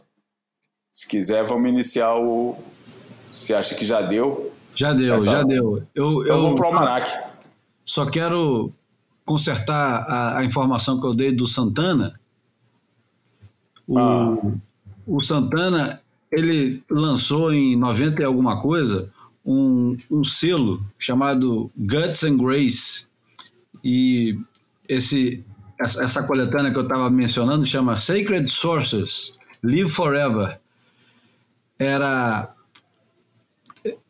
se 0.94 1.08
quiser, 1.08 1.44
vamos 1.44 1.68
iniciar 1.68 2.16
o... 2.16 2.56
Se 3.32 3.52
acha 3.54 3.74
que 3.74 3.84
já 3.84 4.00
deu, 4.00 4.54
já 4.76 4.94
deu, 4.94 5.16
Essa... 5.16 5.32
já 5.32 5.44
deu. 5.44 5.84
Eu, 5.94 6.22
eu, 6.22 6.28
eu 6.28 6.41
vou 6.41 6.56
pro 6.56 6.68
Almanac. 6.68 7.12
Só 7.84 8.06
quero 8.06 8.72
consertar 9.26 10.06
a, 10.08 10.38
a, 10.39 10.46
informação 10.46 11.00
que 11.00 11.06
eu 11.06 11.14
dei 11.14 11.32
do 11.32 11.48
Santana. 11.48 12.20
O, 13.88 13.98
ah. 13.98 14.38
o 15.06 15.22
Santana, 15.22 16.02
ele 16.32 16.84
lançou 16.89 17.54
em 17.54 17.76
90 17.76 18.22
e 18.22 18.26
alguma 18.26 18.62
coisa 18.62 19.10
um, 19.46 19.98
um 20.10 20.24
selo 20.24 20.80
chamado 20.98 21.70
Guts 21.78 22.24
and 22.24 22.38
Grace. 22.38 23.08
E 23.84 24.38
esse, 24.88 25.44
essa, 25.80 26.04
essa 26.04 26.24
coletânea 26.24 26.72
que 26.72 26.78
eu 26.78 26.84
estava 26.84 27.10
mencionando 27.10 27.66
chama 27.66 28.00
Sacred 28.00 28.52
Sources, 28.52 29.34
Live 29.64 29.89
Forever. 29.89 30.60
Era 31.84 32.54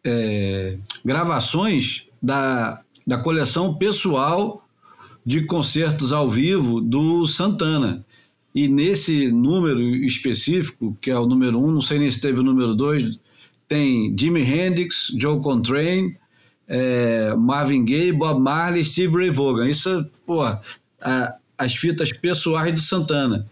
é, 0.04 0.78
gravações 1.04 2.06
da, 2.22 2.82
da 3.06 3.18
coleção 3.18 3.74
pessoal 3.76 4.64
de 5.26 5.46
concertos 5.46 6.14
ao 6.14 6.30
vivo 6.30 6.80
do 6.80 7.26
Santana. 7.26 8.06
E 8.54 8.68
nesse 8.68 9.32
número 9.32 9.82
específico, 9.82 10.96
que 11.02 11.10
é 11.10 11.18
o 11.18 11.26
número 11.26 11.60
um, 11.60 11.72
não 11.72 11.82
sei 11.82 11.98
nem 11.98 12.12
se 12.12 12.22
teve 12.22 12.40
o 12.40 12.44
número 12.44 12.76
dois, 12.76 13.18
tem 13.68 14.16
Jimi 14.18 14.42
Hendrix, 14.42 15.12
Joe 15.18 15.42
Contrain, 15.42 16.16
é, 16.68 17.34
Marvin 17.36 17.84
Gaye, 17.84 18.12
Bob 18.12 18.40
Marley, 18.40 18.86
Steve 18.86 19.16
Ray 19.16 19.32
Vaughan. 19.32 19.68
Isso, 19.68 20.06
pô, 20.26 20.44
a, 20.44 21.36
as 21.58 21.76
fitas 21.76 22.12
pessoais 22.12 22.74
do 22.74 22.82
Santana. 22.82 23.50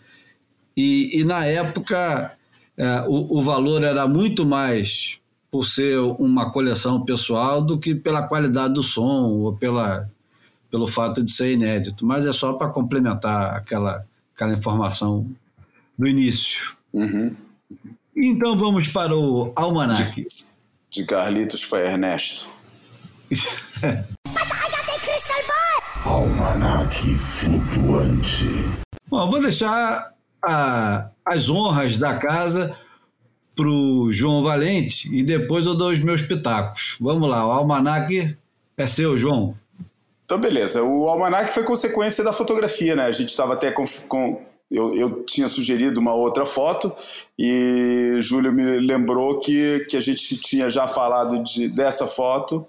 E, 0.78 1.20
e 1.20 1.24
na 1.24 1.46
época 1.46 2.38
é, 2.78 3.02
o, 3.08 3.38
o 3.38 3.42
valor 3.42 3.84
era 3.84 4.08
muito 4.08 4.46
mais 4.46 5.20
por 5.52 5.66
ser 5.66 5.98
uma 6.00 6.50
coleção 6.52 7.04
pessoal 7.04 7.62
do 7.62 7.78
que 7.78 7.94
pela 7.94 8.28
qualidade 8.28 8.74
do 8.74 8.82
som 8.82 9.30
ou 9.30 9.54
pela, 9.56 10.10
pelo 10.70 10.88
fato 10.88 11.22
de 11.22 11.30
ser 11.30 11.52
inédito. 11.52 12.06
Mas 12.06 12.26
é 12.26 12.32
só 12.32 12.54
para 12.54 12.70
complementar 12.70 13.56
aquela, 13.56 14.06
aquela 14.34 14.54
informação 14.54 15.30
do 16.00 16.08
início. 16.08 16.78
Uhum. 16.94 17.36
Então 18.16 18.58
vamos 18.58 18.88
para 18.88 19.16
o 19.16 19.52
Almanac. 19.56 20.22
De, 20.22 20.28
de 20.90 21.06
Carlitos 21.06 21.66
para 21.66 21.92
Ernesto. 21.92 22.48
Almanac 26.06 27.16
flutuante. 27.18 28.48
Bom, 29.08 29.30
vou 29.30 29.42
deixar 29.42 30.14
a, 30.44 31.10
as 31.26 31.50
honras 31.50 31.98
da 31.98 32.18
casa 32.18 32.78
para 33.56 33.68
o 33.68 34.12
João 34.12 34.42
Valente 34.42 35.14
e 35.14 35.24
depois 35.24 35.66
eu 35.66 35.76
dou 35.76 35.90
os 35.90 36.00
meus 36.00 36.22
pitacos. 36.22 36.98
Vamos 37.00 37.30
lá, 37.30 37.46
o 37.46 37.52
Almanac 37.52 38.36
É 38.78 38.86
seu, 38.86 39.18
João. 39.18 39.56
Então, 40.32 40.40
beleza. 40.40 40.82
O 40.82 41.10
almanac 41.10 41.54
foi 41.54 41.62
consequência 41.62 42.24
da 42.24 42.32
fotografia, 42.32 42.96
né? 42.96 43.04
A 43.04 43.12
gente 43.12 43.28
estava 43.28 43.52
até 43.54 43.70
com, 43.70 43.84
com 44.08 44.42
eu, 44.72 44.96
eu, 44.96 45.24
tinha 45.26 45.50
sugerido 45.50 46.00
uma 46.00 46.14
outra 46.14 46.46
foto 46.46 46.94
e 47.38 48.16
Júlio 48.22 48.54
me 48.54 48.80
lembrou 48.80 49.40
que, 49.40 49.86
que 49.90 49.98
a 49.98 50.00
gente 50.00 50.38
tinha 50.38 50.70
já 50.70 50.88
falado 50.88 51.44
de, 51.44 51.68
dessa 51.68 52.08
foto 52.08 52.66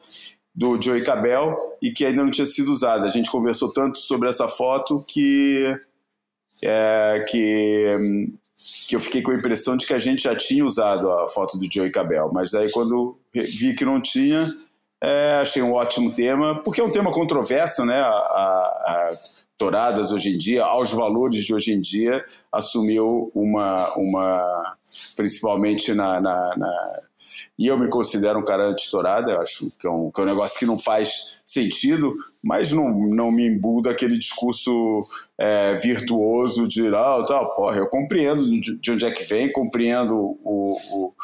do 0.53 0.81
Joey 0.83 1.05
Cabell 1.05 1.57
e 1.81 1.93
que 1.93 2.05
ainda 2.05 2.25
não 2.25 2.33
tinha 2.33 2.45
sido 2.45 2.73
usada. 2.73 3.07
A 3.07 3.11
gente 3.11 3.31
conversou 3.31 3.73
tanto 3.73 3.99
sobre 3.99 4.29
essa 4.29 4.49
foto 4.49 5.05
que, 5.07 5.65
é, 6.61 7.25
que, 7.31 8.29
que 8.89 8.97
eu 8.97 9.01
fiquei 9.01 9.23
com 9.23 9.31
a 9.31 9.35
impressão 9.35 9.77
de 9.77 9.87
que 9.87 9.95
a 9.95 9.99
gente 9.99 10.23
já 10.25 10.37
tinha 10.37 10.65
usado 10.65 11.11
a 11.11 11.29
foto 11.29 11.59
do 11.59 11.73
Joey 11.73 11.91
Cabell, 11.91 12.31
mas 12.33 12.55
aí 12.55 12.71
quando 12.71 13.17
vi 13.33 13.75
que 13.75 13.85
não 13.85 14.01
tinha, 14.01 14.47
é, 15.03 15.39
achei 15.41 15.63
um 15.63 15.73
ótimo 15.73 16.13
tema, 16.13 16.63
porque 16.63 16.81
é 16.81 16.85
um 16.85 16.93
tema 16.93 17.11
controverso, 17.11 17.85
né? 17.85 18.01
A, 18.01 18.09
a, 18.09 18.87
a 18.87 19.13
Touradas 19.63 20.11
hoje 20.11 20.35
em 20.35 20.39
dia, 20.39 20.65
aos 20.65 20.91
valores 20.91 21.45
de 21.45 21.55
hoje 21.55 21.73
em 21.73 21.81
dia, 21.81 22.25
assumiu 22.51 23.31
uma, 23.33 23.95
uma 23.95 24.77
principalmente 25.15 25.95
na, 25.95 26.21
na, 26.21 26.57
na 26.57 27.01
e 27.57 27.69
eu 27.69 27.79
me 27.79 27.89
considero 27.89 28.41
um 28.41 28.45
cara 28.45 28.71
anti-tourada, 28.71 29.39
acho 29.39 29.71
que 29.79 29.87
é, 29.87 29.91
um, 29.91 30.11
que 30.11 30.21
é 30.21 30.25
um 30.25 30.27
negócio 30.27 30.59
que 30.59 30.67
não 30.67 30.77
faz 30.77 31.41
sentido, 31.47 32.13
mas 32.43 32.73
não, 32.73 32.91
não 32.91 33.31
me 33.31 33.47
imbuda 33.47 33.91
aquele 33.91 34.19
discurso 34.19 35.07
é, 35.39 35.77
virtuoso 35.77 36.67
de, 36.67 36.89
ah, 36.89 37.25
tá, 37.25 37.45
porra, 37.45 37.77
eu 37.77 37.89
compreendo 37.89 38.45
de 38.61 38.91
onde 38.91 39.05
é 39.05 39.13
que 39.13 39.23
vem, 39.23 39.53
compreendo 39.53 40.17
o, 40.17 40.77
o, 40.91 41.15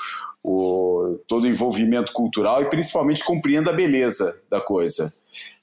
o, 0.44 1.18
todo 1.26 1.42
o 1.42 1.48
envolvimento 1.48 2.12
cultural 2.12 2.62
e 2.62 2.70
principalmente 2.70 3.24
compreendo 3.24 3.68
a 3.68 3.72
beleza 3.72 4.40
da 4.48 4.60
coisa. 4.60 5.12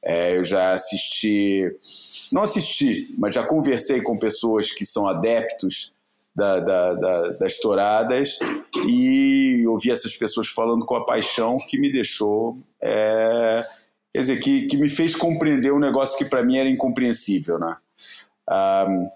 É, 0.02 0.38
eu 0.38 0.44
já 0.44 0.74
assisti, 0.74 1.64
não 2.32 2.44
assisti, 2.44 3.14
mas 3.18 3.36
já 3.36 3.46
conversei 3.46 4.02
com 4.02 4.18
pessoas 4.18 4.72
que 4.72 4.86
são 4.86 5.08
adeptos 5.08 5.94
da, 6.36 6.60
da, 6.60 6.94
da, 6.94 7.28
das 7.38 7.58
touradas 7.58 8.40
e 8.86 9.66
ouvi 9.68 9.90
essas 9.90 10.16
pessoas 10.16 10.48
falando 10.48 10.86
com 10.86 10.96
a 10.96 11.06
paixão 11.06 11.58
que 11.58 11.80
me 11.80 11.92
deixou. 11.92 12.58
É, 12.82 13.66
quer 14.12 14.20
dizer, 14.20 14.40
que, 14.40 14.64
que 14.64 14.76
me 14.76 14.90
fez 14.90 15.16
compreender 15.16 15.72
um 15.72 15.80
negócio 15.80 16.18
que 16.18 16.26
para 16.26 16.44
mim 16.44 16.58
era 16.58 16.70
incompreensível. 16.70 17.58
Né? 17.58 17.78
Um, 18.88 19.10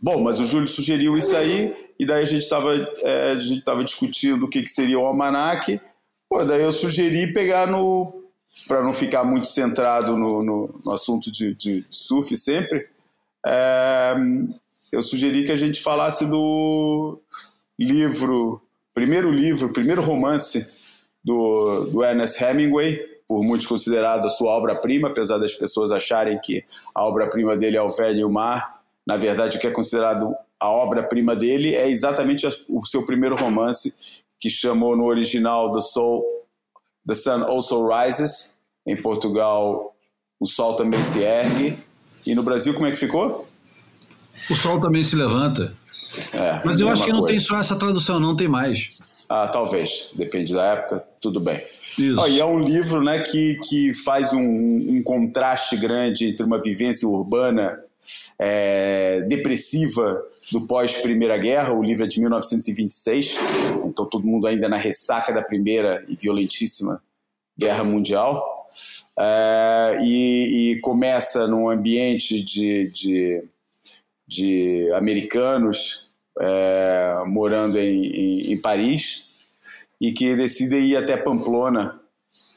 bom, 0.00 0.20
mas 0.22 0.38
o 0.38 0.46
Júlio 0.46 0.68
sugeriu 0.68 1.18
isso 1.18 1.34
aí, 1.34 1.74
e 1.98 2.06
daí 2.06 2.22
a 2.22 2.26
gente 2.26 2.42
estava 2.42 2.74
é, 3.02 3.34
discutindo 3.84 4.46
o 4.46 4.48
que, 4.48 4.62
que 4.62 4.70
seria 4.70 4.98
o 4.98 5.04
almanac. 5.04 5.80
Pô, 6.28 6.44
daí 6.44 6.62
eu 6.62 6.72
sugeri 6.72 7.32
pegar 7.32 7.66
no. 7.66 8.21
Para 8.68 8.82
não 8.82 8.92
ficar 8.92 9.24
muito 9.24 9.46
centrado 9.46 10.16
no, 10.16 10.42
no, 10.42 10.80
no 10.84 10.92
assunto 10.92 11.30
de, 11.30 11.54
de 11.54 11.84
surf 11.90 12.36
sempre. 12.36 12.86
É, 13.46 14.14
eu 14.92 15.02
sugeri 15.02 15.44
que 15.44 15.52
a 15.52 15.56
gente 15.56 15.82
falasse 15.82 16.26
do 16.26 17.18
livro, 17.78 18.60
primeiro 18.94 19.30
livro, 19.30 19.72
primeiro 19.72 20.02
romance 20.02 20.66
do, 21.24 21.86
do 21.86 22.04
Ernest 22.04 22.42
Hemingway, 22.42 23.00
por 23.26 23.42
muitos 23.42 23.66
considerado 23.66 24.26
a 24.26 24.28
sua 24.28 24.52
obra-prima, 24.52 25.08
apesar 25.08 25.38
das 25.38 25.54
pessoas 25.54 25.90
acharem 25.90 26.38
que 26.38 26.62
a 26.94 27.04
obra-prima 27.04 27.56
dele 27.56 27.76
é 27.76 27.82
O 27.82 27.88
Velho 27.88 28.20
e 28.20 28.24
o 28.24 28.30
Mar. 28.30 28.82
Na 29.06 29.16
verdade, 29.16 29.56
o 29.56 29.60
que 29.60 29.66
é 29.66 29.70
considerado 29.70 30.34
a 30.60 30.68
obra-prima 30.68 31.34
dele 31.34 31.74
é 31.74 31.88
exatamente 31.88 32.46
o 32.68 32.86
seu 32.86 33.04
primeiro 33.04 33.34
romance, 33.34 34.22
que 34.38 34.50
chamou 34.50 34.96
no 34.96 35.06
original 35.06 35.72
The, 35.72 35.80
Soul, 35.80 36.22
The 37.06 37.14
Sun 37.14 37.44
Also 37.44 37.86
Rises, 37.86 38.54
em 38.86 39.00
Portugal 39.00 39.94
O 40.40 40.46
Sol 40.46 40.76
Também 40.76 41.02
Se 41.02 41.20
Ergue, 41.22 41.78
e 42.26 42.34
no 42.34 42.42
Brasil 42.42 42.72
como 42.74 42.86
é 42.86 42.90
que 42.90 42.98
ficou? 42.98 43.48
O 44.50 44.56
sol 44.56 44.80
também 44.80 45.04
se 45.04 45.16
levanta. 45.16 45.74
É, 46.32 46.62
Mas 46.64 46.80
eu 46.80 46.88
acho 46.88 47.04
que 47.04 47.12
não 47.12 47.24
tem 47.24 47.38
só 47.38 47.58
essa 47.58 47.76
tradução, 47.76 48.20
não 48.20 48.36
tem 48.36 48.48
mais. 48.48 48.98
Ah, 49.28 49.48
talvez. 49.48 50.10
Depende 50.14 50.52
da 50.52 50.64
época. 50.72 51.04
Tudo 51.20 51.40
bem. 51.40 51.60
Isso. 51.98 52.20
Oh, 52.20 52.26
e 52.26 52.40
é 52.40 52.44
um 52.44 52.58
livro 52.58 53.02
né, 53.02 53.20
que, 53.20 53.58
que 53.68 53.94
faz 53.94 54.32
um, 54.32 54.40
um 54.40 55.02
contraste 55.02 55.76
grande 55.76 56.26
entre 56.26 56.44
uma 56.44 56.60
vivência 56.60 57.08
urbana 57.08 57.78
é, 58.38 59.20
depressiva 59.28 60.20
do 60.50 60.66
pós-Primeira 60.66 61.36
Guerra. 61.38 61.72
O 61.72 61.82
livro 61.82 62.04
é 62.04 62.06
de 62.06 62.20
1926, 62.20 63.38
então 63.92 64.08
todo 64.08 64.26
mundo 64.26 64.46
ainda 64.46 64.68
na 64.68 64.76
ressaca 64.76 65.32
da 65.32 65.42
Primeira 65.42 66.04
e 66.08 66.16
violentíssima 66.16 67.02
Guerra 67.56 67.84
Mundial. 67.84 68.64
É, 69.18 69.98
e, 70.00 70.72
e, 70.72 70.80
começa 70.80 71.46
num 71.46 71.68
ambiente 71.68 72.42
de, 72.42 72.90
de 72.90 73.44
de 74.32 74.90
americanos 74.94 76.10
é, 76.40 77.22
morando 77.26 77.78
em, 77.78 78.06
em, 78.06 78.52
em, 78.52 78.60
Paris 78.60 79.24
e 80.00 80.10
que 80.10 80.34
decidem 80.34 80.86
ir 80.86 80.96
até 80.96 81.18
Pamplona 81.18 82.00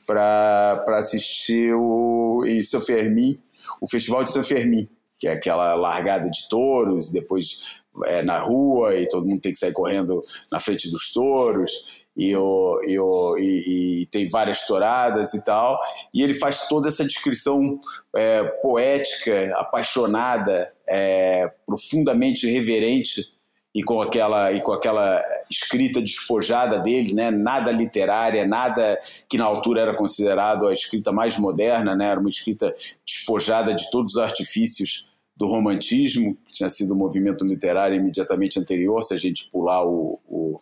para 0.08 0.84
assistir 0.92 1.74
o, 1.74 2.44
em 2.46 2.62
São 2.62 2.80
Fermin, 2.80 3.38
o 3.82 3.90
Festival 3.90 4.24
de 4.24 4.32
São 4.32 4.44
Fermin, 4.44 4.88
que 5.26 5.30
é 5.30 5.32
aquela 5.32 5.74
largada 5.74 6.30
de 6.30 6.48
touros, 6.48 7.10
depois 7.10 7.82
é, 8.06 8.22
na 8.22 8.38
rua 8.38 8.96
e 8.96 9.10
todo 9.10 9.26
mundo 9.26 9.42
tem 9.42 9.52
que 9.52 9.58
sair 9.58 9.74
correndo 9.74 10.24
na 10.52 10.60
frente 10.60 10.92
dos 10.92 11.12
touros 11.12 12.06
e, 12.16 12.36
o, 12.36 12.80
e, 12.86 13.00
o, 13.00 13.36
e, 13.40 14.04
e 14.04 14.06
tem 14.06 14.28
várias 14.30 14.68
touradas 14.68 15.34
e 15.34 15.44
tal. 15.44 15.80
E 16.14 16.22
ele 16.22 16.36
faz 16.36 16.68
toda 16.68 16.90
essa 16.90 17.04
descrição 17.04 17.80
é, 18.16 18.44
poética, 18.44 19.52
apaixonada, 19.58 20.72
é, 20.88 21.52
profundamente 21.66 22.48
reverente 22.48 23.26
e 23.74 23.82
com 23.84 24.02
aquela 24.02 24.54
e 24.54 24.62
com 24.62 24.74
aquela 24.74 25.22
escrita 25.50 26.00
despojada 26.00 26.78
dele, 26.78 27.16
né? 27.16 27.32
Nada 27.32 27.72
literária, 27.72 28.46
nada 28.46 28.98
que 29.28 29.40
na 29.40 29.46
altura 29.46 29.82
era 29.82 29.96
considerado 29.96 30.68
a 30.68 30.74
escrita 30.74 31.12
mais 31.12 31.38
moderna, 31.38 31.96
né? 31.96 32.10
Era 32.10 32.20
uma 32.20 32.30
escrita 32.30 32.72
despojada 33.06 33.74
de 33.74 33.90
todos 33.90 34.14
os 34.14 34.18
artifícios 34.20 35.15
do 35.36 35.48
romantismo, 35.48 36.38
que 36.46 36.54
tinha 36.54 36.70
sido 36.70 36.94
um 36.94 36.98
movimento 36.98 37.46
literário 37.46 37.98
imediatamente 37.98 38.60
anterior, 38.60 39.04
se 39.04 39.14
a 39.14 39.18
gente 39.18 39.50
pular 39.52 39.86
o, 39.86 40.20
o 40.28 40.60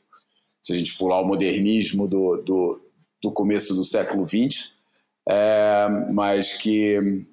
se 0.61 0.73
a 0.73 0.75
gente 0.77 0.97
pular 0.97 1.19
o 1.19 1.25
modernismo 1.25 2.07
do, 2.07 2.37
do, 2.37 2.81
do 3.21 3.31
começo 3.31 3.75
do 3.75 3.83
século 3.83 4.25
XX, 4.27 4.71
é, 5.29 5.87
mas 6.11 6.53
que, 6.53 7.25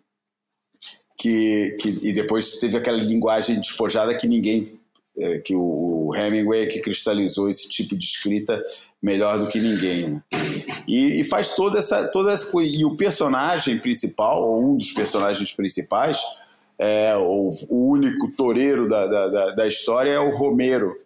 que, 1.16 1.76
que 1.80 2.08
e 2.08 2.12
depois 2.12 2.58
teve 2.58 2.76
aquela 2.76 2.98
linguagem 2.98 3.60
despojada 3.60 4.16
que 4.16 4.26
ninguém 4.26 4.80
é, 5.18 5.38
que 5.38 5.54
o, 5.54 6.12
Hemingway 6.14 6.62
é 6.62 6.66
que 6.66 6.80
cristalizou 6.80 7.48
esse 7.48 7.68
tipo 7.68 7.96
de 7.96 8.04
escrita 8.04 8.60
melhor 9.02 9.38
do 9.38 9.46
que 9.46 9.60
ninguém. 9.60 10.08
Né? 10.08 10.22
E, 10.88 11.20
e, 11.20 11.24
faz 11.24 11.54
toda 11.54 11.78
essa, 11.78 12.06
toda 12.08 12.32
essa 12.32 12.46
coisa. 12.50 12.74
E 12.76 12.84
o 12.84 12.96
personagem 12.96 13.80
principal, 13.80 14.42
ou 14.42 14.72
um 14.72 14.76
dos 14.76 14.92
personagens 14.92 15.52
principais, 15.52 16.20
é, 16.80 17.14
o, 17.14 17.52
único 17.68 18.30
toureiro 18.32 18.88
da, 18.88 19.06
da, 19.06 19.50
da, 19.50 19.66
história 19.66 20.12
é 20.12 20.18
o 20.18 20.34
Romero, 20.34 20.96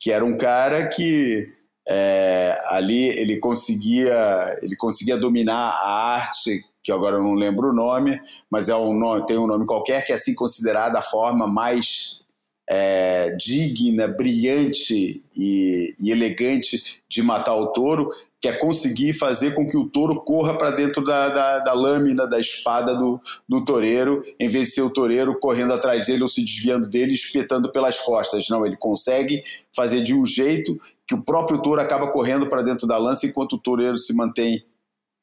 que 0.00 0.10
era 0.10 0.24
um 0.24 0.36
cara 0.36 0.88
que 0.88 1.46
é, 1.86 2.58
ali 2.70 3.08
ele 3.10 3.38
conseguia, 3.38 4.58
ele 4.62 4.74
conseguia 4.76 5.18
dominar 5.18 5.72
a 5.82 6.14
arte, 6.14 6.64
que 6.82 6.90
agora 6.90 7.16
eu 7.16 7.22
não 7.22 7.34
lembro 7.34 7.68
o 7.68 7.74
nome, 7.74 8.18
mas 8.50 8.70
é 8.70 8.76
um 8.76 8.98
nome, 8.98 9.26
tem 9.26 9.36
um 9.36 9.46
nome 9.46 9.66
qualquer 9.66 10.06
que 10.06 10.12
é 10.12 10.14
assim 10.14 10.34
considerada 10.34 10.98
a 10.98 11.02
forma 11.02 11.46
mais 11.46 12.20
é, 12.66 13.30
digna, 13.36 14.08
brilhante 14.08 15.22
e, 15.36 15.94
e, 16.00 16.10
elegante 16.10 16.82
de 17.06 17.22
matar 17.22 17.56
o 17.56 17.72
touro, 17.72 18.10
que 18.44 18.48
é 18.48 18.52
conseguir 18.52 19.14
fazer 19.14 19.54
com 19.54 19.66
que 19.66 19.74
o 19.74 19.88
touro 19.88 20.20
corra 20.20 20.52
para 20.52 20.70
dentro 20.70 21.02
da, 21.02 21.30
da, 21.30 21.58
da, 21.60 21.72
lâmina 21.72 22.26
da 22.26 22.38
espada 22.38 22.94
do, 22.94 23.18
do 23.48 23.64
toureiro, 23.64 24.22
em 24.38 24.48
vez 24.48 24.68
de 24.68 24.74
ser 24.74 24.82
o 24.82 24.90
toureiro 24.90 25.38
correndo 25.38 25.72
atrás 25.72 26.08
dele 26.08 26.20
ou 26.20 26.28
se 26.28 26.44
desviando 26.44 26.86
dele, 26.86 27.14
espetando 27.14 27.72
pelas 27.72 27.98
costas. 28.00 28.50
Não, 28.50 28.66
ele 28.66 28.76
consegue 28.76 29.40
fazer 29.74 30.02
de 30.02 30.12
um 30.14 30.26
jeito 30.26 30.78
que 31.08 31.14
o 31.14 31.22
próprio 31.22 31.62
touro 31.62 31.80
acaba 31.80 32.12
correndo 32.12 32.46
para 32.46 32.60
dentro 32.60 32.86
da 32.86 32.98
lança 32.98 33.24
enquanto 33.24 33.54
o 33.54 33.58
toureiro 33.58 33.96
se 33.96 34.12
mantém 34.12 34.62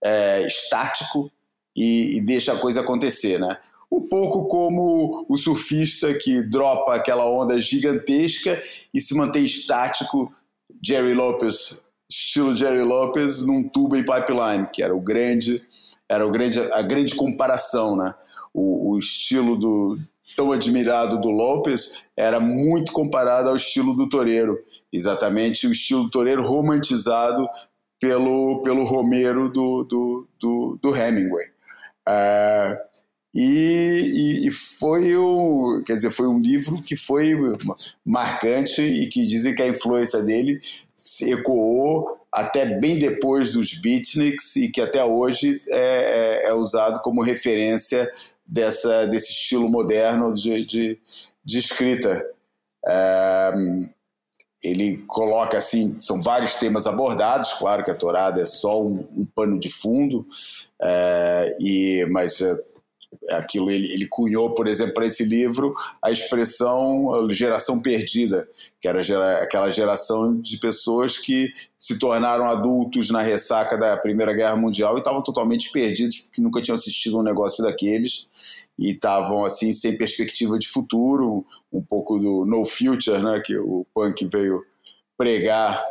é, 0.04 0.44
estático 0.48 1.32
e, 1.76 2.18
e 2.18 2.22
deixa 2.22 2.54
a 2.54 2.60
coisa 2.60 2.82
acontecer, 2.82 3.40
né? 3.40 3.56
um 3.92 4.02
pouco 4.02 4.48
como 4.48 5.28
o 5.30 5.38
surfista 5.38 6.12
que 6.16 6.42
dropa 6.50 6.96
aquela 6.96 7.30
onda 7.30 7.60
gigantesca 7.60 8.60
e 8.92 9.00
se 9.00 9.14
mantém 9.14 9.44
estático, 9.44 10.34
Jerry 10.82 11.14
Lopez 11.14 11.80
estilo 12.12 12.56
Jerry 12.56 12.82
Lopez 12.82 13.42
num 13.42 13.64
tubo 13.64 13.96
em 13.96 14.04
pipeline, 14.04 14.68
que 14.74 14.84
era 14.84 14.94
o 14.94 15.00
grande, 15.00 15.62
era 16.10 16.26
o 16.28 16.32
grande, 16.32 16.60
a 16.60 16.82
grande 16.82 17.16
comparação, 17.16 17.96
né? 17.96 18.14
O, 18.54 18.92
o 18.94 19.00
estilo 19.00 19.58
do 19.58 19.98
tão 20.36 20.52
admirado 20.52 21.20
do 21.20 21.30
Lopez 21.30 22.04
era 22.16 22.40
muito 22.40 22.92
comparado 22.92 23.50
ao 23.50 23.56
estilo 23.56 23.94
do 23.96 24.08
Toreiro, 24.08 24.58
exatamente 24.92 25.68
o 25.68 25.72
estilo 25.72 26.04
do 26.04 26.10
Toreiro 26.10 26.44
romantizado 26.44 27.48
pelo, 28.00 28.62
pelo 28.64 28.84
Romero 28.84 29.50
do, 29.50 29.84
do, 29.84 30.28
do, 30.40 30.80
do 30.82 30.96
Hemingway. 30.96 31.46
É, 32.08 32.78
e, 33.34 34.42
e, 34.44 34.48
e, 34.48 34.52
foi 34.52 35.16
o, 35.16 35.82
quer 35.86 35.94
dizer, 35.94 36.12
foi 36.12 36.28
um 36.28 36.40
livro 36.40 36.82
que 36.82 36.98
foi 36.98 37.34
marcante 38.06 38.82
e 38.82 39.08
que 39.08 39.26
dizem 39.26 39.56
que 39.56 39.62
a 39.62 39.68
influência 39.68 40.22
dele 40.22 40.60
ecoou 41.22 42.20
até 42.32 42.66
bem 42.66 42.98
depois 42.98 43.54
dos 43.54 43.74
beatniks 43.74 44.56
e 44.56 44.70
que 44.70 44.80
até 44.80 45.04
hoje 45.04 45.58
é, 45.70 46.44
é, 46.46 46.50
é 46.50 46.54
usado 46.54 47.02
como 47.02 47.22
referência 47.22 48.10
dessa, 48.46 49.06
desse 49.06 49.32
estilo 49.32 49.70
moderno 49.70 50.34
de, 50.34 50.66
de, 50.66 51.00
de 51.44 51.60
escrita. 51.60 52.26
É, 52.86 53.52
ele 54.64 55.04
coloca 55.08 55.58
assim, 55.58 55.98
são 56.00 56.22
vários 56.22 56.56
temas 56.56 56.86
abordados, 56.86 57.54
claro 57.54 57.84
que 57.84 57.90
a 57.90 57.96
Torada 57.96 58.42
é 58.42 58.46
só 58.46 58.82
um, 58.82 59.08
um 59.12 59.26
pano 59.26 59.60
de 59.60 59.70
fundo, 59.70 60.26
é, 60.80 61.58
e 61.60 62.06
mas 62.12 62.42
é, 62.42 62.56
aquilo 63.30 63.70
ele, 63.70 63.92
ele 63.94 64.08
cunhou, 64.08 64.54
por 64.56 64.68
exemplo, 64.68 64.94
para 64.94 65.06
esse 65.06 65.24
livro 65.24 65.76
a 66.02 66.10
expressão 66.10 67.30
geração 67.30 67.80
perdida, 67.80 68.48
que 68.80 68.88
era 68.88 69.00
gera, 69.02 69.44
aquela 69.44 69.70
geração 69.70 70.40
de 70.40 70.58
pessoas 70.58 71.18
que 71.18 71.52
se 71.78 72.00
tornaram 72.00 72.46
adultos 72.46 73.10
na 73.12 73.22
ressaca 73.22 73.78
da 73.78 73.96
Primeira 73.96 74.34
Guerra 74.34 74.56
Mundial 74.56 74.96
e 74.96 75.00
estavam 75.00 75.22
totalmente 75.22 75.72
perdidos 75.72 76.20
porque 76.20 76.42
nunca 76.42 76.62
tinham 76.62 76.76
assistido 76.76 77.20
um 77.20 77.24
negócio 77.24 77.64
daqueles 77.64 78.28
e 78.78 78.92
estavam 78.92 79.46
assim 79.46 79.72
sem 79.72 79.98
perspectiva 79.98 80.58
de 80.58 80.68
futuro, 80.68 81.46
um 81.72 81.82
pouco 81.82 82.18
do 82.18 82.46
no 82.46 82.66
future, 82.66 83.22
né, 83.22 83.40
que 83.44 83.58
o 83.58 83.86
punk 83.94 84.28
veio 84.32 84.64
pregar 85.16 85.84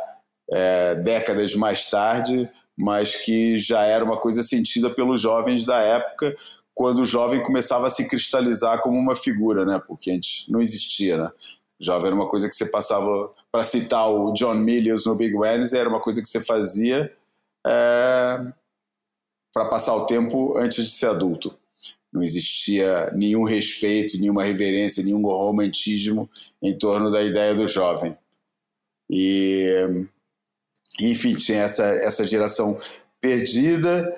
é, 0.51 0.95
décadas 0.95 1.55
mais 1.55 1.89
tarde, 1.89 2.49
mas 2.77 3.15
que 3.15 3.57
já 3.57 3.83
era 3.83 4.03
uma 4.03 4.19
coisa 4.19 4.43
sentida 4.43 4.89
pelos 4.89 5.21
jovens 5.21 5.63
da 5.65 5.77
época 5.79 6.35
quando 6.73 6.99
o 6.99 7.05
jovem 7.05 7.43
começava 7.43 7.87
a 7.87 7.89
se 7.89 8.07
cristalizar 8.07 8.81
como 8.81 8.97
uma 8.97 9.15
figura, 9.15 9.65
né? 9.65 9.81
Porque 9.85 10.11
antes 10.11 10.45
não 10.49 10.61
existia, 10.61 11.17
né? 11.17 11.31
Jovem 11.79 12.07
era 12.07 12.15
uma 12.15 12.29
coisa 12.29 12.47
que 12.47 12.55
você 12.55 12.65
passava, 12.65 13.31
para 13.51 13.63
citar 13.63 14.09
o 14.09 14.31
John 14.33 14.53
Milius 14.55 15.05
no 15.05 15.15
Big 15.15 15.35
Wednesday, 15.35 15.79
era 15.79 15.89
uma 15.89 15.99
coisa 15.99 16.21
que 16.21 16.27
você 16.27 16.39
fazia 16.39 17.11
é, 17.65 18.53
para 19.53 19.65
passar 19.65 19.95
o 19.95 20.05
tempo 20.05 20.57
antes 20.57 20.85
de 20.85 20.91
ser 20.91 21.07
adulto. 21.07 21.57
Não 22.13 22.21
existia 22.21 23.09
nenhum 23.15 23.43
respeito, 23.43 24.19
nenhuma 24.19 24.43
reverência, 24.43 25.03
nenhum 25.03 25.21
romantismo 25.23 26.29
em 26.61 26.77
torno 26.77 27.09
da 27.09 27.23
ideia 27.23 27.55
do 27.55 27.67
jovem. 27.67 28.15
E, 29.09 30.05
enfim, 30.99 31.35
tinha 31.35 31.61
essa, 31.61 31.85
essa 31.85 32.23
geração 32.23 32.77
perdida 33.19 34.13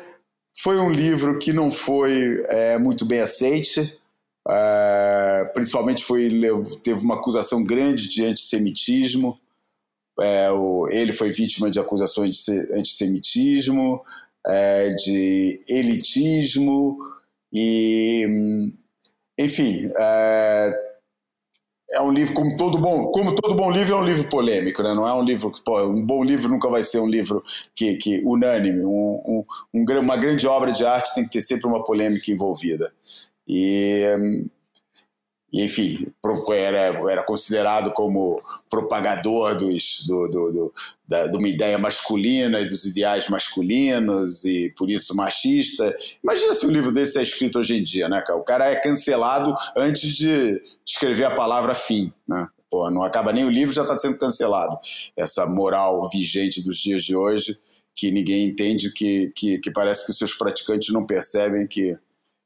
foi 0.56 0.80
um 0.80 0.92
livro 0.92 1.40
que 1.40 1.52
não 1.52 1.72
foi 1.72 2.44
é, 2.50 2.78
muito 2.78 3.06
bem 3.06 3.20
aceite, 3.20 4.00
é, 4.48 5.52
principalmente 5.54 6.04
foi 6.04 6.30
teve 6.84 7.04
uma 7.04 7.16
acusação 7.16 7.64
grande 7.64 8.08
de 8.08 8.26
antissemitismo. 8.26 9.40
É, 10.20 10.52
o, 10.52 10.88
ele 10.90 11.12
foi 11.12 11.32
vítima 11.32 11.72
de 11.72 11.80
acusações 11.80 12.46
de 12.46 12.52
antissemitismo, 12.74 14.04
de 14.98 15.62
elitismo 15.70 16.98
e, 17.52 18.72
enfim, 19.40 19.90
é, 21.94 22.02
um 22.02 22.12
livro 22.12 22.34
como 22.34 22.58
todo 22.58 22.78
bom, 22.78 23.08
como 23.12 23.36
todo 23.36 23.56
bom 23.56 23.72
livro 23.72 23.96
é 23.96 23.98
um 23.98 24.04
livro 24.04 24.28
polêmico, 24.28 24.82
né? 24.84 24.94
Não 24.94 25.08
é 25.08 25.14
um 25.14 25.24
livro 25.24 25.52
pô, 25.64 25.84
um 25.84 26.06
bom 26.06 26.24
livro 26.24 26.50
nunca 26.50 26.70
vai 26.70 26.84
ser 26.84 27.00
um 27.00 27.08
livro 27.08 27.44
que, 27.76 27.96
que 27.96 28.22
unânime. 28.26 28.84
Um, 28.84 29.22
um, 29.26 29.46
um, 29.74 30.00
uma 30.00 30.18
grande 30.18 30.48
obra 30.48 30.72
de 30.72 30.86
arte 30.86 31.14
tem 31.16 31.24
que 31.24 31.32
ter 31.32 31.42
sempre 31.42 31.68
uma 31.68 31.84
polêmica 31.84 32.32
envolvida. 32.32 32.92
E 33.48 34.04
enfim, 35.62 36.08
era, 36.52 37.12
era 37.12 37.24
considerado 37.24 37.92
como 37.92 38.42
propagador 38.70 39.56
dos, 39.56 40.04
do, 40.08 40.28
do, 40.28 40.52
do, 40.52 40.74
da, 41.08 41.28
de 41.28 41.38
uma 41.38 41.48
ideia 41.48 41.78
masculina 41.78 42.60
e 42.60 42.68
dos 42.68 42.86
ideais 42.86 43.30
masculinos 43.30 44.44
e 44.46 44.74
por 44.76 44.90
isso 44.90 45.16
machista. 45.16 45.94
Imagina 46.24 46.54
se 46.54 46.66
um 46.66 46.72
livro 46.72 46.92
desse 46.92 47.20
é 47.20 47.22
escrito 47.22 47.60
hoje 47.60 47.78
em 47.78 47.84
dia, 47.84 48.10
né, 48.10 48.24
cara? 48.26 48.40
O 48.40 48.44
cara 48.44 48.66
é 48.66 48.76
cancelado 48.76 49.54
antes 49.78 50.16
de 50.16 50.60
escrever 50.86 51.26
a 51.26 51.36
palavra 51.36 51.76
fim, 51.76 52.12
né? 52.28 52.48
Pô, 52.72 52.90
não 52.90 53.04
acaba 53.04 53.32
nem 53.32 53.46
o 53.46 53.52
livro, 53.52 53.76
já 53.76 53.84
está 53.84 53.96
sendo 54.00 54.18
cancelado. 54.18 54.80
Essa 55.16 55.46
moral 55.46 56.10
vigente 56.10 56.64
dos 56.64 56.78
dias 56.78 57.04
de 57.04 57.16
hoje 57.16 57.60
que 57.96 58.12
ninguém 58.12 58.48
entende, 58.48 58.92
que, 58.92 59.32
que, 59.36 59.60
que 59.60 59.72
parece 59.72 60.04
que 60.04 60.12
os 60.12 60.18
seus 60.18 60.34
praticantes 60.34 60.92
não 60.92 61.06
percebem 61.06 61.68
que 61.68 61.96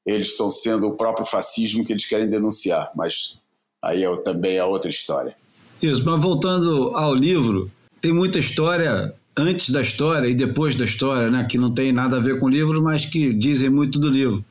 eles 0.07 0.29
estão 0.29 0.49
sendo 0.49 0.87
o 0.87 0.93
próprio 0.93 1.25
fascismo 1.25 1.83
que 1.83 1.91
eles 1.91 2.05
querem 2.05 2.29
denunciar, 2.29 2.89
mas 2.95 3.37
aí 3.81 4.05
é, 4.05 4.17
também 4.17 4.55
é 4.55 4.63
outra 4.63 4.89
história. 4.89 5.35
Isso, 5.81 6.03
mas 6.05 6.21
voltando 6.21 6.95
ao 6.95 7.13
livro, 7.13 7.69
tem 7.99 8.13
muita 8.13 8.39
história 8.39 9.13
antes 9.35 9.69
da 9.69 9.81
história 9.81 10.29
e 10.29 10.33
depois 10.33 10.77
da 10.77 10.85
história, 10.85 11.29
né, 11.29 11.43
que 11.43 11.57
não 11.57 11.71
tem 11.71 11.91
nada 11.91 12.15
a 12.15 12.21
ver 12.21 12.39
com 12.39 12.45
o 12.45 12.49
livro, 12.49 12.81
mas 12.81 13.05
que 13.05 13.33
dizem 13.33 13.69
muito 13.69 13.99
do 13.99 14.09
livro. 14.09 14.43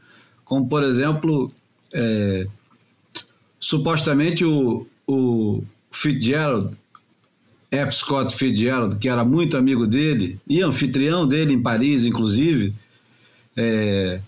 Como, 0.45 0.69
por 0.69 0.85
exemplo, 0.85 1.51
é, 1.93 2.47
supostamente 3.59 4.45
o, 4.45 4.87
o 5.09 5.65
Fitzgerald, 5.91 6.77
F. 7.71 7.93
Scott 7.93 8.37
Fitzgerald, 8.37 8.99
que 8.99 9.09
era 9.09 9.25
muito 9.25 9.57
amigo 9.57 9.87
dele 9.87 10.39
e 10.47 10.63
anfitrião 10.63 11.27
dele 11.27 11.55
em 11.55 11.63
Paris, 11.63 12.05
inclusive, 12.05 12.75
é, 13.57 14.21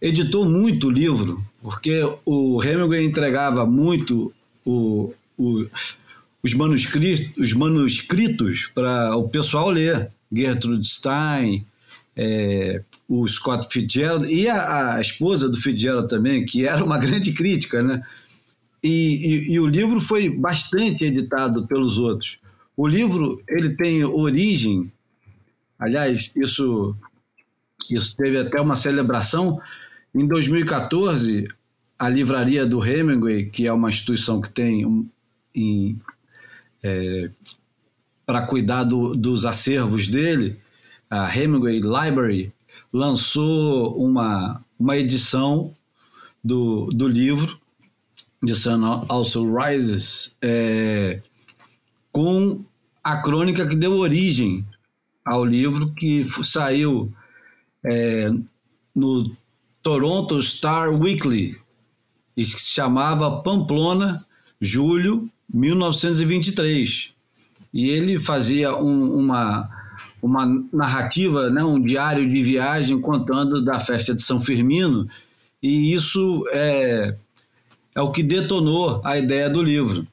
editou 0.00 0.44
muito 0.44 0.90
livro, 0.90 1.44
porque 1.60 2.02
o 2.24 2.62
Hemingway 2.62 3.04
entregava 3.04 3.66
muito 3.66 4.32
o, 4.64 5.12
o, 5.36 5.66
os 6.42 6.54
manuscritos, 6.54 7.26
os 7.36 7.52
manuscritos 7.52 8.70
para 8.74 9.16
o 9.16 9.28
pessoal 9.28 9.70
ler. 9.70 10.10
Gertrude 10.30 10.86
Stein, 10.86 11.66
é, 12.14 12.82
o 13.08 13.26
Scott 13.26 13.72
Fitzgerald 13.72 14.26
e 14.26 14.48
a, 14.48 14.96
a, 14.96 15.00
esposa 15.00 15.48
do 15.48 15.56
Fitzgerald 15.56 16.08
também, 16.08 16.44
que 16.44 16.66
era 16.66 16.84
uma 16.84 16.98
grande 16.98 17.32
crítica, 17.32 17.82
né? 17.82 18.02
E, 18.82 19.48
e, 19.48 19.52
e, 19.52 19.60
o 19.60 19.66
livro 19.66 20.00
foi 20.00 20.28
bastante 20.28 21.04
editado 21.04 21.66
pelos 21.66 21.96
outros. 21.96 22.38
O 22.76 22.86
livro 22.86 23.42
ele 23.48 23.70
tem 23.70 24.04
origem, 24.04 24.92
aliás, 25.78 26.30
isso, 26.36 26.94
isso 27.90 28.16
teve 28.16 28.38
até 28.38 28.60
uma 28.60 28.76
celebração 28.76 29.60
em 30.18 30.26
2014, 30.26 31.46
a 31.96 32.08
livraria 32.08 32.66
do 32.66 32.84
Hemingway, 32.84 33.46
que 33.46 33.68
é 33.68 33.72
uma 33.72 33.88
instituição 33.88 34.40
que 34.40 34.50
tem 34.50 34.84
um, 34.84 35.08
é, 36.82 37.30
para 38.26 38.42
cuidar 38.42 38.82
do, 38.82 39.14
dos 39.14 39.46
acervos 39.46 40.08
dele, 40.08 40.58
a 41.08 41.32
Hemingway 41.32 41.80
Library, 41.80 42.52
lançou 42.92 43.96
uma, 43.96 44.60
uma 44.76 44.96
edição 44.96 45.72
do, 46.42 46.86
do 46.86 47.06
livro, 47.06 47.56
The 48.44 48.54
Sun 48.54 49.06
Also 49.08 49.46
Rises, 49.54 50.36
é, 50.42 51.20
com 52.10 52.64
a 53.04 53.18
crônica 53.18 53.66
que 53.68 53.76
deu 53.76 53.92
origem 53.92 54.66
ao 55.24 55.44
livro, 55.44 55.92
que 55.92 56.24
saiu 56.44 57.12
é, 57.84 58.32
no 58.92 59.30
Toronto 59.82 60.40
Star 60.42 60.90
Weekly, 60.92 61.56
que 62.34 62.44
se 62.44 62.72
chamava 62.72 63.42
Pamplona, 63.42 64.24
julho 64.60 65.30
1923. 65.52 67.14
E 67.72 67.90
ele 67.90 68.18
fazia 68.18 68.76
um, 68.76 69.18
uma, 69.18 69.68
uma 70.22 70.46
narrativa, 70.72 71.50
né, 71.50 71.62
um 71.62 71.80
diário 71.80 72.28
de 72.32 72.42
viagem 72.42 73.00
contando 73.00 73.62
da 73.62 73.78
festa 73.78 74.14
de 74.14 74.22
São 74.22 74.40
Firmino, 74.40 75.08
e 75.62 75.92
isso 75.92 76.44
é, 76.52 77.16
é 77.94 78.00
o 78.00 78.12
que 78.12 78.22
detonou 78.22 79.00
a 79.04 79.18
ideia 79.18 79.50
do 79.50 79.62
livro. 79.62 80.06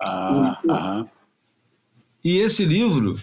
Ah, 0.00 0.58
o, 0.64 1.08
E 2.24 2.38
esse 2.38 2.64
livro, 2.64 3.18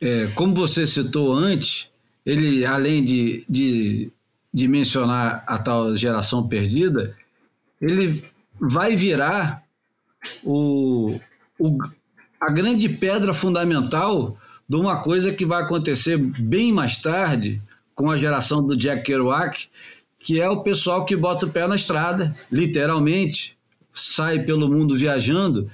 é, 0.00 0.26
como 0.28 0.54
você 0.54 0.86
citou 0.86 1.32
antes, 1.32 1.90
ele, 2.24 2.64
além 2.64 3.04
de, 3.04 3.44
de 3.48 4.10
de 4.52 4.66
mencionar 4.66 5.44
a 5.46 5.58
tal 5.58 5.96
geração 5.96 6.46
perdida, 6.46 7.16
ele 7.80 8.24
vai 8.60 8.96
virar 8.96 9.62
o, 10.42 11.18
o, 11.58 11.78
a 12.40 12.50
grande 12.50 12.88
pedra 12.88 13.32
fundamental 13.32 14.36
de 14.68 14.76
uma 14.76 15.02
coisa 15.02 15.32
que 15.32 15.46
vai 15.46 15.62
acontecer 15.62 16.18
bem 16.18 16.72
mais 16.72 16.98
tarde 16.98 17.62
com 17.94 18.10
a 18.10 18.18
geração 18.18 18.64
do 18.64 18.76
Jack 18.76 19.02
Kerouac, 19.02 19.68
que 20.18 20.40
é 20.40 20.48
o 20.48 20.62
pessoal 20.62 21.04
que 21.04 21.16
bota 21.16 21.46
o 21.46 21.50
pé 21.50 21.66
na 21.66 21.76
estrada, 21.76 22.34
literalmente, 22.50 23.56
sai 23.94 24.40
pelo 24.40 24.68
mundo 24.68 24.96
viajando, 24.96 25.70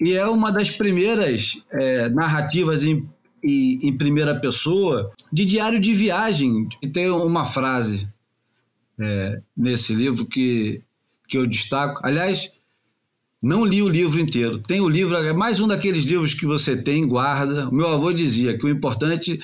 e 0.00 0.12
é 0.12 0.26
uma 0.26 0.50
das 0.50 0.70
primeiras 0.70 1.62
é, 1.70 2.08
narrativas 2.08 2.84
em 2.84 3.08
e, 3.46 3.78
em 3.86 3.96
primeira 3.96 4.34
pessoa 4.34 5.12
de 5.32 5.44
diário 5.44 5.78
de 5.78 5.94
viagem. 5.94 6.68
E 6.82 6.88
tem 6.88 7.08
uma 7.10 7.44
frase 7.44 8.08
é, 8.98 9.40
nesse 9.56 9.94
livro 9.94 10.26
que, 10.26 10.82
que 11.28 11.38
eu 11.38 11.46
destaco. 11.46 12.00
Aliás, 12.02 12.52
não 13.42 13.64
li 13.64 13.82
o 13.82 13.88
livro 13.88 14.18
inteiro. 14.18 14.58
Tem 14.58 14.80
o 14.80 14.88
livro, 14.88 15.16
é 15.16 15.32
mais 15.32 15.60
um 15.60 15.68
daqueles 15.68 16.04
livros 16.04 16.34
que 16.34 16.44
você 16.44 16.76
tem, 16.76 17.06
guarda. 17.06 17.68
O 17.68 17.74
meu 17.74 17.86
avô 17.88 18.12
dizia 18.12 18.58
que 18.58 18.66
o 18.66 18.68
importante 18.68 19.38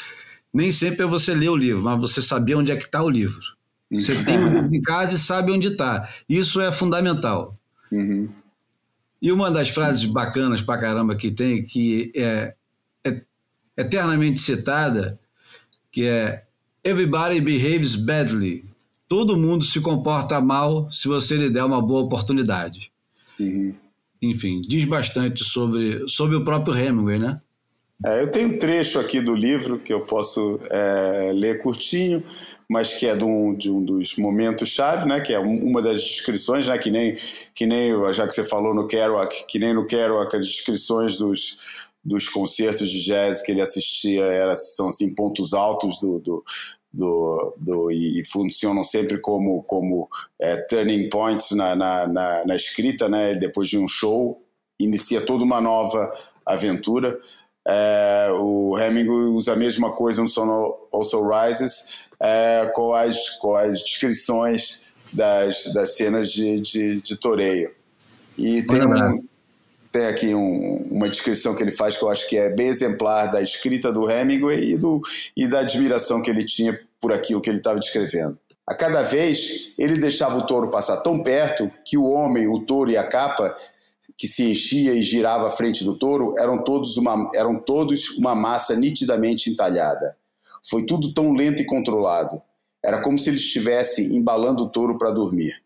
nem 0.53 0.73
sempre 0.73 1.05
é 1.05 1.07
você 1.07 1.35
ler 1.35 1.51
o 1.51 1.57
livro, 1.57 1.83
mas 1.83 2.01
você 2.01 2.21
saber 2.21 2.57
onde 2.57 2.73
é 2.73 2.77
que 2.77 2.85
está 2.85 3.03
o 3.03 3.09
livro. 3.09 3.41
Você 3.91 4.25
tem 4.25 4.39
o 4.39 4.49
livro 4.49 4.75
em 4.75 4.83
casa 4.83 5.15
e 5.15 5.19
sabe 5.19 5.53
onde 5.53 5.69
está. 5.69 6.09
Isso 6.29 6.61
é 6.61 6.73
fundamental. 6.73 7.59
Uhum. 7.91 8.29
E 9.21 9.31
uma 9.31 9.51
das 9.51 9.69
frases 9.69 10.05
bacanas 10.05 10.63
pra 10.63 10.79
caramba 10.79 11.15
que 11.15 11.31
tem, 11.31 11.63
que 11.63 12.11
é, 12.17 12.23
é 12.25 12.55
eternamente 13.77 14.41
citada, 14.41 15.19
que 15.91 16.07
é 16.07 16.45
Everybody 16.85 17.41
behaves 17.41 17.95
badly. 17.95 18.65
Todo 19.09 19.37
mundo 19.37 19.65
se 19.65 19.81
comporta 19.81 20.41
mal 20.41 20.91
se 20.91 21.07
você 21.07 21.37
lhe 21.37 21.51
der 21.51 21.65
uma 21.65 21.81
boa 21.81 22.03
oportunidade. 22.03 22.91
Uhum. 23.39 23.75
Enfim, 24.21 24.61
diz 24.63 24.85
bastante 24.85 25.45
sobre, 25.45 26.09
sobre 26.09 26.37
o 26.37 26.45
próprio 26.45 26.75
Hemingway, 26.77 27.19
né? 27.19 27.41
É, 28.05 28.21
eu 28.21 28.29
tenho 28.29 28.49
um 28.49 28.59
trecho 28.59 28.99
aqui 28.99 29.21
do 29.21 29.33
livro 29.33 29.79
que 29.79 29.93
eu 29.93 30.01
posso 30.01 30.59
é, 30.71 31.31
ler 31.33 31.59
curtinho, 31.59 32.23
mas 32.69 32.95
que 32.95 33.07
é 33.07 33.15
de 33.15 33.23
um, 33.23 33.55
de 33.55 33.71
um 33.71 33.85
dos 33.85 34.17
momentos-chave, 34.17 35.07
né? 35.07 35.21
Que 35.21 35.33
é 35.33 35.39
uma 35.39 35.81
das 35.81 36.03
descrições, 36.03 36.67
né? 36.67 36.77
Que 36.79 36.91
nem, 36.91 37.15
que 37.55 37.65
nem, 37.65 37.93
já 38.13 38.27
que 38.27 38.35
você 38.35 38.43
falou 38.43 38.75
no 38.75 38.89
Kerouac, 38.89 39.47
que 39.47 39.59
nem 39.59 39.73
no 39.73 39.87
Kerouac 39.87 40.37
as 40.37 40.47
descrições 40.47 41.17
dos, 41.17 41.91
dos 42.05 42.29
concertos 42.29 42.91
de 42.91 43.05
jazz 43.05 43.41
que 43.43 43.53
ele 43.53 43.63
assistia 43.63 44.25
era, 44.25 44.57
são 44.57 44.89
assim 44.89 45.15
pontos 45.15 45.55
altos 45.55 46.01
do, 46.01 46.19
do, 46.19 46.45
do, 46.93 47.55
do 47.57 47.91
e 47.91 48.25
funcionam 48.25 48.83
sempre 48.83 49.19
como, 49.19 49.63
como 49.63 50.09
é, 50.41 50.57
turning 50.57 51.09
points 51.09 51.53
na, 51.53 51.75
na, 51.75 52.07
na, 52.07 52.45
na 52.45 52.57
escrita, 52.57 53.09
né? 53.09 53.35
Depois 53.35 53.69
de 53.69 53.79
um 53.79 53.87
show 53.87 54.43
inicia 54.79 55.25
toda 55.25 55.45
uma 55.45 55.61
nova 55.61 56.11
aventura. 56.45 57.19
É, 57.67 58.29
o 58.33 58.77
Hemingway 58.77 59.29
usa 59.29 59.53
a 59.53 59.57
mesma 59.57 59.93
coisa 59.93 60.21
no 60.21 60.29
Sun 60.29 60.75
Also 60.93 61.23
Rises 61.29 62.01
é, 62.19 62.71
com, 62.75 62.93
as, 62.93 63.31
com 63.39 63.55
as 63.55 63.81
descrições 63.81 64.83
das, 65.13 65.73
das 65.73 65.97
cenas 65.97 66.31
de, 66.33 66.61
de, 66.61 67.01
de 67.01 67.17
toreio. 67.17 67.73
E 68.37 68.63
tem, 68.63 68.87
um, 68.87 69.25
tem 69.93 70.07
aqui 70.07 70.35
um, 70.35 70.89
uma 70.91 71.09
descrição 71.09 71.55
que 71.55 71.63
ele 71.63 71.71
faz 71.71 71.99
que 71.99 72.03
eu 72.03 72.09
acho 72.09 72.27
que 72.27 72.39
é 72.39 72.49
bem 72.49 72.69
exemplar 72.69 73.31
da 73.31 73.43
escrita 73.43 73.93
do 73.93 74.11
Hemingway 74.11 74.73
e, 74.73 74.79
do, 74.79 75.01
e 75.37 75.47
da 75.47 75.61
admiração 75.61 76.23
que 76.23 76.31
ele 76.31 76.45
tinha 76.45 76.81
por 76.99 77.13
aquilo 77.13 77.43
que 77.43 77.51
ele 77.51 77.59
estava 77.59 77.79
descrevendo. 77.79 78.39
A 78.67 78.75
cada 78.75 79.03
vez 79.03 79.75
ele 79.79 79.99
deixava 79.99 80.39
o 80.39 80.47
touro 80.47 80.71
passar 80.71 80.97
tão 80.99 81.23
perto 81.23 81.71
que 81.85 81.99
o 81.99 82.05
homem, 82.05 82.49
o 82.49 82.61
touro 82.61 82.91
e 82.91 82.97
a 82.97 83.07
capa 83.07 83.55
que 84.17 84.27
se 84.27 84.51
enchia 84.51 84.95
e 84.95 85.03
girava 85.03 85.49
à 85.49 85.51
frente 85.51 85.85
do 85.85 85.95
touro 85.99 86.35
eram 86.39 86.63
todos 86.65 86.97
uma, 86.97 87.29
eram 87.35 87.59
todos 87.59 88.17
uma 88.17 88.35
massa 88.35 88.75
nitidamente 88.75 89.51
entalhada. 89.51 90.17
Foi 90.65 90.87
tudo 90.87 91.13
tão 91.13 91.35
lento 91.35 91.61
e 91.61 91.67
controlado. 91.67 92.41
Era 92.83 93.01
como 93.01 93.19
se 93.19 93.29
ele 93.29 93.37
estivesse 93.37 94.15
embalando 94.15 94.65
o 94.65 94.69
touro 94.69 94.97
para 94.97 95.11
dormir. 95.11 95.61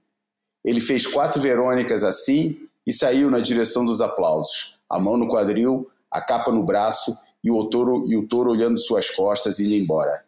Ele 0.64 0.80
fez 0.80 1.06
quatro 1.06 1.40
Verônicas 1.40 2.02
assim 2.02 2.65
e 2.86 2.92
saiu 2.92 3.30
na 3.30 3.40
direção 3.40 3.84
dos 3.84 4.00
aplausos, 4.00 4.78
a 4.88 4.98
mão 4.98 5.16
no 5.16 5.28
quadril, 5.28 5.90
a 6.10 6.20
capa 6.20 6.52
no 6.52 6.64
braço 6.64 7.16
e 7.42 7.50
o 7.50 7.64
touro, 7.64 8.04
e 8.06 8.16
o 8.16 8.26
touro 8.26 8.50
olhando 8.50 8.78
suas 8.78 9.10
costas 9.10 9.58
e 9.58 9.66
indo 9.66 9.74
embora. 9.74 10.24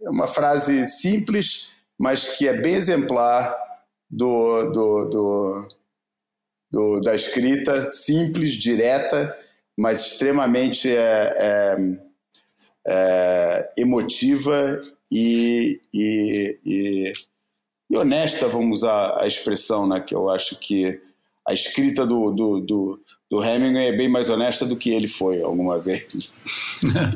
É 0.00 0.10
uma 0.10 0.26
frase 0.26 0.86
simples, 0.86 1.70
mas 1.98 2.28
que 2.28 2.46
é 2.46 2.60
bem 2.60 2.74
exemplar 2.74 3.56
do, 4.10 4.70
do, 4.70 5.04
do 5.06 5.68
do, 6.72 7.00
da 7.00 7.14
escrita 7.14 7.84
simples, 7.84 8.52
direta, 8.54 9.38
mas 9.78 10.06
extremamente 10.06 10.90
é, 10.90 11.34
é, 11.36 11.76
é, 12.88 13.72
emotiva 13.76 14.80
e, 15.10 15.80
e, 15.92 16.58
e, 16.64 17.12
e, 17.92 17.96
honesta, 17.96 18.48
vamos 18.48 18.78
usar 18.78 19.20
a 19.20 19.26
expressão, 19.26 19.86
né, 19.86 20.00
que 20.00 20.14
eu 20.14 20.30
acho 20.30 20.58
que 20.58 20.98
a 21.46 21.52
escrita 21.52 22.06
do, 22.06 22.30
do, 22.30 22.60
do, 22.60 23.00
do 23.30 23.44
Hemingway 23.44 23.88
é 23.88 23.92
bem 23.92 24.08
mais 24.08 24.30
honesta 24.30 24.64
do 24.64 24.76
que 24.76 24.88
ele 24.88 25.06
foi 25.06 25.42
alguma 25.42 25.78
vez. 25.78 26.34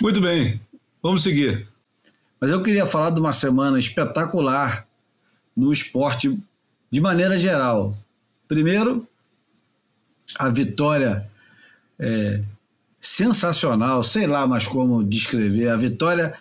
Muito 0.00 0.18
bem, 0.18 0.58
vamos 1.02 1.22
seguir. 1.22 1.68
Mas 2.40 2.50
eu 2.50 2.62
queria 2.62 2.86
falar 2.86 3.10
de 3.10 3.20
uma 3.20 3.34
semana 3.34 3.78
espetacular 3.78 4.88
no 5.54 5.70
esporte 5.70 6.38
de 6.90 7.00
maneira 7.02 7.36
geral. 7.36 7.92
Primeiro, 8.48 9.06
a 10.38 10.48
vitória 10.48 11.28
é, 11.98 12.40
sensacional, 12.98 14.02
sei 14.02 14.26
lá 14.26 14.46
mais 14.46 14.66
como 14.66 15.04
descrever, 15.04 15.68
a 15.68 15.76
vitória 15.76 16.34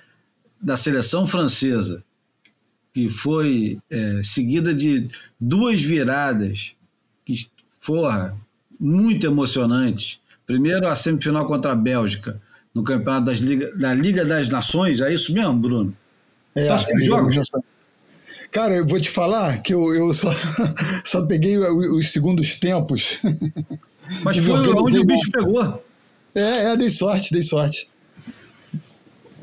da 0.62 0.76
seleção 0.76 1.26
francesa, 1.26 2.04
que 2.94 3.10
foi 3.10 3.80
é, 3.90 4.22
seguida 4.24 4.74
de 4.74 5.08
duas 5.40 5.82
viradas 5.82 6.76
que 7.24 7.50
foram 7.80 8.40
muito 8.80 9.26
emocionantes. 9.26 10.20
Primeiro, 10.46 10.88
a 10.88 10.96
semifinal 10.96 11.46
contra 11.46 11.74
a 11.74 11.76
Bélgica, 11.76 12.42
no 12.74 12.84
campeonato 12.84 13.26
das 13.26 13.40
Liga, 13.40 13.76
da 13.76 13.94
Liga 13.94 14.26
das 14.26 14.50
Nações, 14.50 15.02
é 15.02 15.14
isso 15.14 15.34
mesmo, 15.34 15.56
Bruno? 15.56 15.96
É, 16.56 16.68
tá 16.68 16.76
é, 16.76 17.02
jogos? 17.02 17.52
Cara, 18.52 18.76
eu 18.76 18.88
vou 18.88 19.00
te 19.00 19.10
falar 19.10 19.62
que 19.62 19.74
eu, 19.74 19.94
eu 19.94 20.14
só, 20.14 20.32
só 21.06 21.26
peguei 21.26 21.58
os 21.58 22.12
segundos 22.12 22.56
tempos. 22.56 23.20
Mas 24.24 24.38
foi 24.44 24.74
onde 24.74 25.00
o 25.00 25.06
bicho 25.06 25.32
pegou. 25.32 25.84
É, 26.34 26.72
é, 26.72 26.78
dei 26.78 26.90
sorte, 26.90 27.32
dei 27.32 27.44
sorte. 27.44 27.88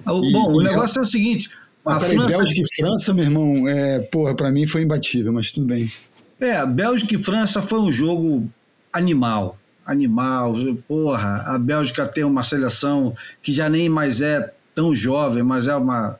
Ah, 0.07 0.12
bom, 0.12 0.53
e, 0.53 0.57
o 0.57 0.62
negócio 0.62 1.01
é 1.01 1.03
o 1.03 1.07
seguinte. 1.07 1.51
a 1.85 1.99
peraí, 1.99 2.15
França... 2.15 2.28
Bélgica 2.28 2.61
e 2.61 2.77
França, 2.77 3.15
meu 3.15 3.24
irmão, 3.24 3.69
é, 3.69 3.99
porra, 4.01 4.35
pra 4.35 4.51
mim 4.53 4.66
foi 4.66 4.83
imbatível, 4.83 5.33
mas 5.33 5.51
tudo 5.51 5.66
bem. 5.66 5.91
É, 6.39 6.65
Bélgica 6.65 7.15
e 7.15 7.19
França 7.19 7.61
foi 7.61 7.81
um 7.81 7.91
jogo 7.91 8.49
animal. 8.93 9.59
Animal, 9.85 10.55
porra. 10.87 11.43
A 11.47 11.59
Bélgica 11.59 12.07
tem 12.07 12.24
uma 12.24 12.43
seleção 12.43 13.15
que 13.43 13.53
já 13.53 13.69
nem 13.69 13.89
mais 13.89 14.20
é 14.20 14.53
tão 14.74 14.95
jovem, 14.95 15.43
mas 15.43 15.66
é 15.66 15.74
uma, 15.74 16.19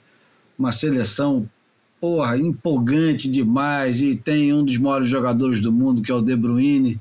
uma 0.59 0.73
seleção 0.73 1.49
porra, 2.01 2.37
empolgante 2.39 3.31
demais. 3.31 4.01
E 4.01 4.17
tem 4.17 4.53
um 4.53 4.65
dos 4.65 4.79
maiores 4.79 5.09
jogadores 5.09 5.61
do 5.61 5.73
mundo, 5.73 6.03
que 6.03 6.11
é 6.11 6.15
o 6.15 6.23
De 6.23 6.35
Bruyne. 6.35 7.01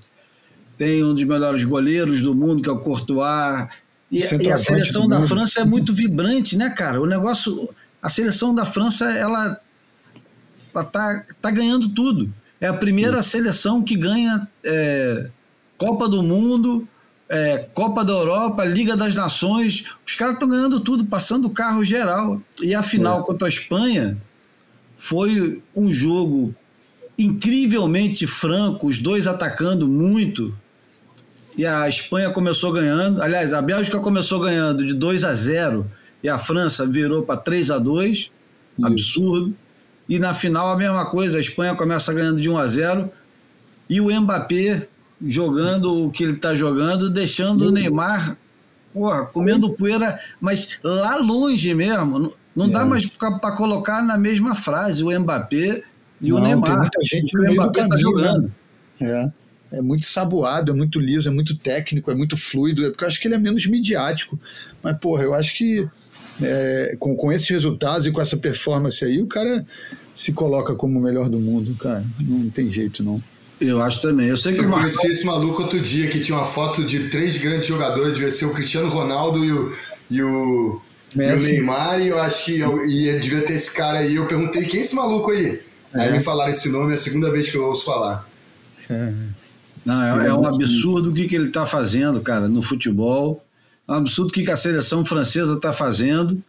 Tem 0.78 1.04
um 1.04 1.14
dos 1.14 1.24
melhores 1.24 1.64
goleiros 1.64 2.22
do 2.22 2.36
mundo, 2.36 2.62
que 2.62 2.70
é 2.70 2.72
o 2.72 2.80
Courtois. 2.80 3.70
E, 4.12 4.20
e 4.20 4.52
a 4.52 4.58
seleção 4.58 5.08
da 5.08 5.22
França 5.22 5.62
é 5.62 5.66
muito 5.66 5.94
vibrante, 5.94 6.58
né, 6.58 6.70
cara? 6.70 7.02
O 7.02 7.06
negócio. 7.06 7.70
A 8.02 8.10
seleção 8.10 8.54
da 8.54 8.66
França, 8.66 9.06
ela, 9.06 9.60
ela 10.74 10.84
tá, 10.84 11.26
tá 11.42 11.50
ganhando 11.50 11.90
tudo. 11.90 12.32
É 12.62 12.68
a 12.68 12.74
primeira 12.74 13.22
seleção 13.24 13.84
que 13.84 13.96
ganha 13.96 14.48
é, 14.64 15.30
Copa 15.78 16.08
do 16.08 16.22
Mundo, 16.22 16.88
é, 17.28 17.68
Copa 17.74 18.06
da 18.06 18.14
Europa, 18.14 18.64
Liga 18.64 18.96
das 18.96 19.16
Nações. 19.16 19.86
Os 20.06 20.16
caras 20.16 20.36
estão 20.36 20.48
ganhando 20.48 20.80
tudo, 20.80 21.06
passando 21.06 21.46
o 21.46 21.50
carro 21.50 21.84
geral. 21.84 22.42
E 22.62 22.74
a 22.76 22.84
final 22.84 23.22
é. 23.22 23.24
contra 23.24 23.48
a 23.48 23.50
Espanha 23.50 24.18
foi 24.98 25.62
um 25.76 25.92
jogo 25.94 26.56
incrivelmente 27.18 28.28
franco, 28.28 28.88
os 28.88 29.00
dois 29.00 29.28
atacando 29.28 29.88
muito. 29.88 30.56
E 31.58 31.66
a 31.66 31.88
Espanha 31.88 32.30
começou 32.30 32.72
ganhando. 32.72 33.22
Aliás, 33.22 33.54
a 33.54 33.62
Bélgica 33.62 34.00
começou 34.00 34.40
ganhando 34.40 34.86
de 34.86 34.94
2 34.94 35.24
a 35.24 35.34
0 35.34 35.90
e 36.22 36.30
a 36.30 36.38
França 36.38 36.86
virou 36.86 37.24
para 37.24 37.38
3 37.38 37.72
a 37.72 37.78
2 37.78 38.32
Absurdo. 38.84 39.56
E 40.08 40.20
na 40.20 40.34
final 40.34 40.70
a 40.70 40.78
mesma 40.78 41.06
coisa, 41.06 41.38
a 41.38 41.40
Espanha 41.40 41.76
começa 41.76 42.14
ganhando 42.14 42.42
de 42.42 42.50
1 42.50 42.58
a 42.58 42.68
0 42.68 43.12
e 43.90 44.02
o 44.02 44.22
Mbappé 44.22 44.88
jogando 45.26 46.06
o 46.06 46.12
que 46.12 46.24
ele 46.24 46.34
está 46.34 46.54
jogando, 46.54 47.10
deixando 47.10 47.68
o 47.68 47.72
Neymar 47.72 48.38
porra, 48.96 49.26
comendo 49.26 49.70
poeira, 49.72 50.18
mas 50.40 50.80
lá 50.82 51.18
longe 51.18 51.74
mesmo. 51.74 52.34
Não 52.56 52.68
é. 52.68 52.70
dá 52.70 52.86
mais 52.86 53.06
para 53.06 53.52
colocar 53.52 54.02
na 54.02 54.18
mesma 54.18 54.56
frase 54.56 55.04
o 55.04 55.20
Mbappé 55.20 55.84
e 56.22 56.30
não, 56.30 56.38
o 56.38 56.40
Neymar. 56.40 56.70
Tem 56.70 56.78
muita 56.78 57.00
gente 57.04 57.38
o 57.38 57.54
Mbappé 57.54 57.84
está 57.84 57.98
jogando. 57.98 58.52
Né? 59.02 59.28
É. 59.32 59.45
é 59.78 59.82
muito 59.82 60.06
saboado, 60.06 60.72
é 60.72 60.76
muito 60.76 61.00
liso, 61.00 61.28
é 61.28 61.32
muito 61.32 61.58
técnico, 61.58 62.10
é 62.12 62.16
muito 62.16 62.36
fluido. 62.38 62.86
É 62.86 62.90
porque 62.90 63.04
eu 63.04 63.08
acho 63.08 63.20
que 63.20 63.28
ele 63.28 63.36
é 63.36 63.40
menos 63.40 63.66
midiático. 63.68 64.40
Mas, 64.82 64.98
porra, 64.98 65.24
eu 65.24 65.34
acho 65.34 65.56
que 65.56 65.88
é, 66.42 66.96
com, 67.00 67.16
com 67.16 67.32
esses 67.32 67.48
resultados 67.50 68.06
e 68.08 68.12
com 68.12 68.22
essa 68.22 68.38
performance 68.38 69.04
aí, 69.04 69.22
o 69.22 69.28
cara 69.28 69.66
se 70.16 70.32
coloca 70.32 70.76
como 70.76 71.00
o 71.00 71.02
melhor 71.02 71.30
do 71.30 71.40
mundo, 71.40 71.76
cara. 71.76 72.04
Não 72.22 72.50
tem 72.50 72.72
jeito, 72.72 73.04
não. 73.04 73.22
Eu 73.60 73.82
acho 73.82 74.02
também. 74.02 74.28
Eu 74.28 74.38
sei 74.38 74.54
que 74.56 74.64
eu 74.66 74.70
conheci 74.70 75.08
esse 75.08 75.26
maluco 75.26 75.62
outro 75.64 75.80
dia 75.80 76.10
que 76.10 76.20
tinha 76.20 76.38
uma 76.38 76.46
foto 76.46 76.84
de 76.84 77.10
três 77.10 77.38
grandes 77.38 77.68
jogadores, 77.68 78.14
devia 78.14 78.30
ser 78.32 78.46
o 78.46 78.54
Cristiano 78.54 78.90
Ronaldo 78.90 79.44
e 79.46 79.52
o, 79.52 79.74
e 80.12 80.22
o 80.24 80.82
Messi. 81.16 81.46
e 81.46 81.48
o 81.48 81.52
Neymar, 81.54 82.02
e 82.02 82.08
eu 82.10 82.22
acho 82.22 82.46
que 82.46 82.60
eu, 82.60 82.86
e 82.86 83.18
devia 83.20 83.42
ter 83.42 83.54
esse 83.54 83.74
cara 83.74 84.00
aí. 84.00 84.16
Eu 84.16 84.26
perguntei 84.28 84.64
quem 84.66 84.82
é 84.82 84.84
esse 84.84 84.94
maluco 84.94 85.32
aí? 85.32 85.62
Aí 85.94 86.10
É. 86.10 86.12
me 86.12 86.20
falaram 86.20 86.52
esse 86.52 86.68
nome, 86.68 86.92
é 86.92 86.96
a 86.96 87.00
segunda 87.00 87.32
vez 87.32 87.50
que 87.50 87.56
eu 87.56 87.64
ouço 87.64 87.86
falar. 87.86 88.28
Não, 89.86 90.02
é, 90.02 90.28
é 90.28 90.34
um 90.34 90.46
absurdo 90.46 91.12
o 91.12 91.14
que, 91.14 91.28
que 91.28 91.36
ele 91.36 91.48
está 91.48 91.66
fazendo, 91.66 92.20
cara, 92.22 92.50
no 92.50 92.62
futebol. 92.62 93.46
É 93.88 93.92
um 93.92 93.96
absurdo 93.96 94.30
o 94.30 94.34
que, 94.34 94.44
que 94.44 94.52
a 94.52 94.58
seleção 94.58 95.06
francesa 95.06 95.54
está 95.54 95.72
fazendo. 95.72 96.42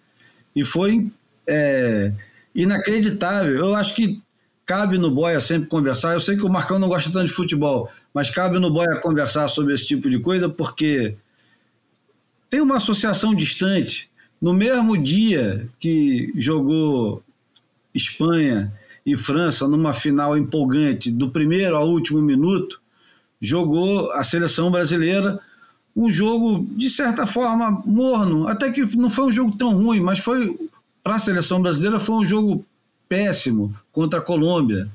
E 0.54 0.64
foi 0.64 1.10
é, 1.46 2.12
inacreditável. 2.54 3.56
Eu 3.56 3.74
acho 3.74 3.94
que 3.94 4.22
cabe 4.64 4.96
no 4.96 5.10
Boia 5.10 5.38
sempre 5.38 5.68
conversar. 5.68 6.14
Eu 6.14 6.20
sei 6.20 6.36
que 6.36 6.46
o 6.46 6.50
Marcão 6.50 6.78
não 6.78 6.88
gosta 6.88 7.12
tanto 7.12 7.26
de 7.26 7.32
futebol, 7.32 7.90
mas 8.14 8.30
cabe 8.30 8.58
no 8.58 8.70
Boia 8.70 8.96
conversar 8.96 9.48
sobre 9.48 9.74
esse 9.74 9.86
tipo 9.86 10.08
de 10.08 10.18
coisa, 10.18 10.48
porque 10.48 11.14
tem 12.48 12.62
uma 12.62 12.78
associação 12.78 13.34
distante. 13.34 14.10
No 14.40 14.54
mesmo 14.54 14.96
dia 14.96 15.68
que 15.78 16.32
jogou 16.36 17.22
Espanha 17.94 18.72
e 19.04 19.16
França 19.16 19.68
numa 19.68 19.92
final 19.92 20.36
empolgante, 20.36 21.10
do 21.10 21.30
primeiro 21.30 21.76
ao 21.76 21.88
último 21.88 22.20
minuto, 22.20 22.80
jogou 23.40 24.10
a 24.12 24.22
seleção 24.24 24.70
brasileira 24.70 25.38
um 25.94 26.10
jogo, 26.10 26.66
de 26.72 26.90
certa 26.90 27.26
forma, 27.26 27.82
morno. 27.86 28.46
Até 28.46 28.70
que 28.70 28.82
não 28.96 29.08
foi 29.08 29.24
um 29.26 29.32
jogo 29.32 29.56
tão 29.56 29.70
ruim, 29.70 30.00
mas 30.00 30.18
foi, 30.18 30.54
para 31.02 31.14
a 31.14 31.18
seleção 31.18 31.60
brasileira, 31.62 31.98
foi 31.98 32.16
um 32.16 32.24
jogo 32.26 32.64
péssimo 33.08 33.74
contra 33.92 34.18
a 34.18 34.22
Colômbia. 34.22 34.88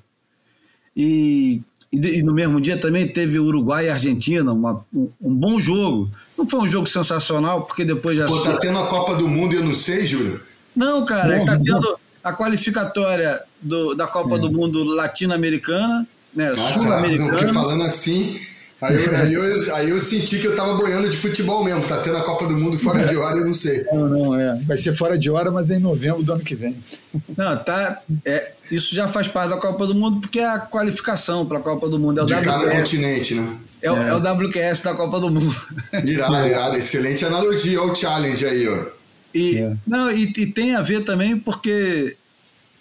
E, 0.95 1.61
e, 1.91 1.97
e 1.97 2.23
no 2.23 2.33
mesmo 2.33 2.59
dia 2.61 2.77
também 2.79 3.07
teve 3.07 3.39
Uruguai 3.39 3.85
e 3.87 3.89
Argentina, 3.89 4.51
uma- 4.53 4.85
um, 4.93 5.09
um 5.21 5.33
bom 5.33 5.59
jogo. 5.59 6.09
Não 6.37 6.47
foi 6.47 6.59
um 6.61 6.67
jogo 6.67 6.87
sensacional, 6.87 7.63
porque 7.63 7.83
depois 7.85 8.17
já. 8.17 8.27
Pô, 8.27 8.39
tá 8.41 8.57
tendo 8.59 8.77
a 8.77 8.87
Copa 8.87 9.15
do 9.15 9.27
Mundo 9.27 9.53
e 9.53 9.57
eu 9.57 9.63
não 9.63 9.73
sei, 9.75 10.05
Júlio. 10.05 10.39
Não, 10.75 11.03
cara, 11.05 11.35
Não, 11.35 11.41
está 11.43 11.57
tendo 11.57 11.97
a 12.23 12.33
qualificatória 12.33 13.41
do- 13.61 13.95
da 13.95 14.05
Copa 14.07 14.37
do 14.37 14.51
Mundo 14.51 14.83
latino-americana, 14.83 16.07
né, 16.35 16.49
Ah, 16.49 16.55
tá. 16.55 16.61
Porque 16.61 16.73
sul-americana. 16.79 17.53
falando 17.53 17.83
assim. 17.83 18.39
Aí 18.81 18.95
eu, 18.95 19.15
aí, 19.15 19.33
eu, 19.33 19.75
aí 19.75 19.89
eu 19.91 19.99
senti 20.01 20.39
que 20.39 20.47
eu 20.47 20.55
tava 20.55 20.73
boiando 20.73 21.07
de 21.07 21.15
futebol 21.15 21.63
mesmo. 21.63 21.83
Tá 21.83 21.97
tendo 21.97 22.17
a 22.17 22.21
Copa 22.23 22.47
do 22.47 22.57
Mundo 22.57 22.79
fora 22.79 23.05
de 23.05 23.15
hora, 23.15 23.37
eu 23.37 23.45
não 23.45 23.53
sei. 23.53 23.85
Não, 23.93 24.09
não, 24.09 24.39
é. 24.39 24.59
Vai 24.65 24.75
ser 24.75 24.95
fora 24.95 25.15
de 25.19 25.29
hora, 25.29 25.51
mas 25.51 25.69
é 25.69 25.75
em 25.75 25.79
novembro 25.79 26.23
do 26.23 26.33
ano 26.33 26.41
que 26.43 26.55
vem. 26.55 26.75
Não, 27.37 27.55
tá. 27.63 28.01
É, 28.25 28.53
isso 28.71 28.95
já 28.95 29.07
faz 29.07 29.27
parte 29.27 29.51
da 29.51 29.57
Copa 29.57 29.85
do 29.85 29.93
Mundo, 29.93 30.19
porque 30.19 30.39
é 30.39 30.47
a 30.49 30.57
qualificação 30.57 31.45
para 31.45 31.59
a 31.59 31.61
Copa 31.61 31.87
do 31.87 31.99
Mundo. 31.99 32.21
É 32.21 32.23
o, 32.23 32.25
De 32.25 32.33
cada 32.41 32.71
continente, 32.71 33.35
né? 33.35 33.55
é, 33.83 33.91
o- 33.91 33.97
é 33.97 34.15
o 34.15 34.19
WQS 34.19 34.81
da 34.81 34.95
Copa 34.95 35.19
do 35.19 35.29
Mundo. 35.29 35.55
Irado, 36.03 36.33
irado. 36.47 36.75
Excelente 36.75 37.23
analogia. 37.23 37.79
Olha 37.79 37.91
o 37.91 37.95
challenge 37.95 38.43
aí, 38.47 38.67
ó. 38.67 38.85
E, 39.31 39.59
É. 39.59 39.73
não, 39.85 40.09
e, 40.09 40.23
e 40.35 40.47
tem 40.47 40.73
a 40.75 40.81
ver 40.81 41.05
também 41.05 41.37
porque 41.37 42.17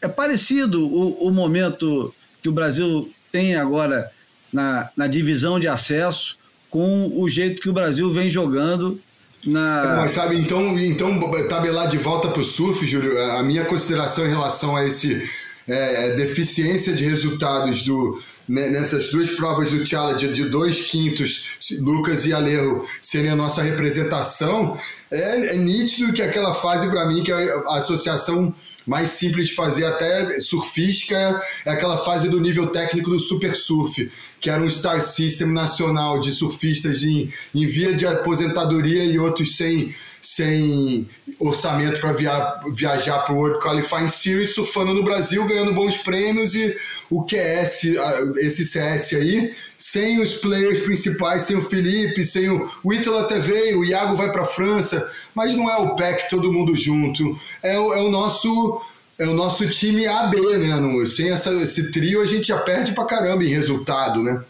é 0.01 0.09
parecido 0.09 0.83
o, 0.83 1.29
o 1.29 1.31
momento 1.31 2.15
que 2.43 2.49
o 2.49 2.53
Brasil 2.53 3.11
tem 3.31 3.57
agora 3.57 4.11
na, 4.53 4.91
na 4.97 5.07
divisão 5.07 5.59
de 5.59 5.69
acesso 5.69 6.37
com 6.69 7.11
o 7.15 7.29
jeito 7.29 7.63
que 7.63 7.69
o 7.69 7.73
Brasil 7.73 8.11
vem 8.11 8.31
jogando 8.31 9.01
na. 9.45 9.97
Mas 9.97 10.13
sabe, 10.13 10.39
então, 10.39 10.79
então 10.79 11.19
tabelar 11.49 11.89
de 11.89 11.99
volta 11.99 12.29
pro 12.29 12.45
surf, 12.45 12.87
Júlio, 12.87 13.21
a 13.33 13.43
minha 13.43 13.65
consideração 13.65 14.27
em 14.27 14.31
relação 14.31 14.77
a 14.77 14.87
esse 14.87 15.29
é, 15.67 16.15
deficiência 16.17 16.93
de 16.93 17.05
resultados 17.05 17.83
do 17.83 18.21
né, 18.49 18.69
nessas 18.71 19.11
duas 19.11 19.31
provas 19.31 19.71
do 19.71 19.87
Challenger 19.87 20.33
de 20.33 20.45
dois 20.47 20.89
quintos, 20.89 21.51
Lucas 21.79 22.27
e 22.27 22.33
Alejo, 22.33 22.85
serem 23.01 23.31
a 23.31 23.37
nossa 23.37 23.63
representação, 23.63 24.77
é, 25.11 25.55
é 25.55 25.57
nítido 25.57 26.13
que 26.13 26.21
aquela 26.21 26.53
fase 26.53 26.89
para 26.89 27.07
mim 27.07 27.23
que 27.23 27.31
é 27.31 27.35
a 27.35 27.79
associação 27.79 28.53
mais 28.87 29.11
simples 29.11 29.49
de 29.49 29.55
fazer 29.55 29.85
até 29.85 30.41
surfística 30.41 31.43
é 31.65 31.71
aquela 31.71 31.99
fase 31.99 32.29
do 32.29 32.41
nível 32.41 32.69
técnico 32.69 33.11
do 33.11 33.21
super 33.21 33.55
surf, 33.55 34.11
que 34.41 34.51
era 34.51 34.63
um 34.63 34.71
star 34.71 35.03
system 35.03 35.49
nacional 35.49 36.21
de 36.21 36.33
surfistas 36.33 37.03
em, 37.05 37.33
em 37.55 37.67
via 37.67 37.95
de 37.95 38.07
aposentadoria 38.07 39.05
e 39.05 39.19
outros 39.19 39.57
sem, 39.57 39.95
sem 40.23 41.09
orçamento 41.39 42.01
para 42.01 42.13
via, 42.13 42.61
viajar 42.73 43.21
para 43.21 43.35
o 43.35 43.37
World 43.37 43.63
Qualifying 43.63 44.09
Series, 44.09 44.55
surfando 44.55 44.95
no 44.95 45.03
Brasil, 45.03 45.45
ganhando 45.47 45.75
bons 45.75 45.99
prêmios 45.99 46.55
e 46.55 46.75
o 47.11 47.25
QS, 47.25 47.97
esse 48.39 48.65
CS 48.65 49.15
aí, 49.15 49.55
sem 49.81 50.21
os 50.21 50.35
players 50.35 50.81
principais, 50.81 51.43
sem 51.43 51.57
o 51.57 51.63
Felipe, 51.65 52.25
sem 52.25 52.49
o, 52.51 52.71
o 52.85 52.93
Ítalo 52.93 53.19
até 53.19 53.39
veio, 53.41 53.81
o 53.81 53.85
Iago 53.85 54.15
vai 54.15 54.31
para 54.31 54.43
a 54.43 54.47
França, 54.47 55.11
mas 55.35 55.57
não 55.57 55.69
é 55.69 55.77
o 55.79 55.97
PEC 55.97 56.29
todo 56.29 56.53
mundo 56.53 56.77
junto, 56.77 57.37
é 57.63 57.79
o, 57.79 57.95
é 57.95 58.01
o 58.03 58.11
nosso 58.11 58.81
é 59.19 59.27
o 59.27 59.35
nosso 59.35 59.69
time 59.69 60.07
AB, 60.07 60.41
né? 60.59 60.77
No- 60.77 61.07
sem 61.07 61.31
essa, 61.31 61.51
esse 61.53 61.91
trio 61.93 62.23
a 62.23 62.27
gente 62.27 62.49
já 62.49 62.59
perde 62.59 62.93
pra 62.93 63.05
caramba 63.05 63.43
em 63.45 63.49
resultado, 63.49 64.23
né? 64.23 64.43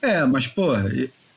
É, 0.00 0.24
mas, 0.24 0.46
pô, 0.46 0.68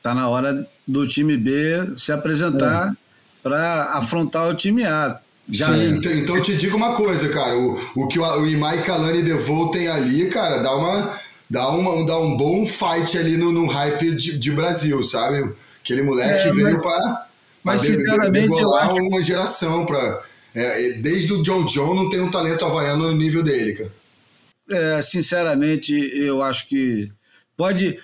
tá 0.02 0.14
na 0.14 0.28
hora 0.28 0.66
do 0.86 1.06
time 1.06 1.36
B 1.36 1.94
se 1.96 2.12
apresentar 2.12 2.96
para 3.42 3.84
afrontar 3.94 4.48
o 4.48 4.54
time 4.54 4.84
A. 4.84 5.18
Já 5.48 5.68
Sim, 5.68 5.96
então, 5.96 6.12
então 6.12 6.36
eu 6.36 6.42
te 6.42 6.56
digo 6.56 6.76
uma 6.76 6.94
coisa, 6.94 7.28
cara. 7.28 7.56
O, 7.56 7.80
o 7.94 8.08
que 8.08 8.18
o, 8.18 8.40
o 8.40 8.48
Imai 8.48 8.82
Kalani 8.82 9.22
Devol 9.22 9.70
tem 9.70 9.86
ali, 9.86 10.28
cara, 10.28 10.58
dá 10.58 10.74
uma. 10.74 11.18
Dá, 11.48 11.68
uma, 11.70 12.04
dá 12.04 12.18
um 12.18 12.36
bom 12.36 12.66
fight 12.66 13.16
ali 13.16 13.36
no, 13.36 13.52
no 13.52 13.66
hype 13.66 14.16
de, 14.16 14.36
de 14.36 14.50
Brasil, 14.52 15.02
sabe? 15.04 15.52
Aquele 15.82 16.02
moleque 16.02 16.48
É, 16.48 16.52
veio 16.52 16.72
mas- 16.72 16.82
pra, 16.82 17.26
mas, 17.62 17.80
pra 17.82 17.90
de- 17.90 17.96
sinceramente, 17.96 18.60
eu 18.60 18.74
acho- 18.74 18.94
uma 18.96 19.22
geração. 19.22 19.86
Pra, 19.86 20.22
é, 20.54 20.90
desde 21.02 21.32
o 21.32 21.42
John 21.42 21.64
John 21.66 21.94
não 21.94 22.10
tem 22.10 22.20
um 22.20 22.30
talento 22.30 22.64
havaiano 22.64 23.04
no 23.10 23.16
nível 23.16 23.42
dele, 23.44 23.74
cara. 23.74 23.92
é, 24.72 25.00
sinceramente, 25.02 25.94
eu 26.20 26.42
acho 26.42 26.66
que 26.68 27.10
pode 27.56 27.96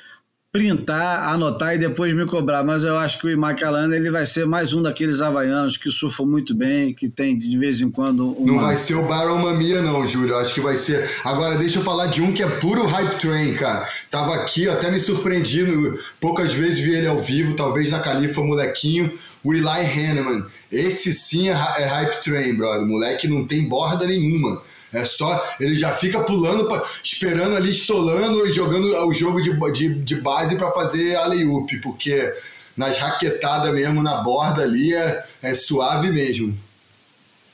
printar, 0.52 1.30
anotar 1.32 1.74
e 1.74 1.78
depois 1.78 2.12
me 2.14 2.26
cobrar, 2.26 2.62
mas 2.62 2.84
eu 2.84 2.98
acho 2.98 3.18
que 3.18 3.26
o 3.26 3.30
Imacalana 3.30 3.96
ele 3.96 4.10
vai 4.10 4.26
ser 4.26 4.44
mais 4.44 4.74
um 4.74 4.82
daqueles 4.82 5.22
havaianos 5.22 5.78
que 5.78 5.90
surfam 5.90 6.26
muito 6.26 6.54
bem, 6.54 6.92
que 6.92 7.08
tem 7.08 7.38
de 7.38 7.56
vez 7.56 7.80
em 7.80 7.90
quando 7.90 8.28
uma... 8.32 8.52
Não 8.52 8.60
vai 8.60 8.76
ser 8.76 8.96
o 8.96 9.06
Baron 9.08 9.38
Mamia, 9.38 9.80
não, 9.80 10.06
Júlio. 10.06 10.36
Acho 10.36 10.52
que 10.52 10.60
vai 10.60 10.76
ser. 10.76 11.08
Agora, 11.24 11.56
deixa 11.56 11.78
eu 11.78 11.82
falar 11.82 12.08
de 12.08 12.20
um 12.20 12.34
que 12.34 12.42
é 12.42 12.46
puro 12.46 12.84
hype 12.84 13.18
train, 13.18 13.54
cara. 13.54 13.88
Tava 14.10 14.34
aqui, 14.34 14.68
até 14.68 14.90
me 14.90 15.00
surpreendi. 15.00 15.62
no- 15.62 15.98
Poucas 16.20 16.52
vezes 16.52 16.80
vi 16.80 16.96
ele 16.96 17.06
ao 17.06 17.18
vivo, 17.18 17.54
talvez 17.56 17.90
na 17.90 18.00
Califa, 18.00 18.42
molequinho. 18.42 19.10
O 19.42 19.54
Eli 19.54 19.66
Hanneman. 19.66 20.44
Esse 20.70 21.14
sim 21.14 21.48
é, 21.48 21.52
é 21.52 21.86
hype 21.86 22.22
train, 22.22 22.54
brother. 22.56 22.86
Moleque 22.86 23.26
não 23.26 23.46
tem 23.46 23.66
borda 23.66 24.06
nenhuma. 24.06 24.60
É 24.92 25.04
só. 25.04 25.42
Ele 25.58 25.74
já 25.74 25.90
fica 25.92 26.20
pulando, 26.20 26.66
pra- 26.66 26.84
esperando 27.02 27.56
ali, 27.56 27.70
estolando 27.72 28.46
e 28.46 28.52
jogando 28.52 28.86
o 29.06 29.14
jogo 29.14 29.40
de, 29.40 29.52
de, 29.72 29.94
de 29.94 30.16
base 30.20 30.56
para 30.56 30.70
fazer 30.72 31.16
alley-oop, 31.16 31.78
porque 31.78 32.32
nas 32.76 32.98
raquetadas 32.98 33.72
mesmo, 33.72 34.02
na 34.02 34.16
borda 34.22 34.62
ali, 34.62 34.94
é, 34.94 35.24
é 35.42 35.54
suave 35.54 36.10
mesmo. 36.10 36.56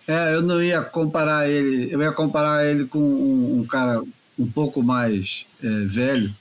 É, 0.07 0.35
eu 0.35 0.43
não 0.43 0.63
ia 0.63 0.81
comparar 0.81 1.49
ele, 1.49 1.93
eu 1.93 2.01
ia 2.03 2.13
comparar 2.13 2.65
ele 2.65 2.85
com 2.87 2.99
um, 2.99 3.61
um 3.61 3.67
cara 3.67 4.03
um 4.39 4.47
pouco 4.47 4.83
mais 4.83 5.45
é, 5.63 5.69
velho, 5.85 6.33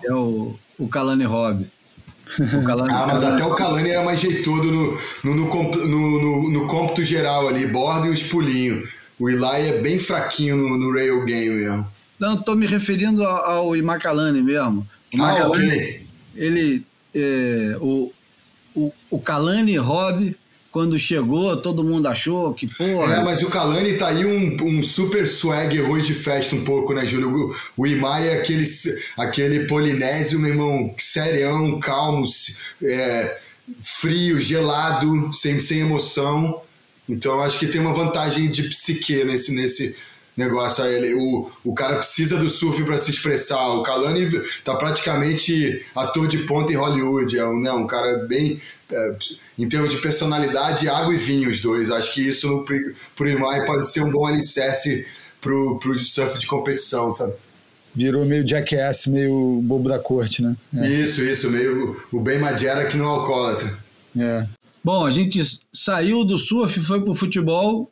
que 0.00 0.06
é 0.08 0.12
o, 0.14 0.54
o 0.78 0.88
Kalani 0.88 1.24
Robb. 1.24 1.64
Kalani, 2.66 2.90
Ah, 2.92 3.06
mas 3.06 3.22
até 3.22 3.44
o 3.44 3.54
Kalani 3.54 3.90
era 3.90 4.02
mais 4.02 4.18
jeitoso 4.20 4.64
no, 4.64 4.98
no, 5.22 5.34
no, 5.34 5.86
no, 5.86 6.20
no- 6.20 6.50
no 6.50 6.66
cômputo 6.66 7.04
geral 7.04 7.46
ali, 7.48 7.66
borda 7.66 8.06
e 8.08 8.10
os 8.10 8.22
pulinhos. 8.24 8.88
O 9.18 9.28
Eli 9.30 9.68
é 9.68 9.80
bem 9.80 9.98
fraquinho 9.98 10.56
no, 10.56 10.76
no 10.76 10.92
rail 10.92 11.24
game 11.24 11.54
mesmo. 11.54 11.86
Não, 12.18 12.34
estou 12.34 12.56
me 12.56 12.66
referindo 12.66 13.24
ao, 13.24 13.44
ao 13.68 13.76
Imakalani 13.76 14.42
mesmo. 14.42 14.80
O 14.80 14.86
Ah, 15.14 15.16
Imakalani, 15.16 15.66
ok. 15.66 16.06
ele, 16.36 16.84
é, 17.14 17.76
o, 17.80 18.12
o, 18.74 18.92
o 19.10 19.18
Kalani 19.20 19.76
Robb, 19.76 20.36
quando 20.72 20.98
chegou, 20.98 21.56
todo 21.56 21.84
mundo 21.84 22.08
achou 22.08 22.52
que, 22.52 22.66
porra, 22.66 23.14
É, 23.14 23.22
mas 23.22 23.40
o 23.42 23.48
Kalani 23.48 23.96
tá 23.96 24.08
aí 24.08 24.24
um, 24.24 24.56
um 24.60 24.82
super 24.84 25.28
swag 25.28 25.78
arroz 25.80 26.04
de 26.04 26.14
festa 26.14 26.56
um 26.56 26.64
pouco, 26.64 26.92
né, 26.92 27.06
Júlio? 27.06 27.30
O, 27.76 27.82
o 27.82 27.86
Imai 27.86 28.28
é 28.28 28.40
aquele, 28.40 28.66
aquele 29.16 29.66
polinésio, 29.68 30.40
meu 30.40 30.50
irmão, 30.50 30.92
serião, 30.98 31.78
calmo, 31.78 32.24
é, 32.82 33.40
frio, 33.80 34.40
gelado, 34.40 35.32
sem, 35.32 35.60
sem 35.60 35.78
emoção. 35.80 36.60
Então 37.08 37.40
acho 37.42 37.58
que 37.58 37.66
tem 37.66 37.80
uma 37.80 37.92
vantagem 37.92 38.50
de 38.50 38.62
psique 38.64 39.22
nesse, 39.24 39.52
nesse 39.54 39.94
negócio 40.36 40.82
aí. 40.84 40.94
Ele- 40.94 41.14
O, 41.14 41.50
o 41.64 41.74
cara 41.74 41.96
precisa 41.96 42.36
do 42.36 42.48
surf 42.48 42.82
para 42.84 42.98
se 42.98 43.10
expressar. 43.10 43.68
O 43.74 43.82
Kalani 43.82 44.30
tá 44.64 44.74
praticamente 44.76 45.84
ator 45.94 46.26
de 46.28 46.38
ponta 46.38 46.72
em 46.72 46.76
Hollywood. 46.76 47.38
É 47.38 47.46
um, 47.46 47.60
né, 47.60 47.70
um 47.72 47.86
cara 47.86 48.18
bem. 48.26 48.60
é, 48.90 49.14
em 49.58 49.68
termos 49.68 49.90
de 49.90 49.98
personalidade, 49.98 50.88
água 50.88 51.14
e 51.14 51.16
vinho, 51.18 51.50
os 51.50 51.60
dois. 51.60 51.90
Acho 51.90 52.12
que 52.14 52.26
isso 52.28 52.64
pro 53.14 53.28
Imai 53.28 53.64
pode 53.66 53.90
ser 53.90 54.02
um 54.02 54.10
bom 54.10 54.26
alicerce 54.26 55.06
pro, 55.40 55.78
pro 55.78 55.98
surf 55.98 56.38
de 56.38 56.46
competição, 56.46 57.12
sabe? 57.12 57.34
Virou 57.94 58.24
meio 58.24 58.44
jackass, 58.46 59.06
meio 59.06 59.60
bobo 59.62 59.88
da 59.88 59.98
corte, 60.00 60.42
né? 60.42 60.56
É. 60.76 60.88
Isso, 60.88 61.22
isso, 61.22 61.48
meio 61.50 61.96
o 62.12 62.18
bem 62.20 62.38
Magera 62.40 62.86
que 62.86 62.96
não 62.96 63.04
é 63.04 63.08
alcoólatra. 63.08 63.78
É. 64.18 64.46
Bom, 64.84 65.06
a 65.06 65.10
gente 65.10 65.40
saiu 65.72 66.26
do 66.26 66.36
surf, 66.36 66.78
foi 66.78 67.00
pro 67.00 67.14
futebol, 67.14 67.90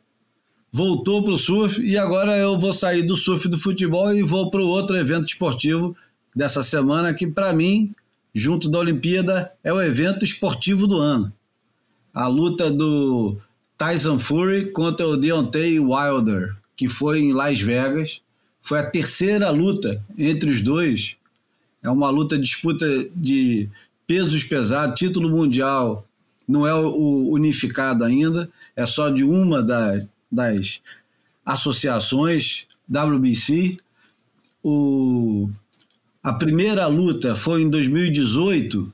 voltou 0.71 1.23
pro 1.23 1.39
surf 1.39 1.81
e 1.81 1.97
agora 1.97 2.37
eu 2.37 2.59
vou 2.59 2.71
sair 2.71 3.01
do 3.01 3.15
surf 3.15 3.49
do 3.49 3.57
futebol 3.57 4.13
e 4.13 4.21
vou 4.21 4.51
pro 4.51 4.67
outro 4.67 4.95
evento 4.95 5.25
esportivo 5.25 5.97
dessa 6.35 6.61
semana 6.61 7.11
que 7.11 7.25
para 7.25 7.51
mim, 7.51 7.95
junto 8.31 8.69
da 8.69 8.77
Olimpíada, 8.77 9.51
é 9.63 9.73
o 9.73 9.81
evento 9.81 10.23
esportivo 10.23 10.85
do 10.85 10.99
ano. 10.99 11.33
A 12.13 12.27
luta 12.27 12.69
do 12.69 13.37
Tyson 13.75 14.19
Fury 14.19 14.71
contra 14.71 15.07
o 15.07 15.17
Deontay 15.17 15.79
Wilder, 15.79 16.55
que 16.77 16.87
foi 16.87 17.21
em 17.21 17.31
Las 17.31 17.59
Vegas. 17.59 18.21
Foi 18.61 18.77
a 18.77 18.87
terceira 18.87 19.49
luta 19.49 19.99
entre 20.15 20.51
os 20.51 20.61
dois. 20.61 21.15
É 21.81 21.89
uma 21.89 22.11
luta 22.11 22.37
disputa 22.37 22.85
de 23.15 23.67
pesos 24.05 24.43
pesados, 24.43 24.99
título 24.99 25.27
mundial 25.27 26.07
não 26.47 26.67
é 26.67 26.73
o 26.73 27.29
unificado 27.29 28.03
ainda, 28.03 28.49
é 28.75 28.85
só 28.85 29.09
de 29.09 29.23
uma 29.23 29.61
das, 29.61 30.05
das 30.31 30.81
associações, 31.45 32.65
WBC. 32.89 33.77
O, 34.63 35.49
a 36.21 36.33
primeira 36.33 36.87
luta 36.87 37.35
foi 37.35 37.61
em 37.61 37.69
2018 37.69 38.93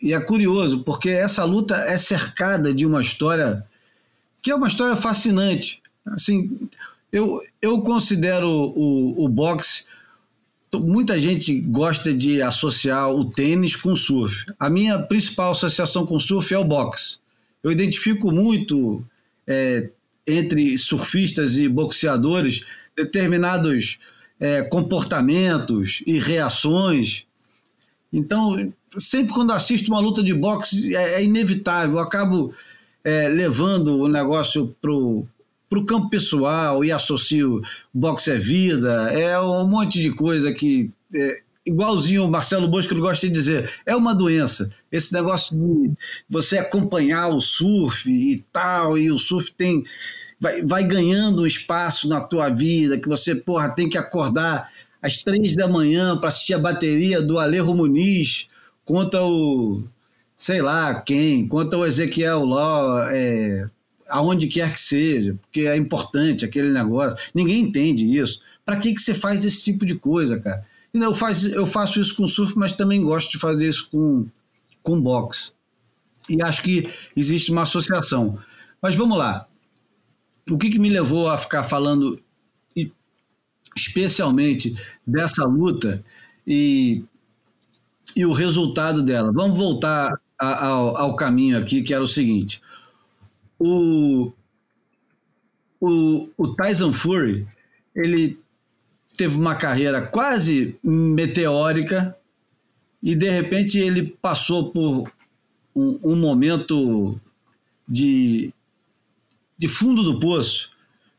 e 0.00 0.12
é 0.12 0.20
curioso 0.20 0.82
porque 0.82 1.08
essa 1.08 1.44
luta 1.44 1.76
é 1.76 1.96
cercada 1.96 2.72
de 2.72 2.84
uma 2.84 3.00
história 3.00 3.64
que 4.42 4.50
é 4.50 4.54
uma 4.54 4.68
história 4.68 4.94
fascinante. 4.94 5.82
Assim, 6.04 6.68
eu, 7.10 7.40
eu 7.62 7.80
considero 7.80 8.48
o, 8.48 9.24
o 9.24 9.28
boxe 9.28 9.84
muita 10.80 11.18
gente 11.18 11.60
gosta 11.60 12.12
de 12.12 12.40
associar 12.42 13.10
o 13.10 13.24
tênis 13.24 13.76
com 13.76 13.92
o 13.92 13.96
surf. 13.96 14.44
A 14.58 14.68
minha 14.70 14.98
principal 14.98 15.52
associação 15.52 16.06
com 16.06 16.16
o 16.16 16.20
surf 16.20 16.52
é 16.52 16.58
o 16.58 16.64
boxe. 16.64 17.18
Eu 17.62 17.72
identifico 17.72 18.30
muito 18.30 19.02
é, 19.46 19.88
entre 20.26 20.76
surfistas 20.78 21.56
e 21.56 21.68
boxeadores 21.68 22.64
determinados 22.96 23.98
é, 24.38 24.62
comportamentos 24.62 26.02
e 26.06 26.18
reações. 26.18 27.26
Então, 28.12 28.72
sempre 28.98 29.32
quando 29.32 29.52
assisto 29.52 29.90
uma 29.90 30.00
luta 30.00 30.22
de 30.22 30.34
boxe, 30.34 30.94
é, 30.94 31.14
é 31.14 31.24
inevitável. 31.24 31.96
Eu 31.96 32.02
acabo 32.02 32.54
é, 33.02 33.28
levando 33.28 33.98
o 33.98 34.08
negócio 34.08 34.74
para 34.80 34.92
para 35.68 35.78
o 35.78 35.86
campo 35.86 36.08
pessoal 36.08 36.84
e 36.84 36.92
associo 36.92 37.60
boxe 37.92 38.30
é 38.30 38.38
vida, 38.38 39.10
é 39.12 39.38
um 39.40 39.66
monte 39.66 40.00
de 40.00 40.10
coisa 40.10 40.52
que. 40.52 40.90
É, 41.14 41.42
igualzinho 41.66 42.24
o 42.24 42.30
Marcelo 42.30 42.68
Bosco 42.68 42.94
gosta 42.96 43.26
de 43.26 43.32
dizer, 43.32 43.70
é 43.86 43.96
uma 43.96 44.14
doença. 44.14 44.70
Esse 44.92 45.12
negócio 45.14 45.56
de 45.56 45.92
você 46.28 46.58
acompanhar 46.58 47.28
o 47.28 47.40
surf 47.40 48.10
e 48.10 48.44
tal, 48.52 48.98
e 48.98 49.10
o 49.10 49.18
surf 49.18 49.52
tem. 49.54 49.84
Vai, 50.38 50.62
vai 50.62 50.84
ganhando 50.84 51.42
um 51.42 51.46
espaço 51.46 52.08
na 52.08 52.20
tua 52.20 52.50
vida, 52.50 52.98
que 52.98 53.08
você, 53.08 53.34
porra, 53.34 53.70
tem 53.70 53.88
que 53.88 53.96
acordar 53.96 54.70
às 55.00 55.22
três 55.22 55.56
da 55.56 55.66
manhã 55.66 56.18
para 56.18 56.28
assistir 56.28 56.54
a 56.54 56.58
bateria 56.58 57.22
do 57.22 57.38
Alejo 57.38 57.74
Muniz 57.74 58.46
contra 58.84 59.24
o 59.24 59.82
sei 60.36 60.60
lá 60.60 61.00
quem, 61.02 61.46
contra 61.48 61.78
o 61.78 61.86
Ezequiel 61.86 62.44
Ló, 62.44 62.98
é, 63.08 63.66
aonde 64.14 64.46
quer 64.46 64.72
que 64.72 64.80
seja, 64.80 65.36
porque 65.42 65.62
é 65.62 65.76
importante 65.76 66.44
aquele 66.44 66.70
negócio. 66.70 67.18
Ninguém 67.34 67.62
entende 67.62 68.16
isso. 68.16 68.40
Para 68.64 68.76
que, 68.76 68.94
que 68.94 69.00
você 69.00 69.12
faz 69.12 69.44
esse 69.44 69.64
tipo 69.64 69.84
de 69.84 69.96
coisa, 69.96 70.38
cara? 70.38 70.64
Eu, 70.92 71.12
faz, 71.12 71.44
eu 71.44 71.66
faço 71.66 72.00
isso 72.00 72.14
com 72.14 72.28
surf, 72.28 72.56
mas 72.56 72.70
também 72.70 73.02
gosto 73.02 73.32
de 73.32 73.38
fazer 73.38 73.68
isso 73.68 73.88
com, 73.90 74.24
com 74.84 75.02
boxe. 75.02 75.52
E 76.28 76.40
acho 76.40 76.62
que 76.62 76.88
existe 77.16 77.50
uma 77.50 77.62
associação. 77.62 78.38
Mas 78.80 78.94
vamos 78.94 79.18
lá. 79.18 79.48
O 80.48 80.56
que, 80.56 80.70
que 80.70 80.78
me 80.78 80.90
levou 80.90 81.26
a 81.26 81.36
ficar 81.36 81.64
falando 81.64 82.16
especialmente 83.76 84.76
dessa 85.04 85.44
luta 85.44 86.04
e, 86.46 87.02
e 88.14 88.24
o 88.24 88.30
resultado 88.30 89.02
dela? 89.02 89.32
Vamos 89.32 89.58
voltar 89.58 90.12
a, 90.38 90.66
ao, 90.66 90.96
ao 90.96 91.16
caminho 91.16 91.58
aqui, 91.58 91.82
que 91.82 91.92
era 91.92 92.04
o 92.04 92.06
seguinte 92.06 92.62
o, 93.58 94.32
o, 95.80 96.28
o 96.36 96.54
Tyson 96.54 96.92
Fury, 96.92 97.46
ele 97.94 98.38
teve 99.16 99.36
uma 99.36 99.54
carreira 99.54 100.06
quase 100.06 100.76
meteórica 100.82 102.16
e 103.02 103.14
de 103.14 103.28
repente 103.30 103.78
ele 103.78 104.16
passou 104.20 104.70
por 104.70 105.12
um, 105.74 105.98
um 106.02 106.16
momento 106.16 107.18
de, 107.86 108.52
de 109.58 109.68
fundo 109.68 110.02
do 110.02 110.18
poço, 110.18 110.70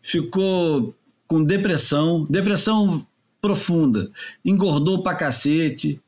ficou 0.02 0.96
com 1.28 1.44
depressão, 1.44 2.26
depressão 2.30 3.06
profunda, 3.42 4.10
engordou 4.44 5.04
pra 5.04 5.16
cacete, 5.16 6.02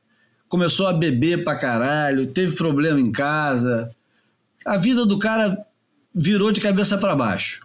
começou 0.50 0.88
a 0.88 0.94
beber 0.94 1.44
pra 1.44 1.56
caralho, 1.56 2.26
teve 2.26 2.56
problema 2.56 3.00
em 3.00 3.12
casa. 3.12 3.94
A 4.66 4.78
vida 4.78 5.06
do 5.06 5.20
cara 5.20 5.67
virou 6.18 6.52
de 6.52 6.60
cabeça 6.60 6.98
para 6.98 7.16
baixo. 7.16 7.62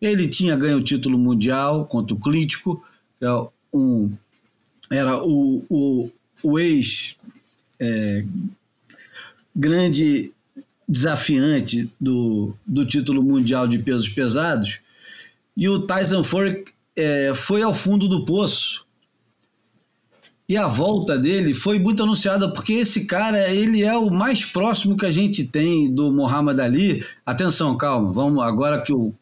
Ele 0.00 0.28
tinha 0.28 0.54
ganho 0.54 0.78
o 0.78 0.84
título 0.84 1.18
mundial 1.18 1.84
contra 1.86 2.14
o 2.14 2.20
Clítico, 2.20 2.84
que 3.18 3.24
é 3.24 3.46
um, 3.72 4.12
era 4.88 5.22
o, 5.24 5.64
o, 5.68 6.10
o 6.42 6.58
ex 6.58 7.16
é, 7.80 8.24
grande 9.54 10.32
desafiante 10.88 11.90
do, 12.00 12.54
do 12.64 12.86
título 12.86 13.22
mundial 13.22 13.66
de 13.66 13.80
pesos 13.80 14.08
pesados, 14.08 14.78
e 15.56 15.68
o 15.68 15.80
Tyson 15.80 16.22
Fury 16.22 16.64
é, 16.94 17.32
foi 17.34 17.62
ao 17.62 17.74
fundo 17.74 18.06
do 18.06 18.24
poço 18.24 18.85
e 20.48 20.56
a 20.56 20.68
volta 20.68 21.18
dele 21.18 21.52
foi 21.52 21.78
muito 21.78 22.02
anunciada, 22.02 22.52
porque 22.52 22.74
esse 22.74 23.04
cara, 23.04 23.48
ele 23.48 23.82
é 23.82 23.96
o 23.96 24.10
mais 24.10 24.44
próximo 24.44 24.96
que 24.96 25.04
a 25.04 25.10
gente 25.10 25.44
tem 25.44 25.92
do 25.92 26.12
Muhammad 26.12 26.58
Ali. 26.60 27.04
Atenção, 27.24 27.76
calma, 27.76 28.12
vamos 28.12 28.44
agora 28.44 28.80
que 28.82 28.92
o 28.92 29.12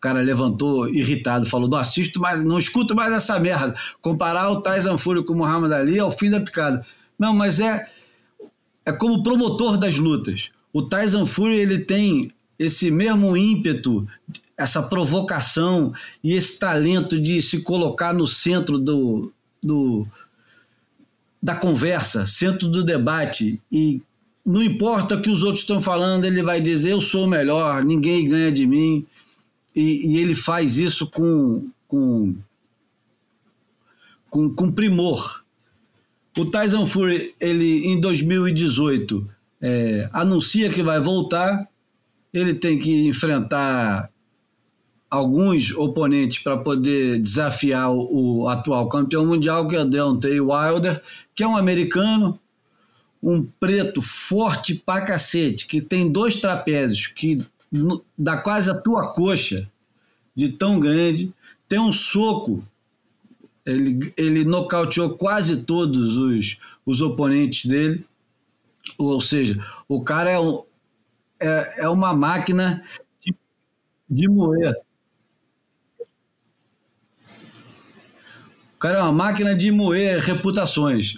cara 0.00 0.20
levantou 0.20 0.88
irritado, 0.88 1.46
falou: 1.46 1.68
não 1.68 1.78
assisto 1.78 2.20
mais, 2.20 2.42
não 2.42 2.58
escuto 2.58 2.96
mais 2.96 3.12
essa 3.12 3.38
merda. 3.38 3.76
Comparar 4.00 4.50
o 4.50 4.60
Tyson 4.60 4.98
Fury 4.98 5.24
com 5.24 5.32
o 5.34 5.36
Muhammad 5.36 5.72
Ali 5.72 5.98
é 5.98 6.04
o 6.04 6.10
fim 6.10 6.28
da 6.28 6.40
picada. 6.40 6.84
Não, 7.16 7.32
mas 7.32 7.60
é, 7.60 7.86
é 8.84 8.92
como 8.92 9.22
promotor 9.22 9.78
das 9.78 9.96
lutas. 9.96 10.50
O 10.72 10.82
Tyson 10.82 11.24
Fury 11.24 11.60
ele 11.60 11.78
tem 11.78 12.32
esse 12.58 12.90
mesmo 12.90 13.36
ímpeto, 13.36 14.06
essa 14.56 14.82
provocação 14.82 15.92
e 16.24 16.32
esse 16.32 16.58
talento 16.58 17.20
de 17.20 17.40
se 17.40 17.62
colocar 17.62 18.12
no 18.12 18.26
centro 18.26 18.78
do, 18.78 19.32
do, 19.62 20.06
da 21.42 21.56
conversa, 21.56 22.24
centro 22.24 22.68
do 22.68 22.84
debate 22.84 23.60
e 23.70 24.00
não 24.44 24.62
importa 24.62 25.16
o 25.16 25.22
que 25.22 25.30
os 25.30 25.42
outros 25.42 25.60
estão 25.60 25.80
falando, 25.80 26.24
ele 26.24 26.42
vai 26.42 26.60
dizer 26.60 26.90
eu 26.92 27.00
sou 27.00 27.26
melhor, 27.26 27.84
ninguém 27.84 28.28
ganha 28.28 28.52
de 28.52 28.66
mim 28.66 29.04
e, 29.74 30.12
e 30.12 30.18
ele 30.18 30.34
faz 30.34 30.78
isso 30.78 31.06
com, 31.08 31.68
com, 31.88 32.34
com, 34.30 34.50
com 34.50 34.70
primor. 34.70 35.42
O 36.36 36.44
Tyson 36.44 36.86
Fury, 36.86 37.34
ele 37.40 37.86
em 37.86 38.00
2018 38.00 39.28
é, 39.60 40.08
anuncia 40.12 40.70
que 40.70 40.82
vai 40.82 41.00
voltar, 41.00 41.68
ele 42.32 42.54
tem 42.54 42.78
que 42.78 43.06
enfrentar 43.06 44.11
alguns 45.12 45.72
oponentes 45.72 46.38
para 46.38 46.56
poder 46.56 47.20
desafiar 47.20 47.92
o, 47.92 48.44
o, 48.44 48.48
atual 48.48 48.88
campeão 48.88 49.26
mundial, 49.26 49.68
que 49.68 49.76
é 49.76 49.82
o 49.82 49.84
Deontay 49.84 50.40
Wilder, 50.40 51.02
que 51.34 51.44
é 51.44 51.46
um 51.46 51.54
americano, 51.54 52.40
um 53.22 53.44
preto 53.60 54.00
forte 54.00 54.74
pra 54.74 55.02
cacete, 55.02 55.66
que 55.66 55.82
tem 55.82 56.10
dois 56.10 56.40
trapézios 56.40 57.08
que 57.08 57.46
dá 58.16 58.38
quase 58.38 58.70
a 58.70 58.74
tua 58.74 59.12
coxa 59.12 59.68
de 60.34 60.48
tão 60.48 60.80
grande, 60.80 61.30
tem 61.68 61.78
um 61.78 61.92
soco, 61.92 62.66
ele, 63.66 64.14
ele 64.16 64.46
nocauteou 64.46 65.10
quase 65.10 65.58
todos 65.58 66.16
os, 66.16 66.56
os 66.86 67.02
oponentes 67.02 67.66
dele, 67.66 68.02
ou 68.96 69.20
seja, 69.20 69.62
o 69.86 70.02
cara 70.02 70.30
é, 70.30 70.40
um, 70.40 70.64
é, 71.38 71.74
é 71.82 71.88
uma 71.90 72.14
máquina 72.14 72.82
de, 73.20 73.34
de 74.08 74.26
moer. 74.26 74.74
Cara 78.82 78.98
é 78.98 79.02
uma 79.02 79.12
máquina 79.12 79.54
de 79.54 79.70
moer 79.70 80.18
reputações. 80.20 81.14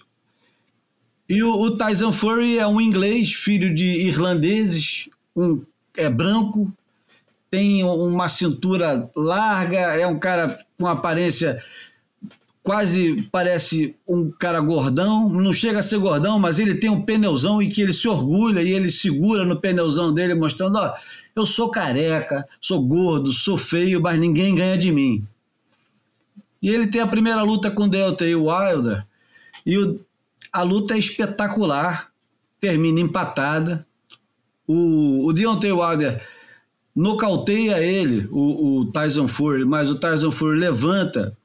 E 1.26 1.42
o, 1.42 1.62
o 1.62 1.70
Tyson 1.74 2.12
Fury 2.12 2.58
é 2.58 2.66
um 2.66 2.78
inglês, 2.78 3.32
filho 3.32 3.74
de 3.74 4.06
irlandeses, 4.06 5.08
um, 5.34 5.62
é 5.96 6.10
branco, 6.10 6.70
tem 7.50 7.82
uma 7.82 8.28
cintura 8.28 9.10
larga, 9.16 9.78
é 9.78 10.06
um 10.06 10.18
cara 10.18 10.58
com 10.78 10.86
aparência 10.86 11.58
quase 12.62 13.22
parece 13.32 13.96
um 14.06 14.30
cara 14.30 14.60
gordão, 14.60 15.30
não 15.30 15.52
chega 15.52 15.78
a 15.78 15.82
ser 15.82 15.98
gordão, 15.98 16.38
mas 16.38 16.58
ele 16.58 16.74
tem 16.74 16.90
um 16.90 17.00
pneuzão 17.00 17.62
e 17.62 17.68
que 17.68 17.80
ele 17.80 17.92
se 17.94 18.08
orgulha 18.08 18.60
e 18.60 18.72
ele 18.72 18.90
segura 18.90 19.44
no 19.44 19.58
pneuzão 19.58 20.12
dele, 20.12 20.34
mostrando: 20.34 20.76
ó, 20.76 20.94
eu 21.34 21.46
sou 21.46 21.70
careca, 21.70 22.46
sou 22.60 22.82
gordo, 22.82 23.32
sou 23.32 23.56
feio, 23.56 24.02
mas 24.02 24.20
ninguém 24.20 24.54
ganha 24.54 24.76
de 24.76 24.92
mim. 24.92 25.26
E 26.64 26.70
ele 26.70 26.86
tem 26.86 27.02
a 27.02 27.06
primeira 27.06 27.42
luta 27.42 27.70
com 27.70 27.82
o 27.82 27.88
Delta 27.88 28.26
e 28.26 28.34
o 28.34 28.46
Wilder, 28.46 29.04
e 29.66 29.76
o, 29.76 30.00
a 30.50 30.62
luta 30.62 30.94
é 30.94 30.98
espetacular, 30.98 32.10
termina 32.58 33.00
empatada. 33.00 33.86
O, 34.66 35.26
o 35.26 35.32
Deontay 35.34 35.72
Wilder 35.72 36.26
nocauteia 36.96 37.82
ele, 37.82 38.26
o, 38.30 38.78
o 38.78 38.86
Tyson 38.86 39.28
Fury, 39.28 39.66
mas 39.66 39.90
o 39.90 39.96
Tyson 39.96 40.30
Fury 40.30 40.58
levanta 40.58 41.36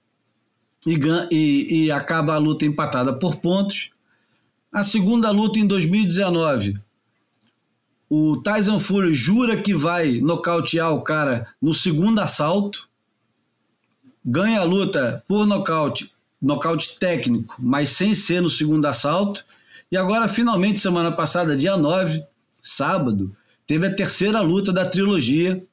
e, 0.88 0.98
e, 1.30 1.84
e 1.84 1.92
acaba 1.92 2.36
a 2.36 2.38
luta 2.38 2.66
empatada 2.66 3.12
por 3.12 3.36
pontos. 3.36 3.90
A 4.72 4.84
segunda 4.84 5.32
luta 5.32 5.60
em 5.60 5.68
2019, 5.68 6.80
o 8.10 8.38
Tyson 8.38 8.80
Fury 8.80 9.14
jura 9.14 9.58
que 9.58 9.74
vai 9.74 10.22
nocautear 10.22 10.94
o 10.94 11.02
cara 11.02 11.46
no 11.62 11.74
segundo 11.74 12.20
assalto, 12.20 12.89
ganha 14.24 14.60
a 14.60 14.64
luta 14.64 15.24
por 15.28 15.46
nocaute, 15.46 16.12
nocaute 16.42 16.98
técnico, 17.00 17.56
mas 17.60 17.90
sem 17.90 18.14
ser 18.16 18.42
no 18.42 18.50
segundo 18.50 18.86
assalto. 18.86 19.46
E 19.92 19.98
agora, 19.98 20.28
finalmente, 20.28 20.80
semana 20.80 21.12
passada, 21.12 21.56
dia 21.56 21.76
9, 21.76 22.24
sábado, 22.62 23.36
teve 23.66 23.88
a 23.88 23.94
terceira 23.94 24.42
luta 24.42 24.72
da 24.72 24.88
trilogia. 24.88 25.64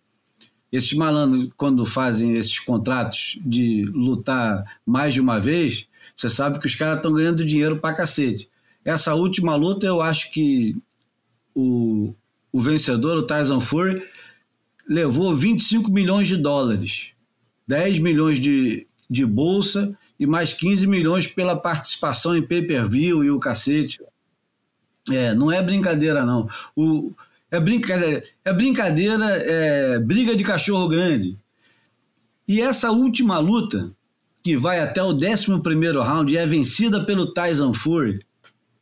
Esses 0.73 0.93
malandros, 0.95 1.51
quando 1.57 1.87
fazem 1.87 2.35
esses 2.35 2.59
contratos 2.59 3.39
de 3.45 3.85
lutar 3.93 4.65
mais 4.85 5.15
de 5.15 5.21
uma 5.21 5.39
vez, 5.39 5.87
você 6.15 6.29
sabe 6.29 6.59
que 6.59 6.67
os 6.67 6.75
caras 6.75 6.97
estão 6.97 7.13
ganhando 7.13 7.45
dinheiro 7.45 7.79
pra 7.79 7.95
cacete. 7.95 8.49
Essa 8.85 9.15
última 9.15 9.55
luta, 9.55 9.87
eu 9.87 10.01
acho 10.01 10.31
que 10.31 10.77
o, 11.55 12.15
o 12.53 12.61
vencedor, 12.61 13.17
o 13.19 13.23
Tyson 13.23 13.61
Fury, 13.61 14.03
levou 14.89 15.35
25 15.35 15.91
milhões 15.91 16.29
de 16.29 16.37
dólares, 16.37 17.09
10 17.67 17.99
milhões 17.99 18.39
de, 18.39 18.87
de 19.09 19.25
bolsa 19.25 19.97
e 20.19 20.27
mais 20.27 20.53
15 20.53 20.87
milhões 20.87 21.27
pela 21.27 21.57
participação 21.57 22.37
em 22.37 22.43
pay-per-view 22.43 23.25
e 23.25 23.31
o 23.31 23.41
cacete. 23.41 24.01
É, 25.11 25.35
não 25.35 25.51
é 25.51 25.63
brincadeira, 25.63 26.25
não. 26.25 26.49
O, 26.75 27.13
é 27.51 27.61
brincadeira, 27.61 28.23
é 28.45 28.53
brincadeira, 28.53 29.25
é 29.25 29.99
briga 29.99 30.35
de 30.37 30.45
cachorro 30.45 30.89
grande. 30.89 31.39
E 32.49 32.61
essa 32.61 32.91
última 32.91 33.39
luta, 33.39 33.91
que 34.43 34.57
vai 34.57 34.81
até 34.81 35.03
o 35.03 35.13
11 35.13 35.53
round, 36.01 36.37
é 36.37 36.47
vencida 36.47 37.05
pelo 37.05 37.33
Tyson 37.33 37.73
Fury 37.73 38.21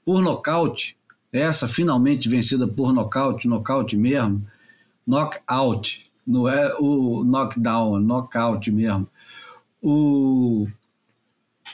por 0.05 0.21
nocaute. 0.21 0.97
Essa 1.33 1.67
finalmente 1.67 2.29
vencida 2.29 2.67
por 2.69 2.93
nocaute, 2.93 3.49
nocaute 3.49 3.97
mesmo. 3.97 4.47
Knockout, 5.07 6.03
não 6.27 6.49
é 6.49 6.75
o 6.79 7.25
knockdown, 7.25 8.01
knockout 8.01 8.71
mesmo. 8.71 9.09
O... 9.83 10.67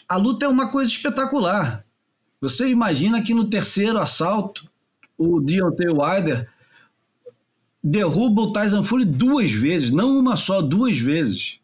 A 0.09 0.17
luta 0.17 0.45
é 0.45 0.49
uma 0.49 0.69
coisa 0.69 0.91
espetacular. 0.91 1.85
Você 2.41 2.69
imagina 2.69 3.23
que 3.23 3.35
no 3.35 3.45
terceiro 3.45 3.99
assalto, 3.99 4.69
o 5.17 5.41
Deontay 5.41 5.89
Wilder 5.89 6.49
derruba 7.83 8.43
o 8.43 8.53
Tyson 8.53 8.83
Fury 8.83 9.05
duas 9.05 9.51
vezes, 9.51 9.91
não 9.91 10.19
uma 10.19 10.37
só, 10.37 10.61
duas 10.61 10.99
vezes. 10.99 11.59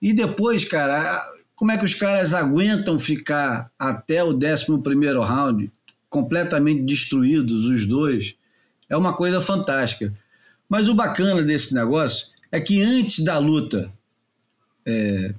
E 0.00 0.12
depois, 0.12 0.64
cara, 0.64 1.26
como 1.54 1.72
é 1.72 1.78
que 1.78 1.84
os 1.84 1.94
caras 1.94 2.34
aguentam 2.34 2.98
ficar 2.98 3.70
até 3.78 4.22
o 4.22 4.36
11 4.36 4.66
round 5.24 5.72
completamente 6.08 6.82
destruídos, 6.82 7.64
os 7.64 7.86
dois? 7.86 8.34
É 8.88 8.96
uma 8.96 9.14
coisa 9.14 9.40
fantástica. 9.40 10.12
Mas 10.68 10.88
o 10.88 10.94
bacana 10.94 11.42
desse 11.42 11.74
negócio 11.74 12.28
é 12.50 12.60
que 12.60 12.82
antes 12.82 13.24
da 13.24 13.38
luta 13.38 13.92
é, 14.84 15.34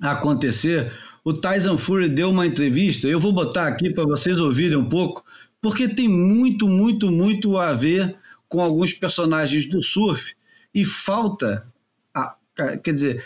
acontecer, 0.00 0.92
o 1.24 1.32
Tyson 1.32 1.78
Fury 1.78 2.08
deu 2.08 2.30
uma 2.30 2.46
entrevista. 2.46 3.06
Eu 3.06 3.20
vou 3.20 3.32
botar 3.32 3.66
aqui 3.66 3.90
para 3.90 4.04
vocês 4.04 4.40
ouvirem 4.40 4.76
um 4.76 4.88
pouco, 4.88 5.24
porque 5.60 5.88
tem 5.88 6.08
muito, 6.08 6.68
muito, 6.68 7.10
muito 7.10 7.56
a 7.56 7.72
ver 7.72 8.16
com 8.48 8.60
alguns 8.60 8.92
personagens 8.92 9.68
do 9.68 9.82
surf 9.82 10.34
e 10.74 10.84
falta, 10.84 11.66
a, 12.14 12.36
quer 12.82 12.92
dizer, 12.92 13.24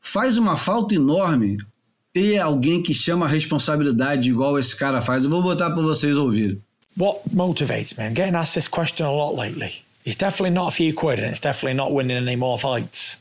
faz 0.00 0.38
uma 0.38 0.56
falta 0.56 0.94
enorme 0.94 1.58
ter 2.12 2.38
alguém 2.38 2.82
que 2.82 2.94
chama 2.94 3.26
a 3.26 3.28
responsabilidade 3.28 4.30
igual 4.30 4.58
esse 4.58 4.74
cara 4.76 5.02
faz. 5.02 5.24
Eu 5.24 5.30
vou 5.30 5.42
botar 5.42 5.70
para 5.70 5.82
vocês 5.82 6.16
ouvirem. 6.16 6.62
What 6.96 7.22
motivates 7.32 7.94
me? 7.94 8.04
I'm 8.04 8.14
getting 8.14 8.36
asked 8.36 8.54
this 8.54 8.68
question 8.68 9.04
a 9.04 9.10
lot 9.10 9.36
lately. 9.36 9.83
It's 10.04 10.16
definitely 10.16 10.50
not 10.50 10.68
a 10.68 10.76
few 10.76 10.92
quid 10.94 11.18
and 11.18 11.28
it's 11.28 11.40
definitely 11.40 11.74
not 11.74 11.92
winning 11.92 12.16
any 12.16 12.36
more 12.36 12.58
fights. 12.58 13.18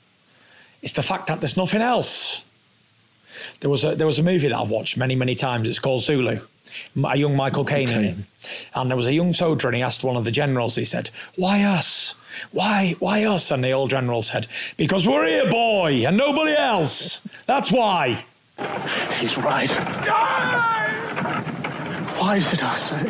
It's 0.81 0.93
the 0.93 1.01
fact 1.01 1.27
that 1.27 1.39
there's 1.39 1.55
nothing 1.55 1.81
else. 1.81 2.43
There 3.61 3.69
was 3.69 3.83
a 3.83 3.95
there 3.95 4.07
was 4.07 4.19
a 4.19 4.23
movie 4.23 4.49
that 4.49 4.57
I've 4.57 4.69
watched 4.69 4.97
many 4.97 5.15
many 5.15 5.33
times. 5.33 5.67
It's 5.67 5.79
called 5.79 6.03
Zulu. 6.03 6.39
a 7.03 7.17
young 7.17 7.35
Michael 7.35 7.65
Caine 7.65 7.89
okay. 7.89 8.07
in. 8.09 8.25
And 8.75 8.89
there 8.89 8.97
was 8.97 9.07
a 9.07 9.13
young 9.13 9.33
soldier, 9.33 9.67
and 9.67 9.75
he 9.75 9.81
asked 9.81 10.03
one 10.03 10.17
of 10.17 10.23
the 10.23 10.31
generals, 10.31 10.75
he 10.75 10.85
said, 10.85 11.09
Why 11.35 11.63
us? 11.63 12.15
Why, 12.51 12.95
why 12.99 13.23
us? 13.23 13.51
And 13.51 13.63
the 13.63 13.71
old 13.71 13.89
general 13.89 14.21
said, 14.21 14.47
Because 14.77 15.07
we're 15.07 15.25
here, 15.25 15.49
boy, 15.49 16.03
and 16.05 16.17
nobody 16.17 16.53
else. 16.53 17.21
That's 17.45 17.71
why. 17.71 18.25
He's 19.19 19.37
right. 19.37 19.71
Why 22.19 22.35
is 22.37 22.53
it 22.53 22.63
us? 22.63 22.91
Eh? 22.93 23.09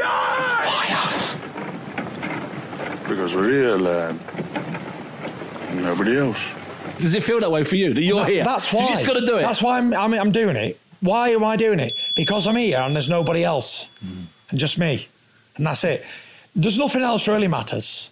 Why 0.00 0.86
us? 1.06 1.33
Because 3.08 3.34
we're 3.34 3.50
here, 3.50 3.76
lad. 3.76 4.18
Nobody 5.74 6.16
else. 6.16 6.46
Does 6.98 7.14
it 7.14 7.22
feel 7.22 7.40
that 7.40 7.50
way 7.50 7.64
for 7.64 7.76
you 7.76 7.92
that 7.92 8.02
you're 8.02 8.20
that, 8.20 8.28
here? 8.28 8.44
That's 8.44 8.72
why. 8.72 8.82
You 8.82 8.88
just 8.88 9.06
got 9.06 9.14
to 9.14 9.26
do 9.26 9.36
it. 9.36 9.42
That's 9.42 9.60
why 9.60 9.78
I'm, 9.78 9.92
I'm, 9.92 10.14
I'm 10.14 10.32
doing 10.32 10.56
it. 10.56 10.80
Why 11.00 11.30
am 11.30 11.44
I 11.44 11.56
doing 11.56 11.80
it? 11.80 11.92
Because 12.16 12.46
I'm 12.46 12.56
here 12.56 12.80
and 12.80 12.94
there's 12.94 13.10
nobody 13.10 13.44
else, 13.44 13.88
mm. 14.04 14.22
and 14.50 14.58
just 14.58 14.78
me, 14.78 15.06
and 15.56 15.66
that's 15.66 15.84
it. 15.84 16.04
There's 16.56 16.78
nothing 16.78 17.02
else 17.02 17.28
really 17.28 17.48
matters. 17.48 18.10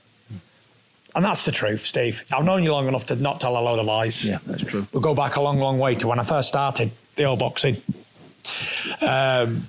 And 1.14 1.24
that's 1.24 1.44
the 1.44 1.52
truth, 1.52 1.86
Steve. 1.86 2.24
I've 2.32 2.44
known 2.44 2.62
you 2.62 2.72
long 2.72 2.88
enough 2.88 3.06
to 3.06 3.16
not 3.16 3.40
tell 3.40 3.56
a 3.56 3.60
load 3.60 3.78
of 3.78 3.86
lies. 3.86 4.24
Yeah, 4.24 4.38
that's 4.46 4.64
true. 4.64 4.86
We'll 4.92 5.02
go 5.02 5.14
back 5.14 5.36
a 5.36 5.42
long, 5.42 5.58
long 5.58 5.78
way 5.78 5.94
to 5.96 6.08
when 6.08 6.18
I 6.18 6.24
first 6.24 6.48
started 6.48 6.90
the 7.16 7.24
old 7.24 7.38
boxing. 7.38 7.80
Um, 9.00 9.66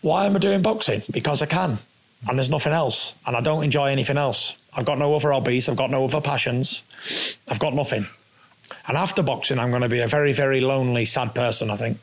why 0.00 0.26
am 0.26 0.36
I 0.36 0.38
doing 0.38 0.62
boxing? 0.62 1.02
Because 1.10 1.42
I 1.42 1.46
can, 1.46 1.78
and 2.28 2.38
there's 2.38 2.50
nothing 2.50 2.72
else, 2.72 3.14
and 3.26 3.36
I 3.36 3.40
don't 3.40 3.64
enjoy 3.64 3.86
anything 3.90 4.18
else. 4.18 4.56
I've 4.72 4.84
got 4.84 4.98
no 4.98 5.14
other 5.14 5.32
hobbies. 5.32 5.68
I've 5.68 5.76
got 5.76 5.90
no 5.90 6.04
other 6.04 6.20
passions. 6.20 6.82
I've 7.50 7.58
got 7.58 7.74
nothing. 7.74 8.06
And 8.86 8.96
after 8.96 9.22
boxing, 9.22 9.58
I'm 9.58 9.70
going 9.70 9.82
to 9.82 9.88
be 9.88 10.00
a 10.00 10.06
very, 10.06 10.32
very 10.32 10.60
lonely, 10.60 11.04
sad 11.04 11.34
person, 11.34 11.70
I 11.70 11.76
think. 11.76 11.98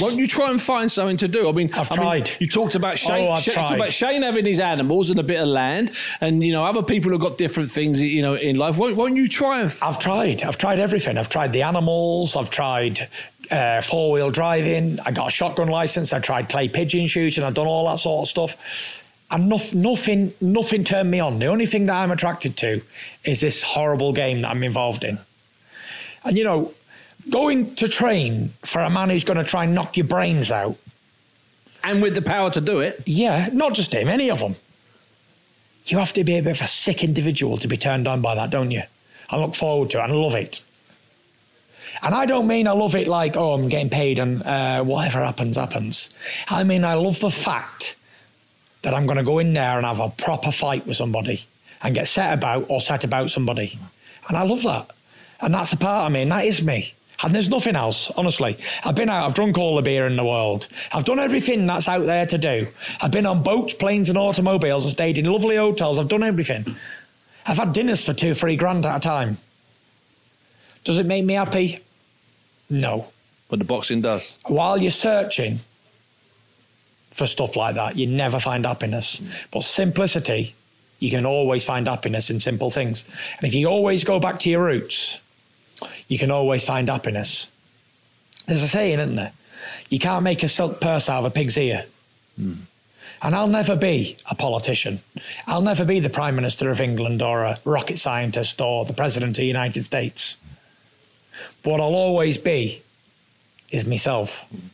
Won't 0.00 0.16
you 0.16 0.26
try 0.26 0.50
and 0.50 0.60
find 0.60 0.90
something 0.90 1.18
to 1.18 1.28
do? 1.28 1.48
I 1.48 1.52
mean, 1.52 1.68
I've 1.74 1.90
I 1.92 1.96
tried. 1.96 2.24
Mean, 2.28 2.36
you 2.40 2.48
talked 2.48 2.76
about 2.76 2.98
Shane. 2.98 3.28
Oh, 3.28 3.32
I've 3.32 3.42
Shane, 3.42 3.54
tried. 3.54 3.74
about 3.74 3.90
Shane 3.90 4.22
having 4.22 4.46
his 4.46 4.58
animals 4.58 5.10
and 5.10 5.20
a 5.20 5.22
bit 5.22 5.38
of 5.38 5.48
land, 5.48 5.90
and 6.20 6.42
you 6.42 6.52
know 6.52 6.64
other 6.64 6.82
people 6.82 7.10
have 7.12 7.20
got 7.20 7.36
different 7.36 7.70
things, 7.70 8.00
you 8.00 8.22
know, 8.22 8.34
in 8.34 8.56
life. 8.56 8.76
Won't, 8.76 8.96
won't 8.96 9.16
you 9.16 9.28
try 9.28 9.60
and? 9.60 9.66
F- 9.70 9.82
I've 9.82 9.98
tried. 9.98 10.44
I've 10.44 10.56
tried 10.56 10.78
everything. 10.78 11.18
I've 11.18 11.28
tried 11.28 11.52
the 11.52 11.62
animals. 11.62 12.36
I've 12.36 12.48
tried 12.48 13.06
uh, 13.50 13.82
four 13.82 14.12
wheel 14.12 14.30
driving. 14.30 14.98
I 15.04 15.10
got 15.10 15.28
a 15.28 15.30
shotgun 15.30 15.68
license. 15.68 16.14
I 16.14 16.20
tried 16.20 16.48
clay 16.48 16.68
pigeon 16.68 17.06
shooting. 17.06 17.44
I've 17.44 17.54
done 17.54 17.66
all 17.66 17.86
that 17.88 17.98
sort 17.98 18.24
of 18.24 18.28
stuff. 18.30 19.01
And 19.32 19.48
no, 19.48 19.58
nothing, 19.72 20.34
nothing 20.42 20.84
turned 20.84 21.10
me 21.10 21.18
on. 21.18 21.38
The 21.38 21.46
only 21.46 21.64
thing 21.64 21.86
that 21.86 21.94
I'm 21.94 22.10
attracted 22.10 22.54
to 22.58 22.82
is 23.24 23.40
this 23.40 23.62
horrible 23.62 24.12
game 24.12 24.42
that 24.42 24.50
I'm 24.50 24.62
involved 24.62 25.04
in. 25.04 25.18
And 26.22 26.36
you 26.36 26.44
know, 26.44 26.74
going 27.30 27.74
to 27.76 27.88
train 27.88 28.50
for 28.62 28.82
a 28.82 28.90
man 28.90 29.08
who's 29.08 29.24
going 29.24 29.38
to 29.38 29.44
try 29.44 29.64
and 29.64 29.74
knock 29.74 29.96
your 29.96 30.06
brains 30.06 30.52
out. 30.52 30.76
And 31.82 32.02
with 32.02 32.14
the 32.14 32.22
power 32.22 32.50
to 32.50 32.60
do 32.60 32.80
it. 32.80 33.02
Yeah, 33.06 33.48
not 33.52 33.72
just 33.72 33.92
him, 33.92 34.06
any 34.06 34.30
of 34.30 34.38
them. 34.38 34.54
You 35.86 35.98
have 35.98 36.12
to 36.12 36.22
be 36.22 36.36
a 36.36 36.42
bit 36.42 36.56
of 36.56 36.62
a 36.62 36.68
sick 36.68 37.02
individual 37.02 37.56
to 37.56 37.66
be 37.66 37.76
turned 37.76 38.06
on 38.06 38.20
by 38.20 38.34
that, 38.36 38.50
don't 38.50 38.70
you? 38.70 38.82
I 39.30 39.38
look 39.38 39.56
forward 39.56 39.90
to 39.90 40.00
it 40.00 40.04
and 40.04 40.12
love 40.14 40.34
it. 40.34 40.62
And 42.02 42.14
I 42.14 42.26
don't 42.26 42.46
mean 42.46 42.68
I 42.68 42.72
love 42.72 42.94
it 42.94 43.08
like, 43.08 43.36
oh, 43.36 43.54
I'm 43.54 43.68
getting 43.68 43.90
paid 43.90 44.18
and 44.18 44.42
uh, 44.42 44.84
whatever 44.84 45.24
happens, 45.24 45.56
happens. 45.56 46.10
I 46.48 46.62
mean, 46.64 46.84
I 46.84 46.94
love 46.94 47.18
the 47.20 47.30
fact 47.30 47.96
that 48.82 48.94
I'm 48.94 49.06
going 49.06 49.18
to 49.18 49.24
go 49.24 49.38
in 49.38 49.52
there 49.52 49.76
and 49.76 49.86
have 49.86 50.00
a 50.00 50.10
proper 50.10 50.52
fight 50.52 50.86
with 50.86 50.96
somebody 50.96 51.44
and 51.82 51.94
get 51.94 52.08
set 52.08 52.34
about 52.34 52.66
or 52.68 52.80
set 52.80 53.04
about 53.04 53.30
somebody. 53.30 53.78
And 54.28 54.36
I 54.36 54.42
love 54.42 54.62
that. 54.64 54.90
And 55.40 55.54
that's 55.54 55.72
a 55.72 55.76
part 55.76 56.06
of 56.06 56.12
me, 56.12 56.22
and 56.22 56.30
that 56.30 56.44
is 56.44 56.62
me. 56.62 56.94
And 57.22 57.34
there's 57.34 57.48
nothing 57.48 57.76
else, 57.76 58.10
honestly. 58.16 58.58
I've 58.84 58.96
been 58.96 59.08
out, 59.08 59.26
I've 59.26 59.34
drunk 59.34 59.56
all 59.56 59.76
the 59.76 59.82
beer 59.82 60.06
in 60.06 60.16
the 60.16 60.24
world. 60.24 60.66
I've 60.92 61.04
done 61.04 61.20
everything 61.20 61.66
that's 61.66 61.88
out 61.88 62.04
there 62.04 62.26
to 62.26 62.38
do. 62.38 62.66
I've 63.00 63.12
been 63.12 63.26
on 63.26 63.42
boats, 63.42 63.74
planes, 63.74 64.08
and 64.08 64.18
automobiles 64.18 64.86
I've 64.86 64.92
stayed 64.92 65.18
in 65.18 65.26
lovely 65.26 65.56
hotels. 65.56 65.98
I've 65.98 66.08
done 66.08 66.24
everything. 66.24 66.76
I've 67.46 67.58
had 67.58 67.72
dinners 67.72 68.04
for 68.04 68.12
two, 68.12 68.34
three 68.34 68.56
grand 68.56 68.86
at 68.86 68.96
a 68.96 69.00
time. 69.00 69.38
Does 70.84 70.98
it 70.98 71.06
make 71.06 71.24
me 71.24 71.34
happy? 71.34 71.78
No. 72.68 73.08
But 73.48 73.60
the 73.60 73.64
boxing 73.64 74.00
does. 74.00 74.38
While 74.46 74.80
you're 74.80 74.90
searching 74.90 75.60
for 77.12 77.26
stuff 77.26 77.56
like 77.56 77.74
that, 77.76 77.96
you 77.96 78.06
never 78.06 78.38
find 78.38 78.64
happiness. 78.64 79.20
But 79.50 79.64
simplicity, 79.64 80.54
you 80.98 81.10
can 81.10 81.26
always 81.26 81.64
find 81.64 81.86
happiness 81.86 82.30
in 82.30 82.40
simple 82.40 82.70
things. 82.70 83.04
And 83.38 83.46
if 83.46 83.54
you 83.54 83.66
always 83.66 84.04
go 84.04 84.18
back 84.20 84.38
to 84.40 84.50
your 84.50 84.64
roots, 84.64 85.20
you 86.08 86.18
can 86.18 86.30
always 86.30 86.64
find 86.64 86.88
happiness. 86.88 87.50
There's 88.46 88.62
a 88.62 88.68
saying, 88.68 89.00
isn't 89.00 89.16
there? 89.16 89.32
You 89.88 89.98
can't 89.98 90.24
make 90.24 90.42
a 90.42 90.48
silk 90.48 90.80
purse 90.80 91.08
out 91.08 91.20
of 91.20 91.24
a 91.24 91.30
pig's 91.30 91.58
ear. 91.58 91.86
Hmm. 92.36 92.54
And 93.20 93.34
I'll 93.36 93.48
never 93.48 93.76
be 93.76 94.16
a 94.28 94.34
politician. 94.34 95.00
I'll 95.46 95.62
never 95.62 95.84
be 95.84 96.00
the 96.00 96.10
Prime 96.10 96.34
Minister 96.34 96.70
of 96.70 96.80
England 96.80 97.22
or 97.22 97.44
a 97.44 97.58
rocket 97.64 97.98
scientist 97.98 98.60
or 98.60 98.84
the 98.84 98.92
President 98.92 99.38
of 99.38 99.42
the 99.42 99.46
United 99.46 99.84
States. 99.84 100.36
But 101.62 101.70
what 101.70 101.80
I'll 101.80 101.94
always 101.94 102.38
be 102.38 102.82
is 103.70 103.86
myself. 103.86 104.40
Hmm. 104.50 104.68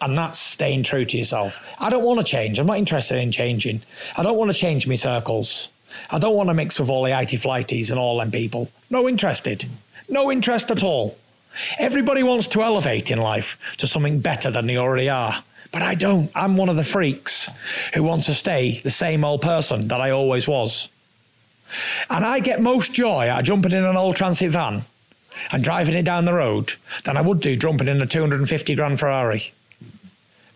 And 0.00 0.16
that's 0.16 0.38
staying 0.38 0.84
true 0.84 1.04
to 1.04 1.18
yourself. 1.18 1.66
I 1.80 1.90
don't 1.90 2.04
want 2.04 2.20
to 2.20 2.24
change. 2.24 2.58
I'm 2.58 2.66
not 2.66 2.78
interested 2.78 3.18
in 3.18 3.32
changing. 3.32 3.82
I 4.16 4.22
don't 4.22 4.36
want 4.36 4.52
to 4.52 4.56
change 4.56 4.86
my 4.86 4.94
circles. 4.94 5.70
I 6.10 6.18
don't 6.18 6.36
want 6.36 6.48
to 6.50 6.54
mix 6.54 6.78
with 6.78 6.90
all 6.90 7.02
the 7.02 7.18
IT 7.18 7.30
flighties 7.30 7.90
and 7.90 7.98
all 7.98 8.18
them 8.18 8.30
people. 8.30 8.70
No 8.90 9.08
interested. 9.08 9.64
No 10.08 10.30
interest 10.30 10.70
at 10.70 10.82
all. 10.82 11.18
Everybody 11.78 12.22
wants 12.22 12.46
to 12.48 12.62
elevate 12.62 13.10
in 13.10 13.18
life 13.18 13.58
to 13.78 13.86
something 13.86 14.20
better 14.20 14.50
than 14.50 14.66
they 14.66 14.76
already 14.76 15.08
are. 15.08 15.42
But 15.72 15.82
I 15.82 15.94
don't. 15.94 16.30
I'm 16.34 16.56
one 16.56 16.68
of 16.68 16.76
the 16.76 16.84
freaks 16.84 17.50
who 17.94 18.02
want 18.02 18.24
to 18.24 18.34
stay 18.34 18.78
the 18.78 18.90
same 18.90 19.24
old 19.24 19.42
person 19.42 19.88
that 19.88 20.00
I 20.00 20.10
always 20.10 20.46
was. 20.46 20.88
And 22.08 22.24
I 22.24 22.40
get 22.40 22.62
most 22.62 22.92
joy 22.92 23.28
out 23.28 23.40
of 23.40 23.44
jumping 23.44 23.72
in 23.72 23.84
an 23.84 23.96
old 23.96 24.16
transit 24.16 24.52
van 24.52 24.84
and 25.52 25.62
driving 25.62 25.94
it 25.94 26.04
down 26.04 26.24
the 26.24 26.32
road 26.32 26.74
than 27.04 27.16
I 27.16 27.20
would 27.20 27.40
do 27.40 27.56
jumping 27.56 27.88
in 27.88 28.00
a 28.00 28.06
250 28.06 28.74
grand 28.74 28.98
Ferrari. 28.98 29.52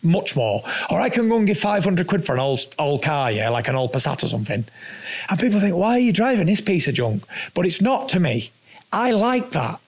Much 0.03 0.35
more. 0.35 0.63
Or 0.91 1.01
I 1.01 1.09
can 1.09 1.29
go 1.29 1.37
and 1.37 1.47
give 1.47 1.59
500 1.59 2.07
quid 2.07 2.27
for 2.27 2.35
an 2.35 2.41
old 2.41 2.75
old 2.79 3.03
car, 3.03 3.31
yeah, 3.31 3.51
like 3.51 3.69
an 3.69 3.77
old 3.77 3.93
Passat 3.93 4.25
or 4.25 4.29
something. 4.29 4.65
And 5.29 5.41
people 5.41 5.61
think, 5.61 5.77
why 5.77 5.93
are 5.93 6.01
you 6.01 6.13
driving 6.13 6.47
this 6.47 6.61
piece 6.61 6.89
of 6.89 6.95
junk? 6.95 7.25
But 7.55 7.67
it's 7.67 7.81
not 7.81 8.09
to 8.11 8.21
me. 8.21 8.51
I 8.93 9.13
like 9.13 9.53
that. 9.53 9.81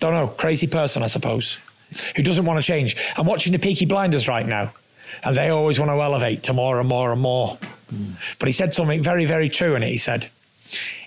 Don't 0.00 0.12
know, 0.12 0.26
crazy 0.26 0.66
person, 0.66 1.02
I 1.02 1.06
suppose, 1.06 1.58
who 2.16 2.22
doesn't 2.22 2.44
want 2.44 2.60
to 2.60 2.66
change. 2.66 2.96
I'm 3.16 3.26
watching 3.26 3.52
the 3.52 3.58
Peaky 3.58 3.86
Blinders 3.86 4.28
right 4.28 4.46
now, 4.46 4.72
and 5.22 5.36
they 5.36 5.48
always 5.48 5.78
want 5.78 5.90
to 5.90 6.00
elevate 6.00 6.42
to 6.44 6.52
more 6.52 6.78
and 6.80 6.88
more 6.88 7.12
and 7.12 7.20
more. 7.20 7.58
But 8.38 8.48
he 8.48 8.52
said 8.52 8.74
something 8.74 9.02
very, 9.02 9.24
very 9.24 9.48
true 9.48 9.76
in 9.76 9.82
it. 9.82 9.88
He 9.88 9.98
said, 9.98 10.30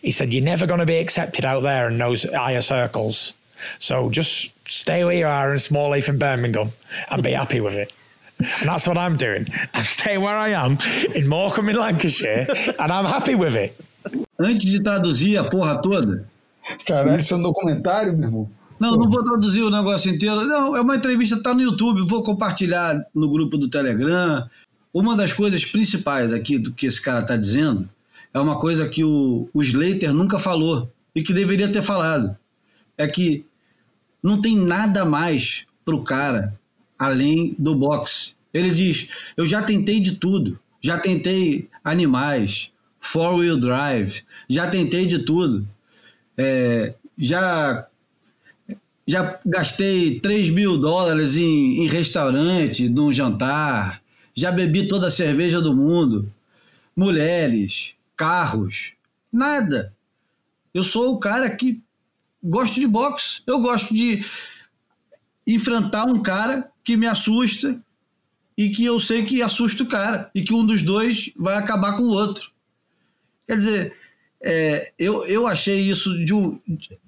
he 0.01 0.11
said, 0.11 0.33
You're 0.33 0.43
never 0.43 0.65
going 0.65 0.79
to 0.79 0.85
be 0.85 0.97
accepted 0.97 1.45
out 1.45 1.63
there 1.63 1.89
in 1.89 1.97
those 1.97 2.23
higher 2.23 2.61
circles. 2.61 3.33
So 3.79 4.09
just 4.09 4.53
stay 4.67 5.03
where 5.03 5.15
you 5.15 5.27
are 5.27 5.53
in 5.53 5.59
Small 5.59 5.93
Heath 5.93 6.09
and 6.09 6.19
Birmingham 6.19 6.71
and 7.09 7.23
be 7.23 7.31
happy 7.31 7.61
with 7.61 7.73
it. 7.73 7.93
And 8.39 8.69
that's 8.69 8.87
what 8.87 8.97
I'm 8.97 9.17
doing. 9.17 9.47
I'm 9.73 9.83
staying 9.83 10.21
where 10.21 10.35
I 10.35 10.49
am 10.49 10.77
in 11.15 11.27
Morecambe 11.27 11.69
in 11.69 11.75
Lancashire, 11.75 12.47
and 12.79 12.91
I'm 12.91 13.05
happy 13.05 13.35
with 13.35 13.55
it. 13.55 13.75
Antes 14.39 14.71
de 14.71 14.83
traduzir 14.83 15.37
a 15.37 15.49
porra 15.49 15.81
toda. 15.81 16.27
Caralho, 16.85 17.19
isso 17.19 17.33
é 17.33 17.37
um 17.37 17.41
documentário, 17.41 18.15
meu 18.15 18.27
irmão? 18.27 18.49
Não, 18.79 18.95
não 18.95 19.09
vou 19.09 19.23
traduzir 19.23 19.63
o 19.63 19.71
negócio 19.71 20.13
inteiro. 20.13 20.45
Não, 20.45 20.75
é 20.75 20.81
uma 20.81 20.95
entrevista, 20.95 21.41
tá 21.41 21.53
no 21.53 21.61
YouTube, 21.61 22.07
vou 22.07 22.21
compartilhar 22.21 23.03
no 23.13 23.29
grupo 23.29 23.57
do 23.57 23.67
Telegram. 23.67 24.47
Uma 24.93 25.15
das 25.15 25.33
coisas 25.33 25.65
principais 25.65 26.31
aqui 26.31 26.59
do 26.59 26.71
que 26.71 26.85
esse 26.85 27.01
cara 27.01 27.23
tá 27.23 27.35
dizendo 27.35 27.89
é 28.33 28.39
uma 28.39 28.59
coisa 28.59 28.87
que 28.87 29.03
o, 29.03 29.49
o 29.53 29.63
Slater 29.63 30.13
nunca 30.13 30.37
falou 30.37 30.91
e 31.15 31.23
que 31.23 31.33
deveria 31.33 31.71
ter 31.71 31.81
falado. 31.81 32.37
É 32.97 33.07
que 33.07 33.45
não 34.21 34.41
tem 34.41 34.57
nada 34.57 35.05
mais 35.05 35.65
pro 35.85 36.03
cara 36.03 36.59
além 36.97 37.55
do 37.57 37.75
boxe. 37.75 38.33
Ele 38.53 38.69
diz: 38.71 39.07
Eu 39.35 39.45
já 39.45 39.61
tentei 39.61 39.99
de 39.99 40.15
tudo. 40.15 40.59
Já 40.81 40.97
tentei 40.97 41.69
animais, 41.83 42.71
four-wheel 42.99 43.57
drive, 43.57 44.23
já 44.49 44.69
tentei 44.69 45.05
de 45.05 45.19
tudo. 45.19 45.67
É, 46.37 46.93
já 47.17 47.87
já 49.07 49.39
gastei 49.45 50.19
3 50.19 50.49
mil 50.49 50.77
dólares 50.77 51.37
em, 51.37 51.83
em 51.83 51.87
restaurante, 51.87 52.89
num 52.89 53.11
jantar, 53.11 54.01
já 54.35 54.51
bebi 54.51 54.87
toda 54.87 55.07
a 55.07 55.11
cerveja 55.11 55.61
do 55.61 55.73
mundo, 55.73 56.31
mulheres, 56.95 57.93
carros, 58.17 58.91
nada. 59.31 59.93
Eu 60.73 60.83
sou 60.83 61.13
o 61.13 61.19
cara 61.19 61.49
que 61.49 61.81
gosto 62.47 62.79
de 62.79 62.87
boxe, 62.87 63.41
eu 63.45 63.59
gosto 63.59 63.93
de 63.93 64.25
enfrentar 65.45 66.05
um 66.05 66.21
cara 66.21 66.69
que 66.83 66.95
me 66.95 67.05
assusta 67.05 67.79
e 68.57 68.69
que 68.69 68.83
eu 68.83 68.99
sei 68.99 69.23
que 69.23 69.41
assusta 69.41 69.83
o 69.83 69.87
cara 69.87 70.31
e 70.33 70.41
que 70.41 70.53
um 70.53 70.65
dos 70.65 70.81
dois 70.81 71.31
vai 71.35 71.55
acabar 71.55 71.95
com 71.95 72.03
o 72.03 72.11
outro. 72.11 72.51
Quer 73.47 73.57
dizer, 73.57 73.93
é, 74.41 74.91
eu, 74.97 75.25
eu 75.25 75.47
achei 75.47 75.79
isso 75.79 76.23
de 76.25 76.33
um, 76.33 76.59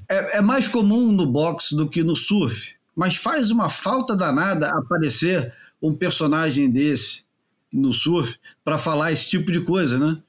é, 0.08 0.38
é 0.38 0.42
mais 0.42 0.68
comum 0.68 1.12
no 1.12 1.26
boxe 1.26 1.76
do 1.76 1.90
que 1.90 2.04
no 2.04 2.16
surf, 2.16 2.76
mas 2.96 3.16
faz 3.16 3.52
uma 3.52 3.70
falta 3.70 4.16
danada 4.16 4.70
aparecer 4.70 5.54
um 5.82 5.94
personagem 5.94 6.70
desse 6.70 7.24
no 7.72 7.94
surf 7.94 8.38
para 8.64 8.78
falar 8.78 9.12
esse 9.12 9.30
tipo 9.30 9.52
de 9.52 9.62
coisa, 9.62 9.98
né? 9.98 10.22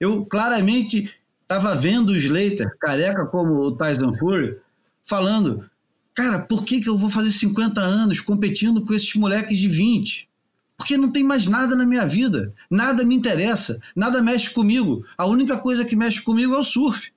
Eu 0.00 0.26
claramente 0.26 1.10
estava 1.46 1.76
vendo 1.76 2.10
o 2.10 2.16
Slater, 2.16 2.76
careca 2.78 3.24
como 3.24 3.60
o 3.60 3.70
Tyson 3.70 4.12
Fury, 4.14 4.56
falando, 5.04 5.70
cara, 6.12 6.40
por 6.40 6.64
que, 6.64 6.80
que 6.80 6.88
eu 6.88 6.98
vou 6.98 7.08
fazer 7.08 7.30
50 7.30 7.80
anos 7.80 8.20
competindo 8.20 8.84
com 8.84 8.92
esses 8.92 9.14
moleques 9.14 9.56
de 9.56 9.68
20? 9.68 10.28
Porque 10.76 10.96
não 10.96 11.10
tem 11.10 11.22
mais 11.22 11.46
nada 11.46 11.74
na 11.74 11.86
minha 11.86 12.04
vida. 12.04 12.52
Nada 12.70 13.02
me 13.02 13.14
interessa. 13.14 13.80
Nada 13.94 14.20
mexe 14.20 14.50
comigo. 14.50 15.06
A 15.16 15.24
única 15.24 15.56
coisa 15.56 15.84
que 15.84 15.96
mexe 15.96 16.20
comigo 16.20 16.54
é 16.54 16.58
o 16.58 16.64
surf. 16.64 17.12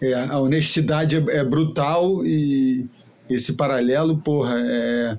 É, 0.00 0.14
a 0.14 0.38
honestidade 0.38 1.16
é, 1.16 1.36
é 1.36 1.44
brutal 1.44 2.24
e 2.24 2.88
esse 3.28 3.52
paralelo, 3.52 4.18
porra, 4.18 4.58
é, 4.58 5.18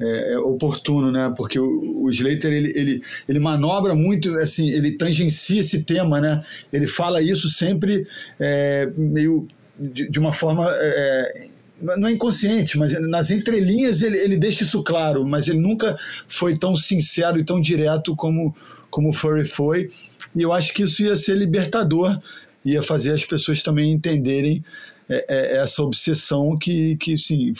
é, 0.00 0.32
é 0.32 0.38
oportuno, 0.38 1.12
né? 1.12 1.32
Porque 1.36 1.58
o, 1.58 2.04
o 2.04 2.10
Slater 2.10 2.52
ele, 2.52 2.72
ele, 2.74 3.02
ele 3.28 3.38
manobra 3.38 3.94
muito, 3.94 4.36
assim, 4.38 4.70
ele 4.70 4.92
tangencia 4.92 5.60
esse 5.60 5.84
tema, 5.84 6.20
né? 6.20 6.42
Ele 6.72 6.86
fala 6.86 7.20
isso 7.20 7.48
sempre 7.50 8.06
é, 8.38 8.90
meio 8.96 9.46
de, 9.78 10.08
de, 10.08 10.18
uma 10.18 10.32
forma 10.32 10.66
é, 10.70 11.48
não 11.80 12.08
é 12.08 12.12
inconsciente, 12.12 12.78
mas 12.78 12.98
nas 13.08 13.30
entrelinhas 13.30 14.02
ele, 14.02 14.18
ele 14.18 14.36
deixa 14.36 14.62
isso 14.62 14.82
claro, 14.82 15.26
mas 15.26 15.48
ele 15.48 15.58
nunca 15.58 15.96
foi 16.28 16.56
tão 16.56 16.76
sincero 16.76 17.38
e 17.38 17.44
tão 17.44 17.60
direto 17.60 18.14
como, 18.14 18.54
como 18.90 19.08
o 19.08 19.12
Furry 19.12 19.44
foi. 19.44 19.88
E 20.34 20.42
eu 20.42 20.52
acho 20.52 20.72
que 20.74 20.82
isso 20.82 21.02
ia 21.02 21.16
ser 21.16 21.36
libertador, 21.36 22.18
ia 22.64 22.82
fazer 22.82 23.12
as 23.12 23.24
pessoas 23.24 23.62
também 23.62 23.90
entenderem 23.90 24.62
é, 25.08 25.24
é, 25.28 25.56
essa 25.56 25.82
obsessão 25.82 26.56
que, 26.58 26.96
que 26.96 27.16
sim, 27.16 27.52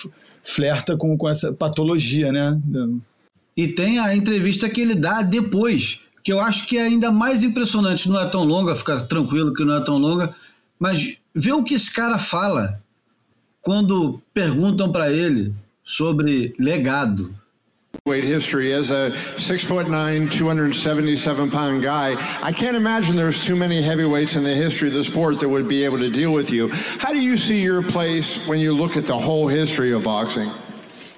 flerta 0.45 0.97
com, 0.97 1.17
com 1.17 1.29
essa 1.29 1.53
patologia, 1.53 2.33
né? 2.33 2.59
E 3.57 3.69
tem 3.69 3.99
a 3.99 4.15
entrevista 4.15 4.69
que 4.69 4.81
ele 4.81 4.95
dá 4.95 5.23
depois, 5.23 6.01
que 6.23 6.33
eu 6.33 6.41
acho 6.41 6.67
que 6.67 6.79
é 6.79 6.83
ainda 6.83 7.11
mais 7.11 7.43
impressionante. 7.45 8.09
Não 8.09 8.21
é 8.21 8.29
tão 8.29 8.45
longa, 8.45 8.75
fica 8.75 9.01
tranquilo 9.01 9.53
que 9.53 9.65
não 9.65 9.77
é 9.77 9.81
tão 9.81 9.99
longa, 9.99 10.35
mas 10.79 11.17
vê 11.35 11.53
o 11.53 11.63
que 11.63 11.75
esse 11.75 11.93
cara 11.93 12.19
fala 12.19 12.81
quando 13.61 14.21
perguntam 14.33 14.91
para 14.91 15.13
ele 15.13 15.55
sobre 15.85 16.55
legado. 16.59 17.35
Weight 18.07 18.25
history 18.25 18.73
as 18.73 18.91
a 18.91 19.15
six 19.37 19.65
foot 19.65 19.89
nine, 19.89 20.29
277 20.31 21.51
pound 21.51 21.83
guy. 21.83 22.15
I 22.41 22.53
can't 22.53 22.77
imagine 22.77 23.15
there's 23.15 23.45
too 23.45 23.57
many 23.57 23.83
heavyweights 23.83 24.37
in 24.37 24.45
the 24.45 24.55
history 24.55 24.89
of 24.89 24.95
the 24.95 25.05
sport 25.05 25.41
that 25.41 25.49
would 25.49 25.69
be 25.69 25.85
able 25.85 25.99
to 25.99 26.09
deal 26.09 26.33
with 26.33 26.51
you. 26.51 26.69
How 26.69 27.13
do 27.13 27.21
you 27.21 27.37
see 27.37 27.61
your 27.61 27.83
place 27.83 28.47
when 28.47 28.59
you 28.59 28.73
look 28.73 28.97
at 28.97 29.07
the 29.07 29.19
whole 29.19 29.49
history 29.49 29.93
of 29.93 30.05
boxing? 30.05 30.51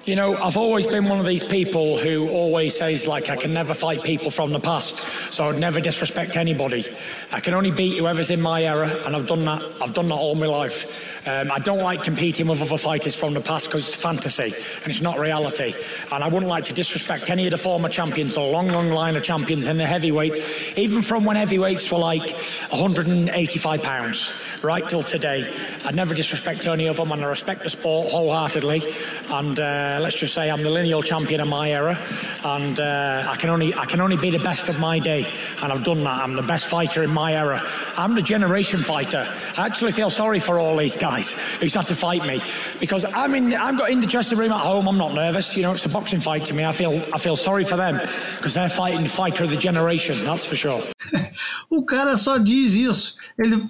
You 0.05 0.17
know, 0.17 0.35
I've 0.35 0.57
always 0.57 0.85
been 0.85 1.07
one 1.07 1.21
of 1.21 1.25
these 1.25 1.45
people 1.45 1.97
who 1.97 2.27
always 2.27 2.77
says, 2.77 3.07
like, 3.07 3.29
I 3.29 3.37
can 3.37 3.53
never 3.53 3.73
fight 3.73 4.03
people 4.03 4.31
from 4.31 4.51
the 4.51 4.59
past, 4.59 4.97
so 5.31 5.45
I'd 5.45 5.57
never 5.57 5.79
disrespect 5.79 6.35
anybody. 6.35 6.85
I 7.31 7.39
can 7.39 7.53
only 7.53 7.71
beat 7.71 7.97
whoever's 7.97 8.29
in 8.29 8.41
my 8.41 8.65
era, 8.65 8.89
and 9.05 9.15
I've 9.15 9.27
done 9.27 9.45
that. 9.45 9.63
I've 9.81 9.93
done 9.93 10.09
that 10.09 10.15
all 10.15 10.35
my 10.35 10.45
life. 10.45 11.13
Um, 11.25 11.49
I 11.53 11.59
don't 11.59 11.79
like 11.79 12.03
competing 12.03 12.47
with 12.47 12.61
other 12.61 12.77
fighters 12.77 13.15
from 13.15 13.33
the 13.33 13.39
past 13.39 13.67
because 13.67 13.87
it's 13.87 13.95
fantasy 13.95 14.53
and 14.81 14.87
it's 14.87 14.99
not 14.99 15.17
reality. 15.17 15.73
And 16.11 16.21
I 16.21 16.27
wouldn't 16.27 16.49
like 16.49 16.65
to 16.65 16.73
disrespect 16.73 17.29
any 17.29 17.45
of 17.47 17.51
the 17.51 17.57
former 17.57 17.87
champions, 17.87 18.35
the 18.35 18.41
long, 18.41 18.67
long 18.67 18.89
line 18.89 19.15
of 19.15 19.23
champions 19.23 19.67
in 19.67 19.77
the 19.77 19.85
heavyweight, 19.85 20.75
even 20.75 21.01
from 21.01 21.23
when 21.23 21.37
heavyweights 21.37 21.89
were 21.89 21.97
like 21.97 22.29
185 22.71 23.83
pounds, 23.83 24.33
right 24.61 24.87
till 24.89 25.03
today. 25.03 25.49
I'd 25.85 25.95
never 25.95 26.13
disrespect 26.13 26.65
any 26.65 26.87
of 26.87 26.97
them, 26.97 27.13
and 27.13 27.23
I 27.23 27.27
respect 27.27 27.63
the 27.63 27.69
sport 27.69 28.11
wholeheartedly. 28.11 28.83
And 29.29 29.57
uh, 29.61 29.92
uh, 29.93 29.99
let's 29.99 30.15
just 30.15 30.33
say 30.33 30.49
I'm 30.49 30.63
the 30.63 30.69
lineal 30.69 31.01
champion 31.01 31.41
of 31.41 31.47
my 31.47 31.71
era, 31.71 31.99
and 32.43 32.79
uh, 32.79 33.25
I 33.27 33.35
can 33.35 33.49
only 33.49 33.73
I 33.75 33.85
can 33.85 34.01
only 34.01 34.17
be 34.17 34.29
the 34.29 34.39
best 34.39 34.69
of 34.69 34.79
my 34.79 34.99
day, 34.99 35.31
and 35.61 35.71
I've 35.71 35.83
done 35.83 36.03
that. 36.03 36.21
I'm 36.21 36.33
the 36.35 36.41
best 36.41 36.67
fighter 36.67 37.03
in 37.03 37.11
my 37.11 37.33
era. 37.33 37.61
I'm 37.97 38.15
the 38.15 38.21
generation 38.21 38.79
fighter. 38.79 39.27
I 39.57 39.65
actually 39.65 39.91
feel 39.91 40.09
sorry 40.09 40.39
for 40.39 40.59
all 40.59 40.75
these 40.77 40.97
guys 40.97 41.33
who's 41.59 41.75
had 41.75 41.85
to 41.85 41.95
fight 41.95 42.25
me 42.25 42.41
because 42.79 43.05
I'm 43.05 43.35
in 43.35 43.53
I'm 43.53 43.77
got 43.77 43.91
in 43.91 44.01
the 44.01 44.07
dressing 44.07 44.37
room 44.37 44.51
at 44.51 44.59
home. 44.59 44.87
I'm 44.87 44.97
not 44.97 45.13
nervous. 45.13 45.55
You 45.55 45.63
know, 45.63 45.73
it's 45.73 45.85
a 45.85 45.89
boxing 45.89 46.19
fight 46.19 46.45
to 46.45 46.53
me. 46.53 46.65
I 46.65 46.71
feel 46.71 47.01
I 47.13 47.17
feel 47.17 47.35
sorry 47.35 47.63
for 47.63 47.77
them 47.77 47.99
because 48.37 48.53
they're 48.53 48.69
fighting 48.69 49.03
the 49.03 49.09
fighter 49.09 49.43
of 49.43 49.49
the 49.49 49.57
generation. 49.57 50.23
That's 50.23 50.45
for 50.45 50.55
sure. 50.55 50.83
o 51.69 51.83
cara 51.83 52.17
só 52.17 52.37
diz 52.37 52.73
isso. 52.73 53.15
Ele, 53.37 53.63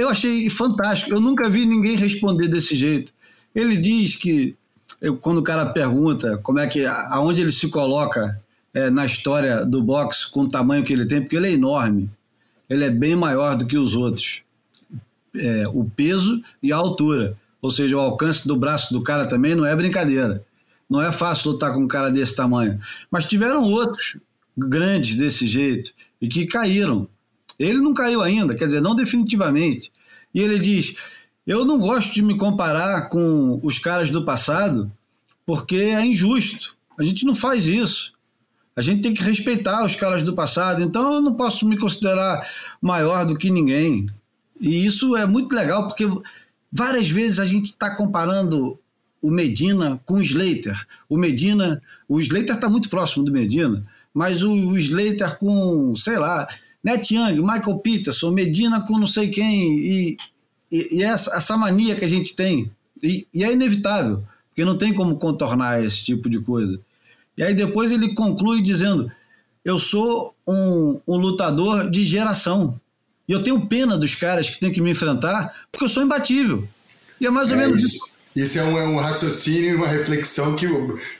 eu 0.00 0.08
achei 0.08 0.48
fantástico. 0.50 1.14
Eu 1.14 1.20
nunca 1.20 1.48
vi 1.48 1.66
ninguém 1.66 1.96
responder 1.96 2.48
desse 2.48 2.76
jeito. 2.76 3.12
Ele 3.54 3.76
diz 3.76 4.16
que 4.16 4.56
eu, 5.04 5.18
quando 5.18 5.36
o 5.36 5.42
cara 5.42 5.66
pergunta 5.66 6.38
como 6.38 6.58
é 6.58 6.66
que 6.66 6.86
aonde 6.86 7.42
ele 7.42 7.52
se 7.52 7.68
coloca 7.68 8.40
é, 8.72 8.88
na 8.88 9.04
história 9.04 9.62
do 9.62 9.82
boxe 9.82 10.30
com 10.30 10.40
o 10.40 10.48
tamanho 10.48 10.82
que 10.82 10.94
ele 10.94 11.04
tem, 11.04 11.20
porque 11.20 11.36
ele 11.36 11.48
é 11.48 11.52
enorme. 11.52 12.10
Ele 12.70 12.86
é 12.86 12.90
bem 12.90 13.14
maior 13.14 13.54
do 13.54 13.66
que 13.66 13.76
os 13.76 13.94
outros. 13.94 14.40
É, 15.36 15.68
o 15.68 15.84
peso 15.84 16.40
e 16.62 16.72
a 16.72 16.76
altura. 16.76 17.36
Ou 17.60 17.70
seja, 17.70 17.98
o 17.98 18.00
alcance 18.00 18.48
do 18.48 18.56
braço 18.56 18.94
do 18.94 19.02
cara 19.02 19.26
também 19.26 19.54
não 19.54 19.66
é 19.66 19.76
brincadeira. 19.76 20.42
Não 20.88 21.02
é 21.02 21.12
fácil 21.12 21.52
lutar 21.52 21.74
com 21.74 21.80
um 21.80 21.88
cara 21.88 22.10
desse 22.10 22.34
tamanho. 22.34 22.80
Mas 23.10 23.26
tiveram 23.26 23.62
outros 23.62 24.16
grandes 24.56 25.16
desse 25.16 25.46
jeito 25.46 25.92
e 26.18 26.28
que 26.28 26.46
caíram. 26.46 27.06
Ele 27.58 27.78
não 27.78 27.92
caiu 27.92 28.22
ainda, 28.22 28.54
quer 28.54 28.64
dizer, 28.64 28.80
não 28.80 28.96
definitivamente. 28.96 29.92
E 30.34 30.40
ele 30.40 30.58
diz: 30.58 30.96
Eu 31.46 31.64
não 31.64 31.78
gosto 31.78 32.14
de 32.14 32.22
me 32.22 32.36
comparar 32.36 33.08
com 33.08 33.60
os 33.62 33.78
caras 33.78 34.10
do 34.10 34.24
passado 34.24 34.90
porque 35.44 35.76
é 35.76 36.04
injusto. 36.04 36.76
A 36.98 37.04
gente 37.04 37.24
não 37.24 37.34
faz 37.34 37.66
isso. 37.66 38.12
A 38.76 38.82
gente 38.82 39.02
tem 39.02 39.14
que 39.14 39.22
respeitar 39.22 39.84
os 39.84 39.94
caras 39.94 40.22
do 40.22 40.34
passado. 40.34 40.82
Então 40.82 41.14
eu 41.14 41.20
não 41.20 41.34
posso 41.34 41.66
me 41.66 41.76
considerar 41.76 42.48
maior 42.80 43.26
do 43.26 43.36
que 43.36 43.50
ninguém. 43.50 44.06
E 44.60 44.86
isso 44.86 45.16
é 45.16 45.26
muito 45.26 45.54
legal 45.54 45.86
porque 45.86 46.04
várias 46.72 47.08
vezes 47.08 47.38
a 47.38 47.46
gente 47.46 47.66
está 47.66 47.94
comparando 47.94 48.78
o 49.20 49.30
Medina 49.30 50.00
com 50.04 50.14
o 50.14 50.22
Slater. 50.22 50.78
O 51.08 51.16
Medina, 51.16 51.82
o 52.08 52.20
Slater 52.20 52.54
está 52.54 52.68
muito 52.68 52.88
próximo 52.88 53.24
do 53.24 53.32
Medina 53.32 53.86
mas 54.14 54.44
o, 54.44 54.78
Slater 54.78 55.36
com, 55.38 55.96
sei 55.96 56.16
lá, 56.16 56.46
Net 56.82 57.12
Young, 57.12 57.40
Michael 57.40 57.78
Peterson, 57.78 58.30
Medina 58.30 58.80
com 58.86 58.96
não 58.96 59.08
sei 59.08 59.28
quem, 59.28 59.76
e, 59.76 60.16
e, 60.74 60.96
e 60.96 61.02
essa, 61.04 61.36
essa, 61.36 61.56
mania 61.56 61.94
que 61.94 62.04
a 62.04 62.08
gente 62.08 62.34
tem. 62.34 62.68
E, 63.00 63.26
e, 63.32 63.44
é 63.44 63.52
inevitável, 63.52 64.24
porque 64.48 64.64
não 64.64 64.76
tem 64.76 64.92
como 64.92 65.16
contornar 65.16 65.84
esse 65.84 66.02
tipo 66.02 66.28
de 66.28 66.40
coisa. 66.40 66.80
E 67.38 67.42
aí 67.44 67.54
depois 67.54 67.92
ele 67.92 68.12
conclui 68.14 68.60
dizendo: 68.60 69.10
Eu 69.64 69.78
sou 69.78 70.34
um, 70.46 71.00
um 71.06 71.16
lutador 71.16 71.88
de 71.88 72.04
geração. 72.04 72.78
E 73.28 73.32
eu 73.32 73.42
tenho 73.42 73.66
pena 73.66 73.96
dos 73.96 74.14
caras 74.16 74.50
que 74.50 74.58
têm 74.58 74.72
que 74.72 74.82
me 74.82 74.90
enfrentar, 74.90 75.54
porque 75.70 75.84
eu 75.84 75.88
sou 75.88 76.02
imbatível. 76.02 76.66
E 77.20 77.26
é 77.26 77.30
mais 77.30 77.50
ou 77.50 77.56
é 77.56 77.60
menos 77.60 77.84
isso. 77.84 78.06
isso. 78.34 78.58
É 78.58 78.64
um, 78.64 78.76
é 78.76 78.84
um 78.84 78.96
raciocínio 78.96 79.70
e 79.70 79.74
uma 79.76 79.86
reflexão 79.86 80.56
que 80.56 80.66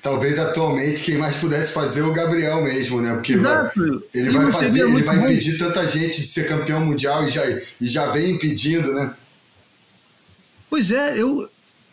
talvez 0.03 0.39
atualmente 0.39 1.03
quem 1.03 1.17
mais 1.17 1.37
pudesse 1.37 1.73
fazer 1.73 2.01
é 2.01 2.05
o 2.05 2.13
Gabriel 2.13 2.63
mesmo, 2.63 3.01
né? 3.01 3.15
Porque 3.15 3.35
Exato. 3.35 4.03
ele 4.13 4.31
vai 4.31 4.53
fazer, 4.53 4.81
ele 4.81 5.03
vai 5.03 5.17
impedir 5.17 5.57
tanta 5.57 5.89
gente 5.89 6.21
de 6.21 6.27
ser 6.27 6.47
campeão 6.47 6.85
mundial 6.85 7.25
e 7.27 7.31
já, 7.31 7.49
e 7.49 7.87
já 7.87 8.07
vem 8.11 8.33
impedindo, 8.33 8.93
né? 8.93 9.15
Pois 10.75 10.91
é, 10.91 11.17
eu, 11.17 11.49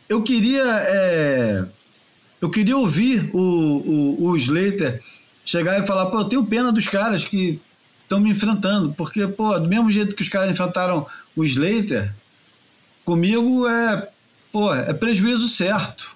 eu 0.09 0.23
queria 0.23 0.63
é, 0.65 1.63
eu 2.41 2.49
queria 2.49 2.75
ouvir 2.75 3.29
o, 3.31 3.37
o, 3.39 4.23
o 4.29 4.37
Slater 4.37 4.99
chegar 5.45 5.79
e 5.79 5.85
falar, 5.85 6.07
pô, 6.07 6.21
eu 6.21 6.25
tenho 6.25 6.43
pena 6.47 6.71
dos 6.71 6.87
caras 6.87 7.23
que 7.23 7.61
estão 8.01 8.19
me 8.19 8.31
enfrentando, 8.31 8.91
porque, 8.93 9.27
pô, 9.27 9.59
do 9.59 9.67
mesmo 9.67 9.91
jeito 9.91 10.15
que 10.15 10.23
os 10.23 10.29
caras 10.29 10.49
enfrentaram 10.49 11.05
o 11.35 11.43
Slater, 11.43 12.11
comigo 13.05 13.67
é 13.67 14.09
pô, 14.51 14.73
é 14.73 14.91
prejuízo 14.95 15.47
certo. 15.47 16.15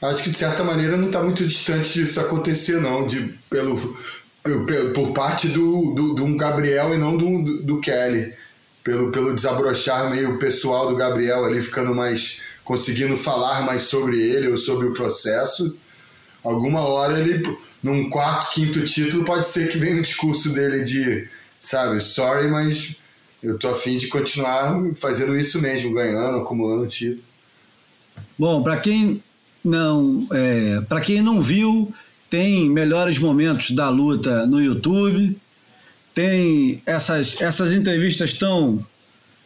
Acho 0.00 0.22
que 0.22 0.30
de 0.30 0.38
certa 0.38 0.64
maneira 0.64 0.96
não 0.96 1.08
está 1.08 1.22
muito 1.22 1.46
distante 1.46 1.92
disso 1.92 2.18
acontecer, 2.18 2.80
não, 2.80 3.06
de, 3.06 3.38
pelo, 3.50 3.76
pelo 4.42 4.94
por 4.94 5.12
parte 5.12 5.48
do, 5.48 5.92
do, 5.94 6.14
do, 6.14 6.34
Gabriel 6.34 6.94
e 6.94 6.96
não 6.96 7.14
do, 7.14 7.62
do 7.62 7.78
Kelly. 7.78 8.32
Pelo, 8.84 9.10
pelo 9.10 9.34
desabrochar 9.34 10.10
meio 10.10 10.38
pessoal 10.38 10.90
do 10.90 10.96
Gabriel 10.96 11.44
ali, 11.44 11.60
ficando 11.62 11.94
mais. 11.94 12.40
conseguindo 12.62 13.16
falar 13.16 13.62
mais 13.62 13.82
sobre 13.82 14.20
ele 14.20 14.48
ou 14.48 14.58
sobre 14.58 14.86
o 14.86 14.92
processo. 14.92 15.74
Alguma 16.44 16.80
hora 16.80 17.18
ele, 17.18 17.56
num 17.82 18.10
quarto, 18.10 18.52
quinto 18.52 18.84
título, 18.86 19.24
pode 19.24 19.46
ser 19.46 19.70
que 19.70 19.78
venha 19.78 19.98
o 19.98 20.02
discurso 20.02 20.50
dele 20.50 20.84
de, 20.84 21.26
sabe, 21.62 22.00
sorry, 22.02 22.48
mas 22.48 22.94
eu 23.42 23.58
tô 23.58 23.70
afim 23.70 23.96
de 23.96 24.08
continuar 24.08 24.78
fazendo 24.94 25.36
isso 25.36 25.60
mesmo, 25.60 25.94
ganhando, 25.94 26.38
acumulando 26.38 26.86
título. 26.86 27.22
Bom, 28.38 28.62
para 28.62 28.78
quem 28.78 29.22
não, 29.64 30.26
é, 30.30 30.82
para 30.82 31.00
quem 31.00 31.22
não 31.22 31.40
viu, 31.40 31.92
tem 32.28 32.68
melhores 32.68 33.18
momentos 33.18 33.70
da 33.70 33.88
luta 33.88 34.46
no 34.46 34.60
YouTube. 34.60 35.38
Tem 36.14 36.80
essas 36.86 37.40
essas 37.40 37.72
entrevistas 37.72 38.30
estão 38.30 38.84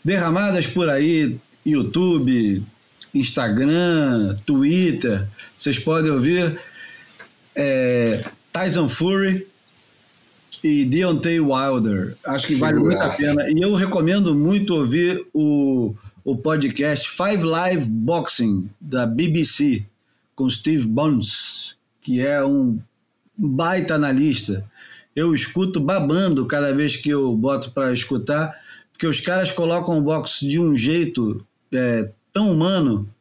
derramadas 0.04 0.66
por 0.66 0.88
aí, 0.90 1.36
YouTube, 1.64 2.62
Instagram, 3.14 4.36
Twitter. 4.44 5.26
Vocês 5.56 5.78
podem 5.78 6.10
ouvir. 6.10 6.58
É, 7.54 8.24
Tyson 8.52 8.88
Fury 8.88 9.46
e 10.62 10.84
Deontay 10.84 11.40
Wilder. 11.40 12.16
Acho 12.24 12.46
que 12.46 12.54
vale 12.54 12.78
muito 12.78 13.00
a 13.00 13.10
pena. 13.10 13.48
E 13.50 13.60
eu 13.60 13.74
recomendo 13.74 14.34
muito 14.34 14.74
ouvir 14.74 15.24
o, 15.32 15.94
o 16.24 16.36
podcast 16.36 17.10
Five 17.10 17.42
Live 17.44 17.88
Boxing, 17.88 18.68
da 18.80 19.06
BBC, 19.06 19.84
com 20.34 20.48
Steve 20.48 20.86
Bones, 20.86 21.76
que 22.02 22.20
é 22.20 22.44
um 22.44 22.78
baita 23.36 23.94
analista. 23.94 24.64
Eu 25.18 25.34
escuto 25.34 25.80
babando 25.80 26.46
cada 26.46 26.72
vez 26.72 26.94
que 26.94 27.10
eu 27.10 27.34
boto 27.34 27.72
para 27.72 27.92
escutar, 27.92 28.54
porque 28.92 29.04
os 29.04 29.18
caras 29.18 29.50
colocam 29.50 29.98
o 29.98 30.00
boxe 30.00 30.48
de 30.48 30.60
um 30.60 30.76
jeito 30.76 31.44
é, 31.72 32.08
tão 32.32 32.52
humano 32.52 33.12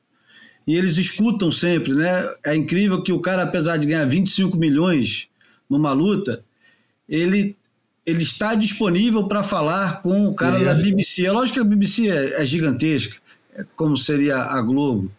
e 0.67 0.75
eles 0.75 0.97
escutam 0.97 1.51
sempre, 1.51 1.93
né? 1.93 2.23
É 2.45 2.55
incrível 2.55 3.01
que 3.01 3.11
o 3.11 3.19
cara, 3.19 3.41
apesar 3.41 3.77
de 3.77 3.87
ganhar 3.87 4.05
25 4.05 4.55
milhões 4.57 5.27
numa 5.67 5.91
luta, 5.91 6.43
ele, 7.09 7.57
ele 8.05 8.21
está 8.21 8.53
disponível 8.53 9.27
para 9.27 9.41
falar 9.41 10.03
com 10.03 10.27
o 10.27 10.35
cara 10.35 10.61
é. 10.61 10.65
da 10.65 10.75
BBC. 10.75 11.25
É 11.25 11.31
lógico 11.31 11.55
que 11.55 11.65
a 11.65 11.67
BBC 11.67 12.11
é, 12.11 12.41
é 12.43 12.45
gigantesca, 12.45 13.17
é 13.55 13.65
como 13.75 13.97
seria 13.97 14.37
a 14.37 14.61
Globo, 14.61 15.11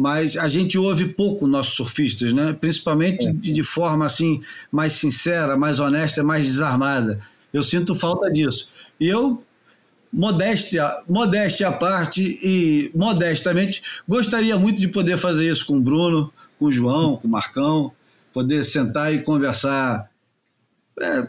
mas 0.00 0.34
a 0.34 0.48
gente 0.48 0.78
ouve 0.78 1.08
pouco 1.08 1.46
nossos 1.46 1.74
surfistas, 1.74 2.32
né? 2.32 2.56
principalmente 2.58 3.26
é. 3.26 3.32
de, 3.34 3.52
de 3.52 3.62
forma 3.62 4.06
assim 4.06 4.40
mais 4.72 4.94
sincera, 4.94 5.58
mais 5.58 5.78
honesta, 5.78 6.22
mais 6.22 6.46
desarmada. 6.46 7.20
Eu 7.52 7.62
sinto 7.62 7.94
falta 7.94 8.30
disso. 8.30 8.70
E 8.98 9.06
eu 9.06 9.44
modéstia, 10.10 10.90
modéstia 11.06 11.68
à 11.68 11.72
parte 11.72 12.38
e 12.42 12.90
modestamente 12.94 13.82
gostaria 14.08 14.58
muito 14.58 14.80
de 14.80 14.88
poder 14.88 15.18
fazer 15.18 15.50
isso 15.50 15.66
com 15.66 15.76
o 15.76 15.82
Bruno, 15.82 16.32
com 16.58 16.64
o 16.64 16.72
João, 16.72 17.18
com 17.18 17.28
o 17.28 17.30
Marcão, 17.30 17.92
poder 18.32 18.64
sentar 18.64 19.12
e 19.12 19.22
conversar 19.22 20.08
é, 20.98 21.28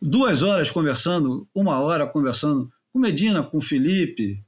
duas 0.00 0.44
horas 0.44 0.70
conversando, 0.70 1.48
uma 1.52 1.80
hora 1.80 2.06
conversando 2.06 2.70
com 2.92 3.00
Medina, 3.00 3.42
com 3.42 3.60
Felipe, 3.60 4.40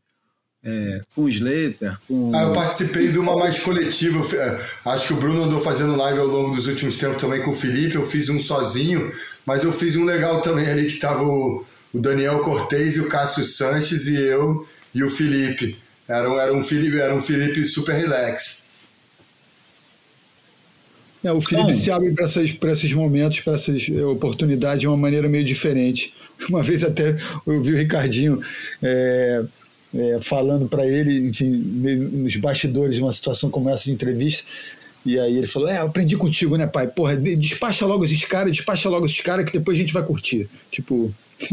é, 0.62 1.00
com 1.14 1.28
Slater, 1.28 1.96
com. 2.06 2.32
Ah, 2.34 2.42
eu 2.42 2.52
participei 2.52 3.08
de 3.08 3.18
uma 3.18 3.36
mais 3.36 3.58
coletiva. 3.58 4.24
É, 4.36 4.60
acho 4.90 5.06
que 5.06 5.12
o 5.12 5.16
Bruno 5.16 5.44
andou 5.44 5.60
fazendo 5.60 5.96
live 5.96 6.20
ao 6.20 6.26
longo 6.26 6.54
dos 6.54 6.66
últimos 6.66 6.96
tempos 6.96 7.20
também 7.20 7.42
com 7.42 7.50
o 7.50 7.56
Felipe. 7.56 7.94
Eu 7.94 8.06
fiz 8.06 8.28
um 8.28 8.38
sozinho, 8.38 9.10
mas 9.46 9.64
eu 9.64 9.72
fiz 9.72 9.96
um 9.96 10.04
legal 10.04 10.40
também 10.42 10.66
ali 10.66 10.88
que 10.88 10.98
tava 10.98 11.22
o, 11.22 11.64
o 11.92 11.98
Daniel 11.98 12.40
Cortez 12.40 12.96
e 12.96 13.00
o 13.00 13.08
Cássio 13.08 13.44
Sanches 13.44 14.06
e 14.06 14.16
eu 14.16 14.66
e 14.94 15.02
o 15.02 15.10
Felipe. 15.10 15.78
Era, 16.06 16.28
era, 16.40 16.52
um 16.52 16.62
Felipe, 16.62 16.98
era 16.98 17.14
um 17.14 17.22
Felipe 17.22 17.64
super 17.64 17.94
relax. 17.94 18.64
É, 21.22 21.32
o 21.32 21.40
Felipe 21.40 21.74
se 21.74 21.90
abre 21.90 22.12
para 22.12 22.72
esses 22.72 22.92
momentos, 22.92 23.40
para 23.40 23.54
essas 23.54 23.88
oportunidades 23.88 24.80
de 24.80 24.88
uma 24.88 24.96
maneira 24.96 25.28
meio 25.28 25.44
diferente. 25.44 26.14
Uma 26.48 26.62
vez 26.62 26.82
até 26.82 27.14
eu 27.46 27.62
vi 27.62 27.74
o 27.74 27.76
Ricardinho 27.76 28.40
é, 28.82 29.44
é, 29.94 30.18
falando 30.20 30.68
para 30.68 30.86
ele, 30.86 31.28
enfim, 31.28 31.50
nos 31.50 32.36
bastidores 32.36 32.96
de 32.96 33.02
uma 33.02 33.12
situação 33.12 33.50
como 33.50 33.68
essa 33.68 33.84
de 33.84 33.92
entrevista, 33.92 34.44
e 35.04 35.18
aí 35.18 35.36
ele 35.36 35.46
falou: 35.46 35.68
É, 35.68 35.78
eu 35.78 35.86
aprendi 35.86 36.16
contigo, 36.16 36.56
né, 36.56 36.66
pai? 36.66 36.86
Porra, 36.86 37.16
despacha 37.16 37.86
logo 37.86 38.04
esses 38.04 38.24
caras, 38.24 38.52
despacha 38.52 38.88
logo 38.88 39.06
esses 39.06 39.20
caras 39.20 39.44
que 39.44 39.52
depois 39.52 39.76
a 39.76 39.80
gente 39.80 39.92
vai 39.92 40.02
curtir. 40.02 40.48
Tipo. 40.70 41.12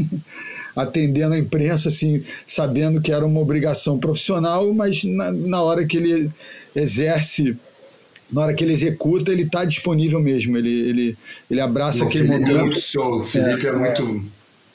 atendendo 0.76 1.34
a 1.34 1.40
imprensa, 1.40 1.90
assim, 1.90 2.24
sabendo 2.46 3.02
que 3.02 3.12
era 3.12 3.26
uma 3.26 3.40
obrigação 3.40 3.98
profissional, 3.98 4.72
mas 4.76 5.04
na, 5.04 5.32
na 5.32 5.64
hora 5.64 5.84
que 5.84 5.98
ele 5.98 6.32
exerce 6.76 7.58
na 8.32 8.42
hora 8.42 8.54
que 8.54 8.64
ele 8.64 8.74
executa, 8.74 9.32
ele 9.32 9.44
está 9.44 9.64
disponível 9.66 10.20
mesmo. 10.20 10.58
Ele, 10.58 10.70
ele, 10.70 11.18
ele 11.50 11.62
abraça 11.62 12.04
O 12.04 12.08
aquele 12.08 12.28
Felipe 12.28 12.52
momento. 12.52 12.60
é 12.60 12.64
muito 12.64 12.82
show. 12.82 13.20
O 13.20 13.24
Felipe 13.24 13.66
é, 13.66 13.70
É, 13.70 13.74
muito, 13.74 14.26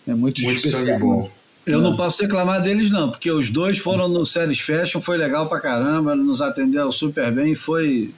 É 0.08 0.14
muito, 0.14 0.42
muito 0.42 0.56
especial. 0.58 0.80
sangue 0.80 0.98
bom. 0.98 1.30
Eu 1.64 1.80
não 1.80 1.96
posso 1.96 2.22
reclamar 2.22 2.60
deles, 2.60 2.90
não, 2.90 3.10
porque 3.10 3.30
os 3.30 3.48
dois 3.50 3.78
foram 3.78 4.08
no 4.08 4.26
Series 4.26 4.58
Fashion, 4.60 5.00
foi 5.00 5.16
legal 5.16 5.48
pra 5.48 5.60
caramba, 5.60 6.14
nos 6.14 6.42
atenderam 6.42 6.90
super 6.90 7.30
bem, 7.32 7.54
foi. 7.54 8.12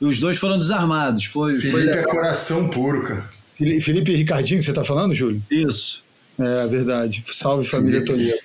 E 0.00 0.04
os 0.04 0.18
dois 0.18 0.36
foram 0.36 0.58
desarmados. 0.58 1.24
Foi, 1.24 1.54
foi 1.54 1.70
Felipe 1.70 1.90
é 1.90 1.96
legal. 1.96 2.10
coração 2.10 2.68
puro, 2.68 3.02
cara. 3.06 3.28
Felipe 3.56 4.12
e 4.12 4.16
Ricardinho, 4.16 4.60
que 4.60 4.64
você 4.64 4.70
está 4.70 4.84
falando, 4.84 5.14
Júlio? 5.14 5.42
Isso. 5.50 6.02
É 6.38 6.66
verdade. 6.68 7.24
Salve 7.32 7.66
família. 7.66 8.04
Toledo. 8.04 8.38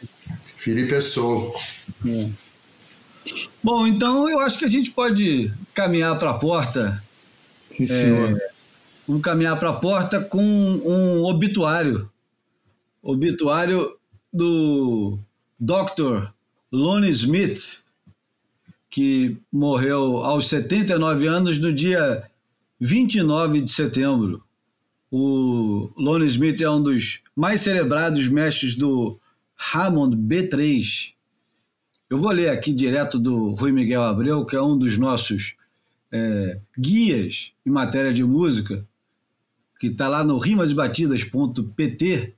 Felipe 0.56 0.94
é 0.94 1.02
soul. 1.02 1.54
É. 2.08 2.30
Bom, 3.62 3.86
então 3.86 4.28
eu 4.30 4.40
acho 4.40 4.58
que 4.58 4.66
a 4.66 4.70
gente 4.70 4.92
pode 4.92 5.52
caminhar 5.74 6.18
para 6.18 6.32
a 6.32 6.34
porta. 6.34 7.04
Sim, 7.70 7.86
senhor. 7.86 8.42
Vamos 9.08 9.22
caminhar 9.22 9.58
para 9.58 9.70
a 9.70 9.74
porta 9.74 10.20
com 10.20 10.42
um 10.42 11.24
obituário. 11.24 12.10
Obituário 13.02 13.96
do 14.34 15.20
Dr. 15.60 16.30
Lonnie 16.72 17.12
Smith, 17.12 17.84
que 18.90 19.38
morreu 19.52 20.18
aos 20.18 20.48
79 20.48 21.28
anos 21.28 21.58
no 21.60 21.72
dia 21.72 22.24
29 22.80 23.62
de 23.62 23.70
setembro. 23.70 24.44
O 25.12 25.92
Lonnie 25.96 26.28
Smith 26.28 26.60
é 26.62 26.70
um 26.70 26.82
dos 26.82 27.22
mais 27.36 27.62
celebrados 27.62 28.28
mestres 28.28 28.76
do 28.76 29.20
Hammond 29.74 30.18
B3. 30.18 31.14
Eu 32.10 32.18
vou 32.18 32.32
ler 32.32 32.50
aqui 32.50 32.74
direto 32.74 33.20
do 33.20 33.52
Rui 33.52 33.72
Miguel 33.72 34.02
Abreu, 34.02 34.46
que 34.46 34.56
é 34.56 34.62
um 34.62 34.78
dos 34.78 34.98
nossos 34.98 35.54
é, 36.12 36.60
guias 36.78 37.52
em 37.66 37.72
matéria 37.72 38.14
de 38.14 38.24
música, 38.24 38.86
que 39.80 39.88
está 39.88 40.08
lá 40.10 40.24
no 40.24 40.38
rimasbatidas.pt. 40.38 42.34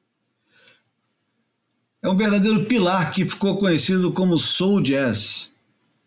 É 2.06 2.07
um 2.07 2.15
verdadeiro 2.15 2.65
pilar 2.65 3.11
que 3.11 3.26
ficou 3.26 3.57
conhecido 3.57 4.11
como 4.11 4.38
Soul 4.38 4.80
Jazz. 4.80 5.49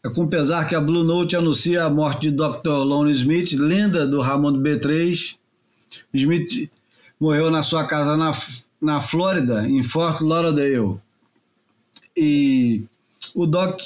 É 0.05 0.09
com 0.09 0.29
pesar 0.29 0.69
que 0.69 0.77
a 0.77 0.81
Blue 0.81 1.03
Note 1.03 1.35
anuncia 1.35 1.83
a 1.83 1.91
morte 1.91 2.31
de 2.31 2.31
Dr. 2.31 2.85
Lonnie 2.85 3.13
Smith, 3.13 3.53
lenda 3.55 4.07
do 4.07 4.23
Hammond 4.23 4.61
B3. 4.61 5.35
Smith 6.15 6.71
morreu 7.19 7.51
na 7.51 7.65
sua 7.65 7.85
casa 7.85 8.17
na, 8.17 8.31
na 8.81 9.01
Flórida, 9.01 9.69
em 9.69 9.83
Fort 9.83 10.21
Lauderdale. 10.21 10.99
E 12.17 12.85
o 13.35 13.45
Doc 13.45 13.81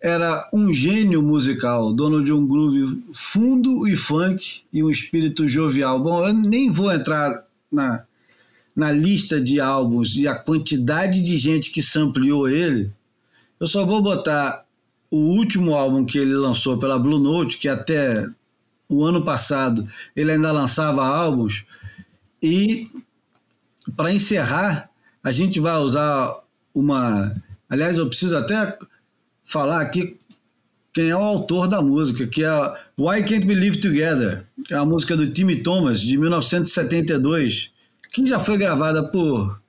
era 0.00 0.48
um 0.52 0.72
gênio 0.72 1.20
musical, 1.22 1.92
dono 1.92 2.22
de 2.22 2.32
um 2.32 2.46
groove 2.46 3.02
fundo 3.12 3.88
e 3.88 3.96
funk 3.96 4.62
e 4.72 4.80
um 4.80 4.88
espírito 4.88 5.48
jovial. 5.48 5.98
Bom, 5.98 6.24
eu 6.24 6.32
nem 6.32 6.70
vou 6.70 6.92
entrar 6.92 7.42
na, 7.72 8.04
na 8.76 8.92
lista 8.92 9.40
de 9.40 9.58
álbuns 9.58 10.14
e 10.14 10.28
a 10.28 10.34
quantidade 10.34 11.22
de 11.22 11.38
gente 11.38 11.70
que 11.70 11.82
sampleou 11.82 12.46
ele. 12.46 12.92
Eu 13.58 13.66
só 13.66 13.86
vou 13.86 14.02
botar 14.02 14.66
o 15.10 15.16
último 15.16 15.74
álbum 15.74 16.04
que 16.04 16.18
ele 16.18 16.34
lançou 16.34 16.78
pela 16.78 16.98
Blue 16.98 17.18
Note, 17.18 17.56
que 17.56 17.68
até 17.68 18.28
o 18.86 19.02
ano 19.02 19.24
passado 19.24 19.88
ele 20.14 20.32
ainda 20.32 20.52
lançava 20.52 21.04
álbuns. 21.06 21.64
E 22.42 22.90
para 23.96 24.12
encerrar, 24.12 24.90
a 25.24 25.32
gente 25.32 25.58
vai 25.58 25.76
usar 25.78 26.38
uma. 26.74 27.34
Aliás, 27.68 27.96
eu 27.96 28.06
preciso 28.06 28.36
até 28.36 28.78
falar 29.44 29.80
aqui 29.80 30.18
quem 30.92 31.10
é 31.10 31.16
o 31.16 31.20
autor 31.20 31.66
da 31.66 31.80
música, 31.80 32.26
que 32.26 32.44
é 32.44 32.50
Why 32.98 33.22
Can't 33.24 33.46
We 33.46 33.54
Live 33.54 33.80
Together, 33.80 34.46
que 34.64 34.74
é 34.74 34.76
a 34.76 34.84
música 34.84 35.16
do 35.16 35.30
Timmy 35.30 35.62
Thomas, 35.62 36.00
de 36.00 36.16
1972, 36.16 37.70
que 38.12 38.24
já 38.26 38.38
foi 38.40 38.56
gravada 38.56 39.02
por 39.04 39.60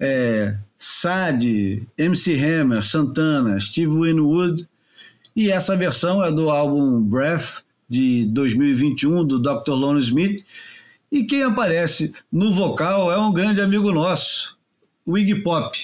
é, 0.00 0.56
Sade, 0.76 1.86
MC 1.96 2.34
Hammer, 2.44 2.82
Santana, 2.82 3.58
Steve 3.60 3.88
Winwood, 3.92 4.66
e 5.36 5.50
essa 5.50 5.76
versão 5.76 6.22
é 6.24 6.30
do 6.30 6.50
álbum 6.50 7.00
Breath, 7.00 7.62
de 7.88 8.24
2021, 8.26 9.24
do 9.24 9.38
Dr. 9.38 9.70
Lonnie 9.72 10.02
Smith, 10.02 10.44
e 11.12 11.24
quem 11.24 11.42
aparece 11.42 12.12
no 12.32 12.52
vocal 12.52 13.12
é 13.12 13.18
um 13.18 13.32
grande 13.32 13.60
amigo 13.60 13.92
nosso, 13.92 14.56
o 15.06 15.16
Iggy 15.18 15.42
Pop. 15.42 15.78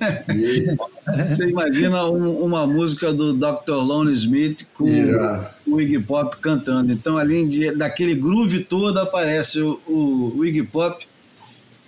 Você 1.28 1.48
imagina 1.48 2.08
um- 2.08 2.42
uma 2.44 2.66
música 2.66 3.12
do 3.12 3.32
Dr. 3.32 3.72
Lonnie 3.74 4.14
Smith 4.14 4.66
com 4.72 4.86
Irado. 4.88 5.46
o 5.66 5.80
Iggy 5.80 5.98
Pop 6.00 6.36
cantando. 6.38 6.92
Então, 6.92 7.18
além 7.18 7.48
de, 7.48 7.72
daquele 7.72 8.14
groove 8.14 8.64
todo, 8.64 8.98
aparece 8.98 9.60
o, 9.60 9.80
o, 9.86 10.38
o 10.38 10.44
Iggy 10.44 10.62
Pop, 10.62 11.06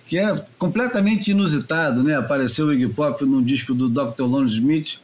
que 0.07 0.19
é 0.19 0.35
completamente 0.59 1.31
inusitado, 1.31 2.03
né? 2.03 2.17
Apareceu 2.17 2.67
o 2.67 2.73
Iggy 2.73 2.89
Pop 2.93 3.25
num 3.25 3.43
disco 3.43 3.75
do 3.75 3.89
Dr. 3.89 4.23
Lonnie 4.23 4.53
Smith. 4.53 4.99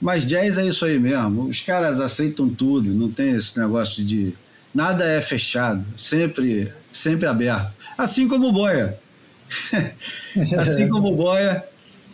Mas 0.00 0.26
jazz 0.26 0.58
é 0.58 0.66
isso 0.66 0.84
aí 0.84 0.98
mesmo. 0.98 1.44
Os 1.44 1.60
caras 1.60 2.00
aceitam 2.00 2.48
tudo, 2.48 2.92
não 2.92 3.10
tem 3.10 3.32
esse 3.32 3.58
negócio 3.58 4.04
de. 4.04 4.34
Nada 4.74 5.04
é 5.04 5.20
fechado, 5.20 5.84
sempre, 5.96 6.72
sempre 6.92 7.26
aberto. 7.26 7.72
Assim 7.96 8.26
como 8.26 8.48
o 8.48 8.52
Boia. 8.52 8.98
assim 10.58 10.88
como 10.88 11.12
o 11.12 11.16
Boia. 11.16 11.64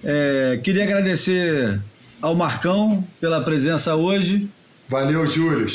É, 0.04 0.60
queria 0.62 0.84
agradecer 0.84 1.80
ao 2.20 2.34
Marcão 2.34 3.04
pela 3.20 3.42
presença 3.42 3.94
hoje. 3.96 4.48
Valeu, 4.88 5.26
Júlio. 5.26 5.66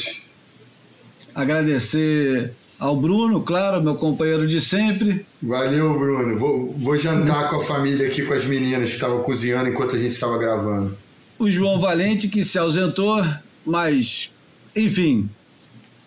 Agradecer 1.34 2.54
ao 2.80 2.96
Bruno, 2.96 3.42
claro, 3.42 3.82
meu 3.82 3.96
companheiro 3.96 4.48
de 4.48 4.60
sempre. 4.60 5.26
Valeu, 5.42 5.98
Bruno. 5.98 6.38
Vou, 6.38 6.74
vou 6.74 6.98
jantar 6.98 7.50
com 7.50 7.58
a 7.58 7.66
família 7.66 8.08
aqui, 8.08 8.24
com 8.24 8.34
as 8.34 8.46
meninas 8.46 8.90
que 8.90 8.96
estavam 8.96 9.22
cozinhando 9.22 9.70
enquanto 9.70 9.96
a 9.96 10.00
gente 10.00 10.12
estava 10.12 10.38
gravando. 10.38 10.98
O 11.40 11.50
João 11.50 11.80
Valente, 11.80 12.28
que 12.28 12.44
se 12.44 12.58
ausentou, 12.58 13.26
mas, 13.66 14.32
enfim, 14.76 15.30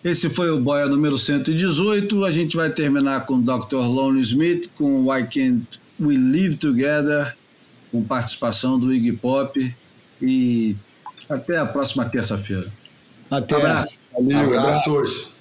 esse 0.03 0.29
foi 0.29 0.49
o 0.49 0.59
Boia 0.59 0.87
número 0.87 1.17
118. 1.17 2.23
A 2.23 2.31
gente 2.31 2.55
vai 2.55 2.69
terminar 2.69 3.25
com 3.25 3.35
o 3.35 3.41
Dr. 3.41 3.77
Lonnie 3.77 4.21
Smith, 4.21 4.69
com 4.75 5.09
Why 5.09 5.23
Can't 5.23 5.79
We 5.99 6.15
Live 6.17 6.55
Together, 6.55 7.35
com 7.91 8.03
participação 8.03 8.79
do 8.79 8.93
Iggy 8.93 9.13
Pop. 9.13 9.75
E 10.21 10.75
até 11.29 11.57
a 11.57 11.65
próxima 11.65 12.05
terça-feira. 12.05 12.71
Até. 13.29 13.55
Abraço. 13.55 13.93
Valeu, 14.13 14.39
abraço. 14.39 15.38